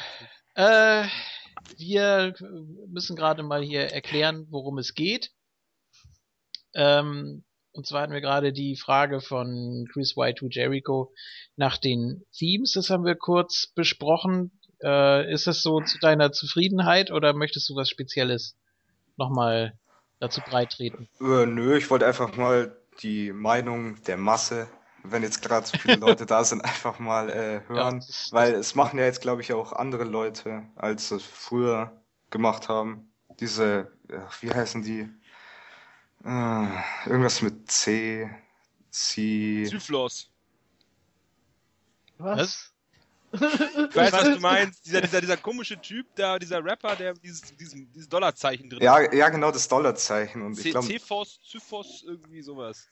[0.54, 1.06] äh,
[1.76, 2.34] wir
[2.88, 5.32] müssen gerade mal hier erklären, worum es geht.
[6.74, 11.12] Ähm, und zwar hatten wir gerade die Frage von Chris White to Jericho
[11.56, 12.72] nach den Themes.
[12.72, 14.50] Das haben wir kurz besprochen.
[14.82, 18.56] Äh, ist das so zu deiner Zufriedenheit oder möchtest du was Spezielles
[19.16, 19.78] nochmal
[20.20, 21.08] dazu breitreten?
[21.20, 24.68] Äh, nö, ich wollte einfach mal die Meinung der Masse,
[25.12, 28.00] wenn jetzt gerade so viele Leute da sind, einfach mal äh, hören.
[28.00, 32.00] das ist- Weil es machen ja jetzt, glaube ich, auch andere Leute, als es früher
[32.30, 33.12] gemacht haben.
[33.40, 35.08] Diese, ach, wie heißen die?
[36.24, 38.28] Äh, irgendwas mit C,
[38.90, 39.64] C.
[39.64, 40.30] Zyflos.
[42.18, 42.72] Was?
[43.32, 44.86] Ich weiß, was du meinst.
[44.86, 48.94] Dieser, dieser, dieser komische Typ da, dieser Rapper, der dieses, diesen, dieses Dollarzeichen drin Ja,
[49.02, 49.12] hat.
[49.12, 50.42] ja, genau, das Dollarzeichen.
[50.42, 52.88] Und ich C- glaube, Cephos, Zyphos, irgendwie sowas.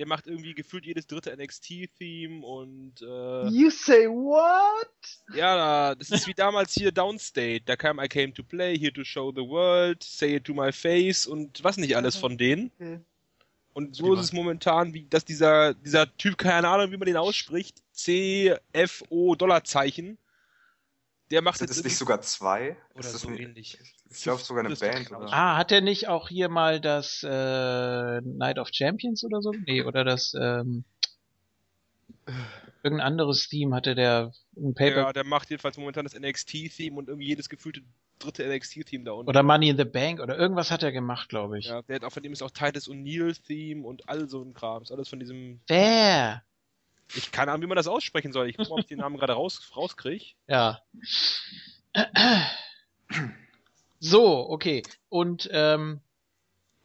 [0.00, 4.88] Der macht irgendwie gefühlt jedes dritte NXT-Theme und äh, You say what?
[5.36, 7.60] ja, das ist wie damals hier Downstate.
[7.66, 10.72] Da kam I came to play, here to show the world, say it to my
[10.72, 12.72] face und was nicht alles von denen.
[12.76, 13.00] Okay.
[13.74, 17.18] Und so ist es momentan, wie dass dieser, dieser Typ, keine Ahnung, wie man den
[17.18, 20.16] ausspricht, C, F, O, Dollarzeichen,
[21.30, 22.76] der macht sind jetzt es nicht sogar zwei?
[22.94, 23.78] oder Ist das so nicht, ähnlich.
[24.10, 25.32] ich glaube sogar eine Band, oder?
[25.32, 29.52] Ah, hat er nicht auch hier mal das äh, Night of Champions oder so?
[29.66, 30.84] Nee, oder das ähm,
[32.82, 37.08] irgendein anderes Theme hatte der ein Paper Ja, der macht jedenfalls momentan das NXT-Theme und
[37.08, 37.82] irgendwie jedes gefühlte
[38.18, 39.28] dritte NXT-Theme da unten.
[39.28, 41.66] oder Money in the Bank oder irgendwas hat er gemacht, glaube ich.
[41.66, 44.82] Ja, der hat auch von dem ist auch Titus O'Neill-Theme und all so ein Kram.
[44.82, 45.60] Ist alles von diesem.
[45.68, 46.42] Wer?
[47.14, 48.48] Ich keine Ahnung, wie man das aussprechen soll.
[48.48, 50.24] Ich guck mal, ob ich den Namen gerade raus, rauskriege.
[50.46, 50.80] Ja.
[53.98, 54.82] So, okay.
[55.08, 56.00] Und ähm,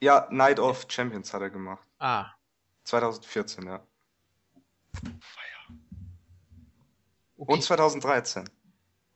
[0.02, 1.88] Ja, Night of Champions hat er gemacht.
[2.00, 2.32] ah,
[2.84, 3.84] 2014, ja.
[7.38, 7.54] okay.
[7.54, 8.50] Und 2013.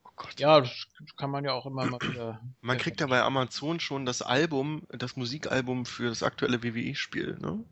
[0.04, 0.40] Oh Gott.
[0.40, 2.42] ja, das kann man ja auch immer mal wieder.
[2.62, 7.64] Man kriegt ja bei Amazon schon das Album, das Musikalbum für das aktuelle WWE-Spiel, ne?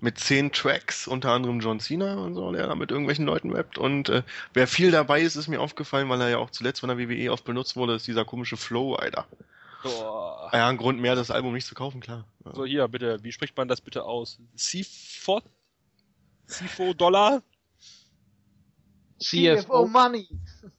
[0.00, 3.78] Mit zehn Tracks, unter anderem John Cena und so, der da mit irgendwelchen Leuten rappt.
[3.78, 4.22] Und äh,
[4.52, 7.32] wer viel dabei ist, ist mir aufgefallen, weil er ja auch zuletzt von der WWE
[7.32, 9.26] oft benutzt wurde, ist dieser komische Flow, Alter.
[9.82, 10.48] Boah.
[10.52, 12.26] Ah ja, ein Grund mehr, das Album nicht zu kaufen, klar.
[12.44, 12.54] Ja.
[12.54, 13.22] So, hier, bitte.
[13.22, 14.38] Wie spricht man das bitte aus?
[14.56, 15.42] CFO?
[16.46, 17.42] CFO Dollar?
[19.18, 19.86] CFO CFO.
[19.86, 20.28] Money.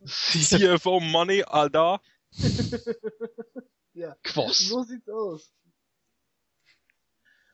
[0.05, 2.01] CFO Money, Alter.
[3.97, 4.59] Ja, Quoss.
[4.59, 5.51] so sieht's aus.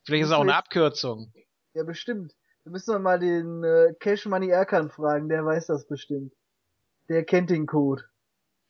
[0.08, 1.34] Vielleicht ist es auch eine Abkürzung.
[1.74, 2.34] Ja, bestimmt.
[2.64, 6.34] Da müssen wir mal den äh, Cash Money Erkan fragen, der weiß das bestimmt.
[7.10, 8.06] Der kennt den Code.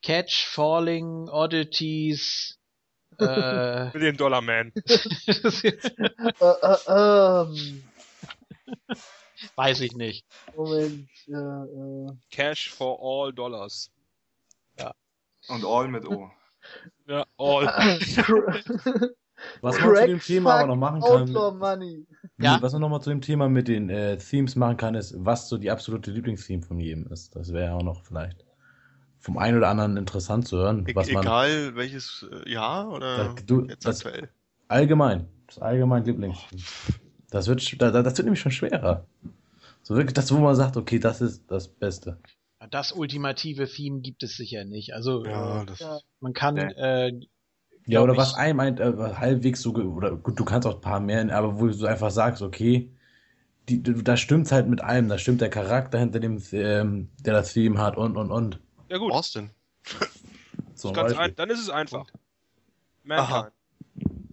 [0.02, 2.56] Catch, Falling, Oddities.
[3.20, 4.72] Äh, den Dollar Man.
[4.84, 5.72] Äh,
[6.40, 7.84] äh, ähm,
[9.56, 10.26] weiß ich nicht.
[10.56, 11.10] Moment.
[11.28, 12.12] Äh, äh.
[12.30, 13.92] Cash for all Dollars.
[15.48, 16.30] Und All mit O.
[17.08, 18.00] Ja, all.
[19.62, 22.06] Was man zu dem Crack Thema aber noch machen kann, Money.
[22.40, 22.62] Ja.
[22.62, 25.48] was man noch mal zu dem Thema mit den äh, Themes machen kann, ist, was
[25.50, 27.36] so die absolute Lieblingstheme von jedem ist.
[27.36, 28.46] Das wäre ja auch noch vielleicht
[29.20, 33.18] vom einen oder anderen interessant zu hören, E was man egal welches äh, Jahr oder
[33.18, 34.30] Da- du- jetzt das- aktuell.
[34.68, 36.62] allgemein, das allgemein Lieblingstheme.
[37.30, 39.06] Das wird, sch- da, da- das wird nämlich schon schwerer.
[39.84, 42.18] So wirklich das, wo man sagt, okay, das ist das Beste.
[42.72, 44.94] Das ultimative Theme gibt es sicher nicht.
[44.94, 46.00] Also Ja, das Ja.
[46.22, 47.12] man kann äh,
[47.88, 50.82] Ja, oder ich- was einem ein, äh, halbwegs so, oder gut, du kannst auch ein
[50.82, 52.90] paar mehr, aber wo du einfach sagst, okay,
[53.70, 57.54] die, da stimmt's halt mit allem, da stimmt der Charakter hinter dem, ähm, der das
[57.54, 58.60] Theme hat und und und.
[58.90, 59.50] Ja gut, Austin.
[60.84, 61.18] Beispiel.
[61.18, 62.06] ein, dann ist es einfach.
[63.04, 63.52] Mankind.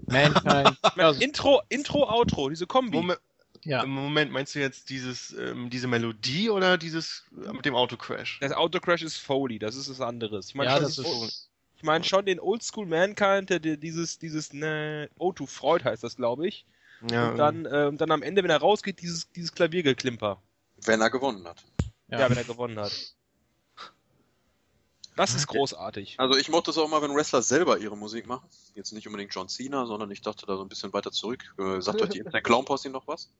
[0.06, 0.78] Mankind.
[0.96, 2.96] so- Intro, Intro, Outro, diese Kombi.
[2.96, 3.18] Moment,
[3.64, 3.82] ja.
[3.82, 8.38] Im Moment meinst du jetzt dieses, ähm, diese Melodie oder dieses äh, mit dem Autocrash?
[8.40, 10.48] Das Autocrash ist Foley, das ist was anderes.
[10.48, 11.50] Ich meine ja, schon, das den- ist.
[11.84, 16.16] Ich mein schon den Oldschool Mankind, der, der dieses, dieses, ne, O2 Freud heißt das,
[16.16, 16.64] glaube ich.
[17.10, 20.40] Ja, Und dann, ähm, dann am Ende, wenn er rausgeht, dieses, dieses Klaviergeklimper.
[20.82, 21.62] Wenn er gewonnen hat.
[22.08, 22.20] Ja.
[22.20, 22.30] Ja.
[22.30, 22.92] wenn er gewonnen hat.
[25.16, 26.18] Das ist großartig.
[26.18, 28.48] Also ich mochte es auch mal, wenn Wrestler selber ihre Musik machen.
[28.74, 31.54] Jetzt nicht unbedingt John Cena, sondern ich dachte da so ein bisschen weiter zurück.
[31.58, 33.30] Äh, sagt euch die der Clown Posse noch was?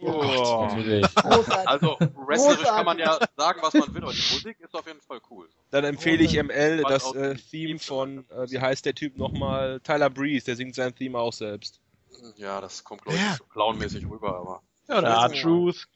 [0.00, 0.66] Oh.
[0.68, 1.14] Natürlich.
[1.14, 1.68] Großartig.
[1.68, 5.00] Also wrestlerisch kann man ja sagen, was man will, aber die Musik ist auf jeden
[5.00, 5.48] Fall cool.
[5.70, 9.80] Dann empfehle ich ML das äh, Theme von, äh, wie heißt der Typ nochmal?
[9.80, 11.80] Tyler Breeze, der singt sein Theme auch selbst.
[12.36, 13.30] Ja, das kommt glaube ich Ja.
[13.30, 14.62] nicht so clownmäßig rüber, aber.
[14.88, 15.26] Ja, oder Ja.
[15.26, 15.88] R-Truth.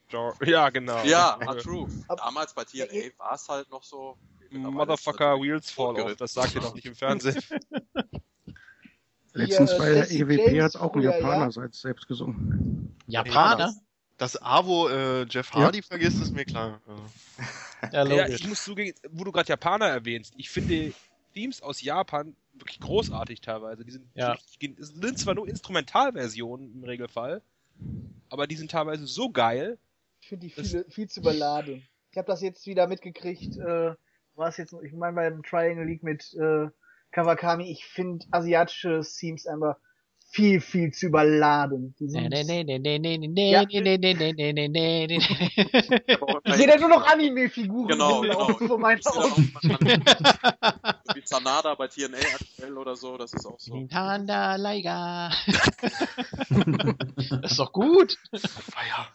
[0.43, 1.03] Ja, genau.
[1.03, 1.91] Ja, R Truth.
[2.07, 4.17] Damals bei TNA war es halt noch so.
[4.51, 7.39] Motherfucker Wheels Fall Off, das sagt ihr doch nicht im Fernsehen.
[9.33, 11.67] Letztens bei der EWP hat auch ein Japaner ja?
[11.71, 12.97] selbst gesungen.
[13.05, 13.73] Japaner?
[14.19, 16.79] Das Avo äh, Jeff Hardy vergisst, ist mir klar.
[16.87, 16.95] Ja.
[17.93, 20.91] Ja, Ja, ich muss zugeben, wo du gerade Japaner erwähnst, ich finde
[21.33, 23.85] Themes aus Japan wirklich großartig teilweise.
[23.85, 24.35] Die sind, Ja.
[24.77, 27.41] es sind zwar nur Instrumentalversionen im Regelfall,
[28.29, 29.77] aber die sind teilweise so geil.
[30.19, 31.87] Ich finde die viel, viel zu überladen.
[32.11, 33.95] Ich habe das jetzt wieder mitgekriegt, äh,
[34.35, 36.67] war es jetzt, ich meine beim Triangle League mit äh,
[37.11, 39.77] Kawakami, ich finde asiatische Themes einfach
[40.31, 41.95] viel, viel zu überladen.
[41.99, 43.63] Die sind, Nee, nee, nee, nee, nee, nee, nee, Ja.
[43.65, 45.17] nee, nee, nee, nee, nee, nee, nee, nee.
[46.45, 48.47] Ich sehe da nur noch Anime-Figuren Genau, genau.
[48.67, 49.53] vor meinen Augen.
[51.15, 53.87] wie Sanada bei TNA aktuell oder so, das ist auch so.
[53.87, 55.31] Tanda Laiga.
[57.41, 58.17] das ist doch gut.
[58.35, 59.07] Feier.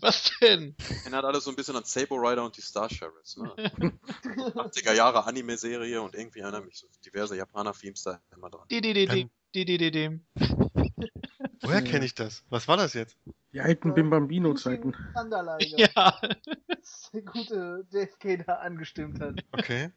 [0.00, 0.74] Was denn?
[1.02, 3.52] Erinnert alles so ein bisschen an Saber Rider und die Star Sheriffs, ne?
[3.56, 8.64] 80er Jahre Anime-Serie und irgendwie erinnern mich so diverse Japaner-Themes da immer dran.
[8.70, 10.20] Die, die, die, die, die, die, die, die.
[11.62, 12.44] Woher kenne ich das?
[12.50, 13.16] Was war das jetzt?
[13.54, 14.94] Die alten Bim Bambino-Zeiten.
[15.18, 15.78] Underliger.
[15.78, 16.20] Ja.
[16.68, 19.42] Das der gute JFK da angestimmt hat.
[19.52, 19.90] Okay.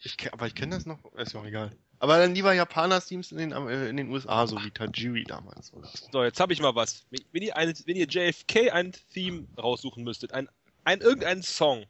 [0.00, 1.74] Ich, aber ich kenne das noch, ist ja auch egal.
[1.98, 5.72] Aber dann lieber Japaner-Teams in den, äh, in den USA, so wie Tajiri damals.
[5.72, 5.88] Oder?
[6.12, 7.06] So, jetzt habe ich mal was.
[7.32, 10.50] Wenn ihr, eine, wenn ihr JFK ein Theme raussuchen müsstet, ein,
[10.84, 11.86] ein irgendeinen Song,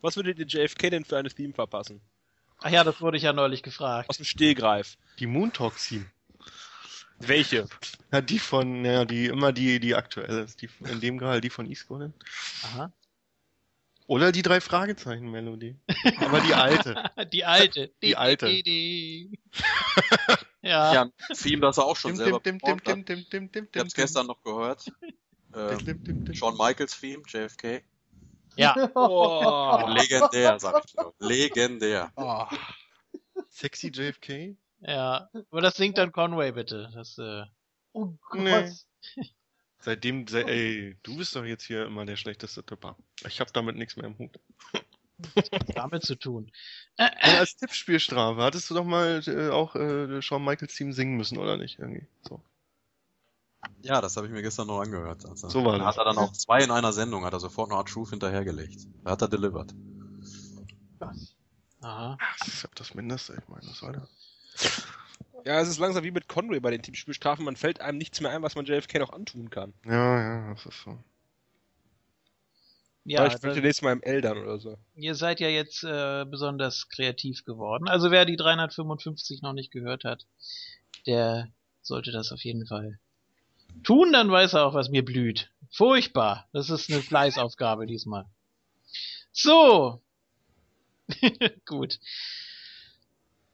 [0.00, 2.00] was würdet ihr JFK denn für eine Theme verpassen?
[2.60, 4.10] Ach ja, das wurde ich ja neulich gefragt.
[4.10, 4.98] Aus dem Stehgreif.
[5.20, 6.10] Die Moontalk-Team.
[7.20, 7.66] Welche?
[8.12, 10.62] Ja, die von, ja, die immer die, die aktuell ist.
[10.62, 12.14] Die, in dem Fall die von Golden.
[12.64, 12.92] Aha.
[14.06, 15.76] Oder die drei Fragezeichen-Melodie.
[16.20, 17.10] Aber die alte.
[17.32, 17.90] Die alte.
[18.02, 18.46] Die alte.
[18.46, 19.38] Die, die, die.
[20.62, 20.92] Ja.
[20.92, 23.08] Ja, ein Theme, das er auch schon Dim, selber dim, dim, dim, hat.
[23.08, 24.90] dim, dim, dim, Ich hab's gestern noch gehört.
[25.54, 26.34] Ähm, dim, dim, dim.
[26.34, 27.82] Shawn Michaels Theme, JFK.
[28.56, 28.74] ja.
[28.94, 29.86] Oh.
[29.88, 31.14] Legendär, sag ich nur.
[31.20, 32.10] Legendär.
[33.50, 34.56] Sexy JFK?
[34.80, 35.28] Ja.
[35.50, 36.90] Aber das singt dann Conway bitte.
[36.94, 37.44] Das, äh,
[37.92, 38.40] Oh Gott.
[38.40, 38.72] Nee.
[39.80, 42.96] Seitdem, se ey, du bist doch jetzt hier immer der schlechteste Tipper.
[43.26, 44.38] Ich hab damit nichts mehr im Hut.
[45.74, 46.50] damit zu tun.
[46.96, 51.38] Und als Tippspielstrafe hattest du doch mal äh, auch äh, Shawn Michaels Team singen müssen,
[51.38, 51.78] oder nicht?
[51.78, 52.06] Irgendwie.
[52.28, 52.40] So.
[53.82, 55.24] Ja, das habe ich mir gestern noch angehört.
[55.26, 55.86] Also, So war da das.
[55.86, 58.86] hat er dann auch zwei in einer Sendung, hat er sofort noch Truth hinterhergelegt.
[59.04, 59.74] Da hat er delivered.
[61.80, 62.18] Aha.
[62.38, 64.08] Das ist ja das Mindeste, ich meine, was soll das?
[65.44, 67.44] Ja, es ist langsam wie mit Conway bei den Teamspielstrafen.
[67.44, 69.72] Man fällt einem nichts mehr ein, was man JFK noch antun kann.
[69.86, 70.98] Ja, ja, das ist so.
[73.04, 74.76] Ja, ich da, möchte nächstes Mal im L dann oder so.
[74.94, 77.88] ihr seid ja jetzt äh, besonders kreativ geworden.
[77.88, 80.26] Also wer die 355 noch nicht gehört hat,
[81.06, 81.48] der
[81.80, 82.98] sollte das auf jeden Fall
[83.82, 85.50] tun, dann weiß er auch, was mir blüht.
[85.70, 86.48] Furchtbar.
[86.52, 88.26] Das ist eine Fleißaufgabe diesmal.
[89.32, 90.02] So.
[91.66, 91.98] Gut.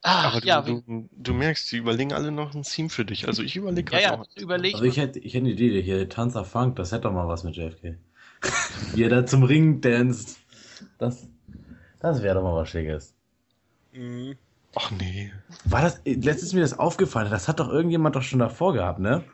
[0.07, 3.27] Ach, Aber du, ja, du, du merkst, die überlegen alle noch ein Theme für dich.
[3.27, 4.37] Also ich überlege ja, gerade ja, noch.
[4.37, 7.27] überleg Also ich hätte, ich hätte eine Idee, hier Tanzer Funk, das hätte doch mal
[7.27, 7.97] was mit JFK.
[8.95, 10.41] Wie er da zum Ring danst.
[10.99, 11.27] Das,
[12.01, 13.15] das wäre doch mal was Schickes.
[13.93, 14.37] Mhm.
[14.75, 15.33] Ach nee.
[15.65, 18.99] War das, letztens ist mir das aufgefallen, das hat doch irgendjemand doch schon davor gehabt,
[18.99, 19.25] ne?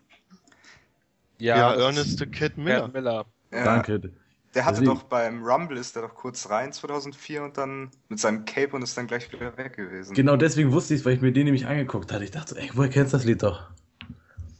[1.38, 2.82] Ja, das Ernest the Cat Miller.
[2.82, 3.26] Cat Miller.
[3.50, 4.12] Ja, Danke.
[4.54, 8.18] Der hatte Deswegen- doch beim Rumble ist der doch kurz rein 2004 und dann mit
[8.18, 10.14] seinem Cape und ist dann gleich wieder weg gewesen.
[10.14, 12.24] Genau deswegen wusste ich es, weil ich mir den nämlich angeguckt hatte.
[12.24, 13.62] Ich dachte, ey, woher kennst du das Lied doch?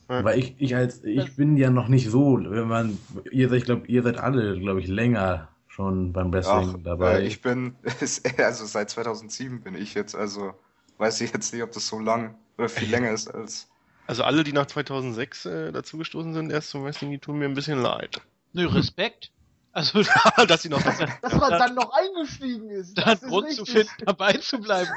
[0.09, 0.25] Ja.
[0.25, 2.99] Weil ich, ich als, ich bin ja noch nicht so, wenn man,
[3.31, 7.20] ihr seid, ich glaube, ihr seid alle, glaube ich, länger schon beim Wrestling Ach, dabei.
[7.20, 7.75] äh, ich bin,
[8.39, 10.52] also seit 2007 bin ich jetzt, also
[10.99, 13.69] weiß ich jetzt nicht, ob das so lang oder viel länger ist als.
[14.07, 17.55] Also alle, die nach 2006 äh, dazugestoßen sind, erst zum Wrestling, die tun mir ein
[17.55, 18.20] bisschen leid.
[18.52, 19.31] Nö, Respekt.
[19.73, 20.02] Also
[20.49, 22.94] Dass sie noch das Dass man dann noch eingestiegen ist.
[22.99, 23.89] da ist Grund zu richtig.
[23.89, 24.90] finden, dabei zu bleiben.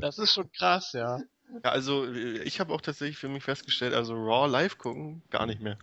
[0.00, 1.20] Das ist schon krass, ja.
[1.62, 5.46] Ja, also äh, ich habe auch tatsächlich für mich festgestellt, also Raw live gucken, gar
[5.46, 5.78] nicht mehr.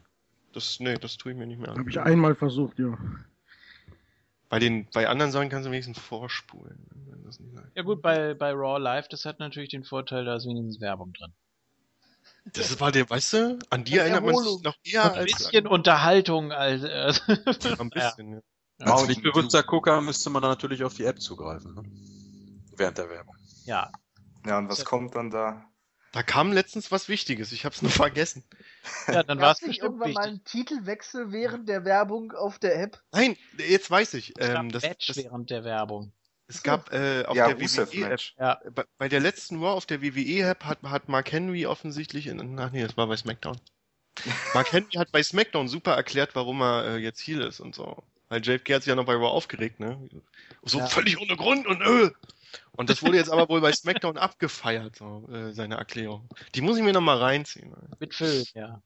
[0.53, 1.77] Das, nee, das tue ich mir nicht mehr an.
[1.77, 2.97] Habe ich einmal versucht, ja.
[4.49, 6.79] Bei den, bei anderen Sachen kannst du wenigstens vorspulen.
[7.11, 10.35] wenn das nicht Ja gut, bei, bei Raw Live, das hat natürlich den Vorteil, da
[10.35, 11.33] ist wenigstens Werbung drin.
[12.53, 15.67] Das war der, weißt du, an die erinnert man sich noch eher Ein als bisschen
[15.67, 17.13] Unterhaltung als äh,
[17.79, 18.41] ein bisschen.
[18.79, 18.93] Ja.
[18.93, 21.75] Als nicht bewusster Gucker müsste man dann natürlich auf die App zugreifen.
[21.75, 21.83] Ne?
[22.75, 23.35] Während der Werbung.
[23.65, 23.91] ja.
[24.45, 25.65] Ja, und was kommt dann da?
[26.11, 28.43] Da kam letztens was Wichtiges, ich hab's nur vergessen.
[29.07, 30.27] Ja, dann war es bestimmt irgendwann mal wichtig.
[30.31, 33.03] einen Titelwechsel während der Werbung auf der App?
[33.11, 34.33] Nein, jetzt weiß ich.
[34.39, 36.13] Ähm, ein das, während der Werbung.
[36.49, 38.21] Es gab äh, auf ja, der WWE-App.
[38.39, 38.59] Ja.
[38.73, 42.71] bei, bei der letzten Raw auf der WWE-App hat, hat Mark Henry offensichtlich, in, ach
[42.71, 43.59] nee, das war bei SmackDown.
[44.55, 48.03] Mark Henry hat bei SmackDown super erklärt, warum er äh, jetzt Heel ist und so.
[48.29, 50.09] Weil JFK hat sich ja noch bei Raw aufgeregt, ne?
[50.63, 50.87] So Ja.
[50.87, 52.09] völlig ohne Grund und äh.
[52.71, 56.27] Und das wurde jetzt aber wohl bei SmackDown abgefeiert, so, äh, seine Erklärung.
[56.55, 57.75] Die muss ich mir noch mal reinziehen.
[57.99, 58.81] Mit Föhn, ja.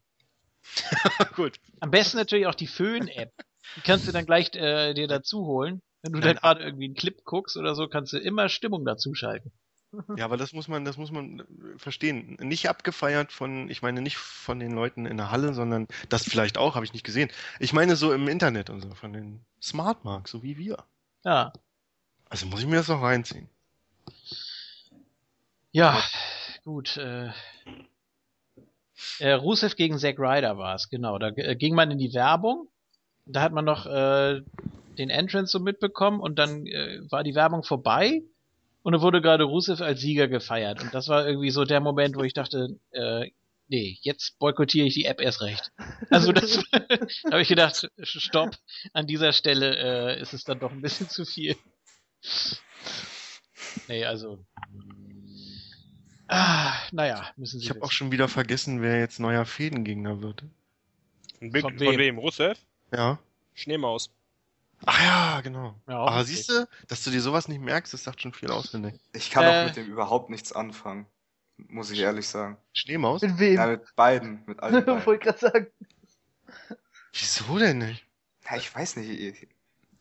[1.35, 1.59] Gut.
[1.80, 3.32] Am besten natürlich auch die Föhn-App.
[3.77, 5.82] Die kannst du dann gleich äh, dir dazu holen.
[6.03, 8.85] Wenn du Nein, dann gerade irgendwie einen Clip guckst oder so, kannst du immer Stimmung
[8.85, 9.51] dazu schalten.
[10.17, 11.43] Ja, aber das muss man, das muss man äh,
[11.77, 12.35] verstehen.
[12.41, 16.57] Nicht abgefeiert von, ich meine nicht von den Leuten in der Halle, sondern das vielleicht
[16.57, 17.30] auch, habe ich nicht gesehen.
[17.59, 20.83] Ich meine so im Internet und so, von den Smartmarks, so wie wir.
[21.23, 21.53] Ja.
[22.27, 23.48] Also muss ich mir das noch reinziehen.
[25.72, 26.01] Ja,
[26.64, 26.98] gut.
[26.98, 27.30] Äh,
[29.19, 31.19] äh, Rusev gegen Zack Ryder war es, genau.
[31.19, 32.67] Da äh, ging man in die Werbung.
[33.25, 34.41] Da hat man noch äh,
[34.97, 38.22] den Entrance so mitbekommen und dann äh, war die Werbung vorbei
[38.83, 40.81] Und dann wurde gerade Rusev als Sieger gefeiert.
[40.81, 43.31] Und das war irgendwie so der Moment, wo ich dachte, äh,
[43.67, 45.72] nee, jetzt boykottiere ich die App erst recht.
[46.09, 48.55] Also das da habe ich gedacht, stopp,
[48.93, 51.55] an dieser Stelle äh, ist es dann doch ein bisschen zu viel.
[53.88, 54.45] Nee, also.
[56.27, 57.65] Ah, naja, müssen sie.
[57.65, 60.43] Ich habe auch schon wieder vergessen, wer jetzt neuer Fädengegner wird.
[61.39, 61.97] Von von, wem?
[61.97, 62.17] wem?
[62.17, 62.57] Rusev?
[62.91, 63.19] Ja.
[63.53, 64.09] Schneemaus.
[64.85, 65.75] Ach ja, genau.
[65.87, 68.69] Ja, Aber siehst du, dass du dir sowas nicht merkst, das sagt schon viel aus,
[68.69, 68.99] finde ich.
[69.13, 69.61] Ich kann Äh.
[69.61, 71.05] auch mit dem überhaupt nichts anfangen.
[71.57, 72.57] Muss ich ehrlich sagen.
[72.73, 73.21] Schneemaus?
[73.21, 73.55] Mit wem?
[73.55, 75.05] Ja, mit beiden, mit allen beiden.
[75.05, 75.67] Wollte gerade sagen.
[77.13, 78.05] Wieso denn nicht?
[78.49, 79.47] Ja, ich weiß nicht, ich,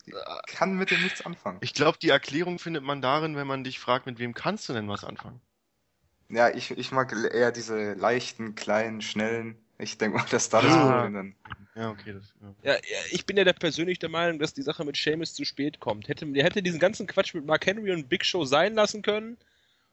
[0.07, 1.59] ich kann mit dem nichts anfangen.
[1.61, 4.73] Ich glaube, die Erklärung findet man darin, wenn man dich fragt, mit wem kannst du
[4.73, 5.41] denn was anfangen?
[6.29, 9.59] Ja, ich, ich mag eher diese leichten, kleinen, schnellen.
[9.83, 10.93] Ich denke mal, dass da das Ah.
[11.03, 11.35] Problem dann.
[11.75, 12.13] Ja, okay.
[12.13, 12.73] Das, ja.
[12.73, 15.45] Ja, ja, ich bin ja der persönlich der Meinung, dass die Sache mit Seamus zu
[15.45, 16.09] spät kommt.
[16.09, 19.37] Hätte, der hätte diesen ganzen Quatsch mit Mark Henry und Big Show sein lassen können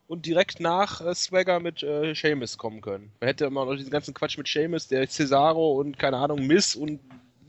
[0.08, 3.12] und direkt nach äh, Swagger mit äh, Seamus kommen können.
[3.20, 6.76] Man hätte immer noch diesen ganzen Quatsch mit Seamus, der Cesaro und keine Ahnung, Miss
[6.76, 7.00] und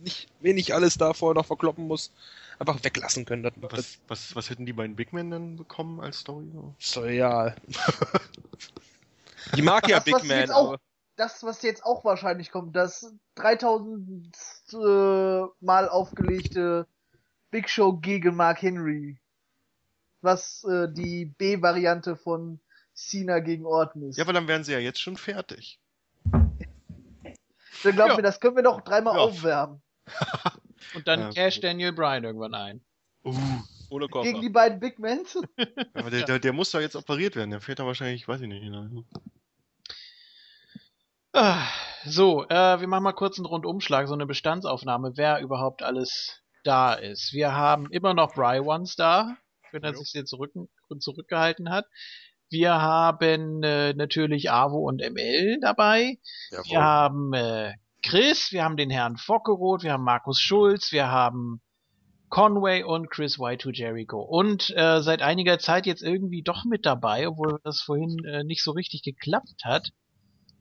[0.02, 2.10] nicht wenig alles davor noch verkloppen muss,
[2.58, 3.42] einfach weglassen können.
[3.42, 6.46] Das, das Was, was, was hätten die beiden Big Men dann bekommen als Story?
[6.78, 7.04] So?
[7.04, 7.56] egal.
[9.56, 10.78] Die mag ja Das, Big was Man, aber
[11.20, 14.34] Das, was jetzt auch wahrscheinlich kommt, das 3000
[14.72, 14.76] äh,
[15.60, 16.86] Mal aufgelegte
[17.50, 19.20] Big Show gegen Mark Henry.
[20.22, 22.58] Was äh, die B-Variante von
[22.94, 24.16] Cena gegen Orton ist.
[24.16, 25.78] Ja, aber dann wären sie ja jetzt schon fertig.
[27.82, 28.16] Dann glaubt Ja.
[28.16, 29.20] mir, das können wir doch dreimal Ja.
[29.20, 29.82] aufwärmen.
[30.94, 31.30] Und dann Ja.
[31.32, 32.80] cash Daniel Bryan irgendwann ein.
[33.26, 33.34] Uh,
[33.90, 34.26] ohne Koffer.
[34.26, 35.36] Gegen die beiden Big Mens.
[35.94, 37.50] aber der, der, der muss doch jetzt operiert werden.
[37.50, 38.62] Der fehlt da wahrscheinlich, weiß ich nicht.
[38.62, 39.04] hinein.
[41.32, 41.64] Ah,
[42.04, 46.92] so, äh, wir machen mal kurz einen Rundumschlag, so eine Bestandsaufnahme, wer überhaupt alles da
[46.94, 47.32] ist.
[47.32, 49.36] Wir haben immer noch Bry Ones da,
[49.70, 49.98] wenn er Jo.
[49.98, 50.52] sich jetzt zurück,
[50.98, 51.86] zurückgehalten hat.
[52.50, 56.18] Wir haben äh, natürlich Avo und ML dabei.
[56.50, 56.76] Wir Jawohl.
[56.82, 61.60] haben äh, Chris, wir haben den Herrn Fockeroth, wir haben Markus Schulz, wir haben
[62.28, 64.20] Conway und Chris Y2 Jericho.
[64.20, 68.64] Und äh, seit einiger Zeit jetzt irgendwie doch mit dabei, obwohl das vorhin äh, nicht
[68.64, 69.90] so richtig geklappt hat.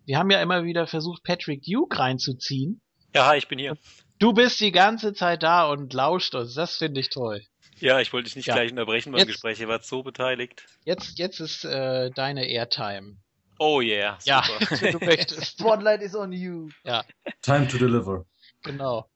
[0.10, 2.82] Wir haben ja immer wieder versucht, Patrick Duke reinzuziehen.
[3.14, 3.78] Ja, hi, ich bin hier.
[4.18, 6.56] Du bist die ganze Zeit da und lauscht uns.
[6.56, 7.44] Das finde ich toll.
[7.78, 8.56] Ja, ich wollte dich nicht Ja.
[8.56, 10.66] gleich unterbrechen beim Jetzt- Gespräch, ihr wart so beteiligt.
[10.84, 13.18] Jetzt, jetzt ist äh, deine Airtime.
[13.60, 14.82] Oh yeah, Ja, super.
[14.82, 15.46] wenn du möchtest.
[15.60, 16.70] Spotlight is on you.
[17.44, 18.26] Time to deliver.
[18.64, 19.08] Genau.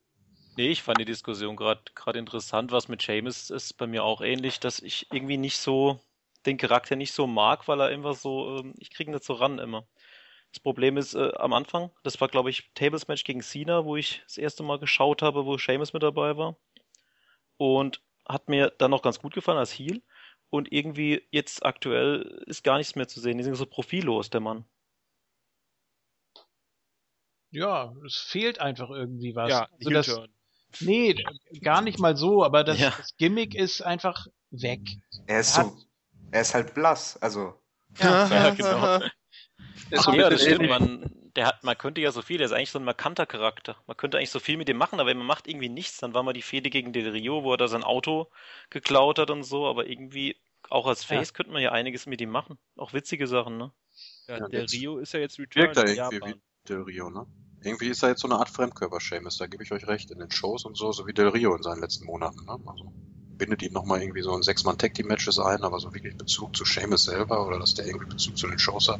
[0.58, 2.72] Nee, ich fand die Diskussion gerade gerade interessant.
[2.72, 6.00] Was mit Seamus ist bei mir auch ähnlich, dass ich irgendwie nicht so
[6.46, 9.34] den Charakter nicht so mag, weil er immer so, ähm, ich kriege ihn nicht so
[9.34, 9.88] ran immer.
[10.54, 13.96] Das Problem ist, äh, am Anfang, das war glaube ich Tables Match gegen Cena, wo
[13.98, 16.56] ich das erste Mal geschaut habe, wo Seamus mit dabei war.
[17.58, 20.02] Und hat mir dann noch ganz gut gefallen als Heel.
[20.52, 23.40] Und irgendwie jetzt aktuell ist gar nichts mehr zu sehen.
[23.40, 24.66] Die sind so profillos, der Mann.
[27.50, 29.50] Ja, es fehlt einfach irgendwie was.
[29.50, 30.20] ja, also das,
[30.82, 31.16] nee,
[31.62, 32.92] gar nicht mal so, aber das, Ja.
[32.96, 34.82] das Gimmick ist einfach weg.
[35.26, 35.78] Er ist Hat- so,
[36.32, 37.60] er ist halt blass, also.
[38.00, 39.00] Ja, genau.
[39.90, 40.70] Ist so ein ja, das stimmt.
[40.70, 43.78] Man, der hat, man könnte ja so viel, der ist eigentlich so ein markanter Charakter.
[43.88, 45.98] Man könnte eigentlich so viel mit dem machen, aber man macht irgendwie nichts.
[45.98, 48.28] Dann war mal die Fehde gegen Del Rio, wo er da sein Auto
[48.70, 50.38] geklaut hat und so, aber irgendwie,
[50.70, 51.18] auch als Ja.
[51.18, 52.58] Face könnte man ja einiges mit ihm machen.
[52.78, 53.72] Auch witzige Sachen, ne?
[54.28, 56.34] Ja, Ja, der jetzt Rio ist ja jetzt Return Wirkt er in Japan.
[56.36, 57.26] wie Del Rio, ne?
[57.62, 60.20] Irgendwie ist er jetzt so eine Art Fremdkörper, Seamus, da gebe ich euch recht, in
[60.20, 62.58] den Shows und so, so wie Del Rio in seinen letzten Monaten, ne?
[62.66, 62.92] Also
[63.38, 66.16] bindet ihn nochmal irgendwie so in sechs Mann Tag Team Matches ein, aber so wirklich
[66.18, 69.00] Bezug zu Seamus selber oder dass der irgendwie Bezug zu den Shows hat.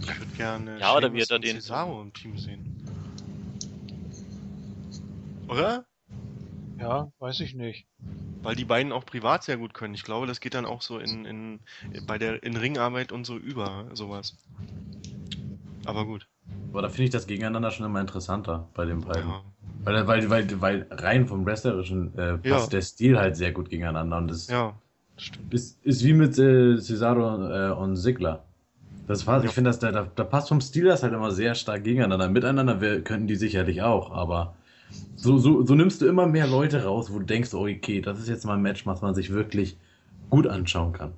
[0.00, 2.76] Ich würde gerne Ja, oder Sheamus wie er da und den- Cesaro im Team sehen.
[5.48, 5.84] Oder?
[6.78, 7.86] Ja, weiß ich nicht.
[8.42, 9.92] Weil die beiden auch privat sehr gut können.
[9.94, 11.60] Ich glaube, das geht dann auch so in, in,
[12.06, 14.36] bei der in Ringarbeit und so über sowas.
[15.84, 16.26] Aber gut.
[16.72, 19.28] Aber da finde ich das Gegeneinander schon immer interessanter bei den beiden.
[19.28, 19.42] Ja.
[19.84, 22.78] Weil, weil, weil, weil rein vom Wrestlerischen äh, passt Ja.
[22.78, 24.18] der Stil halt sehr gut gegeneinander.
[24.18, 24.74] Und das ja,
[25.16, 25.54] stimmt.
[25.54, 28.44] ist, ist wie mit äh, Cesaro äh, und Sigler.
[29.06, 31.82] Das passt, ich finde, da, da, da passt vom Stil das halt immer sehr stark
[31.84, 32.28] gegeneinander.
[32.28, 34.54] Miteinander wir, könnten die sicherlich auch, aber
[35.16, 38.18] so, so, so nimmst du immer mehr Leute raus, wo du denkst, oh, okay, das
[38.18, 39.76] ist jetzt mal ein Match, was man sich wirklich
[40.30, 41.12] gut anschauen kann.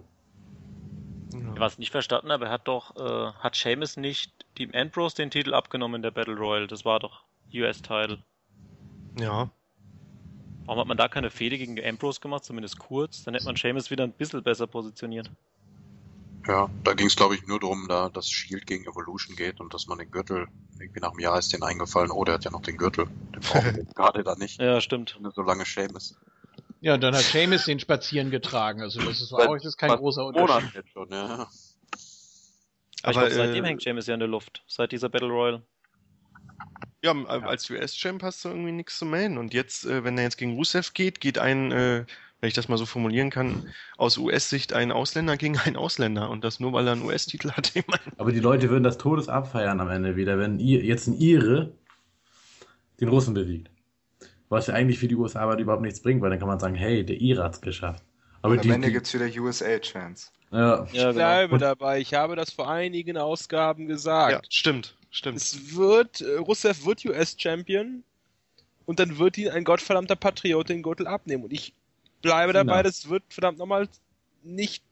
[1.32, 1.38] Ja.
[1.58, 5.30] Was ich nicht verstanden habe, er hat doch, äh, hat Seamus nicht dem Ambrose den
[5.30, 6.66] Titel abgenommen in der Battle Royal?
[6.66, 7.24] Das war doch
[7.54, 8.18] US-Title.
[9.18, 9.50] Ja.
[10.64, 13.24] Warum hat man da keine Fehde gegen Ambrose gemacht, zumindest kurz?
[13.24, 15.30] Dann hätte man Seamus wieder ein bisschen besser positioniert.
[16.46, 19.74] Ja, da ging es glaube ich nur darum, da dass Shield gegen Evolution geht und
[19.74, 20.48] dass man den Gürtel,
[20.80, 23.06] irgendwie nach einem Jahr ist den eingefallen, oh, der hat ja noch den Gürtel.
[23.06, 24.60] Den brauchen wir gerade da nicht.
[24.60, 25.18] Ja, stimmt.
[25.34, 26.16] Solange Seamus.
[26.80, 28.82] Ja, und dann hat Seamus den spazieren getragen.
[28.82, 30.74] Also das ist auch das ist kein großer Unterschied.
[30.74, 31.48] jetzt schon, ja.
[33.02, 34.62] Aber, ich Aber, glaube, seitdem äh, hängt James ja in der Luft.
[34.66, 35.62] Seit dieser Battle Royale.
[37.02, 39.36] Ja, als US-Champ hast du irgendwie nichts zu melden.
[39.36, 42.04] Und jetzt, äh, wenn er jetzt gegen Rusev geht, geht ein, äh,
[42.40, 46.30] wenn ich das mal so formulieren kann, aus US-Sicht ein Ausländer gegen einen Ausländer.
[46.30, 47.72] Und das nur, weil er einen US-Titel hat.
[48.18, 51.72] Aber die Leute würden das Todes abfeiern am Ende wieder, wenn ihr, jetzt ein Ire
[53.00, 53.68] den Russen besiegt.
[54.48, 56.74] Was ja eigentlich für die USA aber überhaupt nichts bringt, weil dann kann man sagen,
[56.74, 58.04] hey, der Ire hat's geschafft.
[58.42, 60.28] Aber am die, Ende die, gibt's wieder USA-Chance.
[60.52, 62.00] ja, Ich bleibe dabei.
[62.00, 64.32] Ich habe das vor einigen Ausgaben gesagt.
[64.32, 65.36] ja, stimmt, stimmt.
[65.36, 68.02] Es wird, äh, Rusev wird US-Champion
[68.84, 71.44] und dann wird ihn ein gottverdammter Patriot den Gürtel abnehmen.
[71.44, 71.72] Und ich
[72.20, 73.88] bleibe dabei, das wird verdammt nochmal
[74.42, 74.82] nicht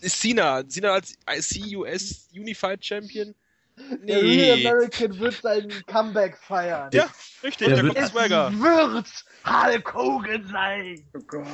[0.00, 0.62] ist Cena.
[0.68, 3.34] Cena als IC US Unified Champion.
[3.76, 4.58] Der Real.
[4.66, 6.90] American wird sein Comeback feiern.
[6.92, 7.08] Ja,
[7.42, 7.68] richtig.
[7.68, 8.52] Der Der wird- Swagger.
[8.52, 9.06] wird
[9.46, 11.04] Hulk Hogan sein.
[11.16, 11.46] Oh Gott.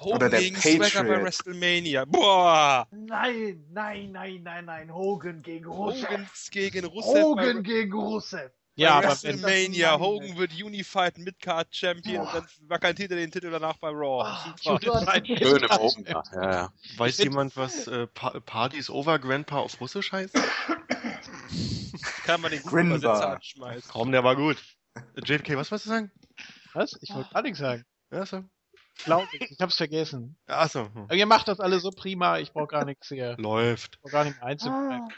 [0.00, 1.22] Hogan Oder der gegen Swagger bei Patriot.
[1.24, 2.04] WrestleMania.
[2.06, 2.86] Boah.
[2.90, 4.94] Nein, nein, nein, nein, nein.
[4.94, 6.08] Hogan gegen Rusev.
[6.08, 8.50] Hogan gegen Rusev Hogan gegen Rusev.
[8.78, 9.98] Ja, bei WrestleMania.
[9.98, 14.26] Hogan wird Unified Midcard Champion und dann vakantiert er den Titel danach bei Raw.
[14.62, 15.04] Super.
[15.04, 15.26] Gott.
[15.26, 16.22] Schön im Open, ja.
[16.34, 16.72] ja, ja.
[16.98, 20.34] Weiß jemand, was äh, pa Parties over Grandpa auf Russisch heißt?
[22.24, 22.60] Kann man den.
[22.60, 23.90] Übersetzer anschmeißen.
[23.90, 24.56] Komm, der war gut.
[25.16, 26.10] JFK, was wolltest du sagen?
[26.72, 26.98] was?
[27.00, 27.84] Ich wollte gar nichts sagen.
[28.10, 28.44] Ja, so.
[29.04, 29.50] Glaube ich.
[29.50, 30.38] Ich hab's vergessen.
[30.46, 31.04] Achso, hm.
[31.04, 32.38] Aber ihr macht das alle so prima.
[32.38, 33.36] Ich brauche gar nichts hier.
[33.38, 33.96] läuft.
[33.96, 35.08] Ich brauch gar nicht mehr einzubringen.
[35.08, 35.14] Ah,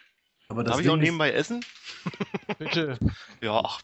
[0.48, 1.64] aber das Darf ich auch Ding ist, nebenbei essen?
[2.58, 2.98] Bitte.
[3.40, 3.80] Ja, ach.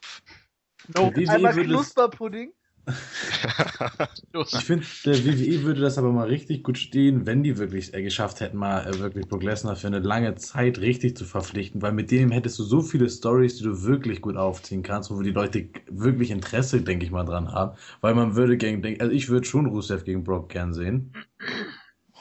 [0.88, 2.52] No, Einmal Knusperpudding.
[2.86, 8.02] Ich finde, der WWE würde das aber mal richtig gut stehen, wenn die wirklich äh,
[8.02, 11.92] geschafft hätten, mal äh, wirklich Brock Lesnar für eine lange Zeit richtig zu verpflichten, weil
[11.92, 15.30] mit dem hättest du so viele Stories, die du wirklich gut aufziehen kannst, wo die
[15.30, 19.46] Leute wirklich Interesse, denke ich mal, dran haben, weil man würde gegen, also ich würde
[19.46, 21.12] schon Rusev gegen Brock gern sehen.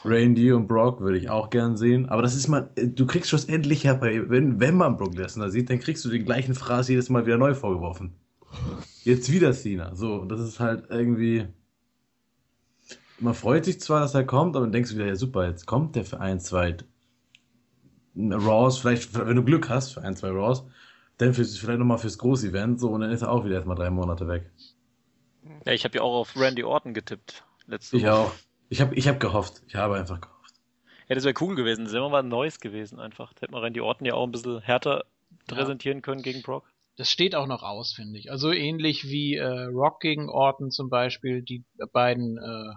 [0.06, 3.30] Randy und Brock würde ich auch gern sehen, aber das ist mal, äh, du kriegst
[3.30, 7.10] schlussendlich ja wenn, wenn man Brock Lesnar sieht, dann kriegst du den gleichen Fraß jedes
[7.10, 8.16] Mal wieder neu vorgeworfen.
[9.04, 9.96] Jetzt wieder Cena.
[9.96, 11.48] So, das ist halt irgendwie.
[13.20, 15.66] Man freut sich zwar, dass er kommt, aber dann denkst du wieder, ja super, jetzt
[15.66, 16.76] kommt der für ein, zwei
[18.16, 20.66] Raws, vielleicht, wenn du Glück hast, für ein, zwei Raws,
[21.18, 23.90] dann fürs, vielleicht nochmal fürs Groß-Event, so, und dann ist er auch wieder erstmal drei
[23.90, 24.52] Monate weg.
[25.66, 27.44] Ja, ich habe ja auch auf Randy Orton getippt.
[27.68, 28.14] Letzte Ich Woche.
[28.14, 28.32] auch.
[28.70, 29.62] Ich habe ich hab gehofft.
[29.68, 30.54] Ich habe einfach gehofft.
[31.08, 31.86] Ja, das wäre cool gewesen.
[31.86, 33.34] Das wäre mal was Neues gewesen einfach.
[33.34, 35.06] Da hätte man Randy Orton ja auch ein bisschen härter
[35.50, 35.56] Ja.
[35.56, 36.73] präsentieren können gegen Brock.
[36.96, 38.32] Das steht auch noch aus, finde ich.
[38.32, 42.74] Also ähnlich wie äh, Rock gegen Orton zum Beispiel, die beiden äh,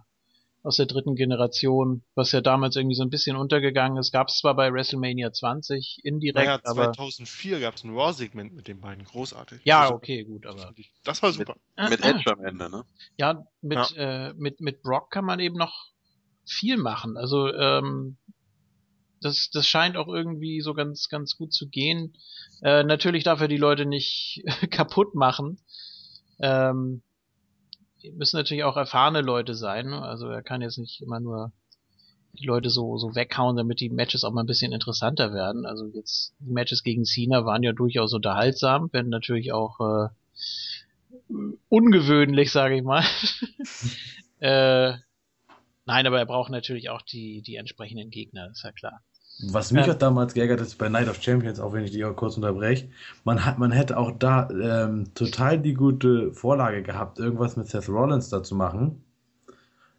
[0.67, 4.39] aus der dritten Generation, was ja damals irgendwie so ein bisschen untergegangen ist, gab es
[4.39, 9.05] zwar bei WrestleMania 20 indirekt, Naja, aber 2004 gab es ein Raw-Segment mit den beiden.
[9.05, 9.61] Großartig.
[9.65, 11.55] ja, Also, okay, gut, aber Das war super.
[11.89, 12.85] Mit Edge am Ende, ne?
[13.17, 15.93] Ja, mit, Äh, mit, mit Brock kann man eben noch
[16.45, 17.17] viel machen.
[17.17, 18.17] Also, ähm,
[19.21, 22.17] das, das scheint auch irgendwie so ganz, ganz gut zu gehen.
[22.63, 25.59] Äh, natürlich darf er die Leute nicht kaputt machen.
[26.39, 27.03] Ähm,
[28.15, 29.93] müssen natürlich auch erfahrene Leute sein.
[29.93, 31.53] Also er kann jetzt nicht immer nur
[32.39, 35.67] die Leute so, so weghauen, damit die Matches auch mal ein bisschen interessanter werden.
[35.67, 40.09] Also jetzt, die Matches gegen Cena waren ja durchaus unterhaltsam, werden natürlich auch äh,
[41.69, 43.05] ungewöhnlich, sage ich mal.
[44.41, 44.93] äh,
[45.87, 49.01] nein, aber er braucht natürlich auch die, die entsprechenden Gegner, ist ja klar.
[49.39, 49.93] Was mich Ähm.
[49.93, 52.37] auch damals geärgert hat, ist bei Night of Champions, auch wenn ich dich auch kurz
[52.37, 52.89] unterbreche,
[53.25, 57.89] man hat, man hätte auch da ähm, total die gute Vorlage gehabt, irgendwas mit Seth
[57.89, 59.05] Rollins da zu machen.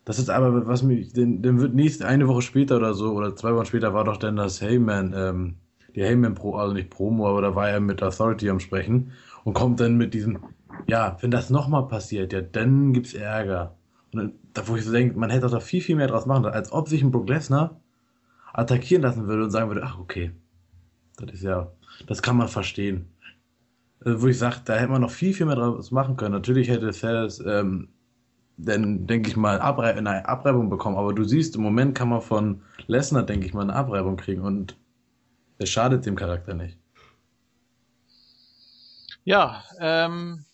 [0.05, 3.35] Das ist aber, was mich, denn, dann wird nächste, eine Woche später oder so, oder
[3.35, 5.55] zwei Wochen später war doch dann das Heyman, ähm,
[5.95, 9.11] die Heyman Pro, also nicht Promo, aber da war er mit Authority am Sprechen
[9.43, 10.39] und kommt dann mit diesem,
[10.87, 13.75] ja, wenn das nochmal passiert, ja, dann gibt's Ärger.
[14.13, 16.25] Und dann, da, wo ich so denke, man hätte doch da viel, viel mehr draus
[16.25, 17.81] machen, als ob sich ein Brook Lesnar
[18.57, 20.31] attackieren lassen würde und sagen würde, ach okay,
[21.17, 21.71] das ist ja,
[22.07, 23.07] das kann man verstehen.
[24.03, 26.33] Äh, wo ich sage, da hätte man noch viel, viel mehr draus machen können.
[26.33, 27.89] Natürlich hätte Sales, ähm,
[28.57, 32.21] dann denke ich mal, Abrei eine Abreibung bekommen, aber du siehst, im Moment kann man
[32.21, 34.75] von Lesnar, denke ich mal, eine Abreibung kriegen und
[35.59, 36.79] es schadet dem Charakter nicht.
[39.23, 40.45] Ja, ähm,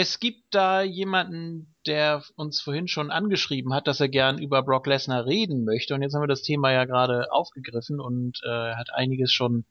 [0.00, 4.86] es gibt da jemanden, der uns vorhin schon angeschrieben hat, dass er gern über Brock
[4.86, 5.92] Lesnar reden möchte.
[5.92, 9.64] Und jetzt haben wir das Thema ja gerade aufgegriffen und äh, hat einiges schon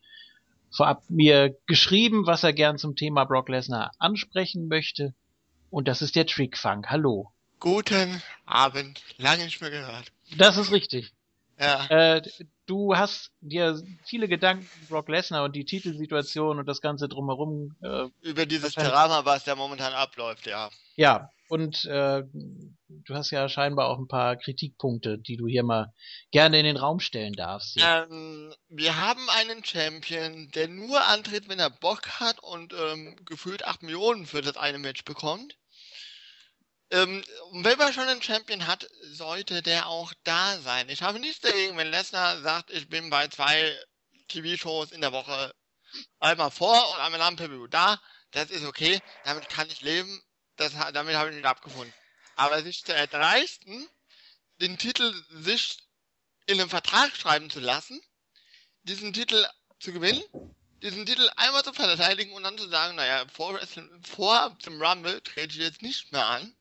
[0.69, 5.13] vorab mir geschrieben, was er gern zum Thema Brock Lesnar ansprechen möchte.
[5.69, 6.89] Und das ist der Trickfunk.
[6.89, 7.31] Hallo.
[7.61, 10.11] Guten Abend, lange nicht mehr gehört.
[10.37, 11.13] Das ist richtig.
[11.59, 12.21] Ja, Äh,
[12.65, 17.75] du hast dir viele Gedanken über Brock Lesnar und die Titelsituation und das Ganze drumherum
[17.81, 20.69] äh, über dieses Drama, was da momentan abläuft, ja.
[20.95, 22.23] Ja, und äh,
[22.87, 25.93] du hast ja scheinbar auch ein paar Kritikpunkte, die du hier mal
[26.31, 27.77] gerne in den Raum stellen darfst.
[27.79, 33.65] Ähm, wir haben einen Champion, der nur antritt, wenn er Bock hat und ähm, gefühlt
[33.65, 35.57] 8 Millionen für das eine Match bekommt.
[36.89, 40.87] Ähm, wenn man schon einen Champion hat, sollte der auch da sein.
[40.89, 43.77] Ich habe nichts dagegen, wenn Lesnar sagt, ich bin bei zwei
[44.29, 45.53] TV-Shows in der Woche
[46.19, 48.01] einmal vor und einmal nach dem Pay da.
[48.31, 50.21] Das ist okay, damit kann ich leben.
[50.55, 51.93] Das, damit habe ich mich abgefunden.
[52.35, 53.87] Aber sich zu erdreisten,
[54.61, 55.77] den Titel sich
[56.45, 58.01] in einem Vertrag schreiben zu lassen,
[58.83, 59.45] diesen Titel
[59.79, 60.23] zu gewinnen,
[60.81, 63.59] diesen Titel einmal zu verteidigen und dann zu sagen, naja, vor,
[64.03, 66.55] vor dem Rumble trete ich jetzt nicht mehr an,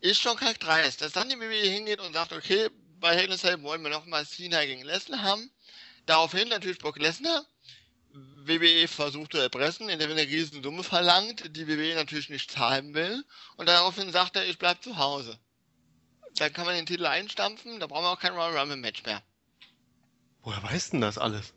[0.00, 1.02] ist schon kack dreist.
[1.02, 2.68] Dass dann die WWE hingeht und sagt, okay,
[3.00, 5.50] bei Hell in Cell wollen wir nochmal Cena gegen Lesnar haben.
[6.06, 7.44] Daraufhin natürlich Brock Lesnar.
[8.12, 12.94] WWE versucht zu erpressen, indem er eine riesen Summe verlangt, die WWE natürlich nicht zahlen
[12.94, 13.24] will.
[13.56, 15.38] Und daraufhin sagt er, ich bleib zu Hause.
[16.36, 19.22] Dann kann man den Titel einstampfen, da brauchen wir auch kein Royal Rumble Match mehr.
[20.42, 21.52] Woher weißt denn das alles?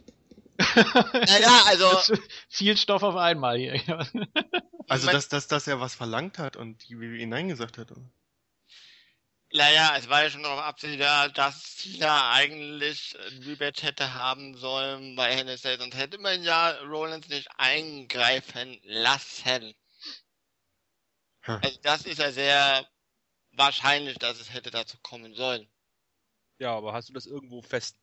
[0.75, 2.15] naja, also.
[2.49, 3.81] Viel Stoff auf einmal hier.
[4.87, 7.91] also, dass, dass, dass er was verlangt hat und die WWE Nein gesagt hat.
[7.91, 8.01] Oder?
[9.55, 15.15] Naja, es war ja schon darauf absehbar, dass Cena eigentlich ein Rematch hätte haben sollen
[15.15, 19.75] bei NSA, sonst hätte man ja Rollins nicht eingreifen lassen.
[21.41, 21.59] Hm.
[21.61, 22.89] Also das ist ja sehr
[23.51, 25.69] wahrscheinlich, dass es hätte dazu kommen sollen.
[26.57, 27.95] Ja, aber hast du das irgendwo fest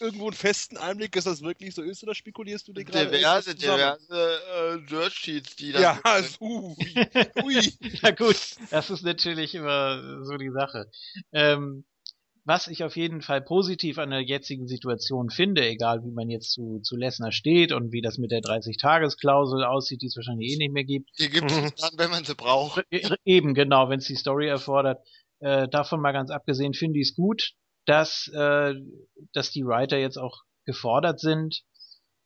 [0.00, 3.10] irgendwo einen festen Einblick, dass das wirklich so ist, oder spekulierst du dir gerade?
[3.10, 4.40] Diverse, diverse
[4.82, 5.80] äh, Dirt Sheets, die da.
[5.80, 6.76] Ja, also, ui,
[7.44, 7.72] ui.
[8.02, 10.90] Na gut, das ist natürlich immer so die Sache.
[11.32, 11.84] Ähm,
[12.44, 16.50] was ich auf jeden Fall positiv an der jetzigen Situation finde, egal wie man jetzt
[16.50, 20.56] zu, zu Lesnar steht und wie das mit der 30-Tages-Klausel aussieht, die es wahrscheinlich eh
[20.56, 21.10] nicht mehr gibt.
[21.20, 22.84] Die gibt es dann, wenn man sie braucht.
[23.24, 25.06] Eben, genau, wenn es die Story erfordert.
[25.38, 27.52] Äh, davon mal ganz abgesehen finde ich es gut,
[27.86, 28.74] dass, äh,
[29.32, 31.62] dass die Writer jetzt auch gefordert sind,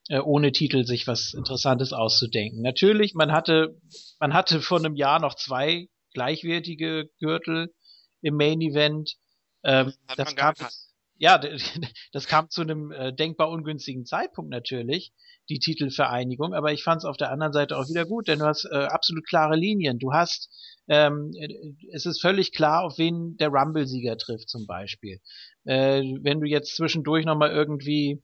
[0.09, 2.61] äh, ohne Titel sich was Interessantes auszudenken.
[2.61, 3.79] Natürlich, man hatte,
[4.19, 7.73] man hatte vor einem Jahr noch zwei gleichwertige Gürtel
[8.21, 9.15] im Main Event.
[9.63, 10.53] Ähm, das kam,
[11.17, 11.39] ja,
[12.11, 15.13] das kam zu einem äh, denkbar ungünstigen Zeitpunkt natürlich,
[15.49, 18.45] die Titelvereinigung, aber ich fand es auf der anderen Seite auch wieder gut, denn du
[18.45, 19.99] hast äh, absolut klare Linien.
[19.99, 20.49] Du hast
[20.87, 21.33] ähm,
[21.91, 25.19] es ist völlig klar, auf wen der Rumble-Sieger trifft zum Beispiel.
[25.65, 28.21] Äh, wenn du jetzt zwischendurch nochmal irgendwie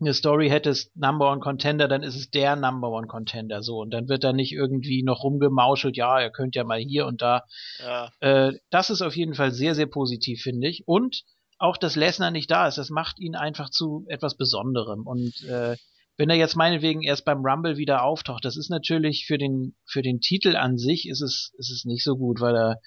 [0.00, 3.90] eine Story hättest, Number One Contender, dann ist es der Number One Contender so und
[3.90, 7.44] dann wird da nicht irgendwie noch rumgemauschelt, ja, ihr könnt ja mal hier und da.
[7.80, 8.10] Ja.
[8.20, 10.86] Äh, das ist auf jeden Fall sehr, sehr positiv, finde ich.
[10.86, 11.24] Und
[11.58, 15.76] auch, dass Lesnar nicht da ist, das macht ihn einfach zu etwas Besonderem und äh,
[16.18, 20.02] wenn er jetzt meinetwegen erst beim Rumble wieder auftaucht, das ist natürlich für den, für
[20.02, 22.80] den Titel an sich ist es, ist es nicht so gut, weil er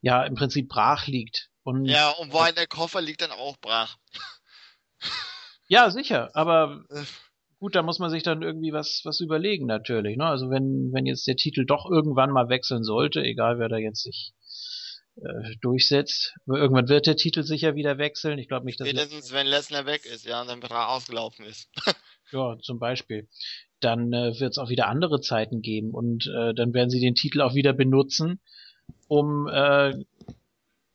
[0.00, 1.50] ja im Prinzip brach liegt.
[1.64, 3.96] Und, ja, und wo der Koffer liegt, dann auch brach.
[5.68, 7.02] Ja, sicher, aber äh.
[7.58, 10.24] gut, da muss man sich dann irgendwie was, was überlegen natürlich, ne?
[10.24, 14.04] Also wenn, wenn jetzt der Titel doch irgendwann mal wechseln sollte, egal wer da jetzt
[14.04, 14.32] sich
[15.16, 18.38] äh, durchsetzt, irgendwann wird der Titel sicher wieder wechseln.
[18.38, 18.88] Ich glaube nicht, dass.
[18.88, 21.68] Spätestens, wenn Lesnar weg ist, ja, und sein Betrag ausgelaufen ist.
[22.32, 23.28] Ja, zum Beispiel.
[23.78, 27.14] Dann äh, wird es auch wieder andere Zeiten geben und äh, dann werden sie den
[27.14, 28.40] Titel auch wieder benutzen,
[29.06, 29.94] um äh,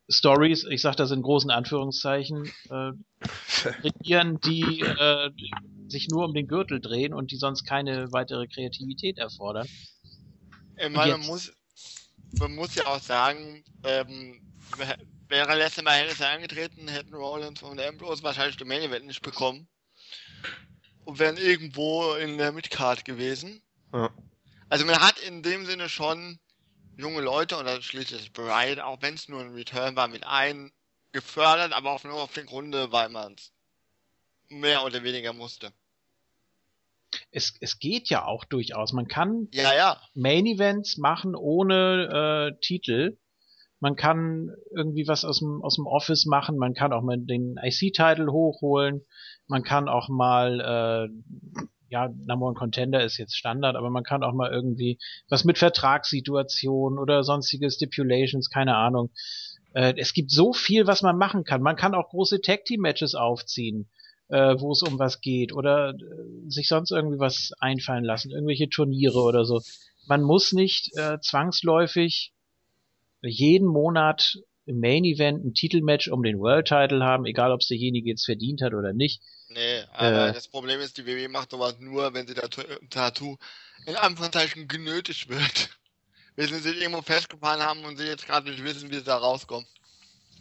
[0.10, 2.92] Stories, ich sage das in großen Anführungszeichen, äh,
[3.84, 5.30] regieren, die äh,
[5.88, 9.68] sich nur um den Gürtel drehen und die sonst keine weitere Kreativität erfordern.
[10.78, 11.54] Ich meine, man muss,
[12.40, 14.42] man muss ja auch sagen, ähm,
[15.28, 19.68] wäre Lesnar bei Harris angetreten, hätten Rollins und Ambrose wahrscheinlich die Main Event nicht bekommen
[21.06, 23.62] und wären irgendwo in der Midcard gewesen.
[23.94, 24.10] Ja.
[24.70, 26.40] Also man hat in dem Sinne schon
[26.98, 30.72] junge Leute und das schließlich Brian, auch wenn es nur ein Return war, mit ein
[31.12, 33.52] gefördert, aber auch nur auf den Grunde, weil man es
[34.50, 35.74] mehr oder weniger musste.
[37.32, 38.94] Es, es geht ja auch durchaus.
[38.94, 39.98] Man kann ja, ja.
[40.16, 43.18] Main Events machen ohne äh, Titel.
[43.80, 46.58] Man kann irgendwie was aus dem, aus dem Office machen.
[46.58, 49.06] Man kann auch mal den IC-Title hochholen.
[49.48, 54.24] Man kann auch mal, äh, ja, Number One Contender ist jetzt Standard, aber man kann
[54.24, 55.00] auch mal irgendwie
[55.30, 59.12] was mit Vertragssituationen oder sonstige Stipulations, keine Ahnung.
[59.74, 61.62] Äh, es gibt so viel, was man machen kann.
[61.62, 63.90] Man kann auch große Tag Team Matches aufziehen,
[64.32, 68.70] äh, wo es um was geht oder äh, sich sonst irgendwie was einfallen lassen, irgendwelche
[68.70, 69.62] Turniere oder so.
[70.08, 72.34] Man muss nicht äh, zwangsläufig
[73.22, 77.68] jeden Monat im Main Event ein Titelmatch um den World Title haben, egal ob es
[77.68, 79.22] derjenige jetzt verdient hat oder nicht.
[79.50, 82.34] Nee, aber äh, das Problem ist, die WWE macht sowas nur, wenn sie
[82.90, 83.38] dazu
[83.86, 85.70] in Anführungszeichen genötigt wird.
[86.36, 89.18] bis sie sich irgendwo festgefahren haben und sie jetzt gerade nicht wissen, wie sie da
[89.18, 89.68] rauskommen.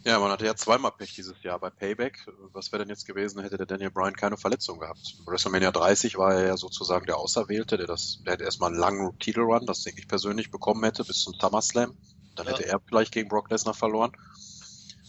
[0.03, 2.25] Ja, man hatte ja zweimal Pech dieses Jahr bei Payback.
[2.53, 5.15] Was wäre denn jetzt gewesen, hätte der Daniel Bryan keine Verletzung gehabt?
[5.25, 8.79] Bei WrestleMania 30 war er ja sozusagen der Auserwählte, der das, der hätte erstmal einen
[8.79, 11.95] langen Titelrun, das denke ich persönlich bekommen hätte, bis zum SummerSlam.
[12.35, 12.53] Dann Ja.
[12.53, 14.11] hätte er vielleicht gegen Brock Lesnar verloren.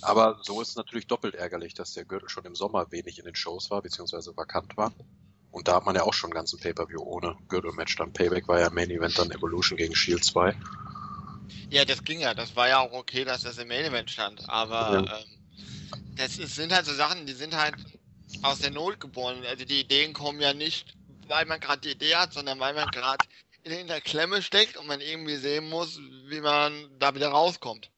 [0.03, 3.25] Aber so ist es natürlich doppelt ärgerlich, dass der Gürtel schon im Sommer wenig in
[3.25, 4.93] den Shows war, beziehungsweise vakant war.
[5.53, 7.97] Und da hat man ja auch schon einen ganzen Pay-Per-View ohne Gürtelmatch.
[7.97, 10.57] Dann Payback war ja Main Event, dann Evolution gegen Shield 2.
[11.71, 12.35] Ja, das ging ja.
[12.35, 14.49] Das war ja auch okay, dass das im Main Event stand.
[14.49, 15.19] Aber Ja.
[15.19, 15.27] ähm,
[16.17, 17.75] das ist, sind halt so Sachen, die sind halt
[18.43, 19.45] aus der Not geboren.
[19.45, 20.97] Also die Ideen kommen ja nicht,
[21.29, 23.27] weil man gerade die Idee hat, sondern weil man gerade
[23.65, 27.91] in, der Klemme steckt und man irgendwie sehen muss, wie man da wieder rauskommt.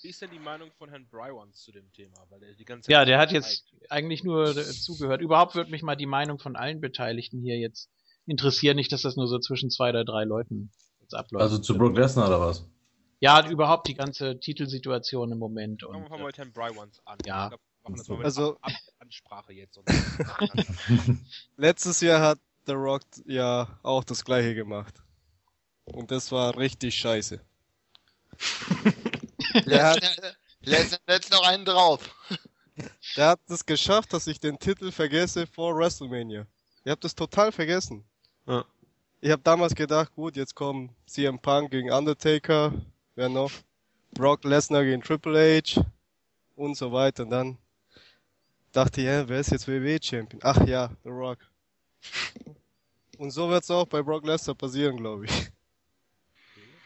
[0.00, 2.24] Wie ist denn die Meinung von Herrn Brywans zu dem Thema?
[2.30, 3.44] Weil er die ganze Ja, Zeit der hat zeigt.
[3.44, 5.20] jetzt eigentlich nur äh, zugehört.
[5.20, 7.90] Überhaupt würde mich mal die Meinung von allen Beteiligten hier jetzt
[8.26, 10.70] interessieren, nicht, dass das nur so zwischen zwei oder drei Leuten
[11.14, 11.42] abläuft.
[11.42, 12.64] Also zu Brock Lesnar oder was?
[13.20, 15.82] ja, überhaupt die ganze Titelsituation im Moment.
[15.82, 17.18] Fangen Und, wir mal mit Herrn Brywans an.
[17.26, 17.48] Ja.
[17.48, 17.60] Glaub,
[18.24, 19.76] Also- Ab Ansprache jetzt.
[19.78, 19.88] Und
[21.56, 24.94] Letztes Jahr hat The Rock ja auch das gleiche gemacht.
[25.84, 27.40] Und das war richtig scheiße.
[29.66, 32.10] Der hat, Lässt jetzt noch einen drauf.
[33.16, 36.46] der hat es geschafft, dass ich den Titel vergesse vor WrestleMania.
[36.84, 38.04] Ihr habt das total vergessen.
[38.46, 38.64] Ja.
[39.20, 42.72] Ich habe damals gedacht, gut, jetzt kommen CM Punk gegen Undertaker,
[43.16, 43.50] wer noch?
[44.12, 45.84] Brock Lesnar gegen Triple H
[46.54, 47.24] und so weiter.
[47.24, 47.58] Und dann
[48.70, 50.40] dachte ich, ja, wer ist jetzt WWE-Champion?
[50.44, 51.38] Ach ja, The Rock.
[53.18, 55.50] Und so wird's auch bei Brock Lesnar passieren, glaube ich.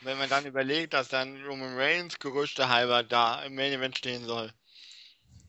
[0.00, 4.24] Wenn man dann überlegt, dass dann Roman Reigns Gerüchte halber da im Main Event stehen
[4.24, 4.50] soll.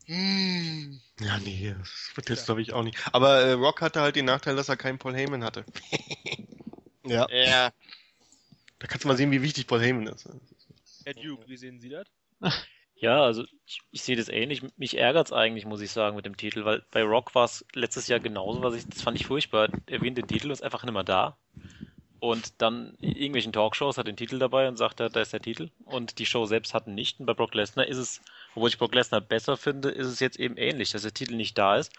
[0.05, 0.99] Hm.
[1.21, 2.97] Ja, nee, das wird jetzt glaube ich auch nicht.
[3.13, 5.63] Aber äh, Rock hatte halt den Nachteil, dass er keinen Paul Heyman hatte.
[7.05, 7.27] Ja.
[7.29, 7.71] Ja,
[8.79, 10.27] Da kannst du mal sehen, wie wichtig Paul Heyman ist.
[11.05, 12.07] Herr Duke, wie sehen Sie das?
[12.95, 14.61] Ja, also ich, ich sehe das ähnlich.
[14.77, 18.07] Mich ärgert's eigentlich, muss ich sagen, mit dem Titel, weil bei Rock war es letztes
[18.07, 19.67] Jahr genauso, was ich, das fand ich furchtbar.
[19.87, 21.37] Er gewinnt den Titel und ist einfach nicht mehr da.
[22.19, 25.41] Und dann in irgendwelchen Talkshows hat den Titel dabei und sagt, er, da ist der
[25.41, 25.71] Titel.
[25.83, 27.19] Und die Show selbst hatten nicht.
[27.19, 28.21] Und bei Brock Lesnar ist es,
[28.55, 31.57] obwohl ich Brock Lesnar besser finde, ist es jetzt eben ähnlich, dass der Titel nicht
[31.57, 31.91] da ist.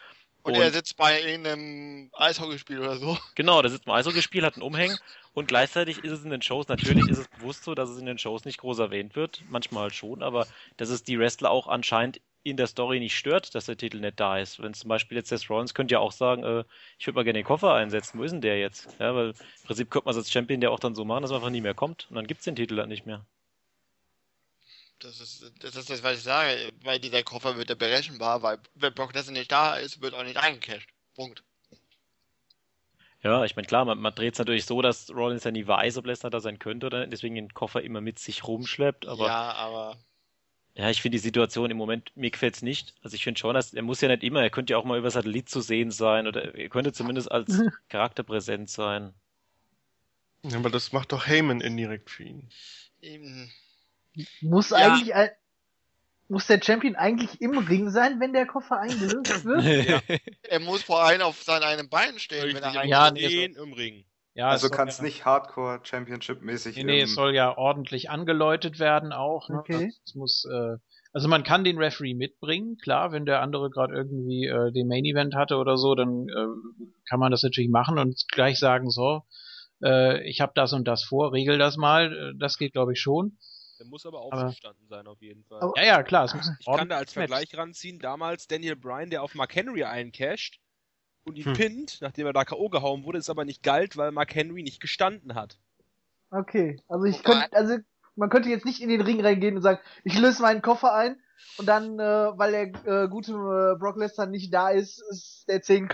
[0.53, 3.17] Und, er sitzt bei irgendeinem Eishockeyspiel oder so.
[3.35, 4.99] Genau, der sitzt im Eishockeyspiel, hat einen Umhängen
[5.33, 8.07] und gleichzeitig ist es in den Shows, natürlich ist es bewusst so, dass es in
[8.07, 11.67] den Shows nicht groß erwähnt wird, manchmal halt schon, aber dass es die Wrestler auch
[11.67, 14.63] anscheinend in der Story nicht stört, dass der Titel nicht da ist.
[14.63, 16.65] Wenn zum Beispiel jetzt Seth Rollins könnte ja auch sagen, äh,
[16.99, 18.87] ich würde mal gerne den Koffer einsetzen, wo ist denn der jetzt?
[18.99, 21.31] Ja, weil im Prinzip könnte man es als Champion ja auch dann so machen, dass
[21.31, 23.25] man einfach nie mehr kommt und dann gibt's den Titel dann nicht mehr.
[25.05, 26.73] Das ist, das ist das, was ich sage.
[26.83, 30.25] Bei dieser Koffer wird er berechenbar, weil wenn Brock Lesnar nicht da ist, wird auch
[30.25, 30.89] nicht eingecashed.
[31.15, 31.45] Punkt.
[33.23, 35.97] Ja, ich meine, klar, man, man dreht es natürlich so, dass Rollins ja nie weiß,
[35.99, 39.35] ob Lesnar da sein könnte oder nicht, deswegen den Koffer immer mit sich rumschleppt, aber
[39.35, 39.99] ja, aber
[40.77, 42.95] Ja, ich finde die Situation im Moment, mir gefällt's nicht.
[43.03, 44.99] Also ich finde schon, dass er muss ja nicht immer, er könnte ja auch mal
[44.99, 49.15] über Satellit zu sehen sein oder er könnte zumindest als Charakter präsent sein.
[50.45, 52.49] Ja, aber das macht doch Heyman indirekt für ihn.
[53.03, 53.51] eben,
[54.41, 54.77] Muss Ja.
[54.79, 55.31] eigentlich ein,
[56.29, 60.03] muss der Champion eigentlich im Ring sein, wenn der Koffer eingelöst wird?
[60.43, 63.57] er muss vor allem auf seinem einem Bein stehen, wenn Richtig, er er Ja, stehen
[63.57, 64.05] im Ring.
[64.35, 66.77] ja, also es kann's ja, nicht Hardcore Championship mäßig.
[66.77, 69.49] Nee, nee, ähm, es soll ja ordentlich angeläutet werden auch.
[69.49, 69.59] Ne?
[69.59, 69.93] Okay.
[70.05, 70.77] Es muss, äh,
[71.13, 75.05] also man kann den Referee mitbringen, klar, wenn der andere gerade irgendwie äh, den Main
[75.05, 76.47] Event hatte oder so, dann äh,
[77.09, 79.23] kann man das natürlich machen und gleich sagen, so,
[79.83, 82.13] äh, ich habe das und das vor, regel das mal.
[82.13, 83.39] Äh, das geht, glaube ich, schon.
[83.79, 85.61] Der muss aber Aber- aufgestanden sein, auf jeden Fall.
[85.61, 87.29] Aber- Ja, ja, klar, es muss Ich kann da als Match.
[87.29, 90.61] Vergleich ranziehen, damals Daniel Bryan, der auf Mark Henry eincasht
[91.25, 91.53] und ihn Hm.
[91.55, 92.69] pinnt, nachdem er da K.O.
[92.69, 95.59] gehauen wurde, ist aber nicht galt, weil Mark Henry nicht gestanden hat.
[96.31, 97.77] Okay, also ich könnte, also
[98.17, 101.21] man könnte jetzt nicht in den Ring reingehen und sagen, ich löse meinen Koffer ein
[101.59, 102.03] und dann, äh,
[102.39, 105.89] weil der äh, gute äh, Brock Lesnar nicht da ist, ist der 10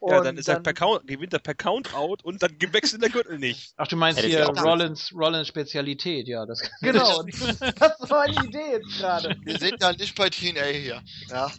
[0.00, 3.38] Ja, dann ist er per Count, gewinnt er per Count-Out und dann wechselt der Gürtel
[3.38, 3.74] nicht.
[3.76, 7.22] Ach, du meinst Ja, hier ja Rollins, Rollins Spezialität, ja, das Genau,
[7.78, 9.36] das war meine Idee jetzt gerade.
[9.42, 11.02] Wir sind ja nicht bei TNA hier.
[11.28, 11.50] Ja.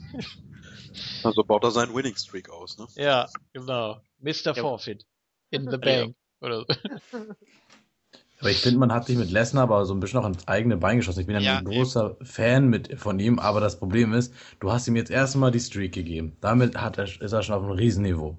[1.24, 2.88] Also baut er seinen Winning Streak aus, ne?
[2.96, 4.02] Ja, genau.
[4.20, 4.56] Mr.
[4.56, 5.06] Forfeit.
[5.52, 6.16] In the Bank.
[6.42, 6.66] Oder so.
[8.40, 10.78] Aber ich finde, man hat sich mit Lesnar aber so ein bisschen noch ins eigene
[10.78, 11.20] Bein geschossen.
[11.20, 14.88] Ich bin ja, ein großer Fan mit, von ihm, aber das Problem ist, du hast
[14.88, 16.38] ihm jetzt erstmal die Streak gegeben.
[16.40, 18.38] Damit hat er, ist er schon auf einem Riesenniveau.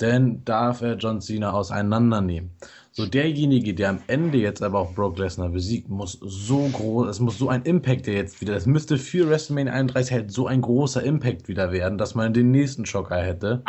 [0.00, 2.50] Denn darf er John Cena auseinandernehmen.
[2.92, 7.18] So derjenige, der am Ende jetzt aber auch Brock Lesnar besiegt, muss so groß, es
[7.18, 10.60] muss so ein Impact der jetzt wieder, das müsste für WrestleMania 31 halt so ein
[10.60, 13.64] großer Impact wieder werden, dass man den nächsten Schocker hätte.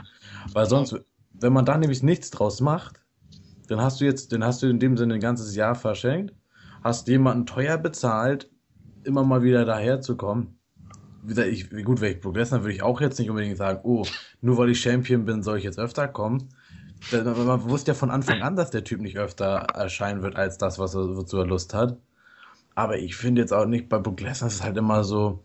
[0.51, 0.95] Weil sonst,
[1.31, 3.04] wenn man da nämlich nichts draus macht,
[3.67, 6.33] dann hast du jetzt, dann hast du in dem Sinne ein ganzes Jahr verschenkt.
[6.83, 8.51] hast jemanden teuer bezahlt,
[9.03, 10.59] immer mal wieder daherzukommen.
[11.27, 14.05] Ich, gut, wäre ich Brock würde ich auch jetzt nicht unbedingt sagen, oh,
[14.41, 16.49] nur weil ich Champion bin, soll ich jetzt öfter kommen.
[17.09, 20.57] Da- Man wusste ja von Anfang an, dass der Typ nicht öfter erscheinen wird, als
[20.59, 21.97] das, was er, wozu er Lust hat.
[22.75, 25.43] Aber ich finde jetzt auch nicht, bei Brock Lesnar ist es halt immer so,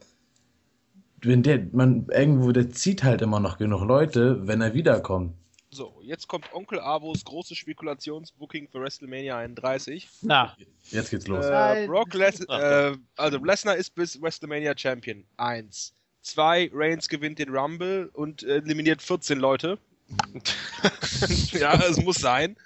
[1.22, 5.34] wenn der, man, irgendwo, der zieht halt immer noch genug Leute, wenn er wiederkommt.
[5.72, 10.08] So, jetzt kommt Onkel Avos großes Spekulationsbooking für WrestleMania 31.
[10.22, 10.56] Na,
[10.90, 11.46] Jetzt geht's los.
[11.46, 11.86] Äh.
[11.86, 15.24] Brock Les äh, also Lesnar ist bis WrestleMania Champion.
[15.36, 15.94] Eins.
[16.22, 19.78] Zwei, Reigns gewinnt den Rumble und äh, eliminiert 14 Leute.
[21.52, 22.56] ja, es muss sein.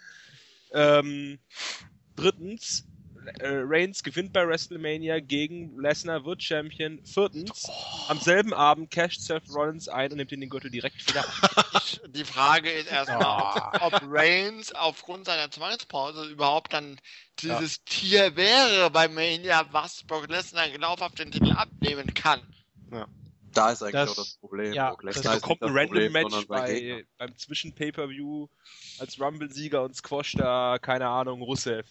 [0.73, 1.39] Ähm,
[2.17, 2.87] drittens,
[3.41, 7.01] Reigns gewinnt bei WrestleMania gegen Lesnar, wird Champion.
[7.05, 7.69] Viertens,
[8.09, 11.83] am selben Abend casht Seth Rollins ein und nimmt ihn den Gürtel direkt wieder ab.
[12.09, 17.01] Die Frage ist erstmal, ob, ob Reigns aufgrund seiner Zwangspause überhaupt dann
[17.41, 22.41] dieses Tier wäre bei Mania, was Brock Lesnar glaubhaft den Titel abnehmen kann.
[23.53, 24.73] Da ist eigentlich Das- auch das Problem.
[24.73, 26.97] ja, Brock das Lesnar ein das Random Problem, Match sondern sein Gegner.
[26.97, 28.49] bei, beim Zwischen-Pay-Per-View
[28.99, 31.87] als Rumble-Sieger und Squash da, keine Ahnung, Rusev.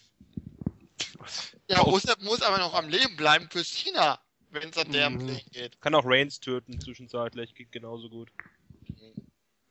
[1.68, 4.20] Ja, Rusev muss aber noch am Leben bleiben für Cena,
[4.50, 5.18] wenn es an deren Mhm.
[5.18, 5.80] Plänen geht.
[5.80, 8.30] Kann auch Reigns töten zwischenzeitlich, geht genauso gut.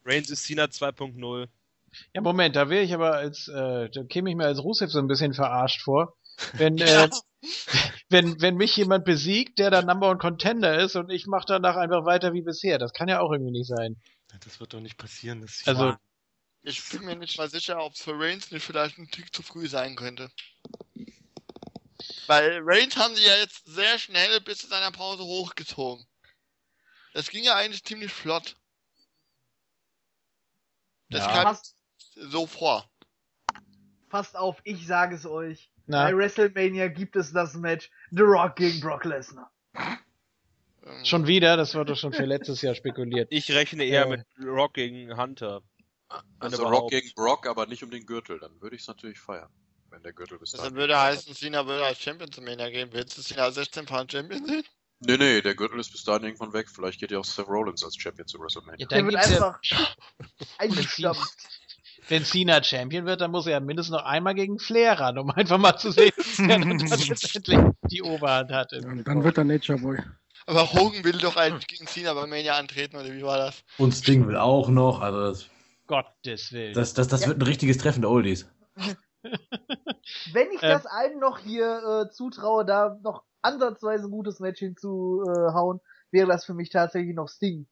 [0.06, 1.48] Reigns ist Cena 2.0.
[2.14, 5.00] ja Moment, da wäre ich aber als, äh, da käme ich mir als Rusev so
[5.00, 6.18] ein bisschen verarscht vor.
[6.54, 7.06] Wenn, Ja.
[7.06, 7.10] äh,
[8.10, 11.76] wenn, wenn mich jemand besiegt, der dann Number One Contender ist und ich mache danach
[11.76, 12.78] einfach weiter wie bisher.
[12.78, 13.96] Das kann ja auch irgendwie nicht sein.
[14.44, 15.42] Das wird doch nicht passieren.
[15.42, 15.96] Das ist Also,
[16.64, 19.42] Ich bin mir nicht mal sicher, ob es für Reigns nicht vielleicht ein Tick zu
[19.44, 20.30] früh sein könnte.
[22.28, 26.06] Weil Reigns haben sie ja jetzt sehr schnell bis zu seiner Pause hochgezogen.
[27.14, 28.56] Das ging ja eigentlich ziemlich flott.
[31.10, 31.32] Das Ja.
[31.32, 31.76] kam Passt,
[32.16, 32.90] so vor.
[34.10, 35.70] passt auf, ich sage es euch.
[35.86, 39.52] na, Bei WrestleMania gibt es das Match The Rock gegen Brock Lesnar.
[39.76, 43.28] Ähm, schon wieder, das doch schon für letztes Jahr spekuliert.
[43.32, 44.10] Ich rechne eher Äh.
[44.18, 45.62] mit Rock gegen Hunter.
[46.40, 46.68] Also.
[46.68, 48.40] Rock gegen Brock, aber nicht um den Gürtel.
[48.40, 49.50] Dann würde ich es natürlich feiern.
[49.94, 50.76] Wenn der Gürtel bis Das dahin.
[50.76, 52.90] würde heißen, Cena würde als Champion zu Mania gehen.
[52.94, 54.64] Willst du Cena als 16 Pound Champion sehen?
[55.02, 56.68] Nee, nee, der Gürtel ist bis dahin irgendwann weg.
[56.74, 58.80] Vielleicht geht ja auch Seth Rollins als Champion zu WrestleMania.
[58.80, 59.60] Ja, Der dann wird ja, einfach
[60.58, 61.38] eingestampft.
[62.10, 65.30] wenn Cena Champion wird, dann muss er ja mindestens noch einmal gegen Flair ran, um
[65.30, 67.60] einfach mal zu sehen, wer dann letztendlich
[67.92, 68.74] die Oberhand hat.
[68.74, 70.00] Und dann wird er Nature Boy.
[70.48, 73.64] Aber Hogan will doch eigentlich gegen Cena bei Mania antreten, oder wie war das?
[73.78, 75.50] Und Sting will auch noch, also das,
[75.86, 76.74] Gottes Willen.
[76.74, 78.50] das, das, das wird ein richtiges Treffen der Oldies.
[80.34, 80.70] Wenn ich Ähm.
[80.70, 85.80] das allen noch hier äh, zutraue, da noch ansatzweise ein gutes Match hinzuhauen,
[86.12, 87.68] wäre das für mich tatsächlich noch Sting,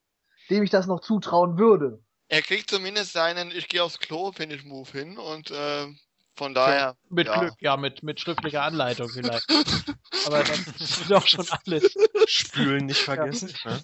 [0.50, 2.04] dem ich das noch zutrauen würde.
[2.28, 5.88] Er kriegt zumindest seinen Ich gehe aufs Klo Finish Move hin und äh,
[6.36, 6.96] von daher.
[7.10, 7.40] mit ja.
[7.40, 9.46] Glück, ja, mit, mit schriftlicher Anleitung vielleicht.
[10.26, 11.94] Aber das ist doch schon alles.
[12.26, 13.54] Spülen nicht vergessen.
[13.66, 13.84] Ne?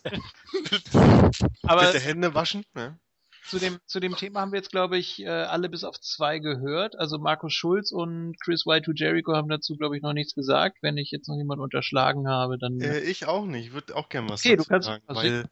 [1.64, 2.66] Aber Bitte Hände waschen.
[2.74, 3.00] Ne?
[3.48, 6.40] Zu dem, zu dem Thema haben wir jetzt, glaube ich, äh, alle bis auf zwei
[6.40, 6.98] gehört.
[7.00, 10.78] Also Markus Schulz und Chris White to Jericho haben dazu, glaube ich, noch nichts gesagt.
[10.82, 12.80] Wenn ich jetzt noch jemanden unterschlagen habe, dann.
[12.82, 13.68] Äh, ich auch nicht.
[13.68, 15.04] Ich würde auch gerne was Okay, du dazu kannst- sagen.
[15.08, 15.46] Weil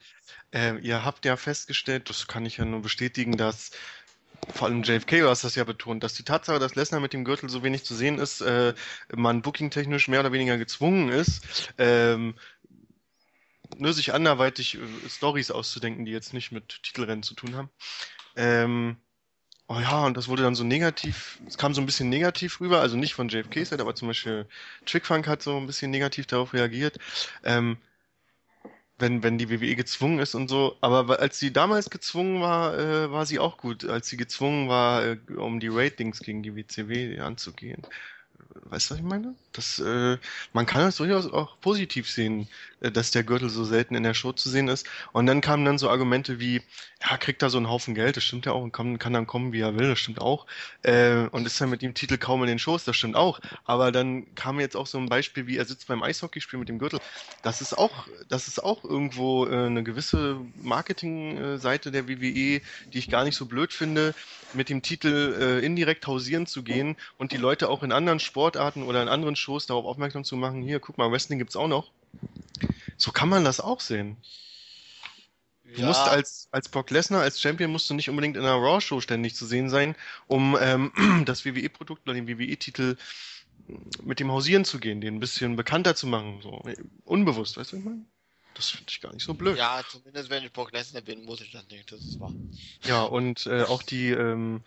[0.53, 3.71] äh, ihr habt ja festgestellt, das kann ich ja nur bestätigen, dass
[4.53, 7.25] vor allem JFK, du hast das ja betont, dass die Tatsache, dass Lesnar mit dem
[7.25, 8.73] Gürtel so wenig zu sehen ist, äh,
[9.15, 12.35] man booking-technisch mehr oder weniger gezwungen ist, ähm,
[13.77, 17.69] nur sich anderweitig äh, Stories auszudenken, die jetzt nicht mit Titelrennen zu tun haben.
[18.35, 18.97] Ähm,
[19.67, 22.81] oh ja, und das wurde dann so negativ, es kam so ein bisschen negativ rüber,
[22.81, 24.47] also nicht von JFK Seite, aber zum Beispiel
[24.85, 26.97] Trickfunk hat so ein bisschen negativ darauf reagiert.
[27.43, 27.77] Ähm,
[28.97, 30.77] wenn, wenn die WWE gezwungen ist und so.
[30.81, 33.85] Aber als sie damals gezwungen war, äh, war sie auch gut.
[33.85, 37.85] Als sie gezwungen war, äh, um die Ratings gegen die WCW anzugehen.
[38.53, 39.35] Weißt du, was ich meine?
[39.53, 40.17] Das, äh,
[40.53, 42.47] man kann das durchaus auch positiv sehen,
[42.79, 44.87] äh, dass der Gürtel so selten in der Show zu sehen ist.
[45.13, 46.61] Und dann kamen dann so Argumente wie,
[47.07, 49.27] ja, kriegt er so einen Haufen Geld, das stimmt ja auch, und kann, kann dann
[49.27, 50.45] kommen, wie er will, das stimmt auch.
[50.81, 53.39] Äh, und ist dann mit dem Titel kaum in den Shows, das stimmt auch.
[53.63, 56.79] Aber dann kam jetzt auch so ein Beispiel, wie er sitzt beim Eishockeyspiel mit dem
[56.79, 56.99] Gürtel.
[57.43, 62.61] Das ist auch, das ist auch irgendwo äh, eine gewisse Marketingseite der WWE, die
[62.93, 64.15] ich gar nicht so blöd finde,
[64.53, 68.83] mit dem Titel äh, indirekt hausieren zu gehen und die Leute auch in anderen Sportarten
[68.83, 71.91] oder in anderen Shows darauf aufmerksam zu machen, hier, guck mal, Wrestling gibt's auch noch.
[72.97, 74.17] So kann man das auch sehen.
[75.73, 75.87] Du Ja.
[75.87, 79.35] musst als, als Brock Lesnar, als Champion, musst du nicht unbedingt in einer Raw-Show ständig
[79.35, 79.95] zu sehen sein,
[80.27, 80.91] um ähm,
[81.25, 82.95] das WWE-Produkt oder den WWE-Titel
[84.03, 86.39] mit dem Hausieren zu gehen, den ein bisschen bekannter zu machen.
[86.41, 86.61] So
[87.03, 88.05] unbewusst, weißt du, was ich meine?
[88.53, 89.57] Das finde ich gar nicht so blöd.
[89.57, 92.31] Ja, zumindest wenn ich Brock Lesnar bin, muss ich das nicht, das ist wahr.
[92.85, 94.61] Ja, und äh, auch die ähm,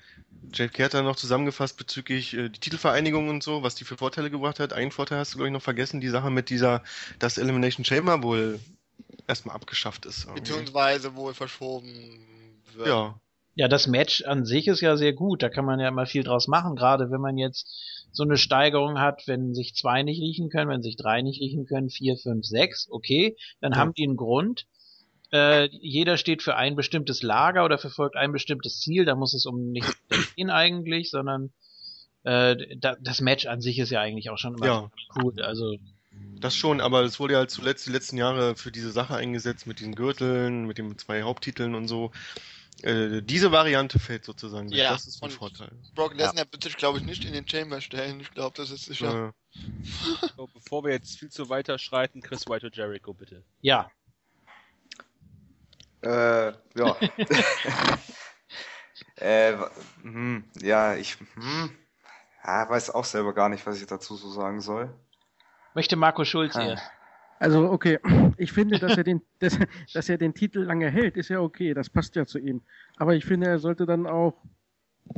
[0.53, 4.61] hat dann noch zusammengefasst bezüglich äh, die Titelvereinigung und so, was die für Vorteile gebracht
[4.61, 4.73] hat.
[4.75, 6.83] Einen Vorteil hast du, glaube ich, noch vergessen, die Sache mit dieser,
[7.19, 8.61] dass Elimination Chamber wohl
[9.29, 10.25] erstmal abgeschafft ist.
[10.25, 10.41] irgendwie.
[10.41, 12.19] Beziehungsweise wohl verschoben
[12.75, 12.87] wird.
[12.89, 13.21] Ja,
[13.55, 15.43] Ja, das Match an sich ist ja sehr gut.
[15.43, 17.69] Da kann man ja immer viel draus machen, gerade wenn man jetzt
[18.13, 21.67] so eine Steigerung hat, wenn sich zwei nicht riechen können, wenn sich drei nicht riechen
[21.67, 23.79] können, vier, fünf, sechs, okay, dann Ja.
[23.79, 24.67] haben die einen Grund.
[25.31, 29.05] Äh, jeder steht für ein bestimmtes Lager oder verfolgt ein bestimmtes Ziel.
[29.05, 29.93] Da muss es um nichts
[30.37, 31.53] gehen eigentlich, sondern
[32.25, 34.91] äh, da, das Match an sich ist ja eigentlich auch schon immer Ja.
[35.17, 35.41] cool.
[35.43, 35.77] Also
[36.41, 39.67] das schon, aber es wurde ja halt zuletzt die letzten Jahre für diese Sache eingesetzt
[39.67, 42.13] mit diesen Gürteln, mit den zwei Haupttiteln und so.
[42.83, 44.79] Äh, diese Variante fällt sozusagen weg.
[44.79, 45.71] Ja, das ist ein und- Vorteil.
[45.95, 48.21] Brock Lesnar wird sich, glaube ich, nicht in den Chamber stellen.
[48.21, 49.29] Ich glaube, das ist sicher.
[49.29, 49.33] Äh,
[50.37, 53.43] So, bevor wir jetzt viel zu weiter schreiten, Chris White und Jericho, bitte.
[53.61, 53.91] ja,
[56.03, 56.97] Äh, ja.
[59.17, 59.71] äh, wa-
[60.03, 61.71] hm, ja, ich hm,
[62.45, 64.95] ja, weiß auch selber gar nicht, was ich dazu so sagen soll.
[65.79, 66.71] Möchte Marco Schulz Ah.
[66.71, 66.91] erst.
[67.39, 68.01] Also, okay,
[68.37, 69.57] ich finde, dass er den, dass,
[69.95, 72.63] dass er den Titel lange hält, ist ja okay, das passt ja zu ihm.
[72.97, 74.35] Aber ich finde, er sollte dann auch,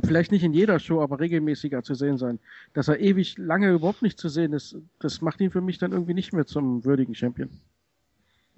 [0.05, 2.37] vielleicht nicht in jeder Show, aber regelmäßiger zu sehen sein.
[2.73, 5.93] Dass er ewig lange überhaupt nicht zu sehen ist, das macht ihn für mich dann
[5.93, 7.49] irgendwie nicht mehr zum würdigen Champion.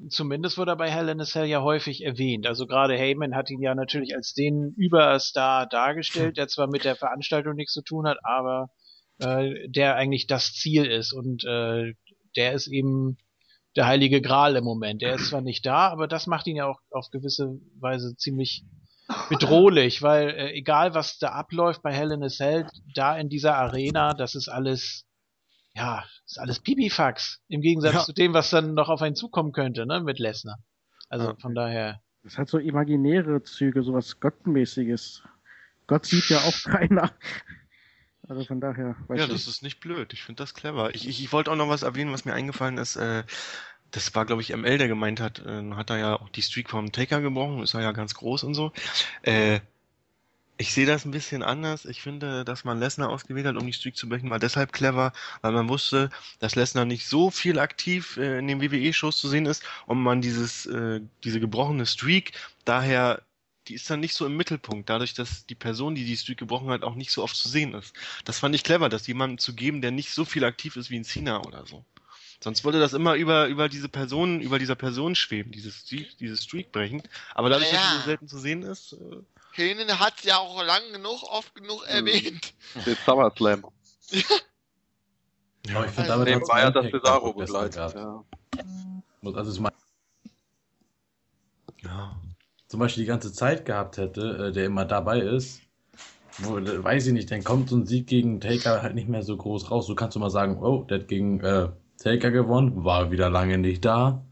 [0.10, 2.46] Zumindest wurde er bei Hell in a Cell ja häufig erwähnt.
[2.48, 6.98] Also gerade Heyman hat ihn ja natürlich als den Überstar dargestellt, der zwar mit der
[6.98, 8.70] Veranstaltung nichts zu tun hat, aber
[9.20, 11.14] äh, der eigentlich das Ziel ist.
[11.14, 11.94] Und äh,
[12.36, 13.18] der ist eben
[13.76, 15.02] der heilige Gral im Moment.
[15.02, 18.64] Der ist zwar nicht da, aber das macht ihn ja auch auf gewisse Weise ziemlich
[19.30, 23.58] bedrohlich, weil äh, egal was da abläuft bei Hell in a Cell, da in dieser
[23.58, 25.06] Arena, das ist alles
[25.76, 27.42] ja, ist alles Pipifax.
[27.48, 28.04] Im Gegensatz Ja.
[28.04, 30.58] zu dem, was dann noch auf einen zukommen könnte, ne, mit Lesnar.
[31.10, 31.36] Also Ja.
[31.42, 32.00] von daher.
[32.24, 35.24] Das hat so imaginäre Züge, sowas Gottmäßiges.
[35.88, 37.12] Gott sieht ja auch keiner.
[38.34, 40.12] Also von daher, ja, das ist nicht blöd.
[40.12, 40.96] Ich finde das clever.
[40.96, 42.96] Ich, ich, ich wollte auch noch was erwähnen, was mir eingefallen ist.
[42.96, 43.24] Äh,
[43.92, 46.72] das war, glaube ich, ML, der gemeint hat, äh, hat er ja auch die Streak
[46.72, 48.72] vom Taker gebrochen, ist er ja ganz groß und so.
[49.22, 49.60] Äh,
[50.58, 51.86] ich sehe das ein bisschen anders.
[51.86, 55.14] Ich finde, dass man Lesnar ausgewählt hat, um die Streak zu brechen, war deshalb clever,
[55.42, 59.46] weil man wusste, dass Lesnar nicht so viel aktiv äh, in den WWE-Shows zu sehen
[59.46, 62.32] ist und man dieses, äh, diese gebrochene Streak
[62.66, 63.22] daher,
[63.68, 66.70] die ist dann nicht so im Mittelpunkt, dadurch, dass die Person, die die Streak gebrochen
[66.70, 67.94] hat, auch nicht so oft zu sehen ist.
[68.26, 71.00] Das fand ich clever, das jemandem zu geben, der nicht so viel aktiv ist wie
[71.00, 71.86] ein Cena oder so.
[72.42, 76.44] Sonst würde das immer über, über diese Person, über dieser Person schweben, dieses, Streak- dieses
[76.44, 77.02] Streak brechen.
[77.34, 77.92] Aber dadurch, dass Ja.
[77.92, 79.22] sie so selten zu sehen ist, äh,
[79.54, 82.54] Henen hat ja auch lang genug, oft genug erwähnt.
[82.86, 83.64] Den SummerSlam.
[85.74, 87.96] Aber ich finde Also Dem trotzdem war ja das Cesaro begleitet.
[87.96, 88.26] Ja.
[89.24, 89.72] Also es mal
[91.82, 92.20] ja.
[92.74, 95.62] Zum Beispiel die ganze Zeit gehabt hätte, äh, der immer dabei ist,
[96.40, 99.22] wo, äh, weiß ich nicht, dann kommt so ein Sieg gegen Taker halt nicht mehr
[99.22, 99.86] so groß raus.
[99.86, 101.70] Du kannst du mal sagen, oh, der hat gegen äh,
[102.00, 104.26] Taker gewonnen, war wieder lange nicht da.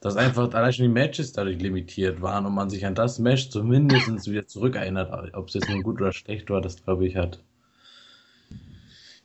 [0.00, 3.48] Dass einfach allein schon die Matches dadurch limitiert waren und man sich an das Match
[3.50, 5.34] zumindest wieder zurückerinnert.
[5.34, 7.42] Ob es jetzt nun gut oder schlecht war, das glaube ich hat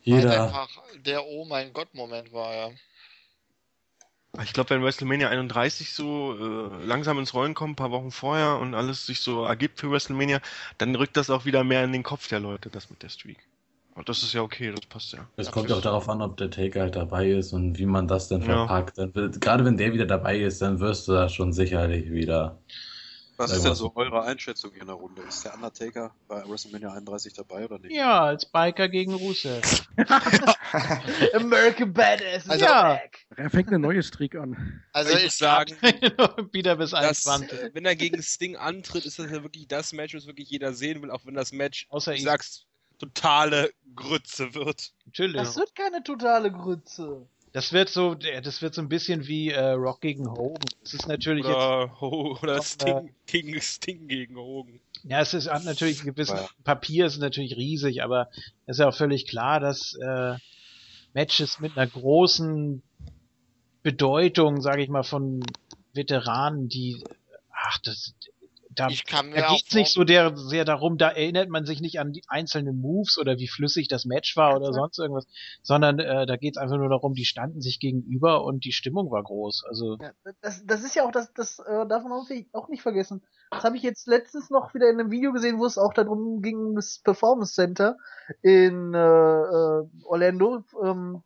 [0.02, 0.46] jeder.
[0.46, 0.68] einfach
[1.06, 2.72] der Oh mein Gott Moment war, ja.
[4.44, 8.60] Ich glaube, wenn WrestleMania 31 so äh, langsam ins Rollen kommt, ein paar Wochen vorher
[8.60, 10.40] und alles sich so ergibt für WrestleMania,
[10.78, 13.40] dann rückt das auch wieder mehr in den Kopf der Leute, das mit der Streak.
[13.94, 15.28] Und das ist ja okay, das passt ja.
[15.36, 18.08] Es kommt ja auch darauf an, ob der Taker halt dabei ist und wie man
[18.08, 18.66] das dann Ja.
[18.66, 18.98] verpackt.
[18.98, 22.58] Dann, wird- gerade wenn der wieder dabei ist, dann wirst du da schon sicherlich wieder.
[23.42, 25.22] Was ist denn so eure Einschätzung in der Runde?
[25.24, 27.92] Ist der Undertaker bei WrestleMania 31 dabei oder nicht?
[27.96, 29.62] Ja, als Biker gegen Rusev.
[31.34, 32.50] American Badass.
[32.50, 33.00] Also- ja.
[33.36, 34.84] Er fängt eine neue Streak an.
[34.94, 35.76] Also ich ich sagen,
[36.52, 37.52] wieder bis dass, 21.
[37.60, 40.74] äh, wenn er gegen Sting antritt, ist das ja wirklich das Match, was wirklich jeder
[40.74, 42.24] sehen will, auch wenn das Match, Außer du ich.
[42.24, 42.66] sagst,
[43.00, 44.92] totale Grütze wird.
[45.06, 45.36] Natürlich.
[45.38, 47.26] Das wird keine totale Grütze.
[47.54, 50.70] Das wird so, das wird so ein bisschen wie äh, Rock gegen Hogan.
[50.84, 54.80] Das ist natürlich jetzt, Oder, Ho- oder Doch, Sting, gegen Sting gegen Hogan.
[55.04, 56.50] ja, es ist hat natürlich ein gewisses Ja.
[56.64, 58.30] Papier ist natürlich riesig, aber
[58.66, 60.36] es ist ja auch völlig klar, dass äh,
[61.14, 62.82] Matches mit einer großen
[63.84, 65.42] Bedeutung, sage ich mal, von
[65.94, 67.04] Veteranen, die,
[67.52, 68.14] ach, das,
[68.76, 72.00] da, Ich kann da geht's nicht so der, sehr darum, da erinnert man sich nicht
[72.00, 75.28] an die einzelnen Moves oder wie flüssig das Match war oder sonst irgendwas,
[75.62, 79.24] sondern äh, da geht's einfach nur darum, die standen sich gegenüber und die Stimmung war
[79.24, 79.64] groß.
[79.68, 83.22] Also Ja, das, das ist ja auch, das, das äh, darf man auch nicht- vergessen.
[83.52, 86.42] Das habe ich jetzt letztens noch wieder in einem Video gesehen, wo es auch darum
[86.42, 87.98] ging, das Performance Center
[88.42, 90.64] in äh, äh, Orlando.
[90.84, 91.22] Ähm,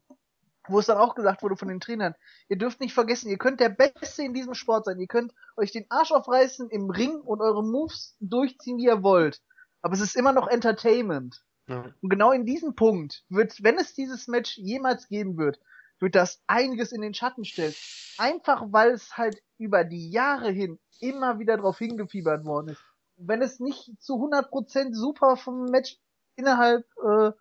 [0.68, 2.16] wo es dann auch gesagt wurde von den Trainern,
[2.50, 5.72] ihr dürft nicht vergessen, ihr könnt der Beste in diesem Sport sein, ihr könnt euch
[5.72, 9.42] den Arsch aufreißen im Ring und eure Moves durchziehen, wie ihr wollt.
[9.82, 11.44] Aber es ist immer noch Entertainment.
[11.68, 11.94] Ja.
[12.02, 15.60] Und genau in diesem Punkt wird, wenn es dieses Match jemals geben wird,
[16.00, 17.74] wird das einiges in den Schatten stellen.
[18.18, 22.82] Einfach weil es halt über die Jahre hin immer wieder drauf hingefiebert worden ist.
[23.18, 25.98] Wenn es nicht zu 100% super vom Match
[26.35, 27.32] innerhalb äh,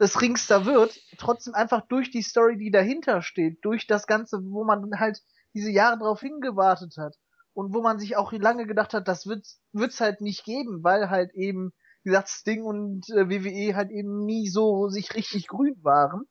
[0.00, 4.40] des Rings da wird, trotzdem einfach durch die Story, die dahinter steht, durch das Ganze,
[4.42, 5.22] wo man halt
[5.54, 7.16] diese Jahre drauf hingewartet hat
[7.52, 11.10] und wo man sich auch lange gedacht hat, das wird's, wird's halt nicht geben, weil
[11.10, 15.76] halt eben, wie gesagt, Sting und äh, WWE halt eben nie so sich richtig grün
[15.82, 16.24] waren.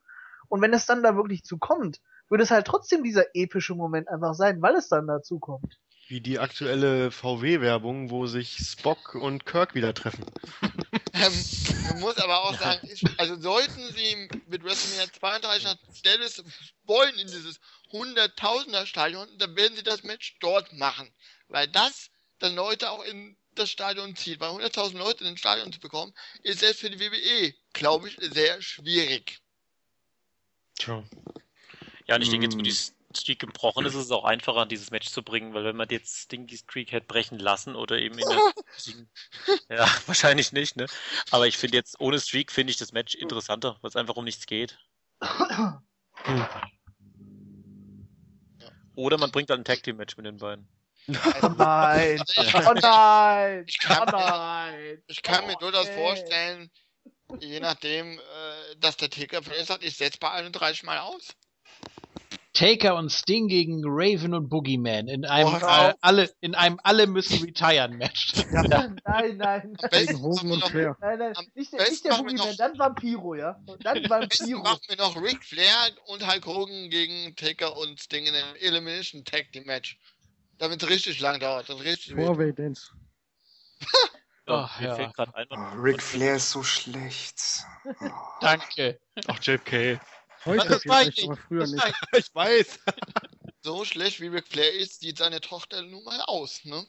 [0.50, 4.10] Und wenn es dann da wirklich zu kommt, wird es halt trotzdem dieser epische Moment
[4.10, 5.80] einfach sein, weil es dann dazu kommt.
[6.08, 10.26] Wie die aktuelle VW-Werbung, wo sich Spock und Kirk wieder treffen.
[11.14, 11.48] Ähm,
[11.84, 16.44] man muss aber auch sagen, ich, also sollten sie mit WrestleMania 32 nach Dallas
[16.84, 17.60] wollen in dieses
[17.92, 21.14] Hunderttausender Stadion, dann werden sie das Match dort machen.
[21.48, 22.10] Weil das
[22.40, 24.40] dann Leute auch in das Stadion zieht.
[24.40, 28.18] Weil 100.000 Leute in ein Stadion zu bekommen, ist selbst für die WWE, glaube ich,
[28.20, 29.40] sehr schwierig.
[30.76, 31.04] Tja.
[32.08, 32.64] Ja, und ich denke, jetzt, wo Mm.
[32.64, 32.76] die
[33.16, 36.18] Streak gebrochen ist, ist es auch einfacher, dieses Match zu bringen, weil wenn man jetzt
[36.18, 38.42] Sting die Streak hätte brechen lassen oder eben in der.
[39.70, 40.88] ja, wahrscheinlich nicht, ne?
[41.32, 44.26] Aber ich finde jetzt, ohne Streak finde ich das Match interessanter, weil es einfach um
[44.26, 44.78] nichts geht.
[48.96, 50.68] Oder man bringt dann ein Tag Team Match mit den beiden.
[51.42, 52.24] Oh nein!
[52.36, 53.66] Ich, Oh nein!
[53.68, 55.04] Ich kann Oh nein!
[55.08, 55.96] ich kann mir durchaus Okay.
[55.96, 56.72] vorstellen,
[57.40, 61.36] je nachdem, äh, dass der Ticker vielleicht sagt, ich setze bei 31 Mal aus.
[62.54, 67.08] Taker und Sting gegen Raven und Boogeyman in einem Oh, äh, alle in einem alle
[67.08, 68.34] müssen retiren Match.
[68.52, 69.78] Nein, nein, nein.
[69.90, 70.96] Besten Gegen wir und Flair.
[71.02, 73.60] Nein, nein, nicht, nicht der Boogeyman, noch- dann Vampiro, ja?
[73.82, 74.62] Dann Vampiro.
[74.62, 75.74] machen wir noch Ric Flair
[76.06, 79.98] und Hulk Hogan gegen Taker und Sting in einem Elimination Tag Team Match.
[80.60, 82.14] Damit es richtig lang dauert und richtig.
[82.16, 82.92] Four-Way Dance.
[84.46, 85.12] Ja, Ach, ja.
[85.18, 85.24] Oh,
[85.56, 87.64] man- Ric Flair ist so schlecht.
[87.86, 88.10] Oh.
[88.42, 89.00] Danke.
[89.28, 90.02] Ach, JFK.
[90.46, 91.94] Heute Das war ich aber früher Das nicht.
[92.18, 92.80] Ich weiß.
[93.66, 96.86] So schlecht wie Ric Flair ist, sieht seine Tochter nun mal aus, ne?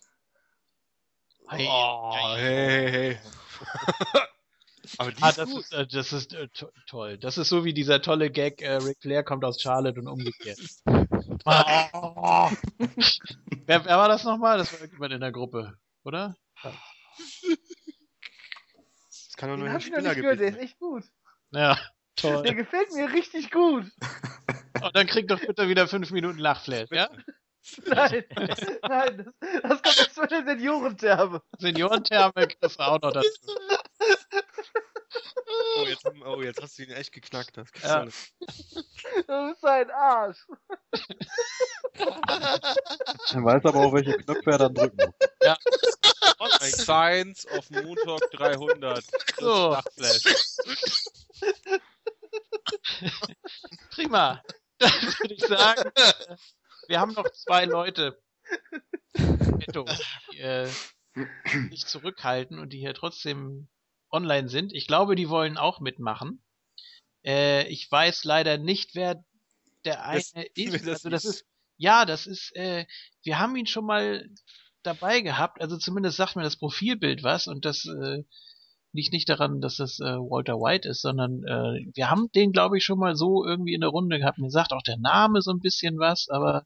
[1.46, 3.18] Hey, Oh, hey, hey, hey.
[4.98, 5.60] Aber die Ah, ist das gut.
[5.62, 7.16] ist, äh, das ist äh, to toll.
[7.16, 10.58] Das ist so wie dieser tolle Gag, äh, Ric Flair kommt aus Charlotte und umgekehrt.
[11.46, 12.50] Ah.
[13.66, 14.58] wer, wer war das nochmal?
[14.58, 16.36] Das war irgendjemand in der Gruppe, oder?
[16.62, 16.74] Das
[19.36, 21.04] kann doch nur Spiller nicht gehört, der ist gewesen echt gut.
[21.50, 21.78] Ja,
[22.22, 22.54] Der toll.
[22.54, 23.84] gefällt mir richtig gut.
[24.82, 27.08] Und dann kriegt doch bitte wieder fünf Minuten Lachflash, ja?
[27.86, 28.24] Nein,
[28.82, 31.42] nein, das, das kommt jetzt von der Seniorentherme.
[31.58, 33.28] Seniorentherme kriegst du auch noch dazu.
[35.76, 37.56] Oh jetzt, oh, jetzt hast du ihn echt geknackt.
[37.56, 38.04] Das Ja.
[38.04, 40.46] Du bist ein Arsch.
[43.32, 45.14] Er weiß aber auch, welche Knöpfe er dann drücken muss.
[46.60, 49.04] Bei Science auf Montag 300.
[49.38, 49.70] So.
[49.70, 50.24] Nachtflash.
[53.90, 54.42] Prima.
[54.78, 55.90] Dann würde ich sagen,
[56.88, 58.20] wir haben noch zwei Leute,
[59.16, 60.68] die äh,
[61.70, 63.68] sich zurückhalten und die hier trotzdem
[64.10, 64.72] online sind.
[64.72, 66.42] Ich glaube, die wollen auch mitmachen.
[67.24, 69.24] Äh, ich weiß leider nicht, wer
[69.84, 70.86] der eine Das- ist.
[70.86, 71.44] das also das ist,
[71.76, 72.86] ja, das ist, äh,
[73.22, 74.28] wir haben ihn schon mal
[74.82, 75.60] dabei gehabt.
[75.60, 78.22] Also zumindest sagt mir das Profilbild was und das äh,
[78.94, 82.78] liegt nicht daran, dass das äh, Walter White ist, sondern äh, wir haben den, glaube
[82.78, 84.38] ich, schon mal so irgendwie in der Runde gehabt.
[84.38, 86.64] Mir sagt auch der Name so ein bisschen was, aber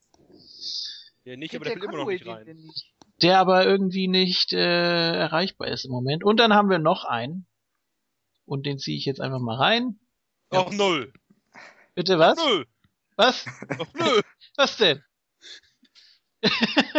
[1.25, 2.45] Ja, nicht, aber der will immer noch nicht rein.
[2.45, 2.85] nicht?
[3.21, 6.23] der aber irgendwie nicht äh, erreichbar ist im Moment.
[6.23, 7.45] Und dann haben wir noch einen.
[8.45, 9.99] Und den ziehe ich jetzt einfach mal rein.
[10.51, 11.11] Ach, null.
[11.95, 12.37] Bitte was?
[12.37, 12.65] Null.
[13.17, 13.45] Was?
[13.77, 14.21] Ach, null.
[14.55, 15.03] Was denn?
[16.41, 16.51] Das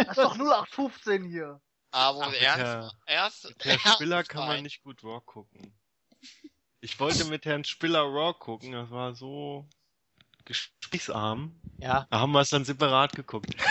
[0.09, 1.59] ist doch 0815 hier.
[1.91, 5.21] Aber Ach, mit ernst, Herr- erst, Mit Herrn ernst Spiller kann man nicht gut Raw
[5.25, 5.73] gucken.
[6.79, 9.67] Ich wollte mit Herrn Spiller Raw gucken, das war so
[10.45, 11.59] gesprächsarm.
[11.77, 13.55] Ja, Da haben wir es dann separat geguckt.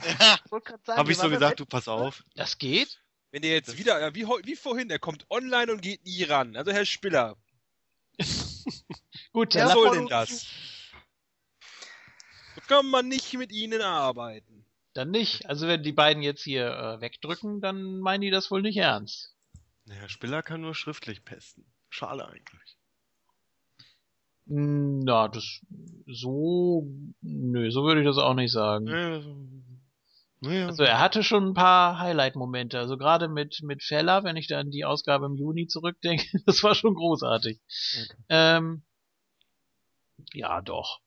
[0.00, 2.24] Sagen, Habe ich so gesagt, du pass auf.
[2.34, 3.00] das geht.
[3.30, 6.56] Wenn der jetzt wieder, ja, wie, wie vorhin, der kommt online und geht nie ran.
[6.56, 7.36] Also Herr Spiller,
[9.32, 10.46] Gut, wer soll denn das?
[12.56, 14.64] So kann man nicht mit ihnen arbeiten.
[15.00, 15.46] Dann nicht.
[15.46, 19.34] Also wenn die beiden jetzt hier äh, wegdrücken, dann meinen die das wohl nicht ernst.
[19.88, 21.64] Herr Spiller kann nur schriftlich pesten.
[21.88, 22.76] Schade eigentlich.
[24.46, 25.60] Hm, Na, das
[26.06, 26.86] so,
[27.20, 28.84] nö, so würde ich das auch nicht sagen.
[28.84, 29.36] Naja, so,
[30.40, 32.78] naja, Also er hatte schon ein paar Highlight-Momente.
[32.78, 36.62] Also gerade mit mit Feller, wenn ich da an die Ausgabe im Juni zurückdenke, das
[36.62, 37.60] war schon großartig.
[38.02, 38.22] Okay.
[38.28, 38.82] Ähm,
[40.32, 41.00] ja, doch.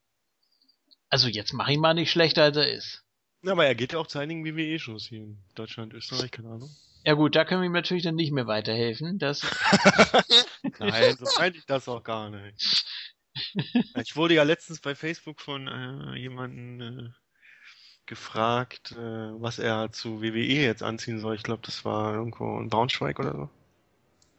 [1.09, 3.02] Also jetzt mach ihn mal nicht schlechter, als er ist.
[3.43, 6.69] Ja, aber er geht ja auch zu einigen WWE-Shows hier in Deutschland, Österreich, keine Ahnung.
[7.05, 9.19] Ja gut, da können wir ihm natürlich dann nicht mehr weiterhelfen.
[9.19, 9.41] Das
[10.80, 12.85] Nein, so meinte ich das auch gar nicht.
[14.01, 17.09] Ich wurde ja letztens bei Facebook von äh, jemandem äh,
[18.05, 21.35] gefragt, äh, was er zu WWE jetzt anziehen soll.
[21.35, 23.49] Ich glaube, das war irgendwo in Braunschweig oder so.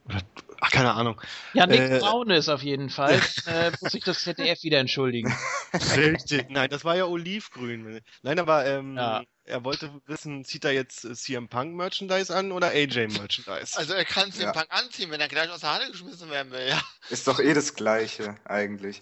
[0.05, 0.21] Oder,
[0.61, 1.19] ach, keine Ahnung.
[1.53, 3.19] ja, Nick Äh, Braun ist auf jeden Fall.
[3.47, 5.33] äh, muss sich das ZDF wieder entschuldigen.
[5.95, 8.01] Richtig, nein, das war ja olivgrün.
[8.21, 9.23] Nein, aber ähm, Ja.
[9.45, 13.77] er wollte wissen, zieht er jetzt äh, CM Punk Merchandise an oder AJ Merchandise?
[13.77, 14.51] Also er kann den Ja.
[14.51, 16.81] Punk anziehen, wenn er gleich aus der Halle geschmissen werden will, ja.
[17.09, 19.01] Ist doch eh das Gleiche, eigentlich.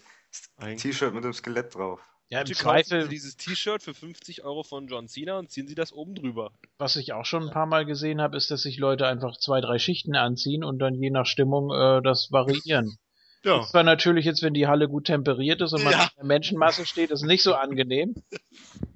[0.58, 0.82] Eigentlich.
[0.82, 2.00] T-Shirt mit dem Skelett drauf.
[2.34, 5.68] Ja, im kaufen Zweifel, Sie dieses T-Shirt für 50 Euro von John Cena und ziehen
[5.68, 6.52] Sie das oben drüber.
[6.78, 9.62] was ich auch schon ein paar Mal gesehen habe, ist, dass sich Leute einfach zwei,
[9.62, 12.98] drei Schichten anziehen und dann je nach Stimmung äh, das variieren.
[13.44, 13.62] Ja.
[13.62, 16.04] Ist zwar natürlich jetzt, wenn die Halle gut temperiert ist und man Ja.
[16.04, 18.16] in der Menschenmasse steht, ist nicht so angenehm.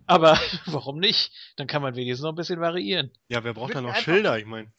[0.06, 1.32] Aber warum nicht?
[1.57, 3.11] Dann kann man wenigstens noch ein bisschen variieren.
[3.27, 4.38] Ja, wer braucht da noch Schilder?
[4.40, 4.72] Ich meine.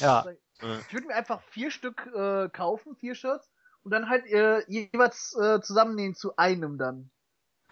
[0.00, 0.26] Ja.
[0.60, 3.48] Äh, Ich würde mir einfach vier Stück äh, kaufen, vier Shirts,
[3.84, 7.10] und dann halt äh, jeweils äh, zusammennähen zu einem dann.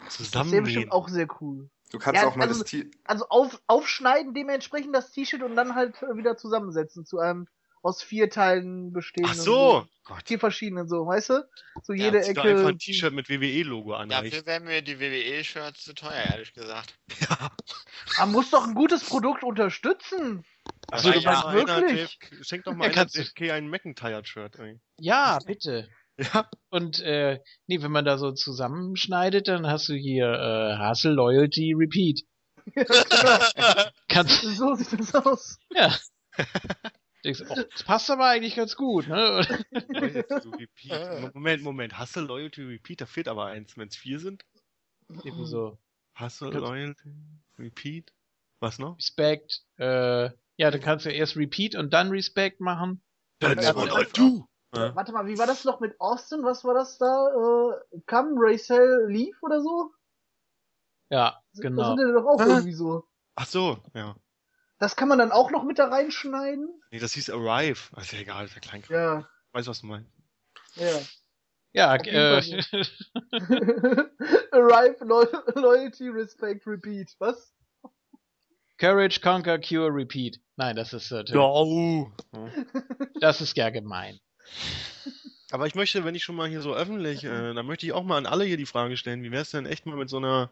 [0.05, 0.65] Das wäre zusammennähen.
[0.65, 1.71] bestimmt auch sehr cool.
[1.91, 5.57] Du kannst Ja, auch mal also- das T Also auf, aufschneiden dementsprechend das T-Shirt und
[5.57, 7.47] dann halt äh, wieder zusammensetzen zu einem
[7.83, 9.33] aus vier Teilen bestehenden.
[9.37, 9.87] Ach so!
[10.05, 10.23] Gott.
[10.27, 11.49] Vier verschiedenen so, weißt du?
[11.83, 12.69] So Ja, jede Zieh doch einfach Ecke.
[12.69, 14.09] ein T-Shirt mit WWE-Logo an.
[14.09, 16.99] Dafür wären mir die WWE-Shirts zu teuer, ehrlich gesagt.
[18.19, 20.45] Man muss doch ein gutes Produkt unterstützen.
[20.91, 22.19] Achso, Aber du ja, meinst wirklich?
[22.43, 24.59] Schenk doch mal Ja, einer kannst du- JFK ein McIntyre-Shirt.
[24.99, 25.89] Ja, bitte.
[26.19, 31.13] Ja, Und äh, nee, wenn man da so zusammenschneidet, dann hast du hier äh, Hustle,
[31.13, 32.23] Loyalty, Repeat.
[34.09, 35.59] Kannst So sieht das aus.
[35.71, 35.95] ja.
[37.25, 39.47] Denkst, du, oh, das passt aber eigentlich ganz gut, ne?
[41.35, 41.99] Moment, Moment.
[41.99, 43.01] Hustle, Loyalty, Repeat.
[43.01, 44.43] Da fehlt aber eins, wenn es vier sind.
[45.09, 45.79] Irgendwie so
[46.19, 47.15] Hustle, Kannst- Loyalty,
[47.59, 48.13] Repeat.
[48.61, 48.97] Was noch?
[48.97, 49.63] Respect.
[49.79, 53.03] Äh, ja, dann kannst du erst Repeat und dann Respect machen.
[53.41, 54.47] What aber- I do.
[54.75, 54.95] Ja.
[54.97, 56.43] Warte mal, wie war das noch mit Austin?
[56.45, 57.29] Was war das da?
[57.29, 59.93] Äh, Come, Racel, Leaf oder so?
[61.11, 61.95] Ja, Das genau.
[61.97, 62.47] sind ja doch auch Ah.
[62.47, 63.05] irgendwie so.
[63.35, 64.17] Ach so, ja.
[64.79, 66.69] Das kann man dann auch noch mit da reinschneiden?
[66.91, 67.95] Nee, das hieß Arrive.
[67.95, 68.83] Also egal, ist ja klein.
[68.89, 70.11] Ja, Weiß, was du meinst.
[70.75, 70.99] ja.
[71.75, 72.41] Ja, Auf äh,
[74.53, 77.15] Arrive, Lo Loyalty, Respect, Repeat.
[77.19, 77.55] Was?
[78.79, 80.39] Courage, Conquer, Cure, Repeat.
[80.57, 82.11] Nein, das ist natürlich, Oh.
[83.21, 84.19] das ist ja gemein.
[85.51, 88.05] Aber ich möchte, wenn ich schon mal hier so öffentlich, äh, dann möchte ich auch
[88.05, 90.17] mal an alle hier die Frage stellen, wie wäre es denn echt mal mit so
[90.17, 90.51] einer,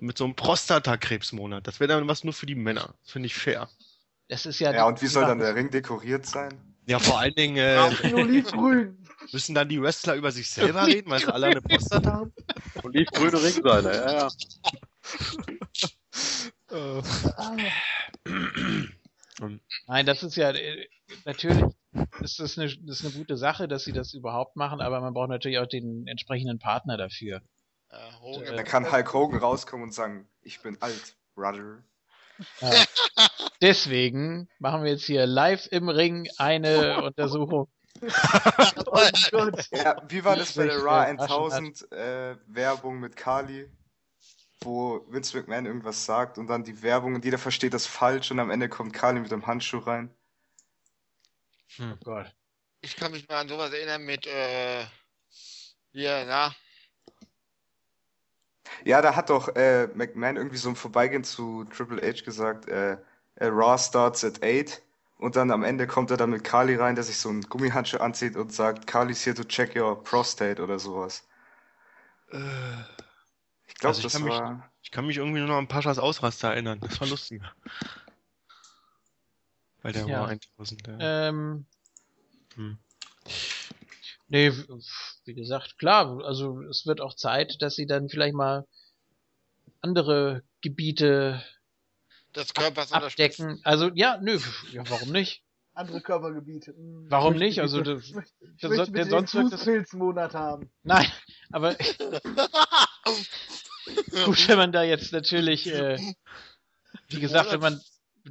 [0.00, 1.66] mit so einem Prostatakrebsmonat?
[1.66, 2.94] Das wäre dann was nur für die Männer.
[3.04, 3.68] Das finde ich fair.
[4.28, 4.72] Das ist ja.
[4.72, 6.60] Ja, und wie soll dann der Ring dekoriert sein?
[6.86, 7.78] Ja, vor allen Dingen äh,
[8.14, 8.96] Olivgrün.
[9.32, 12.32] müssen dann die Wrestler über sich selber reden, weil sie alle eine Prostata haben.
[12.82, 14.28] Olivgrüne Ringseile, ja, ja.
[17.36, 17.56] Ah,
[19.86, 20.88] Nein, das ist ja äh,
[21.24, 21.62] natürlich
[22.20, 25.14] ist das eine, das ist eine gute Sache, dass sie das überhaupt machen, aber man
[25.14, 27.40] braucht natürlich auch den entsprechenden Partner dafür.
[27.90, 28.56] Äh, Hogan.
[28.56, 31.82] Da kann Hulk Hogan rauskommen und sagen, ich bin alt, Brother.
[32.60, 32.84] Ja.
[33.60, 37.68] Deswegen machen wir jetzt hier live im Ring eine Untersuchung.
[38.00, 39.00] oh.
[39.72, 43.68] Ja, wie war das bei der Raw äh, 1000 äh, Werbung mit Kali,
[44.60, 48.38] wo Vince McMahon irgendwas sagt und dann die Werbung und jeder versteht das falsch und
[48.38, 50.14] am Ende kommt Kali mit dem Handschuh rein?
[51.80, 52.34] Oh Gott.
[52.80, 54.84] Ich kann mich mal an sowas erinnern mit, äh,
[55.92, 56.54] hier, na,
[58.84, 62.92] Ja, da hat doch äh, McMahon irgendwie so im Vorbeigehen zu Triple H gesagt, äh,
[63.36, 64.82] äh, Raw starts at 8
[65.16, 67.98] und dann am Ende kommt er dann mit Kali rein, der sich so einen Gummihandschuh
[67.98, 71.26] anzieht und sagt, Kali's here to check your prostate oder sowas.
[72.30, 72.38] Äh,
[73.66, 74.70] Ich glaube, Also ich das kann mich- war...
[74.82, 76.78] ich kann mich irgendwie nur noch an Paschas Ausraster erinnern.
[76.80, 77.52] Das war lustiger.
[79.88, 80.22] Bei der Ja.
[80.22, 80.86] Raw 1000.
[80.86, 81.28] Ja.
[81.30, 81.64] Ähm,
[82.56, 82.78] Hm.
[84.28, 84.52] nee,
[85.24, 88.66] wie gesagt, klar, also es wird auch Zeit, dass sie dann vielleicht mal
[89.80, 91.42] andere Gebiete
[92.36, 93.62] des Körpers abdecken.
[93.64, 94.38] Also ja, nö,
[94.72, 95.42] ja, warum nicht?
[95.72, 96.72] Andere Körpergebiete.
[96.74, 97.06] Hm.
[97.08, 97.60] Warum nicht?
[97.60, 100.70] Also das- ich möchte, ich das möchte der sonst wirkt das- Fußpilzmonat haben.
[100.82, 101.10] Nein,
[101.50, 101.74] aber
[104.26, 105.96] gut, wenn man da jetzt natürlich, äh,
[107.08, 107.80] wie gesagt, wenn man,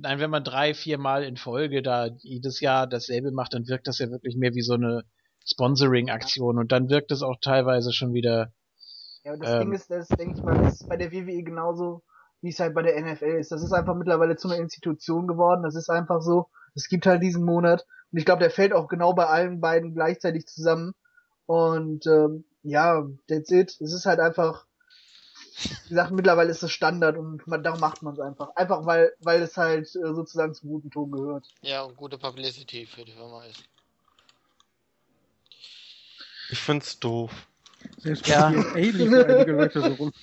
[0.01, 3.88] nein, wenn man drei, vier Mal in Folge da jedes Jahr dasselbe macht, dann wirkt
[3.88, 5.03] das ja wirklich mehr wie so eine
[5.45, 8.51] Sponsoring-Aktion und dann wirkt es auch teilweise schon wieder,
[9.24, 9.59] Ja, und das Ähm.
[9.59, 12.03] Ding ist, das denke ich mal, das ist bei der WWE genauso,
[12.42, 13.51] wie es halt bei der NFL ist.
[13.51, 15.64] Das ist einfach mittlerweile zu einer Institution geworden.
[15.64, 16.48] Das ist einfach so.
[16.76, 17.85] Es gibt halt diesen Monat.
[18.11, 20.93] Und ich glaube, der fällt auch genau bei allen beiden gleichzeitig zusammen.
[21.45, 23.72] Und ähm, ja, that's it.
[23.82, 24.67] Es ist halt einfach
[25.58, 28.56] Wie gesagt, mittlerweile ist es Standard und man, darum macht man es einfach.
[28.56, 31.48] Einfach weil, weil es halt äh, sozusagen zum guten Ton gehört.
[31.61, 33.64] Ja, und gute Publicity für die Firma ist.
[36.50, 37.48] Ich find's doof.
[37.98, 38.48] Selbst Ja.
[38.74, 40.14] einige Leute so rum.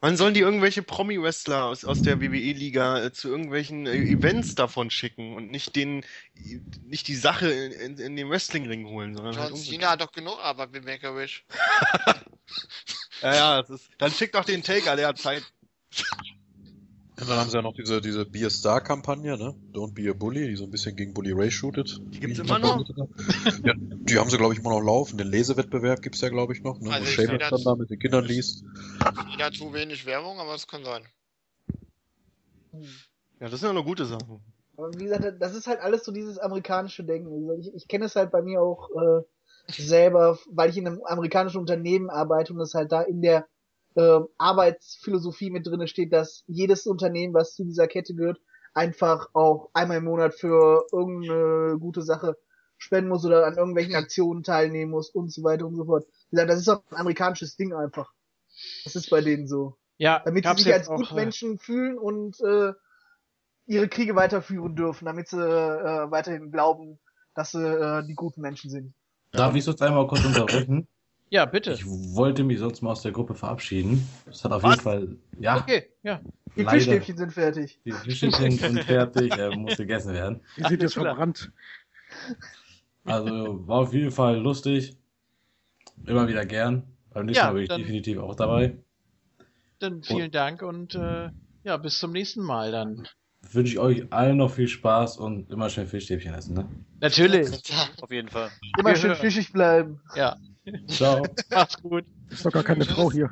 [0.00, 4.90] Wann sollen die irgendwelche Promi-Wrestler aus, aus der WWE-Liga äh, zu irgendwelchen äh, Events davon
[4.90, 6.04] schicken und nicht den,
[6.84, 9.80] nicht die Sache in, in, in den Wrestling-Ring holen, sondern halt John umgekehrt.
[9.80, 11.44] Cena hat doch genug Arbeit mit Make-A-Wish.
[13.22, 15.42] Ja, ja, das ist, dann schick doch den Taker, der hat Zeit.
[17.20, 19.56] Und dann haben sie ja noch diese, diese Be a Star-Kampagne, ne?
[19.74, 22.00] Don't be a Bully, die so ein bisschen gegen Bully Ray shootet.
[22.14, 22.84] Die gibt's immer noch?
[23.64, 25.18] Ja, die haben sie, glaube ich, immer noch laufen.
[25.18, 26.92] Den Lesewettbewerb gibt's ja, glaube ich, noch, ne?
[26.92, 28.62] Also Wo das- dann da mit den Kindern liest.
[29.32, 31.04] Wieder zu wenig Werbung, aber es kann sein.
[33.40, 34.40] Ja, das sind ja noch gute Sachen.
[34.76, 37.32] Aber wie gesagt, das ist halt alles so dieses amerikanische Denken.
[37.50, 39.22] Also Ich, ich kenne es halt bei mir auch äh,
[39.70, 43.46] selber, weil ich in einem amerikanischen Unternehmen arbeite und es halt da in der
[43.94, 48.40] äh, Arbeitsphilosophie mit drinne steht, dass jedes Unternehmen, was zu dieser Kette gehört,
[48.74, 52.36] einfach auch einmal im Monat für irgendeine gute Sache
[52.76, 56.06] spenden muss oder an irgendwelchen Aktionen teilnehmen muss und so weiter und so fort.
[56.30, 58.12] Das ist auch ein amerikanisches Ding einfach.
[58.84, 59.76] Das ist bei denen so.
[59.96, 62.72] Ja, Damit sie sich als auch, äh, Gutmenschen fühlen und äh,
[63.66, 67.00] ihre Kriege weiterführen dürfen, damit sie äh, weiterhin glauben,
[67.34, 68.94] dass sie äh, die guten Menschen sind.
[69.32, 70.86] Darf ich sonst einmal kurz unterbrechen?
[71.30, 71.72] Ja, bitte.
[71.74, 74.08] Ich wollte mich sonst mal aus der Gruppe verabschieden.
[74.24, 74.70] Das hat auf Was?
[74.76, 76.22] jeden Fall, ja, Okay, ja.
[76.56, 76.70] Die Leider.
[76.70, 77.78] Fischstäbchen sind fertig.
[77.84, 80.40] die Fischstäbchen sind fertig, äh, muss gegessen werden.
[80.56, 81.52] Die sind jetzt verbrannt.
[83.04, 84.96] Also war auf jeden Fall lustig.
[86.06, 86.84] Immer wieder gern.
[87.12, 88.78] Beim nächsten Ja, Mal bin ich dann- definitiv auch dabei.
[89.80, 91.28] Dann vielen Dank und äh,
[91.62, 93.06] ja, bis zum nächsten Mal dann.
[93.52, 96.68] Wünsche ich euch allen noch viel Spaß und immer schön Fischstäbchen essen, ne?
[97.00, 97.48] Natürlich.
[98.00, 98.50] Auf jeden Fall.
[98.78, 100.00] Immer schön fischig bleiben.
[100.14, 100.36] Ja.
[100.88, 101.22] Ciao.
[101.50, 102.04] Macht's gut.
[102.30, 103.30] Ist doch gar keine Frau hier.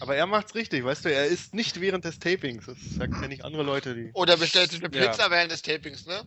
[0.00, 2.66] Aber er macht's richtig, weißt du, er isst nicht während des Tapings.
[2.66, 4.10] Das kenne ich andere Leute, die.
[4.14, 5.06] Oder bestellt sich eine Ja.
[5.08, 6.22] Pizza während des Tapings, ne?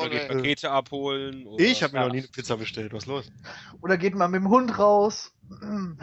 [0.00, 0.34] Oder geht Okay.
[0.36, 1.46] Pakete abholen.
[1.46, 2.06] Oder Ich habe mir Ja.
[2.06, 2.92] noch nie eine Pizza bestellt.
[2.92, 3.30] Was ist los?
[3.80, 5.32] Oder geht mal mit dem Hund raus.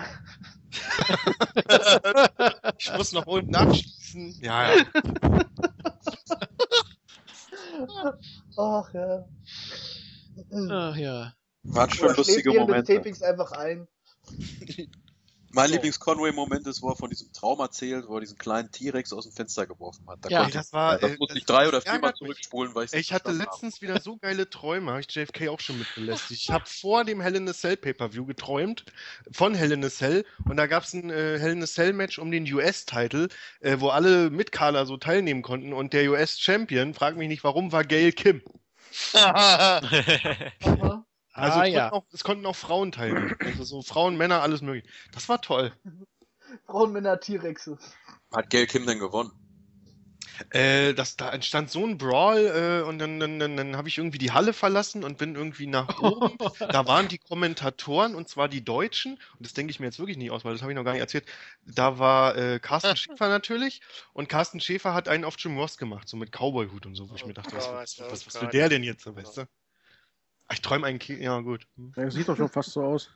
[2.78, 4.40] Ich muss noch unten abschließen.
[4.42, 4.84] Ja, ja.
[8.58, 9.26] Ach ja.
[10.70, 11.34] Ach ja.
[11.64, 12.96] Waren schon lustige Momente.
[12.96, 13.88] Tapings einfach ein.
[15.56, 19.24] Mein Lieblings-Conway-Moment ist, wo er von diesem Traum erzählt, wo er diesen kleinen T-Rex aus
[19.24, 20.19] dem Fenster geworfen hat.
[20.22, 20.50] Da Ja.
[20.50, 20.95] das war.
[20.95, 23.82] ich, das äh, musste das- ich drei oder viermal zurückspulen, weil ich Ich hatte letztens
[23.82, 26.42] wieder so geile Träume, habe ich JFK auch schon mit belästigt.
[26.42, 28.84] Ich habe vor dem Hell in a Cell Pay-Per-View geträumt,
[29.32, 31.93] von Hell in a Cell, und da gab es ein äh, Hell in a Cell
[31.93, 33.30] Match um den US-Titel,
[33.61, 37.85] äh, wo alle Mitkader so teilnehmen konnten, und der US-Champion, frag mich nicht warum, war
[37.85, 38.42] Gail Kim.
[41.38, 41.90] Also Ah, es, ja.
[41.90, 43.38] konnten auch, es konnten auch Frauen teilnehmen.
[43.44, 44.88] Also so Frauen, Männer, alles mögliche.
[45.12, 45.74] Das war toll.
[46.66, 47.78] Frauen, Männer, T-Rexe.
[48.32, 49.32] Hat Gail Kim denn gewonnen?
[50.50, 53.98] Äh, das, da entstand so ein Brawl äh, und dann, dann, dann, dann habe ich
[53.98, 56.38] irgendwie die Halle verlassen und bin irgendwie nach oben.
[56.72, 59.14] da waren die Kommentatoren und zwar die Deutschen.
[59.14, 60.92] Und das denke ich mir jetzt wirklich nicht aus, weil das habe ich noch gar
[60.92, 61.26] nicht erzählt.
[61.66, 63.82] Da war äh, Carsten Schäfer natürlich
[64.14, 67.16] und Carsten Schäfer hat einen auf Jim Ross gemacht, so mit Cowboy-Hut und so, wo
[67.16, 68.54] ich Oh mir dachte, was, Gott, was, oh was, was will Gott.
[68.54, 69.48] der denn jetzt, so, weißt du?
[70.52, 71.68] Ich träume einen Ki Ja, gut.
[71.76, 71.92] Hm.
[71.96, 73.10] Ja, sieht doch schon fast so aus.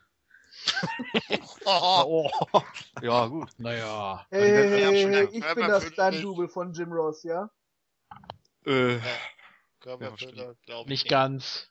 [1.65, 2.61] Oh, Oh,
[3.01, 3.49] ja, gut.
[3.57, 4.25] Naja.
[4.31, 5.33] Hey, hey, Ja, hey, schon hey, lang.
[5.33, 7.49] ich Ja, bin das Stunt-Double von Jim Ross, ja?
[8.65, 8.97] Äh,
[9.79, 10.85] Körperfüller, ich.
[10.87, 11.69] Nicht ganz.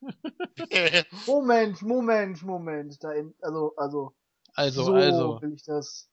[1.27, 3.03] Moment, Moment, Moment.
[3.03, 4.15] Da in, also, also,
[4.55, 5.43] Also, so also.
[5.43, 6.09] will ich das.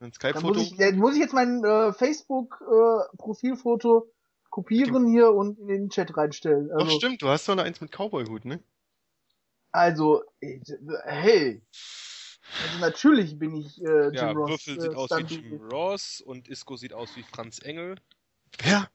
[0.00, 0.54] ein Skype-Foto.
[0.54, 4.10] muss ich, muss ich jetzt mein äh, Facebook-Profilfoto
[4.50, 6.70] kopieren hier und in den Chat reinstellen.
[6.74, 8.60] Ach, Also, stimmt, du hast doch noch eins mit Cowboy-Hut, ne?
[9.76, 10.58] Also äh,
[11.04, 11.62] hey.
[12.62, 14.50] Also natürlich bin ich äh, Jim Ja, Ross.
[14.50, 15.34] Würfel äh, sieht aus wie.
[15.34, 17.96] Jim Ross und Isco sieht aus wie Franz Engel.
[18.64, 18.88] Ja.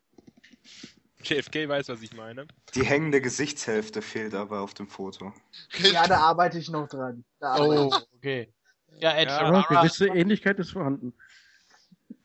[1.24, 2.48] JFK weiß, was ich meine.
[2.74, 5.34] Die hängende Gesichtshälfte fehlt aber auf dem Foto.
[5.78, 7.24] Ja, da arbeite ich noch dran.
[7.42, 8.52] Oh, okay.
[9.00, 11.14] Ja, Ed Ja, gewisse Ähnlichkeit ist vorhanden.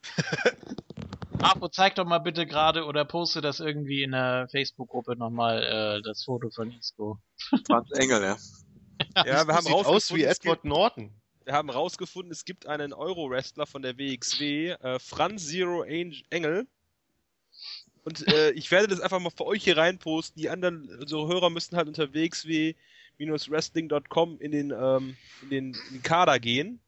[1.46, 6.02] Marco, zeig doch mal bitte gerade oder poste das irgendwie in der Facebook-Gruppe nochmal, äh,
[6.02, 7.18] das Foto von Isco.
[7.66, 8.36] Franz Engel, ja.
[9.24, 11.12] Ja, wir haben sieht aus rausgefunden, wie es Edward Norton.
[11.44, 16.66] Wir haben rausgefunden, es gibt einen Euro-Wrestler von der WXW, äh, Franz Zero Engel.
[18.02, 20.40] Und äh, ich werde das einfach mal für euch hier reinposten.
[20.40, 26.02] Die anderen, unsere Hörer müssen halt unter wxw-wrestling.com in den, ähm, in den, in den
[26.02, 26.80] Kader gehen.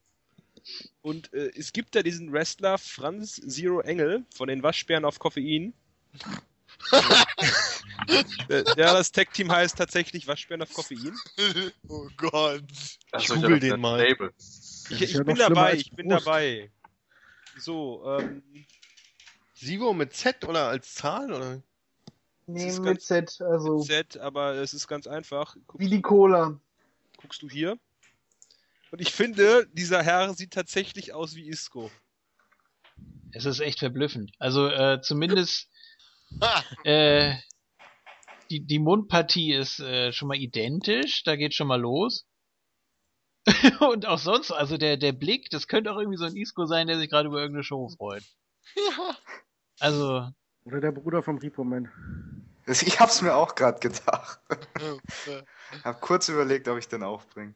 [1.01, 5.73] Und äh, es gibt da diesen Wrestler Franz Zero Engel von den Waschbären auf Koffein.
[8.47, 11.15] der das Tech-Team heißt tatsächlich Waschbären auf Koffein.
[11.87, 12.63] oh Gott.
[13.17, 14.01] Ich google den mal.
[14.01, 14.31] Label.
[14.89, 16.25] Ich, ich ja bin dabei, ich bin Brust.
[16.25, 16.71] dabei.
[17.57, 18.43] So, ähm,
[19.53, 21.61] Sivo mit Z oder als Zahl oder?
[22.47, 25.55] Nee, mit Z, also Z, aber es ist ganz einfach.
[25.67, 26.59] Guckst, wie die Cola.
[27.17, 27.77] guckst du hier?
[28.91, 31.91] Und ich finde, dieser Herr sieht tatsächlich aus wie Isco.
[33.31, 34.31] Es ist echt verblüffend.
[34.39, 35.69] Also äh, zumindest
[36.83, 37.35] äh,
[38.49, 42.25] die, die Mundpartie ist äh, schon mal identisch, da geht schon mal los.
[43.79, 46.87] Und auch sonst, also der, der Blick, das könnte auch irgendwie so ein Isco sein,
[46.87, 48.23] der sich gerade über irgendeine Show freut.
[49.79, 50.27] Also,
[50.65, 51.89] Oder der Bruder vom Repo Man.
[52.65, 54.39] Das- Ich hab's mir auch gerade gedacht.
[55.83, 57.55] Hab kurz überlegt, ob ich den aufbringe.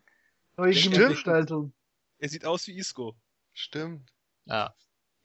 [0.57, 0.72] Neue.
[0.73, 1.73] Gimmick-Gestaltung.
[2.19, 3.15] Er sieht aus wie Isco.
[3.53, 4.11] Stimmt.
[4.45, 4.73] ja.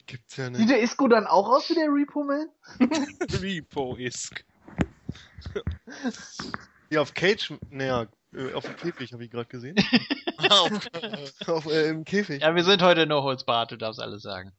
[0.07, 0.70] Gibt's ja Sieht nicht.
[0.70, 2.48] der Isco dann auch aus wie der Repo Man?
[3.42, 4.44] Repo Isk.
[6.90, 9.76] Ja, auf Cage, naja, äh, auf dem Käfig habe ich gerade gesehen.
[10.48, 10.86] auf-
[11.48, 12.40] auf, äh, Im Käfig.
[12.40, 14.52] Ja, wir sind heute noch Holzbart, du darfst alles sagen.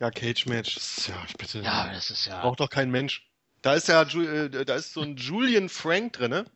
[0.00, 0.74] Ja, Cage Match.
[0.76, 1.60] Das ist, ja, ich bitte.
[1.60, 2.40] Ja, das ist ja.
[2.40, 3.28] Braucht doch kein Mensch.
[3.60, 6.46] Da ist ja, äh, da ist so ein Julian Frank drinne,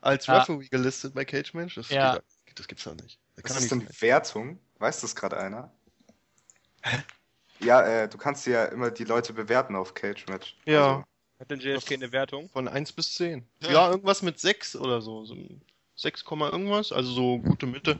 [0.00, 0.38] als Ja.
[0.38, 1.74] Referee gelistet bei Cage Match.
[1.76, 2.18] Das, Ja.
[2.46, 3.18] geht, das gibt's doch nicht.
[3.36, 4.58] Das Was ist denn nicht Wertung?
[4.78, 5.72] Weiß das gerade einer?
[7.60, 10.56] Ja, äh, du kannst ja immer die Leute bewerten auf Cage Match.
[10.64, 10.74] sein.
[10.74, 11.04] Ja, Also,
[11.40, 12.48] Hat denn JFK eine Wertung?
[12.50, 13.46] von 1 bis 10.
[13.62, 13.70] Ja.
[13.70, 15.24] Ja, irgendwas mit 6 oder so.
[15.24, 15.60] so ein
[15.96, 17.96] 6, Komma irgendwas, also so gute Mitte.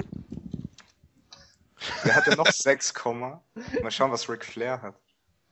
[2.05, 3.43] der hat ja noch 6, Komma.
[3.83, 4.95] Mal schauen, was Ric Flair hat.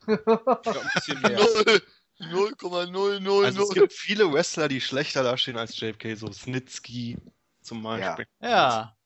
[0.07, 1.39] Ich glaub, ein bisschen mehr.
[2.19, 3.45] Null- 0,000.
[3.45, 7.19] Also es gibt viele Wrestler, die schlechter dastehen als JFK, so Snitsky
[7.61, 8.27] zum Beispiel.
[8.41, 8.97] Ja.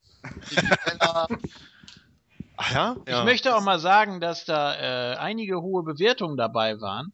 [2.56, 2.96] Ach ja?
[3.06, 4.74] Ich möchte auch mal sagen, dass da
[5.14, 7.12] äh, einige hohe Bewertungen dabei waren.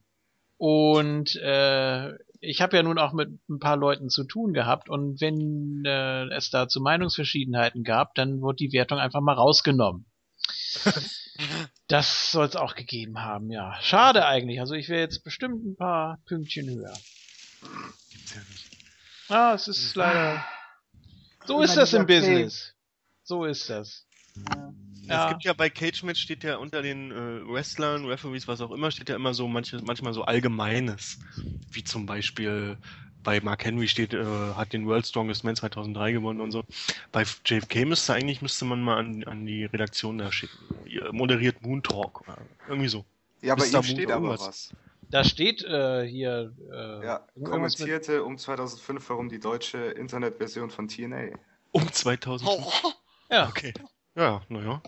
[0.58, 4.88] Und äh, ich habe ja nun auch mit ein paar Leuten zu tun gehabt.
[4.88, 10.06] Und wenn äh, es da zu Meinungsverschiedenheiten gab, dann wurde die Wertung einfach mal rausgenommen.
[11.88, 13.76] das soll es auch gegeben haben, ja.
[13.82, 14.60] Schade eigentlich.
[14.60, 16.92] Also ich wäre jetzt bestimmt ein paar Pünktchen höher.
[18.12, 18.70] Gibt's ja nicht.
[19.28, 20.44] Ah, es ist leider.
[21.46, 22.74] So ist das im Business.
[23.22, 24.06] So ist das.
[25.02, 25.28] Es Ja.
[25.28, 28.90] gibt ja bei Cage Match steht ja unter den äh, Wrestlern, Referees, was auch immer,
[28.90, 31.20] steht ja immer so manche, manchmal so Allgemeines.
[31.70, 32.76] Wie zum Beispiel
[33.26, 34.24] bei Mark Henry steht, äh,
[34.54, 36.62] hat den World Strongest Man 2003 gewonnen und so.
[37.10, 40.56] Bei JFK müsste eigentlich, müsste man mal an, an die Redaktion da schicken.
[40.86, 42.38] Ihr moderiert Moon Talk oder
[42.68, 43.04] irgendwie so.
[43.42, 44.46] Ja, bei ihm steht aber irgendwas.
[44.46, 44.74] was.
[45.10, 46.52] Da steht äh, hier.
[46.70, 51.30] Äh, Ja, irgendwas mit- kommentierte um 2005 herum die deutsche Internetversion von TNA.
[51.72, 52.48] Um 2000.
[52.48, 52.72] Oh,
[53.28, 53.48] Ja.
[53.48, 53.74] Okay.
[54.14, 54.80] Ja, naja.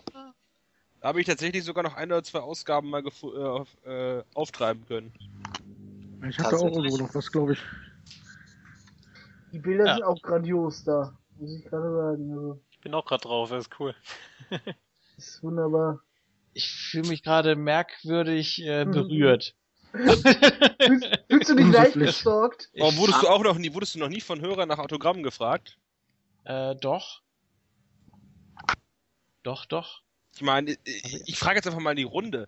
[1.01, 4.85] Da habe ich tatsächlich sogar noch ein oder zwei Ausgaben mal äh, auf, äh, auftreiben
[4.87, 5.13] können.
[6.29, 7.59] Ich hatte auch irgendwo noch was, glaube ich.
[9.51, 9.93] Die Bilder Ja.
[9.95, 12.31] sind auch grandios da, muss ich gerade sagen.
[12.31, 13.95] Also, Ich bin auch gerade drauf, das ist cool.
[15.17, 16.01] ist wunderbar.
[16.53, 18.91] Ich fühle mich gerade merkwürdig äh, Mhm.
[18.91, 19.55] berührt.
[19.93, 22.69] Fühlst, du dich leicht gestalkt?
[22.77, 25.79] Warum wurdest du auch noch nie, wurdest du noch nie von Hörern nach Autogrammen gefragt?
[26.43, 27.21] Äh, doch.
[29.43, 30.01] Doch, doch.
[30.35, 32.47] Ich meine, ich, ich frage jetzt einfach mal in die Runde.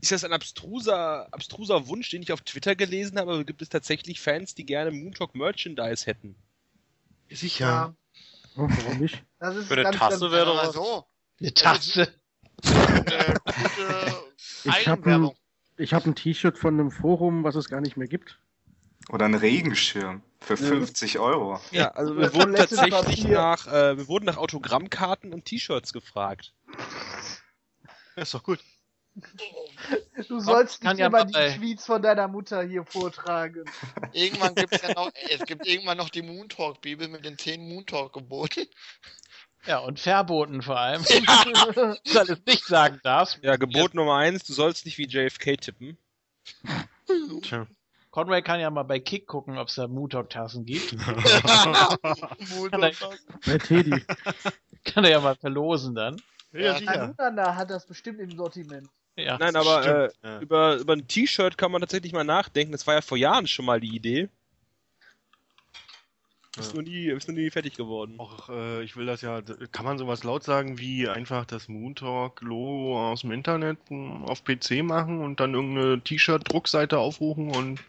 [0.00, 3.68] Ist das ein abstruser, abstruser Wunsch, den ich auf Twitter gelesen habe, oder gibt es
[3.68, 6.36] tatsächlich Fans, die gerne Moontalk Merchandise hätten?
[7.30, 7.96] Sicher.
[8.56, 9.22] Oh, warum nicht?
[9.40, 11.04] Das ist Für eine ganz, Tasse ganz, wäre doch so.
[11.40, 12.12] Eine Tasse.
[14.64, 15.34] Ich habe
[15.78, 18.38] ein, hab ein T-Shirt von einem Forum, was es gar nicht mehr gibt.
[19.10, 21.60] Oder ein Regenschirm für 50 Euro.
[21.70, 26.52] Ja, also wir wurden tatsächlich nach, äh, wir wurden nach Autogrammkarten und T-Shirts gefragt.
[28.16, 28.58] Ja, ist doch gut.
[30.28, 33.64] Du sollst nicht ja immer mal die Tweets von deiner Mutter hier vortragen.
[34.12, 38.12] Irgendwann gibt's ja noch, es gibt irgendwann noch die Moontalk Bibel mit den zehn Moontalk
[38.12, 38.66] Geboten.
[39.66, 41.02] Ja, und Verboten vor allem.
[41.04, 43.38] du alles nicht sagen darfst.
[43.42, 45.98] Ja, Gebot Nummer eins, du sollst nicht wie JFK tippen.
[47.42, 47.66] Tja.
[48.10, 50.92] Conway kann ja mal bei Kick gucken, ob es da Mootalk-Tassen gibt.
[52.50, 52.96] Moontalk.
[53.44, 54.02] Bei Teddy.
[54.84, 56.20] kann er ja mal verlosen dann.
[56.52, 58.88] Ja, Ananda hat das bestimmt im Sortiment.
[59.18, 59.36] Ja.
[59.38, 62.70] Nein, aber äh, über, über ein T-Shirt kann man tatsächlich mal nachdenken.
[62.72, 64.28] Das war ja vor Jahren schon mal die Idee.
[66.56, 66.74] Ist, Ja.
[66.74, 68.14] nur nie, ist nur nie fertig geworden.
[68.18, 73.10] Auch, äh, ich will das ja, kann man sowas laut sagen wie einfach das Moontalk-Logo
[73.10, 77.80] aus dem Internet auf PC machen und dann irgendeine T-Shirt-Druckseite aufrufen und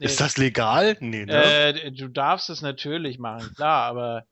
[0.00, 0.06] Nee.
[0.06, 0.96] ist das legal?
[1.00, 1.44] Nee, ne?
[1.44, 4.26] Äh, du darfst es natürlich machen, klar, aber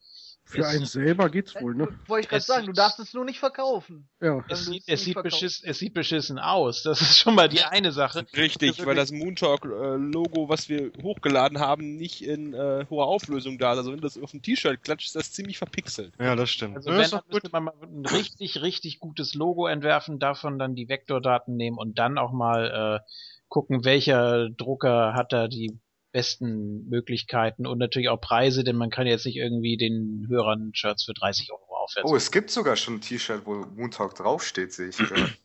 [0.44, 1.88] Für einen selber geht's wohl, ne?
[2.06, 4.08] Wollte ich gerade sagen, du darfst es nur nicht verkaufen.
[4.20, 4.44] Ja.
[4.48, 5.30] Es sieht, es, nicht sieht verkaufen.
[5.30, 6.82] beschiss, es sieht beschissen aus.
[6.82, 8.26] Das ist schon mal die eine Sache.
[8.36, 13.78] Richtig, weil das Moontalk-Logo, was wir hochgeladen haben, nicht in äh, hoher Auflösung da ist.
[13.78, 16.12] Also wenn du das auf ein T-Shirt klatscht, ist das ziemlich verpixelt.
[16.18, 16.76] Ja, das stimmt.
[16.76, 20.74] Also Ja, wenn, dann müsste man mal ein richtig, richtig gutes Logo entwerfen, davon dann
[20.74, 23.12] die Vektordaten nehmen und dann auch mal äh,
[23.48, 25.78] gucken, welcher Drucker hat da die
[26.12, 31.04] besten Möglichkeiten und natürlich auch Preise, denn man kann jetzt nicht irgendwie den Hörern Shirts
[31.04, 32.08] für 30 Euro aufwärts.
[32.10, 35.32] Oh, es gibt sogar schon ein T-Shirt, wo Moontalk draufsteht, sehe ich gerade.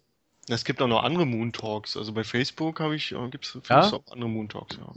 [0.50, 1.98] Es gibt auch noch andere Moon Talks.
[1.98, 3.60] Also bei Facebook habe ich, äh, gibt's Ja?
[3.62, 4.94] findest du auch andere Moon Talks, ja.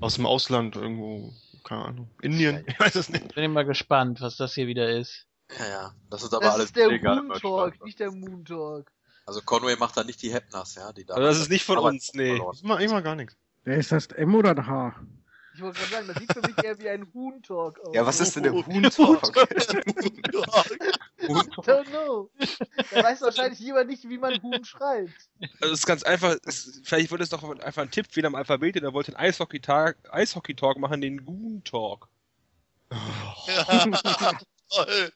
[0.00, 2.10] Aus dem Ausland irgendwo, keine Ahnung.
[2.22, 3.34] Indien, ich weiß es nicht.
[3.34, 5.26] Bin immer gespannt, was das hier wieder ist.
[5.58, 5.94] Ja, ja.
[6.08, 7.84] Das ist aber Das alles ist der illegale Moon Talk, Merchandise.
[7.84, 8.90] nicht der Moon Talk.
[9.26, 10.90] Also Conway macht da nicht die Hepners, ja.
[10.94, 12.40] Die da Aber das ist nicht von uns, nee.
[12.54, 13.36] Ich mach, ich mach gar nichts.
[13.64, 14.94] Wer ist das, M oder ein H?
[15.54, 17.94] Ich wollte gerade sagen, das sieht für mich eher wie ein Huhn Talk aus.
[17.94, 18.76] Ja, was ist denn der Moontalk?
[18.76, 18.80] I
[21.26, 22.28] don't know.
[22.90, 25.30] Da weiß wahrscheinlich jemand nicht, wie man Huhn schreibt.
[25.60, 28.34] Also es ist ganz einfach, es, vielleicht wollte es doch einfach ein Tipp wieder am
[28.34, 32.08] Alphabet, der wollte einen Eishockey-Talk Eishockey -Talk machen, den Goon-Talk.
[34.70, 35.12] Toll.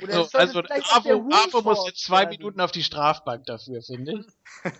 [0.00, 2.30] So, es also Avo, muss jetzt zwei sein.
[2.30, 4.72] Minuten auf die Strafbank dafür, finde ich.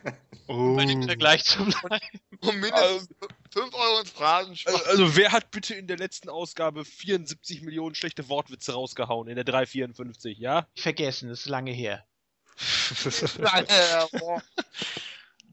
[0.47, 0.55] Oh.
[0.79, 2.21] Um im Vergleich zu bleiben.
[2.41, 3.09] Und mindestens
[3.53, 4.75] 5 Euro ins Phrasenschwein.
[4.75, 9.35] Also, also wer hat bitte in der letzten Ausgabe 74 Millionen schlechte Wortwitze rausgehauen, in
[9.35, 10.67] der 354, ja?
[10.75, 12.07] Vergessen, das ist lange her.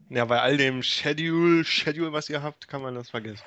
[0.08, 3.42] Ja, bei all dem Schedule, Schedule, was ihr habt, kann man das vergessen.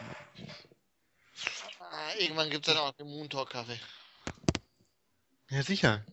[1.79, 3.79] Ah, Irgendwann gibt's dann auch den Moon Talk Kaffee.
[5.49, 6.05] Ja, sicher.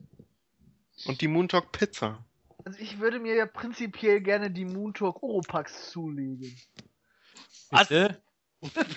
[1.05, 2.25] Und die Moon Talk Pizza.
[2.65, 6.57] Also ich würde mir ja prinzipiell gerne die Moon Talk Oropax zulegen.
[7.71, 8.23] Bitte?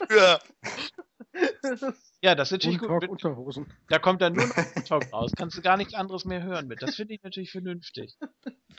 [0.09, 0.39] Ja.
[2.21, 3.09] Ja, das ist natürlich Moon gut.
[3.09, 3.71] Unterhosen.
[3.87, 5.31] Da kommt dann nur noch Moon Talk raus.
[5.37, 6.81] Kannst du gar nichts anderes mehr hören mit.
[6.81, 8.17] Das finde ich natürlich vernünftig.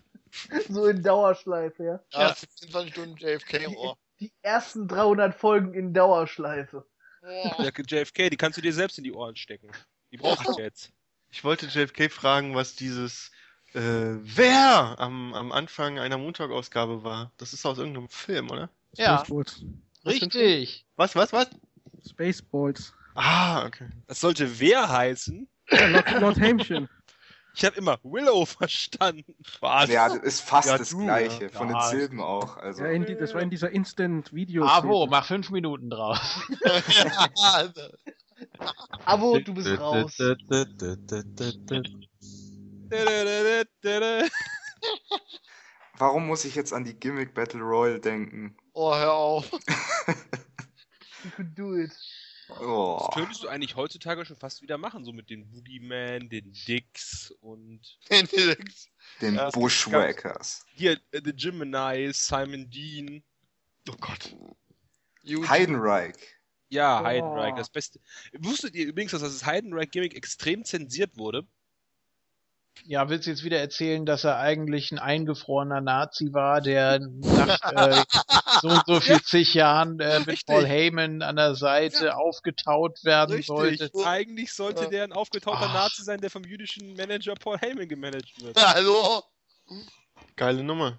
[0.68, 2.00] so in Dauerschleife, ja.
[2.12, 3.96] Ja, 24 Stunden JFK im Ohr.
[4.18, 6.86] Die ersten 300 Folgen in Dauerschleife.
[7.22, 9.70] Der JFK, die kannst du dir selbst in die Ohren stecken.
[10.12, 10.92] Die brauch ich jetzt.
[11.30, 13.30] Ich wollte JFK fragen, was dieses
[13.74, 17.30] äh, Wer am, am Anfang einer Moon Talk Ausgabe war.
[17.38, 18.68] Das ist aus irgendeinem Film, oder?
[18.96, 19.62] Ja, Spaceballs.
[20.04, 20.86] richtig.
[20.96, 21.48] Was, was, was?
[22.08, 22.92] Spaceballs.
[23.14, 23.88] Ah, okay.
[24.06, 25.48] Das sollte wer heißen?
[25.70, 26.88] Ja, Lord, Lord Hämchen.
[27.52, 29.34] Ich habe immer Willow verstanden.
[29.58, 29.90] Was?
[29.90, 31.48] Ja, das ist fast Ja, das du, gleiche, ja.
[31.48, 32.56] von den Silben auch.
[32.56, 32.84] Also.
[32.84, 34.62] Ja, in die, das war in dieser Instant-Video.
[34.62, 36.16] Bravo, mach fünf Minuten drauf.
[39.04, 40.16] Abo, du bist raus.
[45.98, 48.56] Warum muss ich jetzt an die Gimmick Battle Royale denken?
[48.72, 49.50] oh, hör auf.
[51.22, 51.92] You could do it.
[52.60, 52.96] Oh.
[52.98, 57.30] Das könntest du eigentlich heutzutage schon fast wieder machen, so mit den Boogeyman, den Dicks
[57.42, 57.98] und
[59.20, 60.64] Den Ja, Bushwhackers.
[60.74, 63.22] hier äh, The Gemini, Simon Dean.
[63.88, 64.34] Oh Gott.
[65.46, 66.14] Heidenreich.
[66.70, 67.04] Ja, Oh.
[67.04, 68.00] Heidenreich, das Beste.
[68.38, 71.42] Wusstet ihr übrigens, dass das Heidenreich-Gimmick extrem zensiert wurde?
[72.84, 77.60] Ja, willst du jetzt wieder erzählen, dass er eigentlich ein eingefrorener Nazi war, der nach
[77.72, 78.04] äh,
[78.62, 80.46] so und so viel zig Jahren äh, mit Richtig.
[80.46, 83.90] Paul Heyman an der Seite aufgetaut werden sollte?
[84.06, 84.88] Eigentlich sollte Ja.
[84.90, 85.74] der ein aufgetauchter Ach.
[85.74, 88.56] Nazi sein, der vom jüdischen Manager Paul Heyman gemanagt wird.
[88.74, 89.24] Hallo?
[90.36, 90.98] Geile Nummer.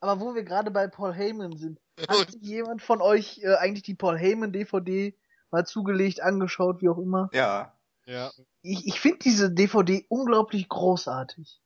[0.00, 3.82] Aber wo wir gerade bei Paul Heyman sind, hat sich jemand von euch äh, eigentlich
[3.82, 5.16] die Paul Heyman DVD
[5.50, 7.30] mal zugelegt, angeschaut, wie auch immer?
[7.32, 7.74] Ja.
[8.06, 8.32] Ja.
[8.62, 11.60] Ich, ich finde diese DVD unglaublich großartig.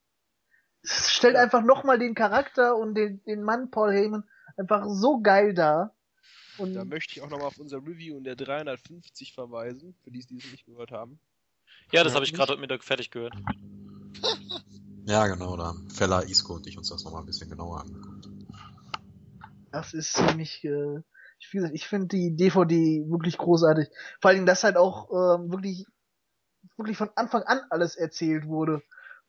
[0.83, 4.25] Es stellt einfach nochmal den Charakter und den, den Mann Paul Heyman
[4.57, 5.95] einfach so geil dar.
[6.59, 10.25] Und Da möchte ich auch nochmal auf unser Review in der 350 verweisen, für die,
[10.27, 11.21] die es nicht gehört haben.
[11.93, 13.35] Ja, das habe ich gerade heute Mittag fertig gehört.
[15.09, 18.29] Ja, genau, da haben Fella, Isco und ich uns das nochmal ein bisschen genauer angeguckt.
[19.73, 20.99] Das ist ziemlich, äh,
[21.39, 23.89] ich, wie gesagt, ich finde die DVD wirklich großartig.
[24.21, 25.87] Vor allen Dingen, dass halt auch ähm, wirklich,
[26.77, 28.83] wirklich von Anfang an alles erzählt wurde.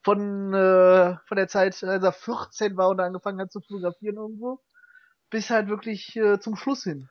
[0.04, 4.60] Von, äh, von der Zeit, als er 14 war und angefangen hat zu fotografieren irgendwo,
[5.30, 7.08] bis halt wirklich äh, zum Schluss hin.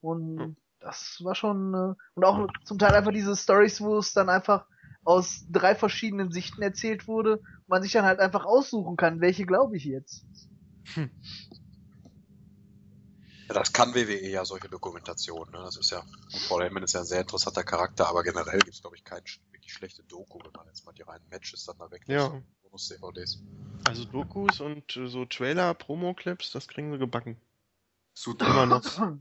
[0.00, 4.28] Und das war schon, äh, und auch zum Teil einfach diese Stories, wo es dann
[4.28, 4.64] einfach
[5.04, 9.76] aus drei verschiedenen Sichten erzählt wurde, man sich dann halt einfach aussuchen kann, welche glaube
[9.76, 10.24] ich jetzt.
[13.48, 15.52] Ja, das kann WWE ja, solche Dokumentationen.
[15.52, 15.60] Ne?
[15.64, 16.02] Das ist ja,
[16.48, 19.22] Paul Heyman ist ja ein sehr interessanter Charakter, aber generell gibt es, glaube ich, keine
[19.52, 22.32] wirklich schlechte Doku, wenn man jetzt mal die reinen Matches dann da weglässt.
[22.32, 22.42] Ja.
[22.62, 23.42] Bonus-DVDs.
[23.86, 27.36] Also Dokus und äh, so Trailer, Promo-Clips, das kriegen wir gebacken.
[28.14, 28.46] Super.
[28.46, 28.84] Immer noch.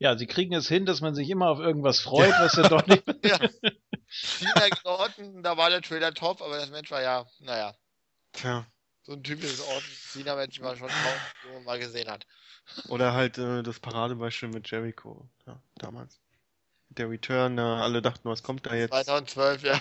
[0.00, 2.84] Ja, sie kriegen es hin, dass man sich immer auf irgendwas freut, was ja doch
[2.86, 3.04] nicht.
[3.24, 3.38] Ja.
[4.22, 7.74] Cena gegen Orton, da war der Trailer top, aber das Match war ja, naja,
[8.32, 8.66] Tja.
[9.02, 12.26] so ein typisches Orton-Cena-Match, wie man schon kaum mal gesehen hat.
[12.88, 16.20] Oder halt äh, das Paradebeispiel mit Jericho, ja, damals.
[16.90, 18.90] Der Return, da alle dachten, was kommt da jetzt?
[18.92, 19.80] 2012, ja.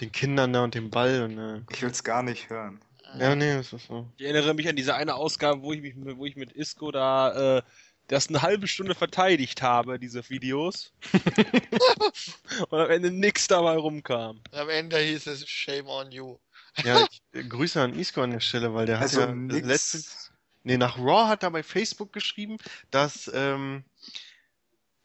[0.00, 2.80] Den Kindern da und dem Ball und äh, Ich will's gar nicht hören.
[3.18, 4.08] ja, nee, das ist so.
[4.16, 7.58] Ich erinnere mich an diese eine Ausgabe, wo ich mich, wo ich mit Isco da
[7.58, 7.62] äh,
[8.10, 10.92] das eine halbe Stunde verteidigt habe, diese Videos.
[12.68, 14.40] und am Ende nix dabei rumkam.
[14.50, 16.36] Am Ende hieß es Shame on you.
[16.84, 19.64] Ja, ich, äh, Grüße an Isco an der Stelle, weil der hat Also ja nix.
[19.64, 20.32] letztens,
[20.64, 22.56] nee, nach Raw hat er bei Facebook geschrieben,
[22.90, 23.84] dass ähm,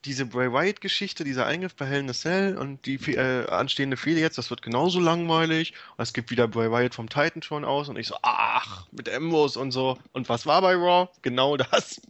[0.06, 3.98] diese Bray Wyatt Geschichte, dieser Eingriff bei Hell in a Cell und die äh, anstehende
[3.98, 5.74] Fehde jetzt, das wird genauso langweilig.
[5.96, 9.08] Und es gibt wieder Bray Wyatt vom Titan schon aus und ich so, ach, mit
[9.08, 10.00] Embos und so.
[10.12, 11.08] Und was war bei Raw?
[11.22, 12.02] Genau das.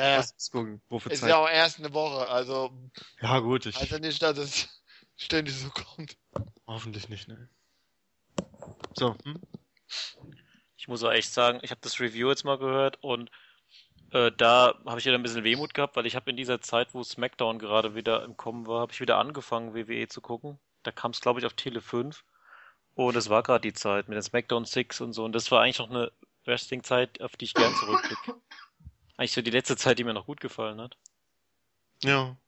[0.00, 1.30] Ja, Was Isco wofür ist Zeit.
[1.30, 2.72] ja auch erst eine Woche, also
[3.20, 4.68] Ja, gut, ich also nicht, dass es
[5.16, 6.16] ständig so kommt.
[6.66, 7.48] hoffentlich nicht, ne.
[8.94, 9.40] So, hm?
[10.76, 13.30] Ich muss auch echt sagen, ich habe das Review jetzt mal gehört und
[14.12, 16.94] äh, da habe ich wieder ein bisschen Wehmut gehabt, weil ich habe in dieser Zeit,
[16.94, 20.58] wo SmackDown gerade wieder im Kommen war, habe ich wieder angefangen, WWE zu gucken.
[20.82, 22.24] Da kam es, glaube ich, auf Tele 5.
[22.94, 25.24] Und es war gerade die Zeit mit den SmackDown 6 und so.
[25.24, 26.10] Und das war eigentlich noch eine
[26.44, 28.34] Wrestling-Zeit, auf die ich gern zurückblicke.
[29.20, 30.96] Eigentlich so die letzte Zeit, die mir noch gut gefallen hat.
[32.02, 32.38] Ja.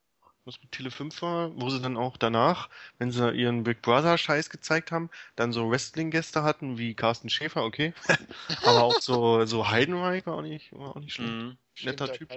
[0.46, 4.16] Was mit Tele 5 war, wo sie dann auch danach, wenn sie ihren Big Brother
[4.16, 7.92] Scheiß gezeigt haben, dann so Wrestling-Gäste hatten, wie Carsten Schäfer, okay.
[8.62, 11.30] Aber auch so, so Heidenreich war auch nicht, war auch nicht schlecht.
[11.30, 11.58] Mhm.
[11.82, 12.32] Netter Typ.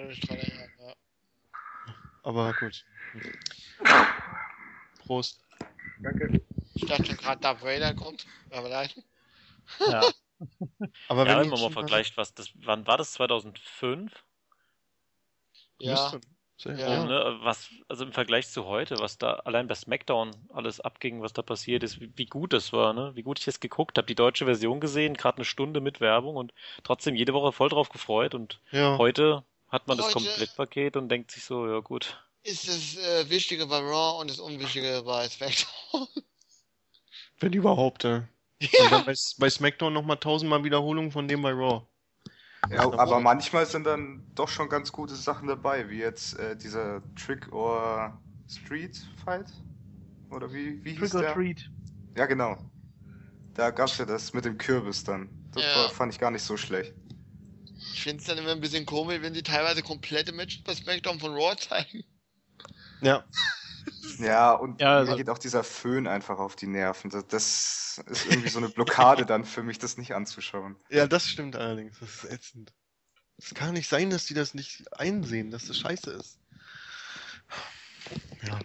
[2.24, 2.86] Aber gut.
[5.06, 5.40] Prost.
[6.00, 6.42] Danke.
[6.74, 8.90] Ich dachte schon gerade, Darth Vader kommt, aber nein.
[9.80, 10.02] Ja.
[11.08, 13.14] Aber ja, wenn man mal vergleicht, was das, wann war das?
[13.14, 14.12] 2005?
[15.80, 16.12] Ja,
[16.66, 17.06] Ja.
[17.06, 21.34] Ne, was, also im Vergleich zu heute, was da allein bei SmackDown alles abging, was
[21.34, 23.12] da passiert ist, wie, wie gut das war, ne?
[23.16, 26.38] Wie gut ich das geguckt habe, die deutsche Version gesehen, gerade eine Stunde mit Werbung
[26.38, 28.98] und trotzdem jede Woche voll drauf gefreut und Ja.
[28.98, 32.24] heute hat man das Heute- Komplettpaket und denkt sich so, ja gut.
[32.44, 36.08] ist das äh, Wichtige bei Raw und das Unwichtige bei SmackDown.
[37.40, 38.30] Wenn überhaupt, ja.
[38.80, 41.86] Und dann bei, bei SmackDown nochmal tausendmal Wiederholung von dem bei Raw.
[42.72, 47.02] Ja, aber manchmal sind dann doch schon ganz gute Sachen dabei, wie jetzt äh, dieser
[47.16, 48.20] Trick or
[48.50, 49.52] Street Fight.
[50.32, 51.34] Oder wie, wie hieß Trick or der?
[51.34, 51.70] Treat.
[52.18, 52.58] Ja, genau.
[53.54, 55.30] Da gab's ja das mit dem Kürbis dann.
[55.54, 55.76] Das Ja.
[55.76, 56.94] war, fand ich gar nicht so schlecht.
[57.94, 61.20] Ich finde es dann immer ein bisschen komisch, wenn die teilweise komplette Matches bei SmackDown
[61.20, 62.04] von Raw zeigen.
[63.02, 63.24] Ja.
[64.20, 67.10] Ja, und Ja, mir also- geht auch dieser Föhn einfach auf die Nerven.
[67.10, 70.76] Das, das ist irgendwie so eine Blockade dann für mich, das nicht anzuschauen.
[70.90, 72.00] Ja, das stimmt allerdings.
[72.00, 72.74] Das ist ätzend.
[73.38, 76.40] Es kann nicht sein, dass die das nicht einsehen, dass das scheiße ist.
[78.44, 78.60] Ja.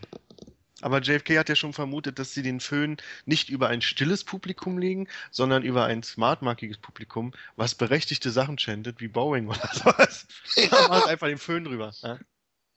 [0.83, 2.97] Aber JFK hat ja schon vermutet, dass sie den Föhn
[3.27, 9.01] nicht über ein stilles Publikum legen, sondern über ein smartmarkiges Publikum, was berechtigte Sachen chantet,
[9.01, 10.27] wie Boeing oder sowas.
[10.71, 11.93] Da macht einfach den Föhn drüber.
[12.01, 12.19] Ja?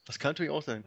[0.05, 0.83] Das kann natürlich auch sein.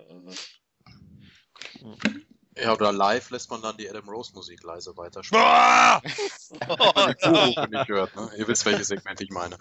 [2.59, 5.45] Ja, oder live lässt man dann die Adam Rose Musik leise weiterspielen.
[5.45, 8.31] Wenn die Buchrufe nicht hört, ne?
[8.39, 9.57] Ihr wisst, welches Segment ich meine.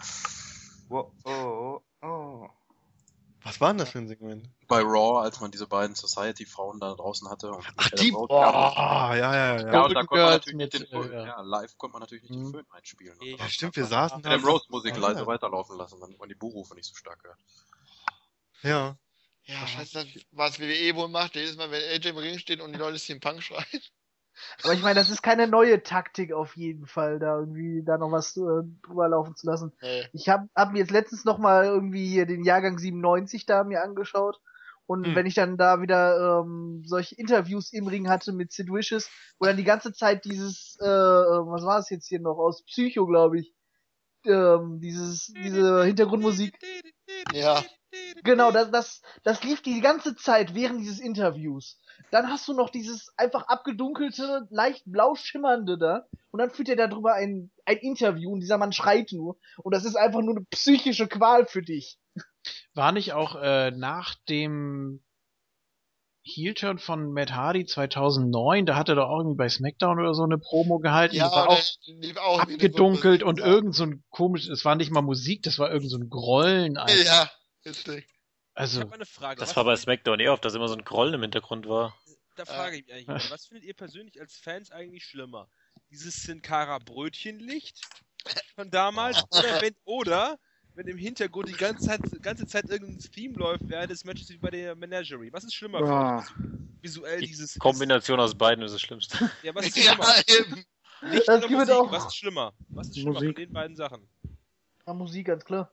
[0.88, 2.48] Wo- Oh, oh.
[3.42, 4.48] Was war denn das für ein Segment?
[4.66, 7.50] Bei Raw, als man diese beiden Society-Frauen da draußen hatte.
[7.52, 8.10] Und Ach, Adam die.
[8.10, 9.56] Rose- Oh, ja, ja, ja, ja.
[9.60, 9.84] ja, ja.
[9.84, 10.82] und da konnte man natürlich mit, den
[11.12, 12.50] äh, ja, live konnte man natürlich nicht den Mhm.
[12.52, 13.18] Föhn einspielen.
[13.20, 14.30] Ja, Und stimmt, wir saßen da.
[14.30, 15.26] Adam Rose Musik Ah, leise ja.
[15.26, 17.38] weiterlaufen lassen, damit man die Buchrufe nicht so stark hört.
[18.62, 18.96] Ja.
[19.46, 22.78] Ja, scheiße, was WWE wohl macht, jedes Mal, wenn AJ im Ring steht und die
[22.78, 23.64] Leute CM Punk schreien.
[24.62, 28.12] Aber ich meine, das ist keine neue Taktik auf jeden Fall, da irgendwie da noch
[28.12, 28.40] was äh,
[28.82, 29.72] drüber laufen zu lassen.
[29.80, 30.06] Nee.
[30.12, 33.82] Ich habe hab mir jetzt letztens noch mal irgendwie hier den Jahrgang 97 da mir
[33.82, 34.38] angeschaut.
[34.86, 35.14] Und Hm.
[35.16, 39.08] wenn ich dann da wieder ähm, solche Interviews im Ring hatte mit Sid Vicious,
[39.38, 42.64] wo dann die ganze Zeit dieses, äh, äh, was war es jetzt hier noch, aus
[42.66, 43.52] Psycho, glaube ich,
[44.26, 46.56] ähm, dieses, diese Hintergrundmusik.
[47.32, 47.64] Ja.
[48.24, 51.78] Genau, das, das, das lief die ganze Zeit während dieses Interviews.
[52.10, 56.06] Dann hast du noch dieses einfach abgedunkelte, leicht blau schimmernde da.
[56.30, 59.38] Und dann führt er darüber ein, ein Interview und dieser Mann schreit nur.
[59.62, 61.98] Und das ist einfach nur eine psychische Qual für dich.
[62.74, 65.02] War nicht auch äh, nach dem
[66.26, 70.24] Heel-Turn von Matt Hardy 2009, da hat er doch auch irgendwie bei SmackDown oder so
[70.24, 71.14] eine Promo gehalten.
[71.14, 73.46] Ja, das war auch lief auch abgedunkelt und ja.
[73.46, 76.78] irgend so ein komisch, es war nicht mal Musik, das war irgend so ein Grollen.
[76.78, 77.04] einfach.
[77.04, 77.30] Ja,
[77.66, 78.06] richtig.
[78.08, 78.14] Ich
[78.54, 79.38] Also, Frage.
[79.40, 81.94] Das was war bei SmackDown eh oft, dass immer so ein Grollen im Hintergrund war.
[82.36, 85.48] Da frage ich mich eigentlich, mal, was findet ihr persönlich als Fans eigentlich schlimmer?
[85.90, 87.80] Dieses Sin Cara Brötchenlicht
[88.54, 90.38] von damals oder wenn oder
[90.74, 94.36] wenn im Hintergrund die ganze Zeit, ganze Zeit irgendein Theme läuft während des Matches wie
[94.38, 95.32] bei der Menagerie?
[95.32, 96.52] Was ist schlimmer für euch?
[96.82, 97.58] Visuell Die dieses.
[97.58, 99.18] Kombination aus beiden ist das Schlimmste.
[99.42, 100.14] Ja, was ist Ja, schlimmer?
[100.28, 100.64] eben.
[101.02, 101.74] Licht Das oder Musik?
[101.74, 102.52] auch- Was ist schlimmer?
[102.68, 103.36] Was ist schlimmer von Musik.
[103.36, 104.08] den beiden Sachen?
[104.86, 105.72] Ja, Musik, ganz klar.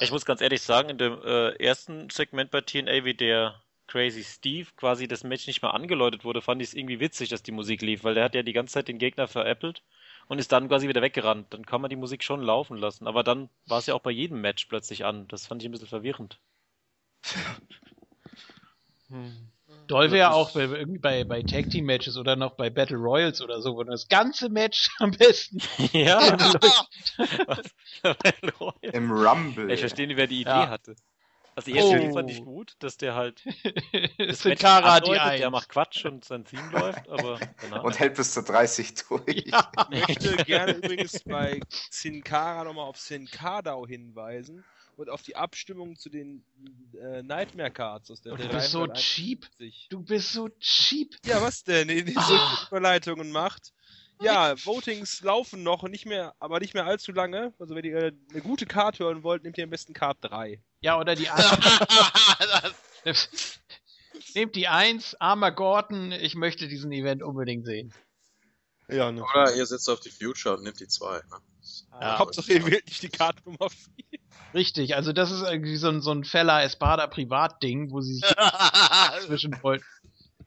[0.00, 4.24] Ich muss ganz ehrlich sagen, in dem äh, ersten Segment bei TNA, wie der Crazy
[4.24, 7.52] Steve quasi das Match nicht mehr angeläutet wurde, fand ich es irgendwie witzig, dass die
[7.52, 9.82] Musik lief, weil der hat ja die ganze Zeit den Gegner veräppelt
[10.26, 11.52] und ist dann quasi wieder weggerannt.
[11.52, 13.06] Dann kann man die Musik schon laufen lassen.
[13.06, 15.28] Aber dann war es ja auch bei jedem Match plötzlich an.
[15.28, 16.40] Das fand ich ein bisschen verwirrend.
[19.08, 19.53] Hm.
[19.86, 23.40] Doll wäre auch bei, irgendwie bei, bei Tag Team Matches oder noch bei Battle Royals
[23.40, 25.58] oder so, wo das ganze Match am besten.
[25.92, 26.20] ja,
[28.92, 29.70] Im Rumble.
[29.70, 30.68] ich verstehe nicht, wer die Idee Ja.
[30.68, 30.94] hatte.
[31.56, 32.14] Also die erste Oh.
[32.14, 33.44] Fand ich gut, dass der halt
[34.18, 37.84] das Match Cara die andeutet, der macht Quatsch und sein Theme läuft, aber danach.
[37.84, 39.22] Und hält bis zu 30 durch.
[39.28, 39.54] Ich
[39.88, 44.64] möchte gerne übrigens bei Sin Cara nochmal auf Sin Kardau hinweisen
[44.96, 46.44] und auf die Abstimmung zu den
[46.94, 49.14] äh, Nightmare Cards aus der Du bist so 371.
[49.14, 49.46] cheap.
[49.90, 51.16] Du bist so cheap.
[51.26, 51.88] Ja, was denn?
[51.88, 53.72] Die, die so Überleitungen macht.
[54.22, 57.52] Ja, Votings laufen noch, nicht mehr, aber nicht mehr allzu lange.
[57.58, 60.62] Also wenn ihr äh, eine gute Card hören wollt, nehmt ihr am besten Card 3.
[60.80, 61.28] Ja, oder die
[63.04, 63.60] Eins.
[64.34, 67.92] Nehmt die Eins, Armer Gordon, ich möchte diesen Event unbedingt sehen.
[68.88, 69.22] Ja, ne.
[69.22, 71.16] Oder ihr setzt auf die Future und nimmt die zwei.
[71.16, 71.38] Ne?
[71.92, 73.78] Ja, Hauptsache ihr wählt nicht die Card Nummer 4.
[74.54, 78.24] Richtig, also das ist irgendwie so ein, so ein Feller Espada Privatding, wo sie sich
[79.26, 79.84] zwischen wollten.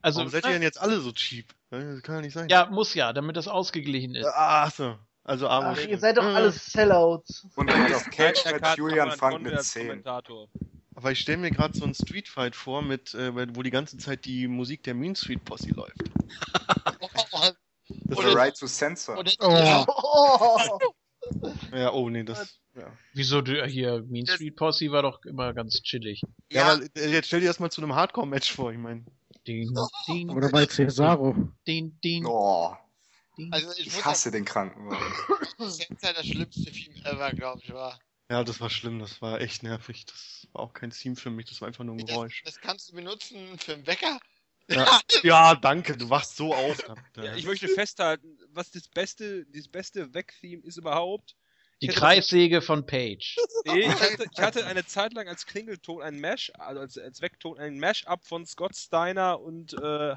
[0.01, 1.53] Also, Warum seid ihr denn jetzt alle so cheap?
[1.69, 2.47] Das kann ja nicht sein.
[2.49, 4.27] ja, muss ja, damit das ausgeglichen ist.
[4.33, 4.97] Ach so.
[5.23, 5.49] Also.
[5.49, 7.45] Ach, ihr seid doch alles Sellouts.
[7.55, 9.87] Und dann auf Cage Der mit Julian Frank mit als 10.
[9.87, 10.47] Kommentator.
[10.95, 13.97] Aber ich stelle mir gerade so einen Street Fight vor, mit, äh, wo die ganze
[13.97, 15.97] Zeit die Musik der Mean Street Posse läuft.
[17.87, 19.17] The Oder- Right to Censor.
[19.17, 20.79] Oder, Oh.
[21.71, 22.59] Ja, oh nee, das.
[22.75, 26.21] Ja, Wieso du hier, Mean Das- Street Posse war doch immer ganz chillig.
[26.51, 26.61] ja.
[26.61, 29.03] ja, aber äh, jetzt stell dir das mal zu einem Hardcore-Match vor, ich meine.
[29.47, 29.73] Ding,
[30.07, 31.33] ding, Oder bei Cesaro.
[31.67, 32.75] ding, ding, Oh,
[33.37, 33.51] ding.
[33.53, 34.99] also ich, ich hasse den Krankenwagen.
[35.57, 37.99] sagen, Sensei das schlimmste Film ever, glaube ich, war.
[38.29, 40.05] Ja, das war schlimm, das war echt nervig.
[40.05, 42.43] Das war auch kein Theme für mich, das war einfach nur ein Das, Geräusch.
[42.43, 44.19] das kannst du benutzen für einen Wecker.
[44.69, 46.77] Ja, ja danke, du wachst so auf.
[47.15, 51.35] Ja, ich möchte festhalten, was das beste, das beste Weg-Theme ist überhaupt.
[51.81, 53.37] Die Kreissäge von Page.
[53.65, 57.21] Nee, ich hatte, ich hatte eine Zeit lang als Klingelton ein Mash, also als, als
[57.21, 60.15] Wegton ein Mash-up von Scott Steiner und äh,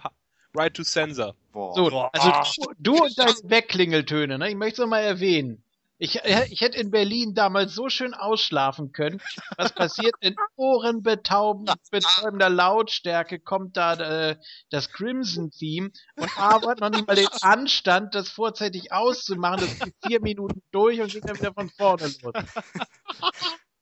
[0.54, 1.34] Right to Censor.
[1.52, 1.74] Boah.
[1.74, 4.48] So, also du, du und deine Wegklingeltöne, ne?
[4.48, 5.62] Ich möchte es mal erwähnen.
[6.02, 9.20] Ich, ich hätte in Berlin damals so schön ausschlafen können.
[9.58, 14.36] Was passiert in ohrenbetäubender Lautstärke kommt da äh,
[14.70, 19.60] das Crimson-Theme und hat noch nicht mal den Anstand, das vorzeitig auszumachen.
[19.60, 22.34] Das geht vier Minuten durch und geht dann wieder von vorne los.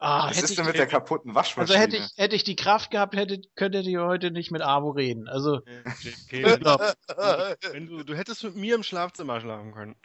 [0.00, 1.76] Ah, Was ist denn mit der kaputten Waschmaschine?
[1.76, 4.90] also hätte ich, hätte ich die Kraft gehabt, hätte, könntet ihr heute nicht mit Avo
[4.90, 5.26] reden.
[5.28, 5.60] Also,
[6.02, 6.78] JK, wenn, du,
[7.72, 9.96] wenn du, du hättest mit mir im Schlafzimmer schlafen können.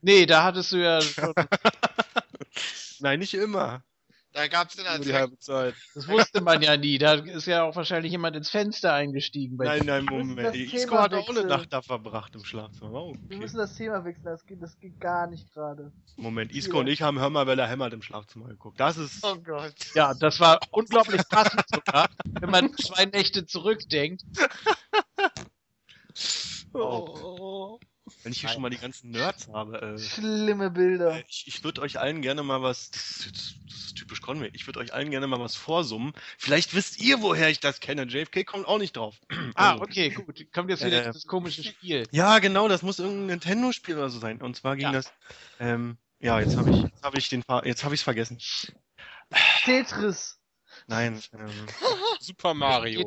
[0.00, 1.32] nee, da hattest du ja schon,
[2.98, 3.84] Nein, nicht immer.
[4.32, 5.74] Da gab's den Nur als die halbe Zeit.
[5.94, 6.96] das wusste man ja nie.
[6.96, 9.58] Da ist ja auch wahrscheinlich jemand ins Fenster eingestiegen.
[9.58, 10.56] Bei Nein, nein, Moment.
[10.56, 11.44] Isco hat auch eine.
[11.44, 12.92] Nacht da verbracht im Schlafzimmer.
[12.92, 13.36] Oh, Wir okay.
[13.36, 15.92] müssen das Thema wechseln, das geht, das geht gar nicht gerade.
[16.16, 18.80] Moment, Isco und ich haben Hör mal, wer da hämmert im Schlafzimmer geguckt.
[18.80, 19.24] Das ist.
[19.24, 19.74] Oh Gott.
[19.94, 22.08] Ja, das war unglaublich passend sogar,
[22.40, 24.22] wenn man zwei Nächte zurückdenkt.
[26.74, 27.78] Oh.
[28.22, 29.80] Wenn ich hier schon mal die ganzen Nerds habe.
[29.80, 31.16] Äh, Schlimme Bilder.
[31.16, 32.90] äh, ich ich würde euch allen gerne mal was.
[32.90, 34.50] Das ist, jetzt- das ist typisch Conway.
[34.52, 36.12] Ich würde euch allen gerne mal was vorsummen.
[36.38, 38.02] Vielleicht wisst ihr, woher ich das kenne.
[38.04, 39.16] JFK kommt auch nicht drauf.
[39.54, 40.46] Ah, Also, okay, gut.
[40.52, 42.06] Kommt jetzt wieder Äh, dieses komische Spiel.
[42.10, 44.40] Ja, genau, das muss irgendein Nintendo-Spiel oder so sein.
[44.40, 44.92] Und zwar ging Ja.
[44.92, 45.12] das.
[45.60, 48.38] Ähm, ja, jetzt habe ich, jetzt habe ich den, Fa- jetzt habe ich es vergessen.
[49.64, 50.38] Tetris.
[50.86, 51.20] Nein.
[52.20, 53.02] Super Mario.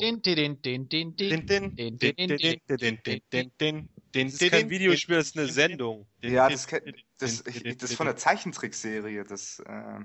[4.12, 6.08] Das ist kein Videospiel, das ist eine Sendung.
[6.22, 6.68] Ja, das,
[7.18, 9.24] das, das ist von der Zeichentrickserie.
[9.24, 10.00] Das, äh,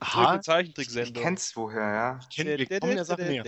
[0.00, 0.32] Aha.
[0.32, 1.14] Eine Zeichentricksendung.
[1.16, 2.20] Ich kenn's woher, ja.
[2.30, 3.44] Ich kenne der Sache mehr.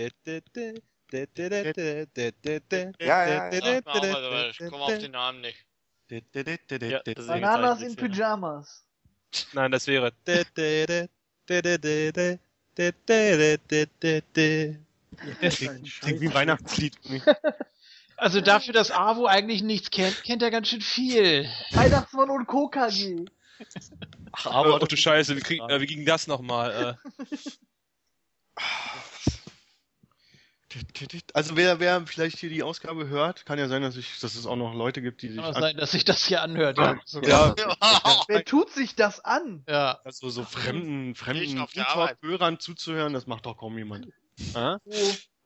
[2.99, 4.49] Ja, ja, ja.
[4.49, 5.65] Ich komme auf den Namen nicht.
[6.09, 8.85] Bananas in Pyjamas.
[9.53, 10.11] Nein, das wäre.
[16.01, 16.97] Klingt wie ein Weihnachtslied.
[18.17, 21.49] Also dafür, dass Avo eigentlich nichts kennt, kennt er ganz schön viel.
[21.71, 23.25] Weihnachtsmann und KKG.
[24.31, 26.99] Ach, Aber, oh du Scheiße, wie, krieg, äh, wie ging das nochmal?
[26.99, 27.35] Äh,
[31.33, 34.45] Also wer, wer vielleicht hier die Ausgabe hört, kann ja sein, dass, ich, dass es
[34.45, 35.41] auch noch Leute gibt, die sich...
[35.41, 36.77] Kann sein, dass sich das hier anhört.
[36.77, 37.55] Ja, Ja,
[38.27, 39.63] Wer tut sich das an?
[39.67, 39.99] ja.
[40.03, 42.17] also so fremden, fremden auf der Arbeit.
[42.21, 44.07] Hörern zuzuhören, das macht doch kaum jemand.
[44.53, 44.79] Aha.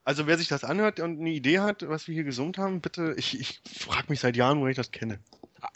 [0.03, 3.15] Also wer sich das anhört und eine Idee hat, was wir hier gesummt haben, bitte,
[3.17, 5.19] ich, ich frage mich seit Jahren, woher ich das kenne.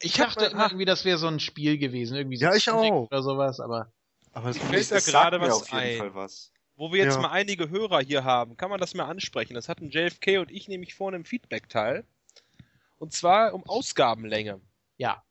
[0.02, 3.08] Ich dachte immer irgendwie, das wäre so ein Spiel gewesen, irgendwie so Ja, ich auch.
[3.08, 3.92] Oder sowas, aber
[4.34, 5.98] Aber es fällt da sagt gerade was auf jeden ein.
[5.98, 6.52] Fall was.
[6.80, 7.22] Wo wir jetzt Ja.
[7.24, 9.54] mal einige Hörer hier haben, kann man das mal ansprechen.
[9.54, 12.06] Das hatten JFK und ich nämlich vorne im Feedback-Teil.
[13.00, 14.62] Und zwar um Ausgabenlänge.
[14.98, 15.22] ja.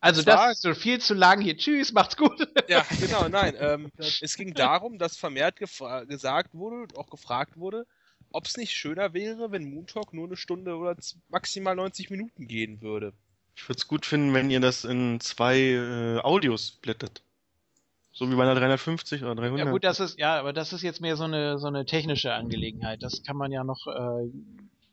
[0.00, 1.56] Also Das war- das ist so viel zu lang hier.
[1.56, 2.38] Tschüss, macht's gut.
[2.68, 3.54] Ja, genau, nein.
[3.58, 3.90] Ähm,
[4.22, 7.86] es ging darum, dass vermehrt gesagt wurde und auch gefragt wurde,
[8.32, 10.96] ob es nicht schöner wäre, wenn Moon Talk nur eine Stunde oder
[11.28, 13.12] maximal 90 Minuten gehen würde.
[13.56, 17.22] Ich würde es gut finden, wenn ihr das in zwei äh, Audios splittet.
[18.18, 19.66] So wie bei einer 350 oder 300.
[19.66, 22.32] Ja gut, das ist ja, aber das ist jetzt mehr so eine so eine technische
[22.32, 23.00] Angelegenheit.
[23.02, 24.26] Das kann man ja noch äh,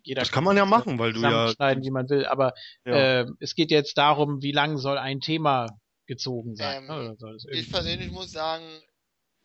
[0.03, 2.27] jeder Das kann man ja machen, weil du ja- zusammenschneiden, wie man will.
[2.27, 2.53] Aber
[2.85, 3.21] Ja.
[3.21, 5.65] äh, es geht jetzt darum, wie lang soll ein Thema
[6.05, 6.83] gezogen sein.
[6.83, 6.93] Ähm, ne?
[6.99, 8.63] Oder soll das Ich persönlich muss sagen,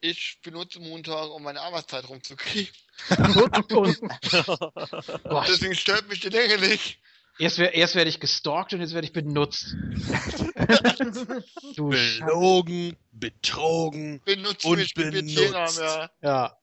[0.03, 2.73] ich benutze Montag, um meine Arbeitszeit rumzukriegen.
[5.49, 6.99] Deswegen stört mich die Länge nicht.
[7.41, 9.75] Erst erst werde ich gestalkt und jetzt werde ich benutzt.
[11.77, 11.91] du.
[11.91, 14.21] Belogen, betrogen.
[14.25, 16.11] Benutzt Und mich mit Tiernamen, ja.
[16.23, 16.57] Ja.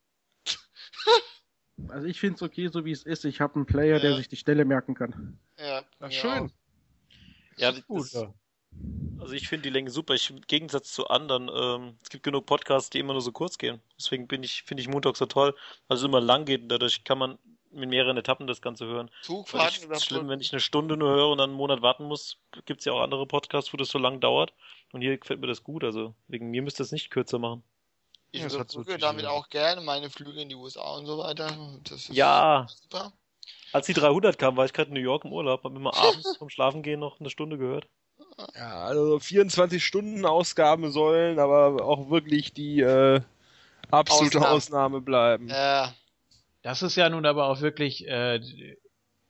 [1.89, 3.23] Also ich finde es okay, so wie es ist.
[3.23, 4.17] Ich habe einen Player, der Ja.
[4.17, 5.38] sich die Stelle merken kann.
[5.59, 6.51] Ja, mir schön.
[7.57, 8.33] Ja, Gut, das, ja.
[9.19, 10.15] also ich finde die Länge super.
[10.15, 13.59] Ich, Im Gegensatz zu anderen, ähm, es gibt genug Podcasts, die immer nur so kurz
[13.59, 13.80] gehen.
[13.95, 15.53] Deswegen bin ich, finde ich Montag so toll,
[15.88, 17.38] weil es immer lang geht und dadurch kann man
[17.77, 19.09] mit mehreren Etappen das Ganze hören.
[19.22, 22.38] Zugfahrten es schlimm, wenn ich eine Stunde nur höre und dann einen Monat warten muss.
[22.65, 24.53] Gibt es ja auch andere Podcasts, wo das so lang dauert.
[24.91, 25.83] Und hier gefällt mir das gut.
[25.83, 27.64] Also wegen mir müsst ihr es nicht kürzer machen.
[28.31, 31.56] Ich Ja, diese- damit auch gerne meine Flüge in die USA und so weiter.
[31.85, 33.14] Das ist Ja, super.
[33.72, 36.35] als die 300 kam, war ich gerade in New York im Urlaub, habe immer abends
[36.38, 37.88] vom Schlafen gehen noch eine Stunde gehört.
[38.56, 43.22] Ja, also 24 Stunden Ausgaben sollen aber auch wirklich die äh,
[43.89, 44.56] absolute Ausnahme.
[44.56, 45.47] Ausnahme bleiben.
[45.49, 45.93] Ja,
[46.67, 48.41] Das ist ja nun aber auch wirklich äh,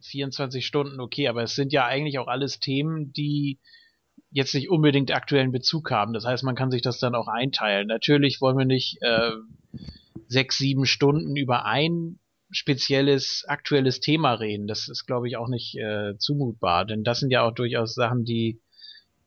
[0.01, 3.59] 24 Stunden okay, aber es sind ja eigentlich auch alles Themen, die
[4.32, 6.14] jetzt nicht unbedingt aktuellen Bezug haben.
[6.14, 7.85] Das heißt, man kann sich das dann auch einteilen.
[7.85, 9.33] Natürlich wollen wir nicht äh,
[10.27, 12.17] sechs, sieben Stunden über ein
[12.49, 14.66] spezielles aktuelles Thema reden.
[14.66, 18.25] Das ist, glaube ich, auch nicht äh, zumutbar, denn das sind ja auch durchaus Sachen,
[18.25, 18.64] die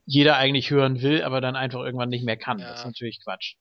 [0.05, 2.59] jeder eigentlich hören will, aber dann einfach irgendwann nicht mehr kann.
[2.59, 2.71] Ja.
[2.71, 3.55] Das ist natürlich Quatsch.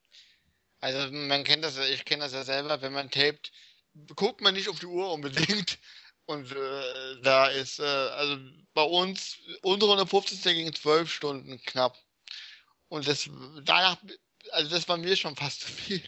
[0.82, 3.52] also man kennt das ja, ich kenne das ja selber, wenn man tapet,
[4.16, 5.78] guckt man nicht auf die Uhr unbedingt.
[6.26, 8.38] Und äh, da ist, äh, also
[8.76, 10.44] bei uns, unsere 150.
[10.44, 11.98] ging zwölf Stunden knapp.
[12.88, 13.28] Und das
[13.64, 13.98] danach,
[14.52, 16.04] also das war mir schon fast zu viel.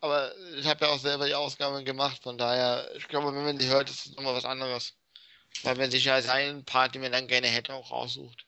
[0.00, 3.58] Aber ich habe ja auch selber die Ausgabe gemacht, von daher, ich glaube, wenn man
[3.58, 4.94] die hört, ist es nochmal was anderes.
[5.62, 8.46] Weil man sich ja seinen Part, den man dann gerne hätte, auch raussucht.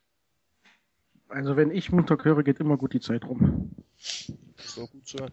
[1.29, 3.71] Also wenn ich Montag höre, geht immer gut die Zeit rum.
[4.77, 5.33] War gut zu hören.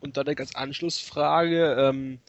[0.00, 2.20] Und dann als Anschlussfrage, ähm,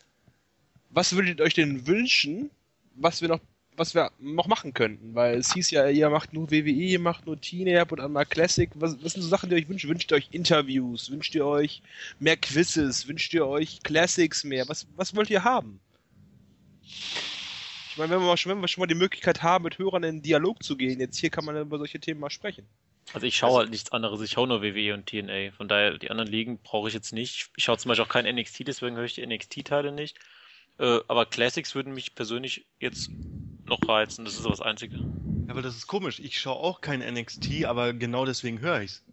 [0.93, 2.49] was würdet ihr euch denn wünschen,
[2.95, 3.39] was wir noch,
[3.75, 5.15] was wir noch machen könnten?
[5.15, 8.69] Weil es hieß ja, ihr macht nur WWE, ihr macht nur Teen-App und einmal Classic.
[8.75, 9.87] Was, was sind so Sachen, die ihr euch wünscht?
[9.87, 11.09] Wünscht ihr euch Interviews?
[11.09, 11.81] Wünscht ihr euch
[12.19, 13.07] mehr Quizzes?
[13.07, 14.67] Wünscht ihr euch Classics mehr?
[14.69, 15.79] Was, was wollt ihr haben?
[17.93, 20.21] Ich meine, wenn wir, schon, wenn wir schon mal die Möglichkeit haben, mit Hörern in
[20.21, 22.65] Dialog zu gehen, jetzt hier kann man über solche Themen mal sprechen.
[23.13, 25.51] Also ich schaue halt nichts anderes, ich schaue nur WWE und TNA.
[25.51, 27.51] Von daher, die anderen Ligen brauche ich jetzt nicht.
[27.55, 30.17] Ich schaue zum Beispiel auch kein NXT, deswegen höre ich die NXT-Teile nicht.
[30.79, 33.09] Äh, aber Classics würden mich persönlich jetzt
[33.65, 34.97] noch reizen, das ist so das Einzige.
[34.97, 36.19] Ja, aber das ist komisch.
[36.19, 39.03] Ich schaue auch kein NXT, aber genau deswegen höre ich's.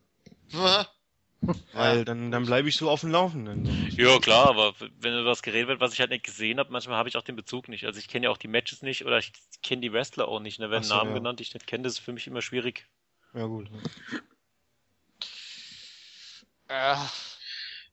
[1.73, 3.67] Weil dann, dann bleibe ich so auf dem Laufenden.
[3.97, 6.97] Ja, klar, aber wenn über was geredet wird, was ich halt nicht gesehen habe, manchmal
[6.97, 7.87] habe ich auch den Bezug nicht.
[7.87, 9.33] Also ich kenne ja auch die Matches nicht oder ich
[9.63, 10.61] kenne die Wrestler auch nicht.
[10.61, 11.19] Da werden Ach so, Namen ja.
[11.19, 12.87] genannt, die ich nicht kenne, das ist für mich immer schwierig.
[13.35, 13.71] Ja, gut.
[16.69, 17.11] Ja,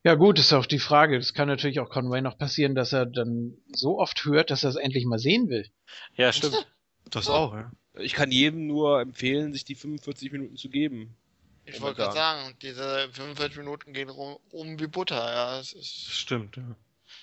[0.04, 1.16] Ja gut, ist auch die Frage.
[1.16, 4.70] Es kann natürlich auch Conway noch passieren, dass er dann so oft hört, dass er
[4.70, 5.68] es endlich mal sehen will.
[6.14, 6.66] Ja, stimmt.
[7.10, 7.70] Das auch, ja.
[7.94, 11.16] Ich kann jedem nur empfehlen, sich die 45 Minuten zu geben.
[11.64, 15.58] ich wollte gerade sagen, diese 45 Minuten gehen rum, um wie Butter, ja.
[15.58, 16.76] Es ist, Stimmt, ja.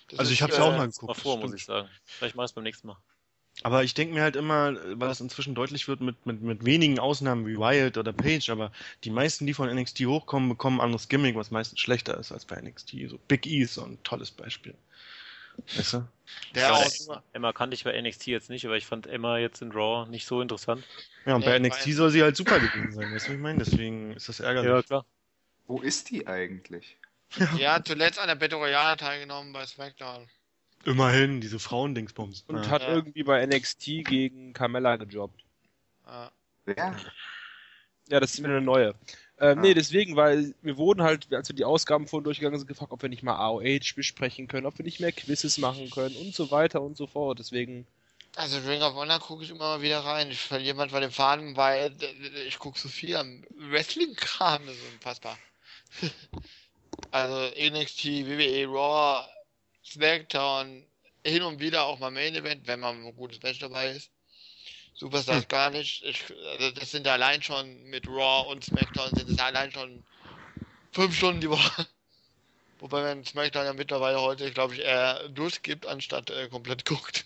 [0.10, 1.18] das Also ist, ich hab's äh, ja auch mal Mal geguckt.
[1.18, 1.90] vor, das muss ich sagen.
[2.04, 2.98] Vielleicht mach ich es beim nächsten Mal.
[3.64, 7.00] Aber ich denke mir halt immer, weil das inzwischen deutlich wird mit, mit, mit wenigen
[7.00, 8.72] Ausnahmen wie Wyatt oder Page, aber
[9.04, 12.46] die meisten, die von NXT hochkommen, bekommen ein anderes Gimmick, was meistens schlechter ist als
[12.46, 12.96] bei NXT.
[13.08, 14.76] So Big E ist so ein tolles Beispiel.
[15.76, 16.08] Weißt du?
[16.54, 19.38] Der Ja, auch Emma, Emma kannte ich bei NXT jetzt nicht, aber ich fand Emma
[19.38, 20.86] jetzt in Raw nicht so interessant.
[21.26, 23.36] Ja, und Nee, bei ich NXT soll sie halt super gewesen sein, weißt du, was
[23.36, 23.60] ich meine?
[23.60, 24.72] Deswegen ist das ärgerlich.
[24.72, 25.06] Ja, klar.
[25.68, 26.98] Wo ist die eigentlich?
[27.40, 30.28] Hat zuletzt an der Battle Royale teilgenommen bei SmackDown.
[30.86, 32.44] Immerhin, diese Frauendingsbums.
[32.48, 32.70] Und ja.
[32.70, 32.94] hat Ja.
[32.94, 35.44] irgendwie bei NXT gegen Carmella gejobbt.
[36.06, 36.32] Ja.
[36.66, 36.96] Wer?
[38.10, 38.90] Ja, das ist wieder eine neue.
[39.40, 39.62] Ähm, Ah.
[39.62, 43.02] Nee, deswegen, weil wir wurden halt, als wir die Ausgaben vorhin durchgegangen sind, gefragt, ob
[43.02, 46.52] wir nicht mal AOH besprechen können, ob wir nicht mehr Quizzes machen können und so
[46.52, 47.40] weiter und so fort.
[47.40, 47.86] Deswegen,
[48.38, 50.30] Also Ring of Honor gucke ich immer mal wieder rein.
[50.32, 54.94] Ich verliere manchmal den Faden, weil äh, ich gucke so viel am Wrestling-Kram, das ist
[54.94, 55.38] unfassbar.
[57.12, 59.26] also NXT, WWE, Raw,
[59.86, 60.86] SmackDown,
[61.26, 64.12] hin und wieder auch mal Main Event, wenn mal ein gutes Match dabei ist.
[64.94, 66.04] Superstars gar nicht.
[66.04, 70.04] Ich, also das sind allein schon mit Raw und SmackDown sind es allein schon
[70.94, 71.86] fünf Stunden die Woche.
[72.80, 77.26] Wobei man SmackDown ja mittlerweile heute, glaube ich, eher durchgibt, anstatt äh, komplett guckt.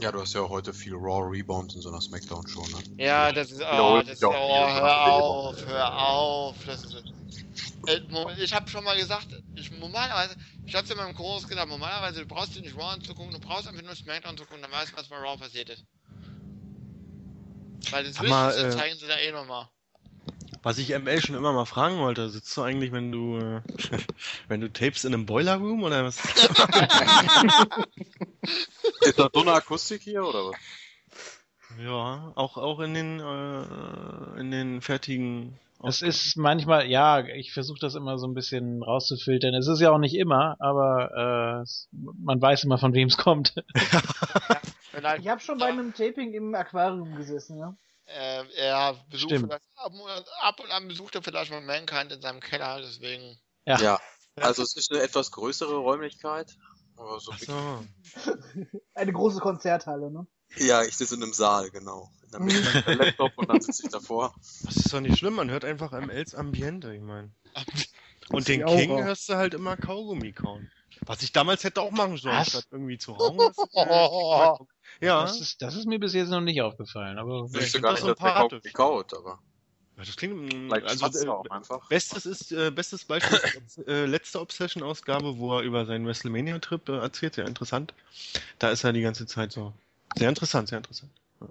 [0.00, 3.04] Ja, du hast ja auch heute viel Raw Rebound in so einer Smackdown-Show, ne?
[3.04, 6.56] Ja, das ist, oh, das ist, oh, hör auf, hör auf.
[6.66, 6.94] Das ist,
[7.86, 8.00] äh,
[8.42, 12.26] ich habe schon mal gesagt, ich, normalerweise, ich hab's in meinem Kurs gesagt, normalerweise, du
[12.26, 14.96] brauchst dir nicht Raw anzugucken, du brauchst einfach nur SmackDown zu gucken, dann weißt du,
[14.96, 15.84] was bei Raw passiert ist.
[17.90, 19.68] Weil das mal, Wichtigste äh, zeigen sie da eh nochmal.
[20.62, 23.60] Was ich ML schon immer mal fragen wollte, sitzt du eigentlich, wenn du, äh,
[24.48, 26.18] wenn du tapes in einem Boiler Room oder was?
[29.02, 30.56] Ist da dünne Akustik hier oder was?
[31.76, 35.58] ja, auch, auch in den, äh, in den fertigen.
[35.84, 39.54] Es ist manchmal, ja, ich versuche das immer so ein bisschen rauszufiltern.
[39.54, 43.54] Es ist ja auch nicht immer, aber äh, man weiß immer, von wem es kommt.
[45.20, 47.76] Ich habe schon bei einem Taping im Aquarium gesessen, ja.
[48.08, 52.40] Äh, er besucht ab, und- ab und an besucht er vielleicht mal Mankind in seinem
[52.40, 53.38] Keller, deswegen.
[53.66, 53.78] Ja.
[53.80, 54.00] Ja.
[54.36, 56.56] Also es ist eine etwas größere Räumlichkeit.
[56.96, 57.84] Aber so Ach so.
[58.94, 60.26] Eine große Konzerthalle, ne?
[60.56, 62.10] Ja, ich sitze in einem Saal, genau.
[62.24, 64.34] In der Mitte ist der Laptop und dann sitze ich davor.
[64.64, 67.32] Das ist doch nicht schlimm, man hört einfach MLs Ambiente, ich meine.
[68.30, 69.04] Und den King auch.
[69.04, 70.70] hörst du halt immer Kaugummi kauen.
[71.06, 72.48] Was ich damals hätte auch machen sollen, Was?
[72.48, 73.38] statt irgendwie zu rauchen.
[73.38, 73.70] Das ist,
[75.00, 77.70] äh, ja, Das ist, das ist mir bis jetzt noch nicht aufgefallen, aber Ich wüsste
[77.70, 78.72] find gar das nicht, dass der sympathisch.
[78.72, 79.38] Kaugummi kaut, aber
[79.96, 81.88] Ja, das klingt, mm, vielleicht also, äh, auch einfach.
[81.88, 86.98] Bestes ist, äh, bestes Beispiel ist äh, letzte Obsession-Ausgabe, wo er über seinen WrestleMania-Trip äh,
[86.98, 87.94] erzählt, sehr interessant.
[88.58, 89.72] Da ist er die ganze Zeit so.
[90.16, 91.12] Sehr interessant, sehr interessant.
[91.40, 91.48] Ja.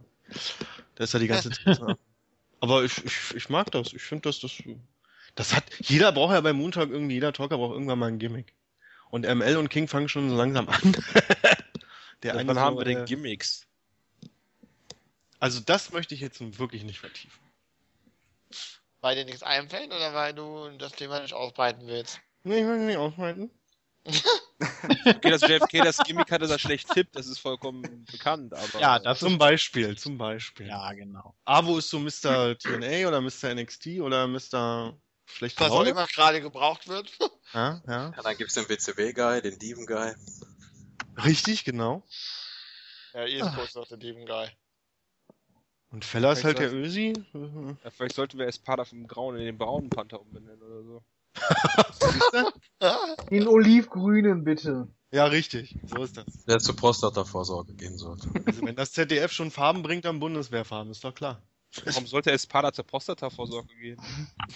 [0.96, 1.88] Da ist er die ganze Zeit so.
[2.60, 3.94] Aber ich, ich, ich mag das.
[3.94, 4.52] Ich finde, dass das.
[5.36, 5.64] Das hat.
[5.80, 8.54] Jeder braucht ja beim Montag irgendwie, jeder Talker braucht irgendwann mal ein Gimmick.
[9.10, 10.96] Und ML und King fangen schon so langsam an.
[12.24, 13.66] Der ja, eine dann so, haben wir äh, den Gimmicks.
[15.40, 17.40] Also das möchte ich jetzt wirklich nicht vertiefen.
[19.02, 22.20] Weil dir nichts einfällt oder weil du das Thema nicht ausbreiten willst?
[22.44, 23.52] Nee, ich möchte nicht ausweiten.
[25.06, 28.80] Okay, dass JFK das Gimmick hatte, dass er schlecht tippt, das ist vollkommen bekannt, aber.
[28.80, 30.68] ja, das Zum Beispiel, zum Beispiel.
[30.68, 31.36] ja, genau.
[31.46, 32.58] Avo ist so Mr.
[32.58, 33.54] TNA oder Mr.
[33.54, 34.98] NXT oder Mr.
[35.26, 37.12] schlechte Was auch immer gerade gebraucht wird.
[37.54, 38.14] Ja, ja.
[38.16, 40.14] Ja, dann gibt's den WCW-Guy, den Dieven-Guy.
[41.26, 42.04] Richtig, genau.
[43.14, 44.48] ja, East Coast ist doch der Team Guy.
[45.90, 47.14] Und Feller ist halt der Ösi.
[47.84, 51.04] Ja, vielleicht sollten wir Espada vom Grauen in den braunen Panther umbenennen oder so.
[53.32, 54.88] Den olivgrünen, bitte.
[55.12, 55.78] Ja, richtig.
[55.86, 56.26] So ist das.
[56.46, 58.30] Der zur Prostata-Vorsorge gehen sollte.
[58.46, 61.42] Also wenn das ZDF schon Farben bringt, dann Bundeswehrfarben, ist doch klar.
[61.86, 64.02] Warum sollte Espada zur Prostata-Vorsorge gehen?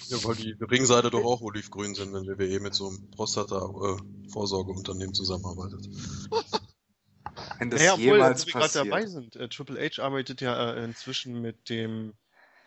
[0.08, 5.88] Ja, weil die Ringseite doch auch olivgrün sind, wenn WWE mit so einem Prostata-Vorsorgeunternehmen zusammenarbeitet.
[7.60, 10.74] Wenn das naja, obwohl, jemals wo wir gerade dabei sind, äh, Triple H arbeitet ja
[10.74, 12.14] äh, inzwischen mit dem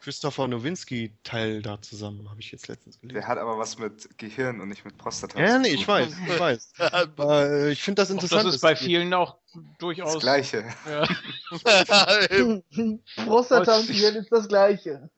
[0.04, 3.14] Christopher Nowinski-Teil da zusammen, habe ich jetzt letztens gelesen.
[3.14, 5.40] Der hat aber was mit Gehirn und nicht mit Prostata.
[5.40, 6.72] Ja, nee, ich weiß, ich weiß.
[6.92, 8.46] Aber äh, ich finde das Auch interessant.
[8.46, 10.20] das ist bei vielen auch Das durchaus.
[10.20, 10.66] Gleiche.
[10.86, 11.08] Ja,
[13.24, 15.08] Prostata und Gehirn ist das gleiche.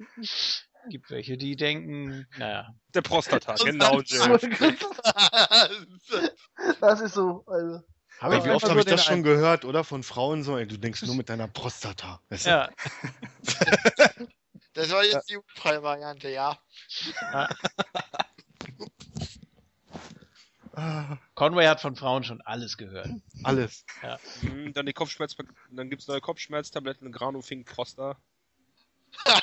[0.89, 2.73] gibt welche, die denken, naja.
[2.95, 4.01] Der Prostata, genau.
[6.81, 7.81] Das ist so, also.
[8.21, 9.83] Aber wie oft habe ich das schon gehört, oder?
[9.83, 12.21] Von Frauen so, ey, du denkst nur mit deiner Prostata.
[12.29, 12.51] Weißt du?
[12.51, 12.71] Ja,
[14.77, 16.59] Das war jetzt die jugendfreie Variante, ja.
[21.35, 23.09] Conway hat von Frauen schon alles gehört.
[23.43, 23.87] alles.
[24.41, 25.35] Hm, dann die Kopfschmerz,
[25.71, 28.19] dann gibt's neue Kopfschmerztabletten, Grano Fink Froster.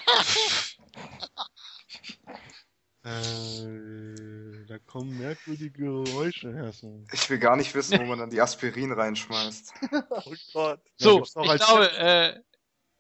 [3.06, 6.72] Äh, da kommen merkwürdige Geräusche her.
[7.12, 9.74] Ich will gar nicht wissen, wo man dann die Aspirin reinschmeißt.
[10.10, 10.80] Oh Gott.
[11.00, 12.40] Ja, So, ich glaube, äh,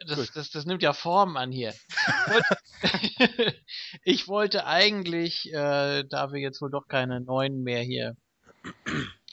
[0.07, 1.73] das, das, das nimmt ja Form an hier.
[1.73, 3.55] Ich wollte,
[4.03, 8.15] ich wollte eigentlich, äh, da wir jetzt wohl doch keine neuen mehr hier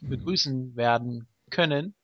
[0.02, 1.94] begrüßen werden können,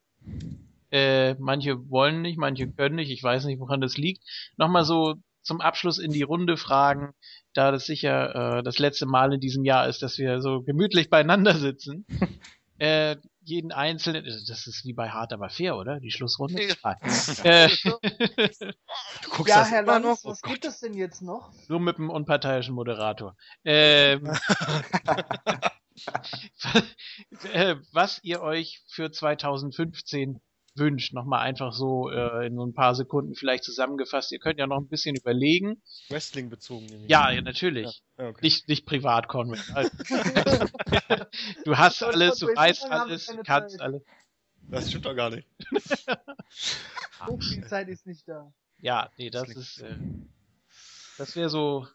[0.91, 4.23] äh, manche wollen nicht, manche können nicht, ich weiß nicht, woran das liegt,
[4.57, 7.13] nochmal so zum Abschluss in die Runde fragen,
[7.53, 11.09] da das sicher äh, das letzte Mal in diesem Jahr ist, dass wir so gemütlich
[11.09, 12.05] beieinander sitzen.
[12.77, 13.15] äh,
[13.47, 15.99] jeden einzelnen, das ist wie bei Hart aber fair, oder?
[15.99, 16.61] Die Schlussrunde?
[16.63, 16.97] Ja.
[17.43, 17.69] Äh,
[19.21, 20.17] Du guckst ja, das Herr Lanz, noch?
[20.23, 21.51] Oh was gibt es denn jetzt noch?
[21.67, 23.35] Nur mit einem unparteiischen Moderator.
[23.63, 24.29] Ähm,
[27.53, 30.41] äh, was ihr euch für 2015
[30.77, 34.31] wünscht, nochmal einfach so äh, in so ein paar Sekunden vielleicht zusammengefasst.
[34.31, 35.81] Ihr könnt ja noch ein bisschen überlegen.
[36.09, 36.87] Wrestling bezogen.
[37.07, 38.03] Ja, ja natürlich.
[38.17, 38.39] Ja, okay.
[38.41, 39.63] Nicht, nicht privat, Conrad.
[39.73, 39.91] Also,
[41.65, 44.03] du hast alles, du weißt alles, du kannst alles.
[44.69, 45.47] Das stimmt doch gar nicht.
[47.25, 48.53] So viel Zeit ist nicht da.
[48.79, 49.95] Ja, nee, das ist, äh,
[51.17, 51.87] das wäre so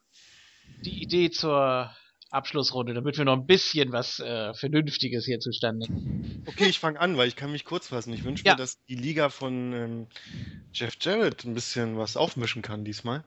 [0.84, 1.94] die Idee zur
[2.32, 6.10] Abschlussrunde, damit wir noch ein bisschen was äh, Vernünftiges hier zustande kriegen.
[6.46, 8.12] Okay, ich fange an, weil ich kann mich kurz fassen.
[8.12, 8.52] Ich wünsche Ja.
[8.52, 10.06] mir, dass die Liga von ähm,
[10.72, 13.24] Jeff Jarrett ein bisschen was aufmischen kann diesmal.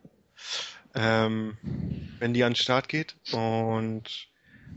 [0.96, 1.58] Ähm,
[2.20, 3.16] wenn die an den Start geht.
[3.32, 4.30] Und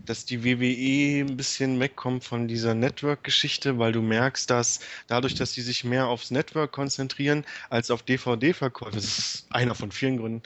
[0.04, 5.52] dass die WWE ein bisschen wegkommt von dieser Network-Geschichte, weil du merkst, dass dadurch, dass
[5.52, 10.42] sie sich mehr aufs Network konzentrieren als auf DVD-Verkäufe, das ist einer von vielen Gründen,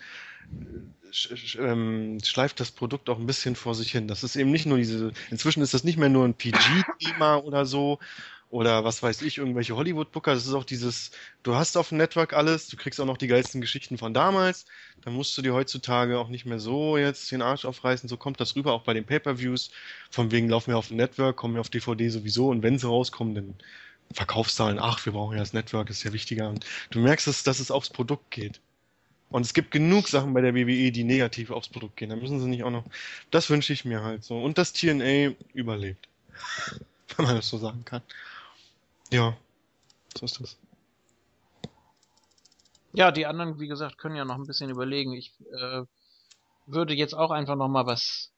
[1.13, 4.09] sch- ähm, schleift das Produkt auch ein bisschen vor sich hin.
[4.09, 7.67] Das ist eben nicht nur diese, inzwischen ist das nicht mehr nur ein PG-Thema oder
[7.67, 7.99] so,
[8.51, 11.11] oder was weiß ich, irgendwelche Hollywood-Booker, das ist auch dieses,
[11.43, 14.67] du hast auf dem Network alles, du kriegst auch noch die geilsten Geschichten von damals,
[15.01, 18.41] dann musst du dir heutzutage auch nicht mehr so jetzt den Arsch aufreißen, so kommt
[18.41, 19.71] das rüber, auch bei den Pay-Per-Views,
[20.11, 22.49] von wegen laufen wir auf dem Network, kommen wir auf DVD sowieso.
[22.49, 23.55] Und wenn sie rauskommen, dann
[24.13, 26.49] Verkaufszahlen, ach, wir brauchen ja das Network, ist ja wichtiger.
[26.51, 28.61] Und du merkst, dass, dass es aufs Produkt geht.
[29.33, 32.11] Und es gibt genug Sachen bei der WWE, die negativ aufs Produkt gehen.
[32.11, 32.85] Da müssen sie nicht auch noch.
[33.31, 34.39] Das wünsche ich mir halt so.
[34.39, 36.09] Und dass TNA überlebt.
[37.17, 38.03] Wenn man das so sagen kann.
[39.11, 39.37] Ja,
[40.17, 40.57] so ist das.
[42.93, 45.15] Ja, die anderen, wie gesagt, können ja noch ein bisschen überlegen.
[45.15, 45.83] Ich äh,
[46.67, 48.33] würde jetzt auch einfach noch mal was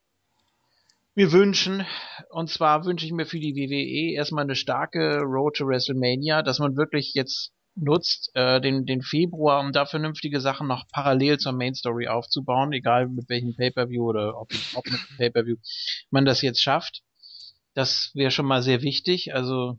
[1.16, 1.84] mir wünschen.
[2.30, 6.58] Und zwar wünsche ich mir für die WWE erstmal eine starke Road to WrestleMania, dass
[6.58, 11.52] man wirklich jetzt nutzt, äh, den, den Februar, um da vernünftige Sachen noch parallel zur
[11.52, 15.56] Main Story aufzubauen, egal mit welchem Pay-Per-View oder ob, ob mit dem Pay-Per-View
[16.10, 17.02] man das jetzt schafft.
[17.74, 19.34] Das wäre schon mal sehr wichtig.
[19.34, 19.78] Also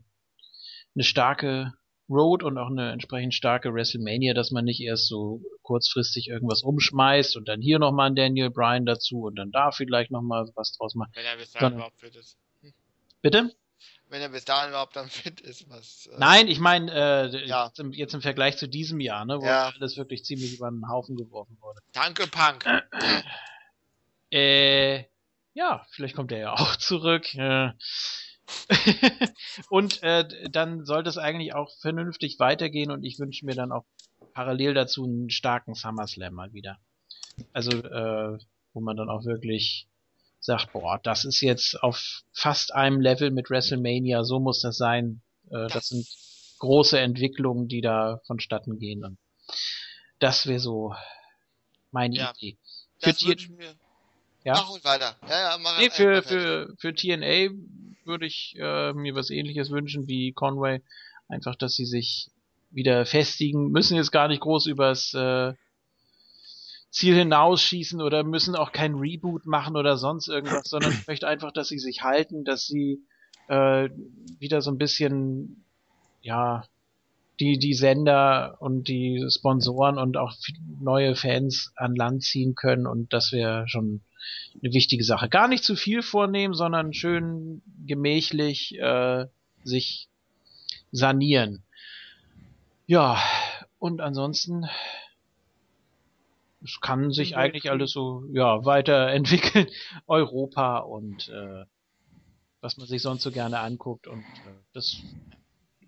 [0.94, 1.72] eine starke
[2.08, 7.36] Road und auch eine entsprechend starke WrestleMania, dass man nicht erst so kurzfristig irgendwas umschmeißt
[7.36, 10.94] und dann hier nochmal einen Daniel Bryan dazu und dann da vielleicht nochmal was draus
[10.94, 11.16] macht.
[11.16, 11.82] Wenn er bis Sondern-
[12.14, 12.38] ist.
[13.22, 13.50] Bitte?
[14.08, 16.06] Wenn er bis dahin überhaupt dann fit ist, was.
[16.06, 17.66] Äh, Nein, ich meine, äh, Ja.
[17.66, 19.72] jetzt, im, jetzt im Vergleich zu diesem Jahr, ne, wo Ja.
[19.78, 21.80] alles wirklich ziemlich über den Haufen geworfen wurde.
[21.92, 22.64] Danke, Punk.
[24.32, 25.04] Äh,
[25.54, 27.26] ja, vielleicht kommt er ja auch zurück.
[29.70, 33.84] Und äh, dann sollte es eigentlich auch vernünftig weitergehen und ich wünsche mir dann auch
[34.34, 36.78] parallel dazu einen starken SummerSlam mal wieder.
[37.52, 38.38] Also, äh,
[38.72, 39.88] wo man dann auch wirklich
[40.46, 45.20] sagt, boah, das ist jetzt auf fast einem Level mit WrestleMania, so muss das sein.
[45.50, 46.06] Äh, das sind
[46.58, 49.04] große Entwicklungen, die da vonstatten gehen.
[49.04, 49.18] Und
[50.18, 50.94] das wäre so
[51.90, 52.32] meine Ja.
[52.36, 52.56] Idee.
[52.98, 53.74] Für Das ich mir.
[54.44, 54.54] ja?
[54.54, 55.16] Mach ruhig weiter.
[55.28, 57.50] Ja, ja, mach Nee, für, für, für TNA
[58.04, 60.82] würde ich äh, mir was ähnliches wünschen wie Conway.
[61.28, 62.30] Einfach, dass sie sich
[62.70, 65.52] wieder festigen, müssen jetzt gar nicht groß übers äh,
[66.96, 71.52] Ziel hinausschießen oder müssen auch kein Reboot machen oder sonst irgendwas, sondern ich möchte einfach,
[71.52, 73.02] dass sie sich halten, dass sie
[73.48, 73.90] äh,
[74.38, 75.62] wieder so ein bisschen,
[76.22, 76.64] ja,
[77.38, 80.32] die, die Sender und die Sponsoren und auch
[80.80, 84.00] neue Fans an Land ziehen können und das wäre schon
[84.62, 85.28] eine wichtige Sache.
[85.28, 89.26] Gar nicht zu viel vornehmen, sondern schön gemächlich äh,
[89.64, 90.08] sich
[90.92, 91.62] sanieren.
[92.86, 93.18] Ja,
[93.78, 94.66] und ansonsten
[96.66, 99.68] es kann sich eigentlich alles so ja weiterentwickeln.
[100.06, 101.64] Europa und äh,
[102.60, 104.96] was man sich sonst so gerne anguckt und äh, das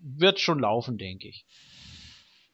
[0.01, 1.45] wird schon laufen, denke ich.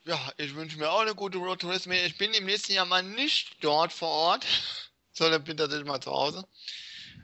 [0.04, 2.06] Ja, ich wünsche mir auch eine gute Road to WrestleMania.
[2.06, 4.46] Ich bin im nächsten Jahr mal nicht dort vor Ort,
[5.12, 6.48] sondern bin tatsächlich mal zu Hause.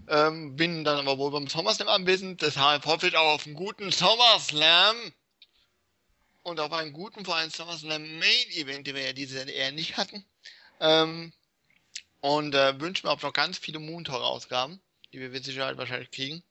[0.07, 3.91] Ähm, bin dann aber wohl beim SummerSlam anwesend, deshalb hoffe ich auch auf einen guten
[3.91, 4.95] SummerSlam
[6.43, 9.71] und auf einen guten, vor allem SummerSlam Main Event, den wir ja dieses Jahr eher
[9.71, 10.25] nicht hatten.
[10.81, 11.31] Ähm,
[12.21, 14.81] und äh, wünsche mir auch noch ganz viele Moon Talk Ausgaben,
[15.13, 16.43] die wir mit Sicherheit wahrscheinlich kriegen.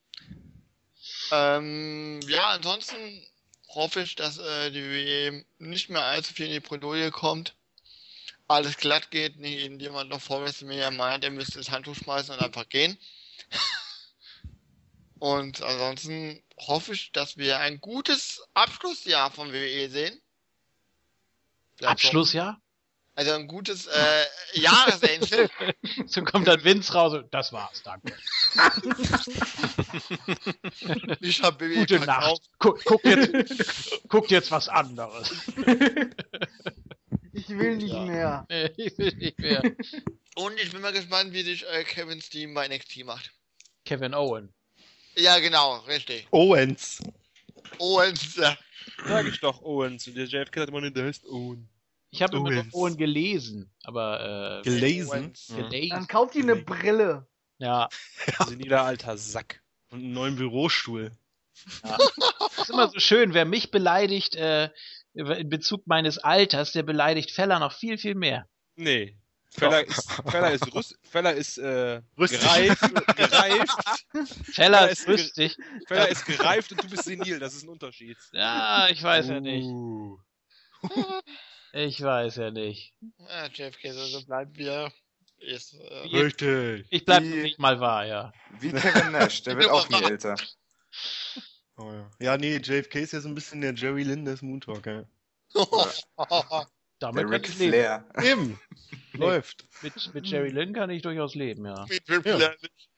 [1.32, 3.26] Ähm, ja, ansonsten
[3.68, 7.54] hoffe ich, dass äh, die WWE nicht mehr allzu viel in die Bredouille kommt.
[8.48, 12.40] Alles glatt geht, nicht irgendjemand noch vor WrestleMania meint, er müsste das Handtuch schmeißen und
[12.40, 12.98] einfach gehen.
[15.20, 20.20] und ansonsten hoffe ich, dass wir ein gutes Abschlussjahr von WWE sehen.
[21.76, 22.60] Bleibt Abschlussjahr?
[23.16, 24.24] Also ein gutes äh,
[24.54, 25.50] Jahresende.
[26.06, 28.14] so kommt dann Vince raus und das war's, danke.
[31.20, 32.00] ich hab BWL Gute.
[32.00, 32.42] Nacht.
[32.58, 35.30] Guck, guck, jetzt, guck jetzt was anderes.
[37.32, 38.04] Ich will nicht Ja.
[38.04, 38.44] mehr.
[38.50, 39.62] Nee, ich will nicht mehr.
[40.34, 43.30] Und ich bin mal gespannt, wie sich äh, Kevin Steen bei NXT macht.
[43.84, 44.52] Kevin Owen.
[45.16, 46.26] Ja, genau, richtig.
[46.32, 46.98] Owens.
[47.78, 48.58] Owens, ja.
[49.06, 50.08] Sag ich doch, Owens.
[50.08, 51.68] Und der JFK sagt immer, nur, der heißt Owen.
[52.10, 52.64] Ich habe immer.
[52.72, 55.10] Owen gelesen, aber äh, Gelesen.
[55.10, 55.46] Owens.
[55.48, 55.90] gelesen.
[55.90, 57.26] Dann kauft ihr eine Brille.
[57.58, 57.88] Ja,
[58.46, 59.62] Seniler alter Sack.
[59.90, 61.12] Und einen neuen Bürostuhl.
[61.82, 64.70] das ist immer so schön, wer mich beleidigt äh,
[65.14, 68.48] in Bezug meines Alters, der beleidigt Feller noch viel, viel mehr.
[68.76, 69.16] Nee.
[69.52, 72.40] Feller ist, Feller ist, Rüst, Feller ist äh, Rüstig.
[72.40, 74.06] gereift, gereift.
[74.44, 75.56] Feller ist rüstig.
[75.88, 77.40] Feller ist gereift und du bist senil.
[77.40, 78.16] Das ist ein Unterschied.
[78.32, 79.68] Ja, ich weiß ja nicht.
[81.72, 82.94] Ich weiß ja nicht.
[83.18, 84.92] Ja, JFK, so, so bleibt wie er
[85.38, 85.74] ist.
[85.74, 86.86] Äh, Richtig.
[86.90, 88.32] Ich bleib Die- nicht mal wahr, ja.
[88.58, 90.34] Wie Kevin Nash, der wird auch nie älter.
[91.76, 92.10] Oh, ja.
[92.20, 95.04] ja, nee, JFK ist ja so ein bisschen der Jerry Lynn des Moontalk, ja.
[96.98, 97.72] Damit Der kann Ric ich leben.
[97.72, 98.04] Flair.
[98.22, 98.60] Eben.
[99.14, 99.64] Läuft.
[99.82, 101.86] Mit, mit Jerry Lynn kann ich durchaus leben, ja.
[101.88, 102.36] mit Ric Ja.
[102.36, 102.88] Flair nicht.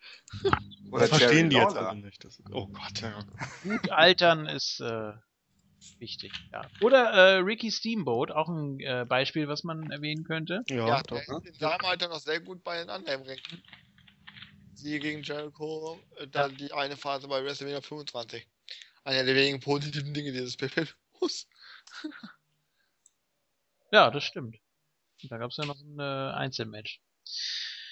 [0.91, 2.25] Oder Das Jerry verstehen die jetzt alle nicht.
[2.25, 3.25] Das, oh Gott, ja.
[3.63, 5.13] Gut altern ist äh,
[5.99, 6.69] wichtig, ja.
[6.81, 10.63] Oder äh, Ricky Steamboat, auch ein äh, Beispiel, was man erwähnen könnte.
[10.69, 11.25] Ja, Ja, doch.
[11.25, 13.63] der ist in seinem Alter noch sehr gut bei den anderen Ringen.
[14.75, 18.47] Sie gegen Jericho, äh, dann die eine Phase bei WrestleMania 25.
[19.05, 21.47] Einer der wenigen positiven Dinge dieses PPUs.
[23.93, 24.57] Ja, das stimmt.
[25.23, 27.03] Und da gab's ja noch ein äh, Einzelmatch.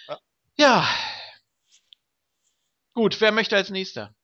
[0.08, 0.18] Ja.
[0.56, 0.88] Ja.
[2.94, 4.14] Gut, wer möchte als nächster?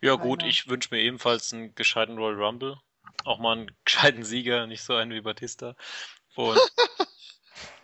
[0.00, 2.78] Ja gut, ich wünsche mir ebenfalls einen gescheiten Royal Rumble.
[3.24, 5.74] Auch mal einen gescheiten Sieger, nicht so einen wie Batista.
[6.36, 6.58] Und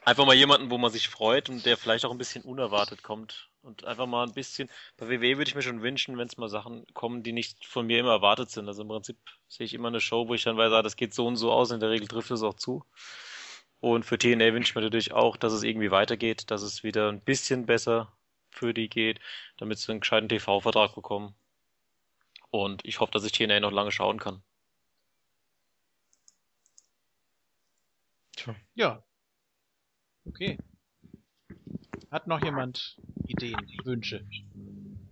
[0.05, 3.51] einfach mal jemanden, wo man sich freut und der vielleicht auch ein bisschen unerwartet kommt.
[3.62, 6.49] Und einfach mal ein bisschen, bei WWE würde ich mir schon wünschen, wenn es mal
[6.49, 8.68] Sachen kommen, die nicht von mir immer erwartet sind.
[8.68, 9.17] Also im Prinzip
[9.49, 11.51] sehe ich immer eine Show, wo ich dann weiß, ah, das geht so und so
[11.51, 12.84] aus, in der Regel trifft es auch zu.
[13.81, 17.09] Und für TNA wünsche ich mir natürlich auch, dass es irgendwie weitergeht, dass es wieder
[17.10, 18.12] ein bisschen besser
[18.51, 19.20] für die geht,
[19.59, 21.34] damit sie einen gescheiten TV-Vertrag bekommen.
[22.55, 24.41] Und ich hoffe, dass ich TNA noch lange schauen kann.
[28.76, 29.02] Ja.
[30.24, 30.57] Okay.
[32.12, 34.24] Hat noch jemand Ideen, Wünsche?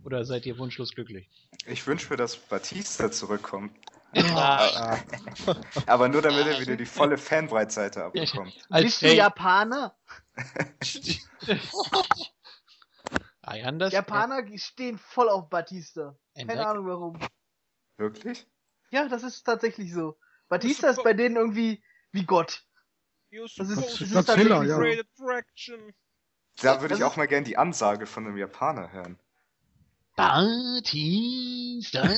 [0.05, 1.29] Oder seid ihr wunschlos glücklich?
[1.67, 3.77] Ich wünsche mir, dass Batista zurückkommt.
[4.15, 5.01] Ja.
[5.87, 8.55] Aber nur damit er wieder die volle Fanbreitseite abbekommt.
[8.71, 9.97] Als Bist du Japaner?
[13.43, 13.93] Das?
[13.93, 16.17] Japaner stehen voll auf Batista.
[16.37, 17.19] Keine Ahnung warum.
[17.97, 18.47] Wirklich?
[18.91, 20.19] Ja, das ist tatsächlich so.
[20.49, 22.65] Batista ist bei denen irgendwie wie Gott.
[23.31, 25.87] Das ist, das ist Godzilla, tatsächlich ja.
[26.61, 29.19] Da würde ich auch mal gern die Ansage von einem Japaner hören.
[30.17, 32.03] Batista.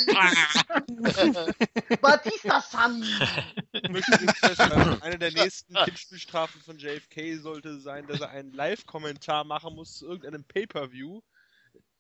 [2.01, 3.03] Batista-san!
[3.73, 8.53] Ich möchte übrigens festhalten, eine der nächsten Tippspielstrafen von JFK sollte sein, dass er einen
[8.53, 11.21] Live-Kommentar machen muss zu irgendeinem Pay-Per-View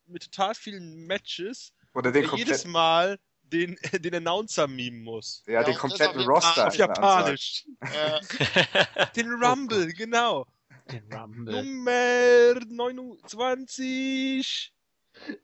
[0.06, 5.42] mit total vielen Matches, Oder den der jedes kompletten, Mal den, den Announcer mimen muss.
[5.46, 6.66] ja, den Ja, kompletten das auf jeden Roster.
[6.68, 7.64] Auf Japanisch.
[7.80, 8.20] Äh,
[9.16, 10.46] Den Rumble, genau.
[10.90, 11.62] Den Rumble.
[11.62, 14.73] Nummer 29.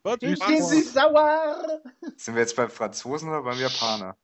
[0.03, 1.81] Was Ich bin sie sauer!
[2.17, 4.17] Sind wir jetzt beim Franzosen oder beim Japaner?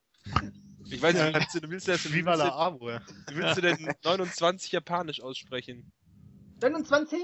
[0.89, 3.61] Ich weiß nicht, wie willst du, du willst wie Viva willst la du, willst du
[3.61, 5.85] denn 29 japanisch aussprechen?
[6.61, 7.23] 29?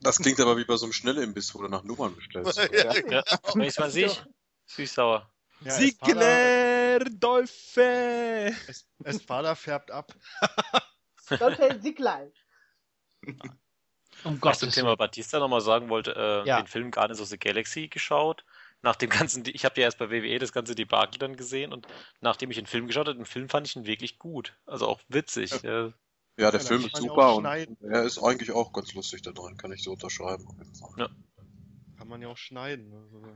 [0.00, 2.56] Das klingt aber wie bei so einem Schnellimbiss, wo du nach Nummern bestellst.
[2.72, 4.22] ja, Ja, weiß man sich?
[4.66, 5.30] Süß-sauer.
[5.64, 8.56] ja Espada, Sigler Dolphin!
[8.68, 10.14] Es- Espada färbt ab.
[11.38, 12.32] Dolphin Siglal.
[14.24, 16.60] Um Was Gottes zum Thema Batista nochmal sagen wollte, äh, Ja.
[16.60, 18.44] den Film Guardians of the Galaxy geschaut.
[18.82, 21.86] Nach dem ganzen, ich habe ja erst bei WWE das ganze Debakel dann gesehen und
[22.20, 24.56] nachdem ich den Film geschaut habe, den Film fand ich ihn wirklich gut.
[24.66, 25.52] Also auch witzig.
[25.64, 25.92] Äh,
[26.38, 27.46] Ja, der Ja, Film ist kann man ja super und
[27.90, 30.46] er ist eigentlich auch ganz lustig da drin, kann ich so unterschreiben.
[30.78, 31.08] Fall.
[31.96, 32.92] Kann man ja auch schneiden.
[32.92, 33.32] Also, kann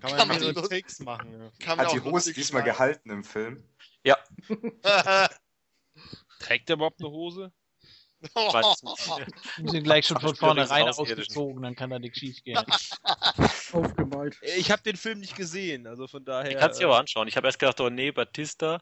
[0.00, 1.32] Kann man man mehrere lustig- Takes machen.
[1.32, 1.50] Ja.
[1.60, 2.72] Kann man Hat die Hose diesmal schneiden.
[2.78, 3.62] gehalten im Film?
[6.40, 7.52] Trägt der überhaupt eine Hose?
[9.64, 12.58] sind gleich schon von vornherein ausgezogen, dann kann da nichts schief gehen.
[13.72, 14.38] Aufgemalt.
[14.56, 16.50] Ich habe den Film nicht gesehen, also von daher.
[16.50, 17.28] Ich kann es dir äh, aber anschauen.
[17.28, 18.80] Ich habe erst gedacht, oh nee, Batista.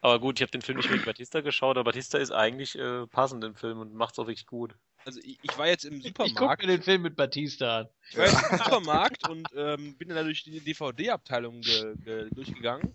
[0.00, 3.06] Aber gut, ich habe den Film nicht wegen Batista geschaut, aber Batista ist eigentlich äh,
[3.06, 4.74] passend im Film und macht es auch wirklich gut.
[5.06, 6.62] Also ich, ich war jetzt im Ich gucke Supermarkt.
[6.62, 7.88] mir den Film mit Batista an.
[8.10, 12.28] Ich war jetzt im Supermarkt und ähm, bin dann da durch die DVD-Abteilung ge ge
[12.34, 12.94] durchgegangen.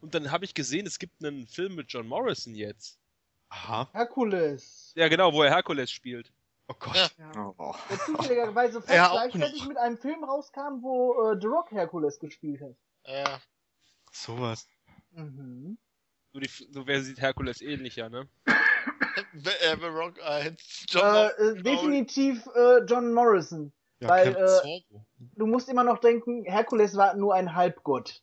[0.00, 2.98] Und dann habe ich gesehen, es gibt einen Film mit John Morrison jetzt.
[3.50, 3.88] Aha.
[3.92, 4.92] Herkules.
[4.96, 6.32] Ja, genau, wo er Herkules spielt.
[6.68, 7.14] Oh Gott.
[7.36, 7.74] Oh, oh.
[7.88, 12.18] Der zufälligerweise fast Ja, auch gleichzeitig mit einem Film rauskam, wo äh, The Rock Herkules
[12.18, 12.74] gespielt hat.
[13.06, 13.40] Ja.
[14.12, 14.68] Sowas.
[15.12, 15.78] Mhm.
[16.32, 18.28] So, die, so wer sieht Herkules ähnlicher, ne?
[19.62, 21.62] Äh, The Rock als John Äh, äh, Morrison.
[21.64, 23.72] definitiv äh, John Morrison.
[24.00, 24.80] Ja, Weil, äh.
[25.34, 28.22] Du musst immer noch denken, Herkules war nur ein Halbgott.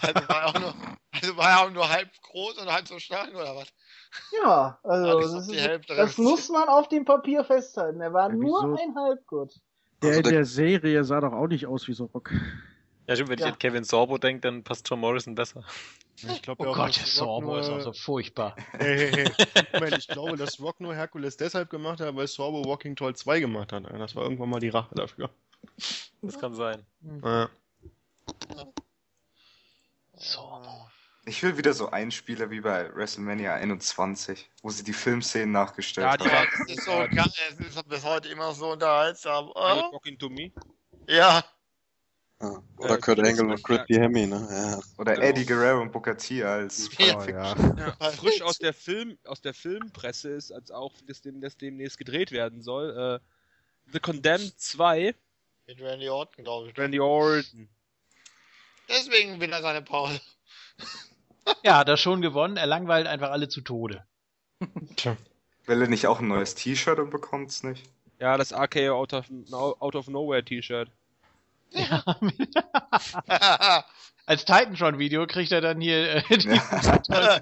[0.00, 0.74] Also war er auch nur,
[1.12, 3.68] also war er auch nur halb groß und halb so stark oder was?
[4.42, 8.00] Ja, also das, die ist, Hälfte das muss man auf dem Papier festhalten.
[8.00, 8.82] Er war Ja, nur wieso?
[8.82, 9.54] ein Halbgott.
[10.02, 12.32] Der Also in der- Serie sah doch auch nicht aus wie so Rock.
[13.06, 13.46] Ja, stimmt, wenn Ja.
[13.48, 15.64] ich an Kevin Sorbo denke, dann passt John Morrison besser.
[16.16, 18.54] Ich glaube Oh ja Gott, der Sorbo ist nur- auch so furchtbar.
[18.72, 19.64] Hey, hey, hey.
[19.72, 23.40] Moment, ich glaube, dass Rock nur Herkules deshalb gemacht hat, weil Sorbo Walking Tall 2
[23.40, 23.84] gemacht hat.
[23.92, 25.30] Das war irgendwann mal die Rache dafür.
[26.22, 26.84] Das kann sein.
[27.24, 27.48] Ja.
[30.20, 30.88] Sorbo.
[31.26, 36.16] Ich will wieder so Einspieler wie bei WrestleMania 21, wo sie die Filmszenen nachgestellt Ja,
[36.16, 36.32] die haben.
[36.32, 39.50] war- Das ist so geil, es ist bis heute immer so unterhaltsam.
[39.54, 40.50] Are you Oh, talking to me?
[41.06, 41.44] ja.
[42.42, 42.62] Ja.
[42.78, 44.48] Oder Ja, Kurt Angle und Christy Hemme, ne?
[44.50, 44.80] Ja.
[44.96, 45.26] Oder Genau.
[45.26, 47.14] Eddie Guerrero und Booker T als Ja.
[47.14, 47.54] Pulp ja.
[47.76, 51.98] Ja, frisch aus der Film, aus der Filmpresse ist, als auch das, dem, das demnächst
[51.98, 53.20] gedreht werden soll.
[53.22, 55.14] Äh, The Condemned 2,
[55.66, 56.78] Mit Randy Orton, glaube ich.
[56.78, 57.68] Randy Orton.
[58.90, 60.20] Deswegen will er seine Pause.
[61.64, 62.56] Ja, hat er schon gewonnen.
[62.56, 64.04] Er langweilt einfach alle zu Tode.
[65.66, 67.82] Will er nicht auch ein neues T-Shirt und bekommt's nicht?
[68.20, 70.90] Ja, das RKO Out of, Out of Nowhere T-Shirt.
[71.70, 72.04] Ja.
[74.26, 77.40] Als Titantron-Video kriegt er dann hier äh, die Ja.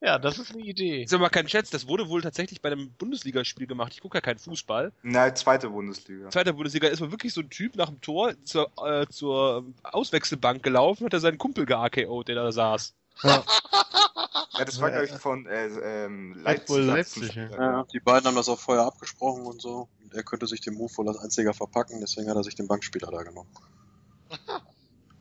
[0.00, 1.02] Ja, das ist eine Idee.
[1.02, 3.92] Ist aber kein Scherz, das wurde wohl tatsächlich bei einem Bundesligaspiel gemacht.
[3.94, 4.92] Ich gucke ja keinen Fußball.
[5.02, 6.28] Nein, zweite Bundesliga.
[6.30, 10.62] Zweiter Bundesliga ist mal wirklich so ein Typ nach dem Tor zur, äh, zur Auswechselbank
[10.62, 12.94] gelaufen, hat er seinen Kumpel ge-AKO, der da saß.
[13.22, 16.66] Ja, das war, glaube ich, von äh, ähm, Leipzig.
[16.66, 17.50] Bull Leipzig, ja.
[17.50, 19.88] Ja, die beiden haben das auch vorher abgesprochen und so.
[20.02, 22.66] Und er könnte sich den Move wohl als einziger verpacken, deswegen hat er sich den
[22.66, 23.50] Bankspieler da genommen.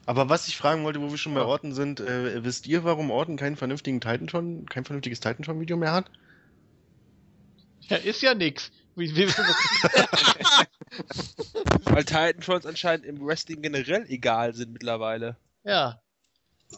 [0.06, 3.10] Aber was ich fragen wollte, wo wir schon bei Orten sind, äh, wisst ihr, warum
[3.10, 6.12] Orten keinen vernünftigen Titan kein vernünftiges Titan-Video mehr hat?
[7.82, 8.72] Ja, ist ja nix.
[8.96, 9.28] Wie, wie,
[11.86, 15.38] Weil Titantrons anscheinend im Wrestling generell egal sind mittlerweile.
[15.64, 16.00] ja.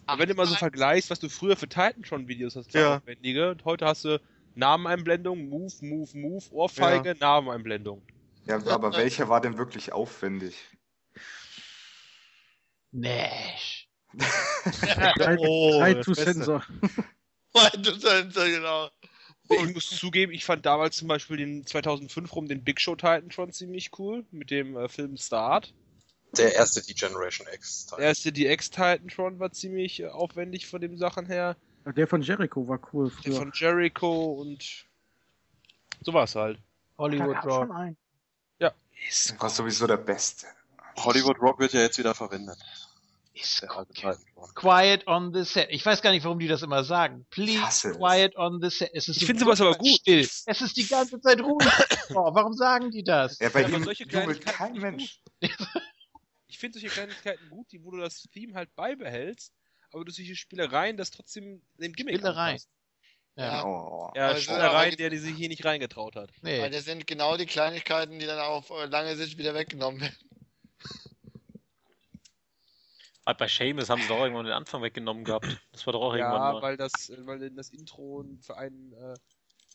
[0.05, 2.97] Aber wenn du mal so vergleichst, was du früher für Titantron-Videos hast, Ja.
[2.97, 4.21] aufwendige, und heute hast du
[4.53, 8.03] Nameneinblendung, Move, Move, Move, Ohrfeige, Nameneinblendung.
[8.45, 10.55] Ja, aber welcher war denn wirklich aufwendig?
[12.91, 13.87] Nash.
[15.39, 16.33] Oh, try das to Beste.
[16.33, 16.65] censor.
[17.79, 18.89] Du sagst ja genau.
[19.49, 23.51] Ich muss zugeben, ich fand damals zum Beispiel den 2005 rum den Big Show Titantron
[23.51, 25.73] ziemlich cool, mit dem äh, Film Start.
[26.37, 27.87] Der erste D-Generation X.
[27.97, 31.55] Der erste DX Titantron war ziemlich äh, aufwendig von den Sachen her.
[31.95, 33.35] Der von Jericho war cool Der früher.
[33.37, 34.85] von Jericho und
[36.01, 36.59] so war es halt.
[36.97, 37.71] Hollywood Rock.
[37.71, 37.97] einen.
[39.07, 40.47] Ist sowieso der Beste.
[40.97, 42.57] Hollywood Rock wird ja jetzt wieder verwendet.
[43.33, 44.15] Ist okay.
[44.55, 45.67] Quiet on the set.
[45.69, 47.27] Ich weiß gar nicht, warum die das immer sagen.
[47.29, 48.89] Please, quiet on the set.
[48.93, 49.99] Es ist Ich finde sowas aber gut.
[49.99, 50.21] Still.
[50.21, 51.67] Es ist die ganze Zeit ruhig.
[52.09, 53.37] Oh, warum sagen die das?
[53.39, 55.21] Ja, bei Ja, solche jubelt Kleinigkeiten kein nicht Mensch.
[56.47, 59.51] Ich finde solche Kleinigkeiten gut, die, wo du das Theme halt beibehältst,
[59.91, 62.55] aber durch solche Spielereien das trotzdem dem Gimmick Spielereien.
[62.55, 62.69] anpasst.
[63.35, 63.63] Ja.
[63.65, 64.11] Oh.
[64.15, 66.31] Ja, Also, der die sich hier nicht reingetraut hat.
[66.41, 66.69] Weil Nee.
[66.71, 70.15] das sind genau die Kleinigkeiten, die dann auf äh, lange Sicht wieder weggenommen werden.
[73.25, 75.59] Ah, Bei Seamus haben sie doch irgendwann den Anfang weggenommen gehabt.
[75.73, 79.15] Das war doch auch irgendwann Ja, weil das, weil das Intro für einen äh,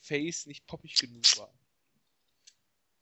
[0.00, 1.52] Face nicht poppig genug war.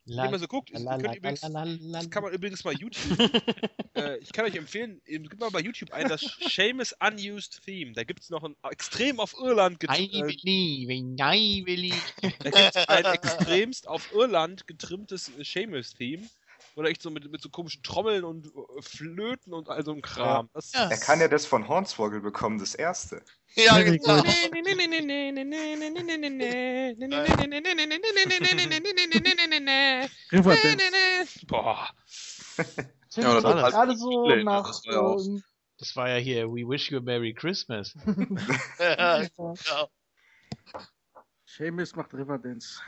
[0.05, 3.17] La- Wenn man so guckt, ist, la- la- übrigens, das kann man übrigens mal YouTube.
[3.95, 7.93] äh, ich kann euch empfehlen, gib mal bei YouTube ein, das Seamus Unused Theme.
[7.93, 12.01] Da gibt's noch ein extrem auf Irland get I äh, believe, I believe.
[12.39, 16.27] Da gibt's ein extremst auf Irland getrimmtes äh, Seamus-Theme.
[16.75, 20.01] Oder echt so mit, mit so komischen Trommeln und äh, Flöten und all so ein
[20.01, 20.49] Kram.
[20.53, 20.89] Das, Ja.
[20.89, 23.21] Er kann ja das von Hornswoggle bekommen, das erste.
[23.55, 24.23] Ja, Very genau.
[31.47, 31.89] Boah.
[33.15, 33.71] Ja, oder war das?
[33.71, 34.67] Gerade so nach.
[34.67, 35.43] das war ja auch- ähm,
[35.77, 37.93] Das war ja hier We Wish You a Merry Christmas.
[38.79, 39.55] Ja, genau.
[41.45, 42.79] Seamus macht Riverdance.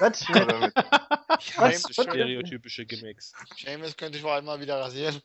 [0.00, 0.20] Was?
[0.22, 0.28] Ich
[1.58, 1.92] hasse Was?
[1.92, 3.32] stereotypische Gimmicks.
[3.56, 5.20] Seamus könnte ich vor allem mal wieder rasieren.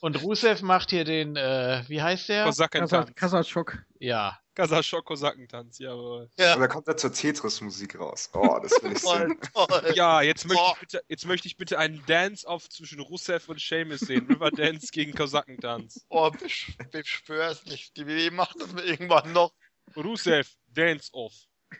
[0.00, 2.44] Und Rusev macht hier den, äh, wie heißt der?
[2.44, 3.14] Kosakentanz.
[3.14, 3.78] Kasachok.
[3.98, 4.38] Ja.
[4.54, 6.30] Kasachok Kosakentanz, jawohl.
[6.38, 8.30] Ja, Oder kommt er zur Tetris-Musik raus?
[8.32, 9.38] Oh, das will ich toll, sehen.
[9.52, 9.92] toll.
[9.94, 14.00] Ja, jetzt möchte, ich bitte, jetzt möchte ich bitte einen Dance-Off zwischen Rusev und Seamus
[14.00, 14.26] sehen.
[14.26, 16.00] Riverdance gegen Kosakentanz.
[16.08, 17.96] Oh, ich, ich schwör's nicht.
[17.96, 19.52] Die WWE macht das irgendwann noch.
[19.96, 21.10] Rusev, dance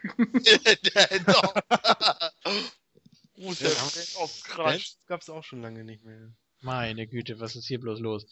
[3.37, 4.73] Dance off, krass.
[4.73, 6.33] Dance gab's auch schon lange nicht mehr.
[6.61, 8.27] Meine Güte, was ist hier bloß los?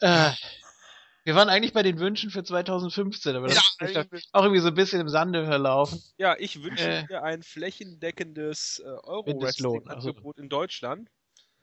[0.00, 0.30] Äh,
[1.24, 4.60] wir waren eigentlich bei den Wünschen für 2015, aber das Ja, ist doch auch irgendwie
[4.60, 6.02] so ein bisschen im Sande verlaufen.
[6.18, 7.04] Ja, ich wünsche Äh.
[7.08, 11.10] mir ein flächendeckendes äh, Euro-Wrestling-Angebot in Deutschland.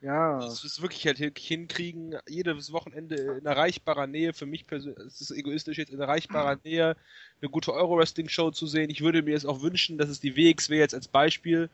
[0.05, 4.99] Ja, Das ist wirklich halt hin- hinkriegen, jedes Wochenende in erreichbarer Nähe, für mich persönlich,
[5.07, 6.95] es ist egoistisch jetzt, in erreichbarer Nähe
[7.41, 8.91] eine gute Euro-Wrestling-Show zu sehen.
[8.91, 11.69] Ich würde mir es auch wünschen, dass es die WXW jetzt als Beispiel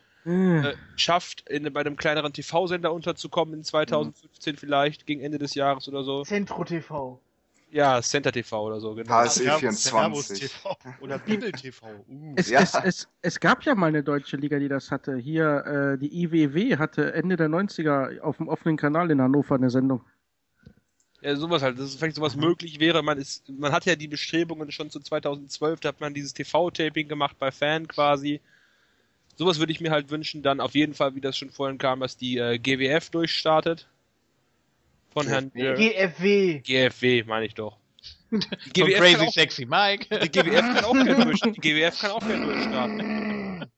[0.64, 5.90] äh, schafft, in, bei einem kleineren TV-Sender unterzukommen in 2015 vielleicht, gegen Ende des Jahres
[5.90, 6.24] oder so.
[6.24, 7.19] Centro TV.
[7.72, 9.09] Ja, Center TV oder so, genau.
[9.09, 10.40] HSE Servus 24.
[10.51, 11.88] TV oder Bibel TV.
[12.09, 12.33] Uh.
[12.35, 12.59] Es, Ja.
[12.59, 15.16] es, es, es gab ja mal eine deutsche Liga, die das hatte.
[15.16, 19.69] Hier, äh, die IWW hatte Ende der 90er auf dem offenen Kanal in Hannover eine
[19.69, 20.01] Sendung.
[21.22, 23.03] Ja, sowas halt, dass vielleicht sowas möglich wäre.
[23.03, 27.08] Man ist, man hat ja die Bestrebungen schon zu 2012, da hat man dieses TV-Taping
[27.08, 28.41] gemacht bei Fan quasi.
[29.38, 30.43] Sowas würde ich mir halt wünschen.
[30.43, 33.88] Dann auf jeden Fall, wie das schon vorhin kam, dass die äh, GWF durchstartet.
[35.14, 36.59] Von Herrn äh, GFW.
[36.59, 37.77] GFW, meine ich doch.
[38.31, 38.40] Die
[38.72, 40.19] GWF, Crazy auch, Sexy Mike.
[40.19, 43.72] die GWF kann auch gerne durch, die GWF kann auch gerne durchstarten.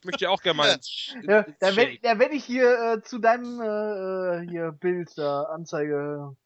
[0.00, 2.02] Ich möchte ja auch gerne mal ins, ins, Ja, da wenn, Shake.
[2.02, 6.36] da wenn ich hier äh, zu deinem äh, hier Bild da, Anzeige,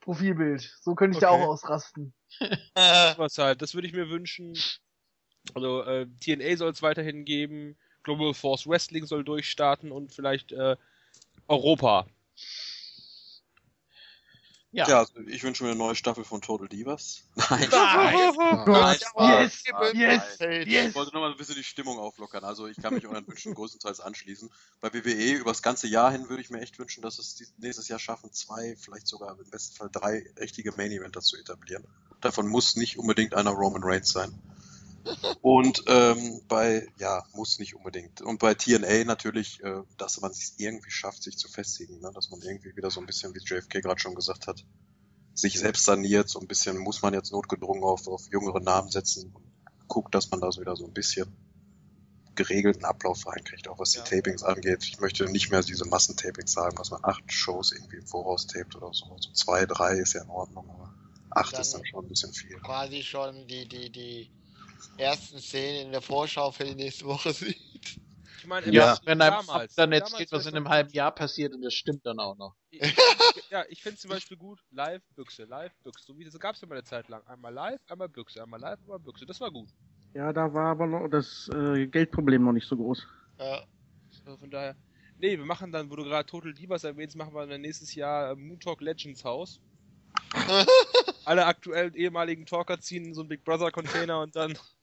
[0.00, 1.42] Profilbild, so könnte ich da Okay.
[1.44, 2.12] auch ausrasten.
[2.40, 2.56] Äh,
[3.16, 3.62] was halt.
[3.62, 4.58] Das würde ich mir wünschen.
[5.54, 10.76] Also äh, TNA soll es weiterhin geben, Global Force Wrestling soll durchstarten und vielleicht äh,
[11.48, 12.06] Europa.
[14.74, 14.88] Ja.
[14.88, 17.22] Ja, also ich wünsche mir eine neue Staffel von Total Divas.
[17.36, 17.68] Nein.
[17.70, 20.68] Nein, Yes, Nein, yes, nein.
[20.68, 20.88] yes.
[20.88, 22.42] Ich wollte nur mal ein bisschen die Stimmung auflockern.
[22.42, 24.50] Also ich kann mich euren Wünschen größtenteils anschließen.
[24.80, 27.86] Bei WWE über das ganze Jahr hin würde ich mir echt wünschen, dass es nächstes
[27.86, 31.84] Jahr schaffen, zwei, vielleicht sogar im besten Fall drei richtige Main Eventer zu etablieren.
[32.20, 34.34] Davon muss nicht unbedingt einer Roman Reigns sein.
[35.42, 38.22] Und ähm, bei, ja, muss nicht unbedingt.
[38.22, 42.10] Und bei TNA natürlich, äh, dass man es irgendwie schafft, sich zu festigen, ne?
[42.14, 44.64] dass man irgendwie wieder so ein bisschen, wie JFK gerade schon gesagt hat,
[45.34, 49.30] sich selbst saniert, so ein bisschen muss man jetzt notgedrungen auf, auf jüngere Namen setzen
[49.34, 49.44] und
[49.88, 51.26] guckt, dass man da so wieder so ein bisschen
[52.36, 54.04] geregelten Ablauf reinkriegt, auch was die Ja.
[54.04, 54.82] Tapings angeht.
[54.84, 58.74] Ich möchte nicht mehr diese Massentapings sagen, dass man acht Shows irgendwie im Voraus tapet
[58.76, 59.16] oder so.
[59.20, 60.92] So zwei, drei ist ja in Ordnung, aber
[61.30, 62.58] acht Dann- ist dann schon ein bisschen viel.
[62.60, 64.30] Quasi schon die, die, die
[64.98, 67.98] ersten Szenen in der Vorschau für die nächste Woche sieht.
[68.38, 71.14] Ich meine, Ja, wenn einem damals, dann damals erzählt, was in 2000 einem halben Jahr
[71.14, 72.54] passiert und das stimmt dann auch noch.
[73.50, 76.04] ja, ich finde zum Beispiel gut, Live-Büchse, Live-Büchse.
[76.04, 77.26] So wie das gab es ja mal eine Zeit lang.
[77.26, 79.24] Einmal live, einmal Büchse, einmal live, einmal Büchse.
[79.24, 79.70] Das war gut.
[80.12, 83.06] Ja, da war aber noch das äh, Geldproblem noch nicht so groß.
[83.38, 83.64] Ja.
[84.26, 84.76] Also von daher.
[85.18, 88.32] Nee, wir machen dann, wo du gerade Total Divas erwähnst, machen wir dann nächstes Jahr
[88.32, 89.60] äh, Moon Talk Legends Haus.
[91.24, 94.58] Alle aktuellen ehemaligen Talker ziehen in so einen Big Brother Container und dann.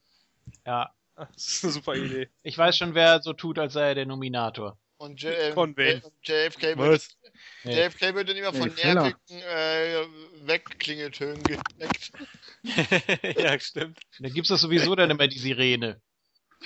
[0.65, 0.93] Ja.
[1.15, 2.29] Das ist eine super Idee.
[2.41, 4.77] Ich weiß schon, wer so tut, als sei er der Nominator.
[4.97, 6.01] Und J Von wem?
[6.23, 7.07] J- JFK wird?
[7.63, 7.75] Nee.
[7.87, 8.93] JFK wird dann immer Nee, von Feller.
[9.03, 12.11] nervigen äh, Wegklingeltönen geweckt.
[13.39, 13.99] ja, stimmt.
[14.19, 16.01] Da gibt's doch sowieso dann immer die Sirene.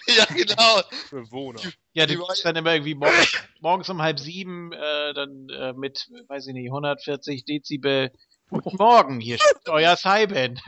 [0.07, 0.81] ja, genau.
[1.11, 1.61] Bewohner.
[1.93, 5.71] Ja, Die du bist dann immer irgendwie morgens, morgens um halb sieben, äh, dann äh,
[5.73, 8.11] mit, weiß ich nicht, 140 Dezibel.
[8.49, 10.59] Guten Morgen, hier steht euer Cyben.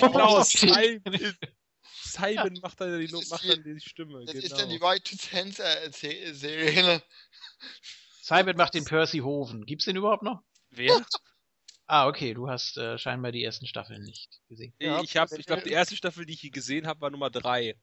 [0.00, 1.02] Genau, Simon.
[2.12, 4.24] Simon macht dann die, macht dann die Stimme.
[4.24, 4.46] Das genau.
[4.46, 5.90] ist dann die White Sense äh,
[6.32, 7.02] Serie.
[8.22, 9.64] Cyben macht den Percy Hoven.
[9.64, 10.42] Gibt's den überhaupt noch?
[10.70, 11.04] Wer?
[11.86, 14.74] Ah, okay, du hast äh, scheinbar die ersten Staffeln nicht gesehen.
[14.78, 15.00] Ja.
[15.00, 17.74] ich hab, ich glaube, die erste Staffel, die ich hier gesehen habe, war Nummer 3.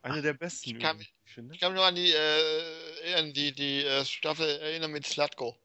[0.00, 0.70] Eine der besten.
[0.70, 1.54] Ich kann übrigens, ich finde.
[1.54, 5.58] Ich kann mich nur an die, äh, an die, die äh, Staffel erinnern mit Slutko.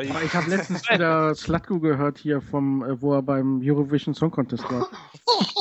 [0.00, 4.64] Ich habe letztens wieder Slutko gehört hier vom, äh, wo er beim Eurovision Song Contest
[4.64, 4.88] war.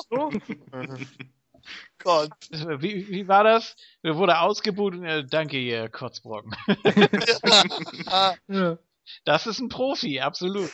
[1.99, 2.31] Gott.
[2.49, 3.75] Wie, wie war das?
[4.01, 6.55] Er wurde ausgebucht und äh, danke, ihr Kotzbrocken.
[8.47, 8.77] Ja.
[9.25, 10.69] Das ist ein Profi, absolut.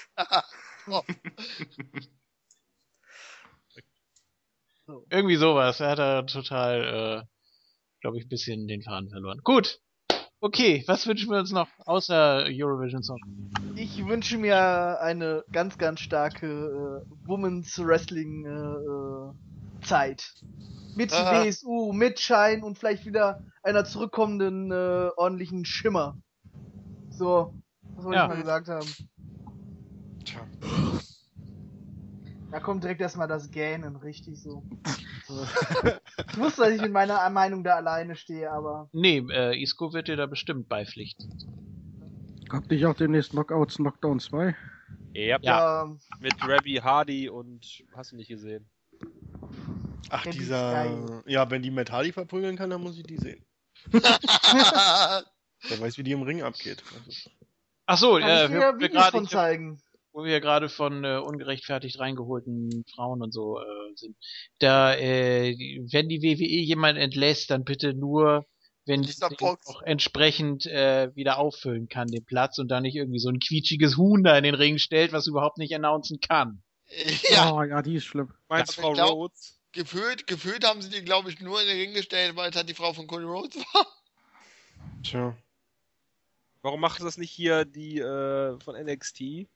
[5.09, 5.79] Irgendwie sowas.
[5.79, 7.25] Er hat da total, äh,
[8.01, 9.39] glaube ich, ein bisschen den Faden verloren.
[9.41, 9.79] Gut.
[10.45, 13.19] Okay, was wünschen wir uns noch außer Eurovision Song?
[13.75, 20.31] Ich wünsche mir eine ganz, ganz starke äh, Women's Wrestling äh, äh, Zeit.
[20.95, 21.43] Mit Aha.
[21.43, 26.15] WSU, mit Schein und vielleicht wieder einer zurückkommenden äh, ordentlichen Schimmer.
[27.09, 27.51] So,
[27.95, 28.23] das wollte Ja.
[28.25, 28.93] ich mal gesagt haben.
[30.25, 30.47] Tja.
[32.51, 34.61] Da kommt direkt erstmal das Gähnen, richtig so.
[36.31, 40.07] ich wusste, dass ich mit meiner Meinung da alleine stehe, aber Nee, äh, Isco wird
[40.07, 41.29] dir da bestimmt beipflichten.
[42.49, 44.55] Kommt nicht auch demnächst Knockouts Knockdown 2?
[45.13, 45.83] Ja, Ja.
[45.83, 48.69] ähm, mit Rabbi Hardy und hast du nicht gesehen.
[50.09, 50.71] Ach, ist dieser.
[50.71, 51.23] geil.
[51.25, 53.43] Ja, wenn die Matt Hardy verprügeln kann, dann muss ich die sehen.
[53.91, 56.83] Wer weiß, wie die im Ring abgeht.
[56.93, 57.29] Also,
[57.87, 59.81] Ach so, Kann äh, ich wir, dir wir Videos gerade, von zeigen.
[60.15, 63.63] Wo wir gerade von äh, ungerechtfertigt reingeholten Frauen und so äh,
[63.95, 64.15] sind.
[64.59, 65.53] Da, äh,
[65.91, 68.45] wenn die WWE jemanden entlässt, dann bitte nur,
[68.85, 73.27] wenn die auch entsprechend äh, wieder auffüllen kann, den Platz und dann nicht irgendwie so
[73.27, 76.63] ein quietschiges Huhn da in den Ring stellt, was überhaupt nicht announcen kann.
[77.29, 78.31] ja, Oh, ja, die ist schlimm.
[78.47, 79.59] Meinst Ja, Frau glaub- Rhodes?
[79.73, 82.69] gefühlt, gefühlt haben sie die, glaube ich, nur in den Ring gestellt, weil es halt
[82.69, 83.85] die Frau von Cody Rhodes war.
[85.03, 85.35] tja.
[86.61, 89.47] Warum macht das nicht hier die äh, von NXT?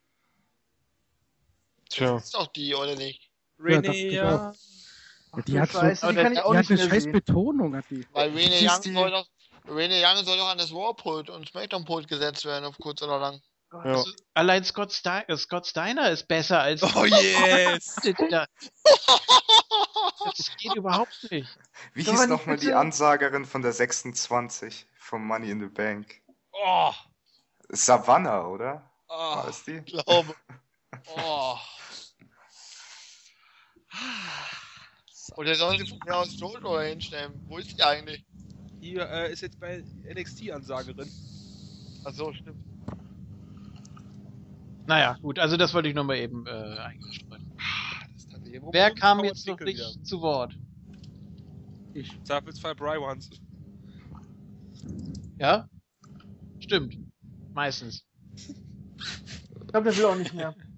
[1.89, 2.13] Tja.
[2.13, 3.29] Das ist doch die, oder nicht?
[3.59, 4.53] Renee, ja.
[5.35, 7.03] Ja, die hat, so, Scheiße, aber die kann ich auch die hat nicht eine scheiß
[7.03, 7.11] sehen.
[7.11, 8.07] Betonung, hat die.
[8.13, 9.25] Weil Rene Hieß Young die- soll doch,
[9.67, 13.41] Rene Young soll doch an das Raw-Pult und Smackdown-Pult gesetzt werden, auf kurz oder lang.
[13.83, 14.03] Ja.
[14.33, 17.95] Allein Scott, Stein, äh, Scott Steiner ist besser als Oh yes!
[18.31, 18.47] Da-
[20.25, 21.47] Das geht überhaupt nicht.
[21.93, 26.21] Wie Soll hieß nochmal die Ansagerin von der 26 vom Money in the Bank?
[26.51, 26.91] Oh,
[27.69, 28.81] Savannah, oder?
[29.07, 29.81] War Oh, das die?
[29.81, 30.35] glaube.
[31.15, 31.55] Oh.
[35.35, 37.33] Oder sollen sie von mir aus Jojo hinstellen?
[37.47, 38.25] Wo ist die eigentlich?
[38.81, 41.09] hier äh, ist jetzt bei NXT-Ansagerin.
[42.05, 42.63] Achso, stimmt.
[44.87, 46.75] Naja, gut, also das wollte ich nochmal eben äh,
[48.31, 48.61] Tante.
[48.61, 50.03] Wo- Wer kam jetzt noch nicht wieder?
[50.03, 50.57] zu Wort?
[51.93, 52.11] Ich.
[52.23, 53.29] Zweifelsfall Bry Once.
[55.37, 55.67] Ja?
[56.59, 56.97] Stimmt.
[57.53, 58.05] Meistens.
[58.35, 60.55] Ich glaube, der will auch nicht mehr.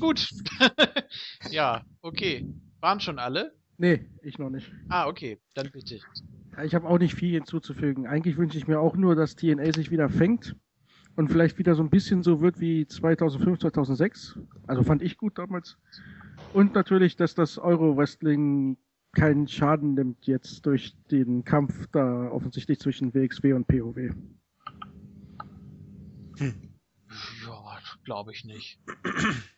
[0.00, 0.28] Gut.
[1.50, 2.46] ja, okay.
[2.80, 3.54] Waren schon alle?
[3.78, 4.70] Nee, ich noch nicht.
[4.88, 5.38] Ah, okay.
[5.54, 5.98] Dann bitte.
[6.64, 8.06] Ich habe auch nicht viel hinzuzufügen.
[8.06, 10.56] Eigentlich wünsche ich mir auch nur, dass TNA sich wieder fängt
[11.16, 14.38] und vielleicht wieder so ein bisschen so wird wie 2005, 2006.
[14.66, 15.76] Also fand ich gut damals.
[16.52, 18.78] Und natürlich, dass das Euro-Wrestling
[19.12, 24.14] keinen Schaden nimmt jetzt durch den Kampf da offensichtlich zwischen WXW und POW.
[26.38, 28.78] Ja, glaube ich nicht.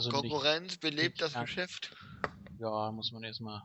[0.00, 1.34] Also nicht, Konkurrenz belebt das.
[1.34, 1.94] Geschäft.
[2.58, 3.62] ja, muss man erstmal.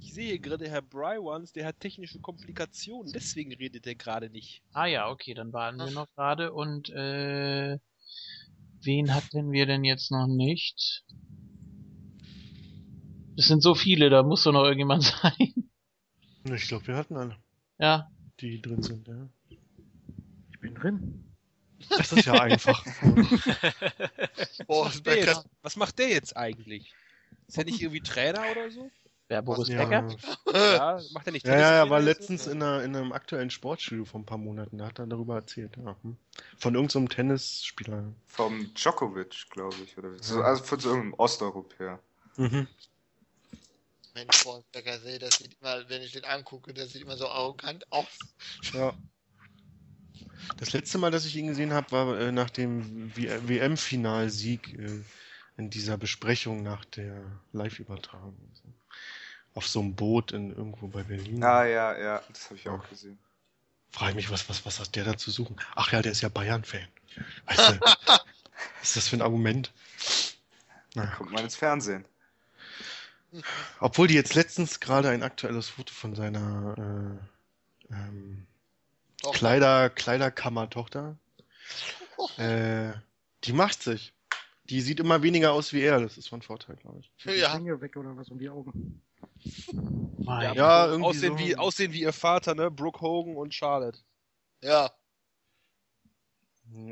[0.00, 4.64] Ich sehe gerade, Herr Bry Once, der hat technische Komplikationen, deswegen redet er gerade nicht.
[4.72, 7.78] Ah ja, okay, dann waren wir noch gerade und äh,
[8.82, 11.04] wen hatten wir denn jetzt noch nicht?
[13.36, 15.70] Es sind so viele, da muss doch noch irgendjemand sein.
[16.52, 17.36] Ich glaube, wir hatten alle,
[17.78, 18.10] Ja,
[18.40, 19.28] die drin sind, ja.
[19.48, 21.27] Ich bin drin.
[21.90, 22.84] Das ist ja einfach.
[24.66, 26.92] Boah, Was macht, der jetzt, was macht der jetzt eigentlich?
[27.46, 28.90] Ist er nicht irgendwie Trainer oder so?
[29.28, 29.84] wer Boris ja.
[29.84, 30.16] Becker?
[30.52, 34.04] Ja, macht er nicht Ja, ja, er war letztens in, einer, in einem aktuellen Sportstudio
[34.04, 35.96] vor ein paar Monaten, da hat er darüber erzählt, ja.
[36.02, 36.16] hm.
[36.56, 38.12] Von irgendeinem so Tennisspieler.
[38.26, 39.96] Vom Djokovic, glaube ich.
[39.98, 42.00] Oder so, also von so irgendeinem Osteuropäer.
[42.36, 42.66] Mhm.
[44.14, 47.28] Mensch, Boris Becker, sehe, das sieht immer, wenn ich den angucke, das sieht immer so
[47.28, 48.18] arrogant aus.
[48.72, 48.94] Ja.
[50.56, 55.02] Das letzte Mal, dass ich ihn gesehen habe, war äh, nach dem WM-Finalsieg äh,
[55.56, 57.20] in dieser Besprechung nach der
[57.52, 58.36] Live-Übertragung.
[59.54, 61.42] Auf so einem Boot in irgendwo bei Berlin.
[61.42, 63.18] Ah, ja, ja, das habe ich auch gesehen.
[63.90, 65.56] Frage mich, was, was, was hat der da zu suchen?
[65.74, 66.86] Ach ja, der ist ja Bayern-Fan.
[67.46, 68.24] Weißt du, was
[68.82, 69.72] ist das für ein Argument?
[70.94, 71.10] Naja.
[71.16, 72.04] Kommt man ins Fernsehen.
[73.80, 77.18] Obwohl die jetzt letztens gerade ein aktuelles Foto von seiner
[77.90, 78.46] äh, ähm,
[79.22, 81.18] Doch, Kleider, Kleiderkammer-Tochter.
[82.36, 82.94] Äh,
[83.44, 84.12] die macht sich.
[84.64, 86.00] Die sieht immer weniger aus wie er.
[86.00, 87.12] Das ist von Vorteil, glaube ich.
[87.22, 87.54] Die Ja.
[87.80, 89.02] Weg oder was um die Augen.
[90.18, 91.38] Mein Ja, so irgendwie aussehen, so.
[91.38, 92.72] wie, aussehen wie ihr Vater, ne?
[92.72, 94.00] Brooke Hogan und Charlotte.
[94.62, 94.90] Ja.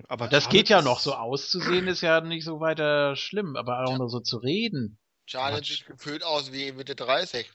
[0.09, 3.85] Aber Das Charlotte geht ja noch so auszusehen, ist ja nicht so weiter schlimm, aber
[3.85, 4.99] auch nur so zu reden.
[5.27, 5.79] Charlotte Quatsch.
[5.79, 7.51] sieht gefühlt aus wie Mitte 30.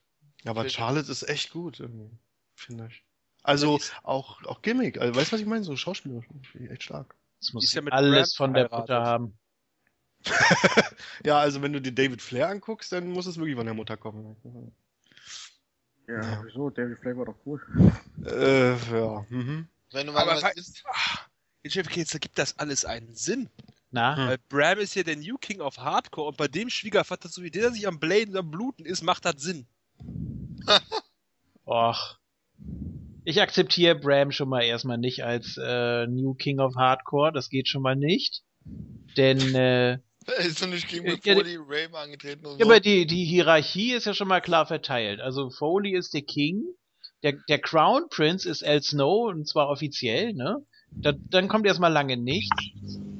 [0.45, 0.75] Aber Bitte.
[0.75, 2.11] Charlotte ist echt gut, irgendwie,
[2.55, 3.03] finde ich.
[3.43, 4.99] Also auch, auch Gimmick.
[4.99, 5.63] Also, weißt du, was ich meine?
[5.63, 6.21] So Schauspieler.
[6.69, 7.15] Echt stark.
[7.39, 8.69] Das muss ist ja mit alles Bram von der.
[8.71, 9.37] Mutter haben.
[11.25, 13.97] Ja, also wenn du dir David Flair anguckst, dann muss es wirklich von der Mutter
[13.97, 14.35] kommen.
[16.07, 16.43] Ja, Ja.
[16.45, 16.69] wieso?
[16.69, 17.61] David Flair war doch cool.
[18.25, 19.25] Äh, ja.
[19.29, 19.67] Mhm.
[19.91, 21.19] Wenn du mal Aber was Ah,
[21.63, 23.49] In Jeff jetzt ergibt das alles einen Sinn.
[23.91, 24.15] Na?
[24.15, 24.27] Hm.
[24.27, 27.51] Weil Bram ist ja der New King of Hardcore und bei dem Schwiegervater, so wie
[27.51, 29.65] der sich am Bladen, am Bluten ist, macht das Sinn.
[31.65, 32.17] Och.
[33.23, 37.31] Ich akzeptiere Bram schon mal erstmal nicht als äh, New King of Hardcore.
[37.31, 38.41] Das geht schon mal nicht.
[39.17, 39.99] Denn äh,
[40.39, 42.71] ist noch nicht gegen Ja, bevor ja, die Rame angetreten und ja, so.
[42.71, 45.19] aber die, die Hierarchie ist ja schon mal klar verteilt.
[45.19, 46.63] Also Foley ist der King,
[47.23, 50.65] der, der Crown Prince ist El Snow, und zwar offiziell, ne?
[50.93, 52.55] Da, dann kommt erstmal lange nichts.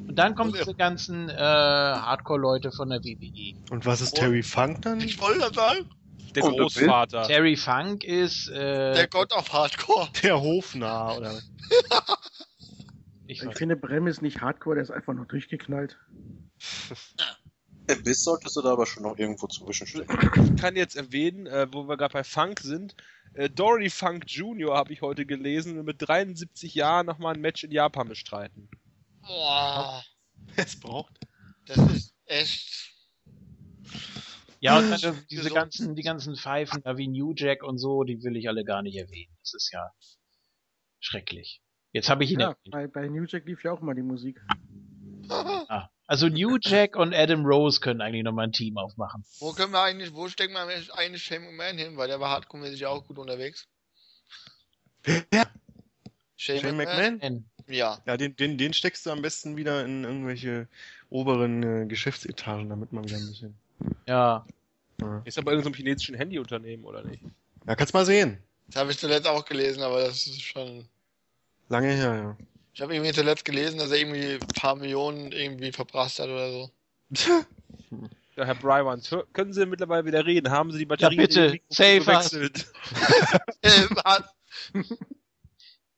[0.07, 3.55] Und dann kommen diese ganzen äh, Hardcore-Leute von der WWE.
[3.71, 4.99] Und was ist Terry Funk dann?
[4.99, 5.89] Ich wollte das sagen.
[6.35, 7.24] Der Und Großvater.
[7.24, 10.10] Terry Funk ist äh, Der Gott auf Hardcore.
[10.24, 11.42] Der Hofnarr, oder?
[13.27, 15.98] ich Ich finde, Brem ist nicht hardcore, der ist einfach nur durchgeknallt.
[17.90, 20.56] Abyss solltest du da aber schon noch irgendwo zwischenstecken.
[20.56, 22.95] Ich kann jetzt erwähnen, äh, wo wir gerade bei Funk sind.
[23.34, 24.76] Äh, Dory Funk Jr.
[24.76, 28.69] habe ich heute gelesen, will mit 73 Jahren nochmal ein Match in Japan bestreiten.
[29.22, 30.03] Boah,
[30.56, 31.14] Es braucht.
[31.66, 32.92] das ist echt.
[34.61, 38.23] Ja, und dann diese ganzen, die ganzen Pfeifen da wie New Jack und so, die
[38.23, 39.35] will ich alle gar nicht erwähnen.
[39.41, 39.91] Das ist ja
[40.99, 41.61] schrecklich.
[41.91, 44.40] Jetzt habe ich ihn Ja, bei, bei New Jack lief ja auch mal die Musik.
[45.30, 45.90] Ah.
[46.07, 49.23] Also New Jack und Adam Rose können eigentlich nochmal ein Team aufmachen.
[49.40, 51.98] Wo können wir eigentlich, wo stecken wir eigentlich Shane McMahon hin?
[51.98, 53.67] Weil der war hardcore-mäßig ja auch gut unterwegs.
[55.03, 57.14] Shane, Shane McMahon?
[57.14, 57.45] McMahon?
[57.67, 58.01] Ja.
[58.06, 60.67] Ja, den, den, den steckst du am besten wieder in irgendwelche
[61.09, 63.60] oberen äh, Geschäftsetagen, damit man wieder ein bisschen.
[64.08, 64.45] Ja.
[65.01, 67.24] Ja, Ist aber in so einem chinesischen Handyunternehmen, oder nicht?
[67.68, 68.38] ja kannst mal sehen.
[68.68, 70.88] Das habe ich zuletzt auch gelesen, aber das ist schon.
[71.69, 72.38] Lange her, ja.
[72.74, 76.51] Ich habe irgendwie zuletzt gelesen, dass er irgendwie ein paar Millionen irgendwie verprasst hat oder
[76.51, 76.72] so.
[78.38, 80.50] Ja, Herr Brywans, können Sie mittlerweile wieder reden?
[80.50, 82.66] Haben Sie die Batterie Ja, bitte, save gewechselt?
[84.06, 84.24] Was?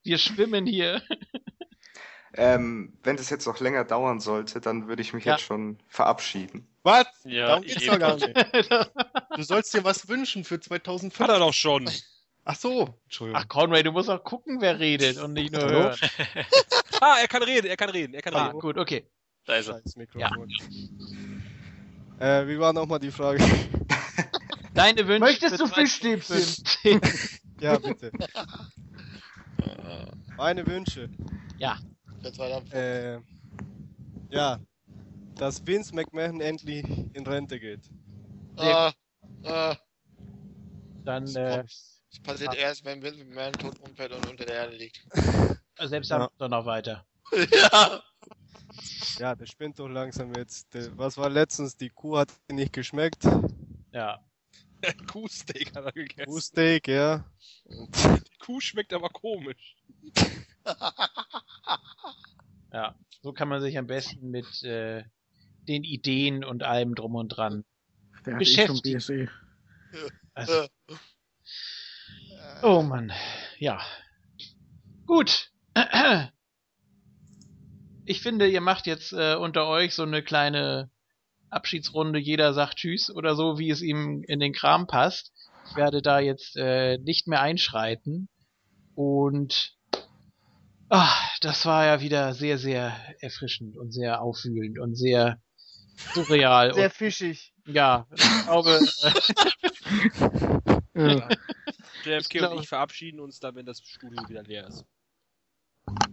[0.01, 1.03] Wir schwimmen hier.
[2.33, 5.33] Ähm, wenn das jetzt noch länger dauern sollte, dann würde ich mich Ja.
[5.33, 6.67] jetzt schon verabschieden.
[6.83, 7.07] Was?
[7.23, 8.29] Ja, Darum ich geht's doch gar nicht.
[9.35, 11.19] Du sollst dir was wünschen für 2005.
[11.19, 11.89] Hat er doch schon.
[12.45, 13.41] Ach so, Entschuldigung.
[13.41, 15.71] Ach, Conway, du musst auch gucken, wer redet und nicht nur Hallo?
[15.79, 15.97] hören.
[17.01, 18.59] Ah, er kann reden, er kann reden, er kann Ah, reden.
[18.59, 19.05] gut, okay.
[19.45, 19.81] Da ist er.
[19.81, 20.47] Scheiß Mikrofon.
[22.19, 23.43] Äh, wie war nochmal die Frage?
[24.73, 26.41] Deine Wünsche Möchtest du Fischstäbchen?
[26.41, 27.01] 2015.
[27.59, 28.11] ja, bitte.
[30.37, 31.09] Meine Wünsche.
[31.57, 31.77] ja.
[32.71, 33.19] Äh,
[34.29, 34.59] ja,
[35.35, 37.81] dass Vince McMahon endlich in Rente geht.
[38.57, 38.91] Äh,
[39.43, 39.75] äh,
[41.03, 45.03] dann äh, das passiert erst, wenn Vince McMahon tot umfällt und unter der Erde liegt.
[45.79, 47.05] selbst dann doch noch weiter.
[47.31, 48.01] ja.
[49.19, 50.73] Ja, der spinnt doch langsam jetzt.
[50.73, 51.77] Der, was war letztens?
[51.77, 53.23] Die Kuh hat nicht geschmeckt.
[53.91, 54.19] Ja.
[55.11, 56.31] Kuhsteak hat er gegessen.
[56.31, 57.23] Kuhsteak, ja.
[57.65, 59.77] Die Kuh schmeckt aber komisch.
[62.73, 62.95] Ja.
[63.21, 65.03] So kann man sich am besten mit äh,
[65.67, 67.65] den Ideen und allem drum und dran.
[68.25, 68.97] Der hat eh Beschäftigt.
[68.97, 69.29] BSE.
[70.33, 70.67] Also,
[72.63, 73.11] oh Mann.
[73.59, 73.79] Ja.
[75.05, 75.51] Gut.
[78.05, 80.91] Ich finde, ihr macht jetzt äh, unter euch so eine kleine
[81.49, 82.19] Abschiedsrunde.
[82.19, 85.31] Jeder sagt Tschüss oder so, wie es ihm in den Kram passt.
[85.69, 88.27] Ich werde da jetzt äh, nicht mehr einschreiten.
[88.95, 89.75] Und
[90.89, 95.41] ah, das war ja wieder sehr, sehr erfrischend und sehr aufwühlend und sehr
[96.13, 96.73] surreal.
[96.73, 97.53] Sehr und, fischig.
[97.65, 98.79] ja, ich glaube,
[100.95, 101.27] äh, Ja.
[102.05, 104.85] JFK glaube- und ich verabschieden uns dann, wenn das Studio wieder leer ist.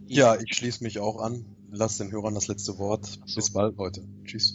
[0.06, 1.44] Ja, ich schließe mich auch an.
[1.70, 3.06] Lass den Hörern das letzte Wort.
[3.06, 3.36] so.
[3.36, 4.02] Bis bald, Leute.
[4.24, 4.54] Tschüss.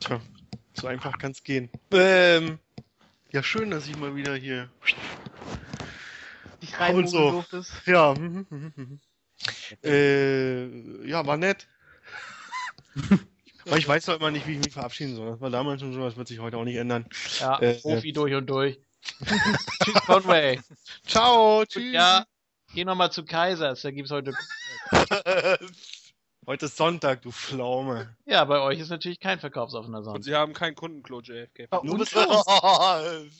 [0.00, 0.20] Tja,
[0.74, 1.68] so einfach kann's gehen.
[1.92, 2.58] Ähm,
[3.30, 4.70] ja, schön, dass ich mal wieder hier.
[6.62, 7.30] Dich reinmogeln Also.
[7.30, 7.72] durftest.
[7.86, 9.00] Ja, mhm, mhm, mhm.
[9.84, 11.68] äh, ja, war nett.
[13.68, 15.30] Aber ich weiß doch immer nicht, wie ich mich verabschieden soll.
[15.30, 17.06] Das war damals schon so, das wird sich heute auch nicht ändern.
[17.40, 18.80] ja, Äh, Profi durch und durch.
[19.84, 20.60] Tschüss, Conway.
[21.06, 21.92] Ciao, Und tschüss.
[21.92, 22.24] ja,
[22.74, 24.32] geh nochmal zu Kaisers, da gibt's heute.
[26.46, 28.16] Heute ist Sonntag, du Pflaume.
[28.24, 30.24] Ja, bei euch ist natürlich kein verkaufsoffener Und Sonntag.
[30.24, 31.68] sie haben kein Kundenklo, JFK.
[31.72, 33.30] Oh, Nur und-.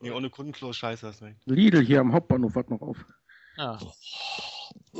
[0.00, 1.36] Nee, ohne Kundenklo scheiße das nicht.
[1.44, 2.96] Lidl hier am Hauptbahnhof hat noch auf.
[3.56, 3.78] Ja.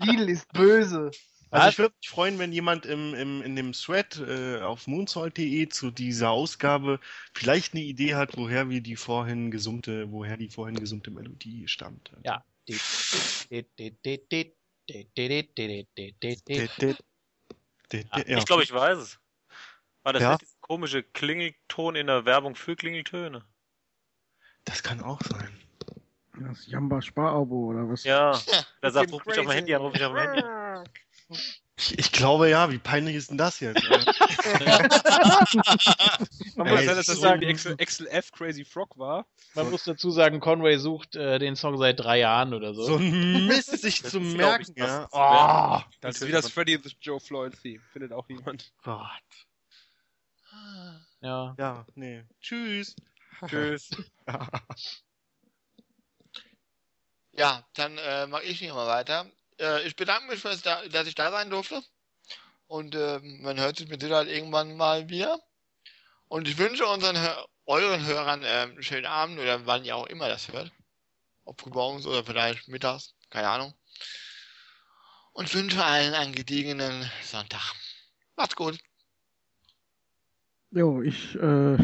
[0.00, 1.10] Lidl ist böse.
[1.50, 5.68] Also ich würde mich freuen, wenn jemand im, im, in dem Thread äh, auf moonsault.de
[5.68, 7.00] zu dieser Ausgabe
[7.34, 12.12] vielleicht eine Idee hat, woher wir die vorhin gesummte, woher die vorhin gesummte Melodie stammt.
[12.24, 12.44] Ja.
[12.66, 12.80] Ich
[18.46, 19.18] glaube, ich weiß es.
[20.02, 20.30] War das ja?
[20.30, 23.44] nicht dieser komische Klingelton in der Werbung für Klingeltöne?
[24.64, 25.58] Das kann auch sein.
[26.38, 28.04] Das Jamba Sparabo oder was?
[28.04, 28.40] Ja,
[28.80, 30.42] da sagt, ruf mich auf mein Handy an, ruf mich auf mein Handy.
[31.76, 33.82] Ich, ich glaube ja, wie peinlich ist denn das jetzt?
[36.56, 39.26] Man muss das so- irgendwie Excel, Excel F Crazy Frog war.
[39.54, 42.82] Man muss dazu sagen, Conway sucht äh, den Song seit drei Jahren oder so.
[42.84, 45.04] so ein Mist sich Das zu ist, ich, merken, das ja.
[45.04, 47.80] ist- Oh, Das ist wie das Freddy the Joe Floyd Theme.
[47.92, 48.72] Findet auch niemand.
[48.82, 49.06] Gott.
[51.22, 51.54] Ja.
[51.58, 52.24] Ja, nee.
[52.40, 52.94] Tschüss.
[53.46, 53.90] Tschüss.
[57.32, 59.24] Ja, dann äh, mache ich nicht mal weiter.
[59.60, 61.82] Äh, ich bedanke mich, dass, dass ich da sein durfte.
[62.66, 65.40] Und äh, man hört sich mit Sicherheit irgendwann mal wieder.
[66.28, 67.16] Und ich wünsche unseren
[67.66, 70.72] euren Hörern äh, einen schönen Abend oder wann ihr auch immer das hört.
[71.44, 73.74] Ob morgens oder vielleicht mittags, keine Ahnung.
[75.32, 77.74] Und wünsche allen einen gediegenen Sonntag.
[78.36, 78.78] Macht's gut.
[80.72, 81.76] Jo, ich äh,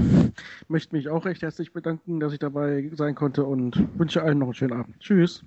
[0.69, 4.47] möchte mich auch recht herzlich bedanken, dass ich dabei sein konnte und wünsche allen noch
[4.47, 5.01] einen schönen Abend.
[5.01, 5.45] Tschüss.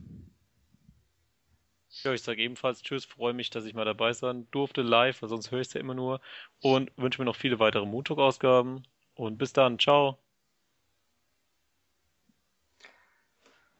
[2.03, 5.29] Ja, ich sage ebenfalls Tschüss, freue mich, dass ich mal dabei sein durfte live, weil
[5.29, 6.21] sonst höre ich es ja immer nur.
[6.61, 8.83] Und wünsche mir noch viele weitere Montag-Ausgaben.
[9.15, 10.17] Und bis dann, ciao.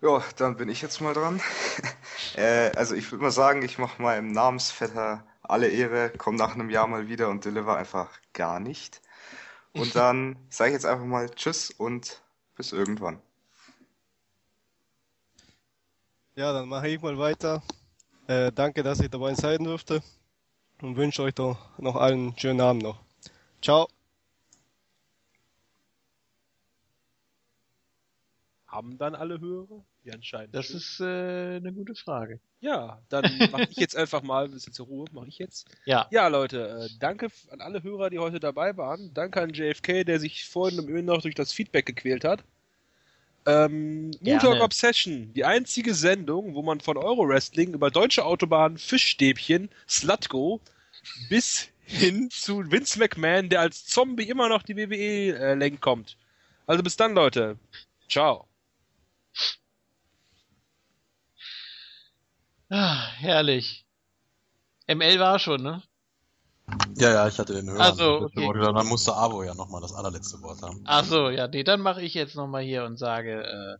[0.01, 1.41] Ja, dann bin ich jetzt mal dran.
[2.35, 6.69] äh, also ich würde mal sagen, ich mache meinem Namensvetter alle Ehre, komm nach einem
[6.69, 9.01] Jahr mal wieder und deliver einfach gar nicht.
[9.73, 12.21] Und dann sage ich jetzt einfach mal Tschüss und
[12.55, 13.21] bis irgendwann.
[16.35, 17.61] Ja, dann mache ich mal weiter.
[18.29, 20.03] Äh, danke, dass ich dabei sein durfte
[20.83, 23.01] und wünsche euch doch noch allen schönen Abend noch.
[23.59, 23.87] Ciao.
[28.67, 29.83] Haben dann alle Hörer?
[30.03, 30.53] Ja, anscheinend.
[30.53, 32.39] Das ist äh, eine gute Frage.
[32.59, 35.07] Ja, dann mache ich jetzt einfach mal ein bisschen zur Ruhe.
[35.11, 35.67] Mache ich jetzt?
[35.85, 36.05] Ja.
[36.11, 39.11] Ja, Leute, äh, danke an alle Hörer, die heute dabei waren.
[39.15, 42.43] Danke an JFK, der sich vorhin im Öl noch durch das Feedback gequält hat.
[43.49, 50.61] Ähm, Moontalk Obsession, die einzige Sendung, wo man von Euro-Wrestling über deutsche Autobahnen, Fischstäbchen, Slutgo
[51.29, 56.17] bis hin zu Vince McMahon, der als Zombie immer noch die WWE äh, lenkt, kommt.
[56.67, 57.57] Also bis dann, Leute.
[58.07, 58.47] Ciao.
[62.69, 63.85] Ah, herrlich.
[64.87, 65.81] ML war schon, ne?
[66.95, 67.79] Ja, ja, ich hatte den Hörer.
[67.81, 68.51] Ach so, okay.
[68.53, 70.81] Dann musste Abo ja nochmal das allerletzte Wort haben.
[70.85, 73.77] Ach so, ja, nee, dann mache ich jetzt nochmal hier und sage, äh,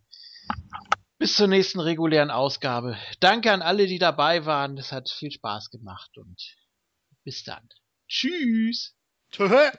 [1.18, 2.98] bis zur nächsten regulären Ausgabe.
[3.20, 4.78] Danke an alle, die dabei waren.
[4.78, 6.56] Es hat viel Spaß gemacht und
[7.24, 7.68] bis dann.
[8.08, 8.96] Tschüss.
[9.32, 9.72] Tschüss.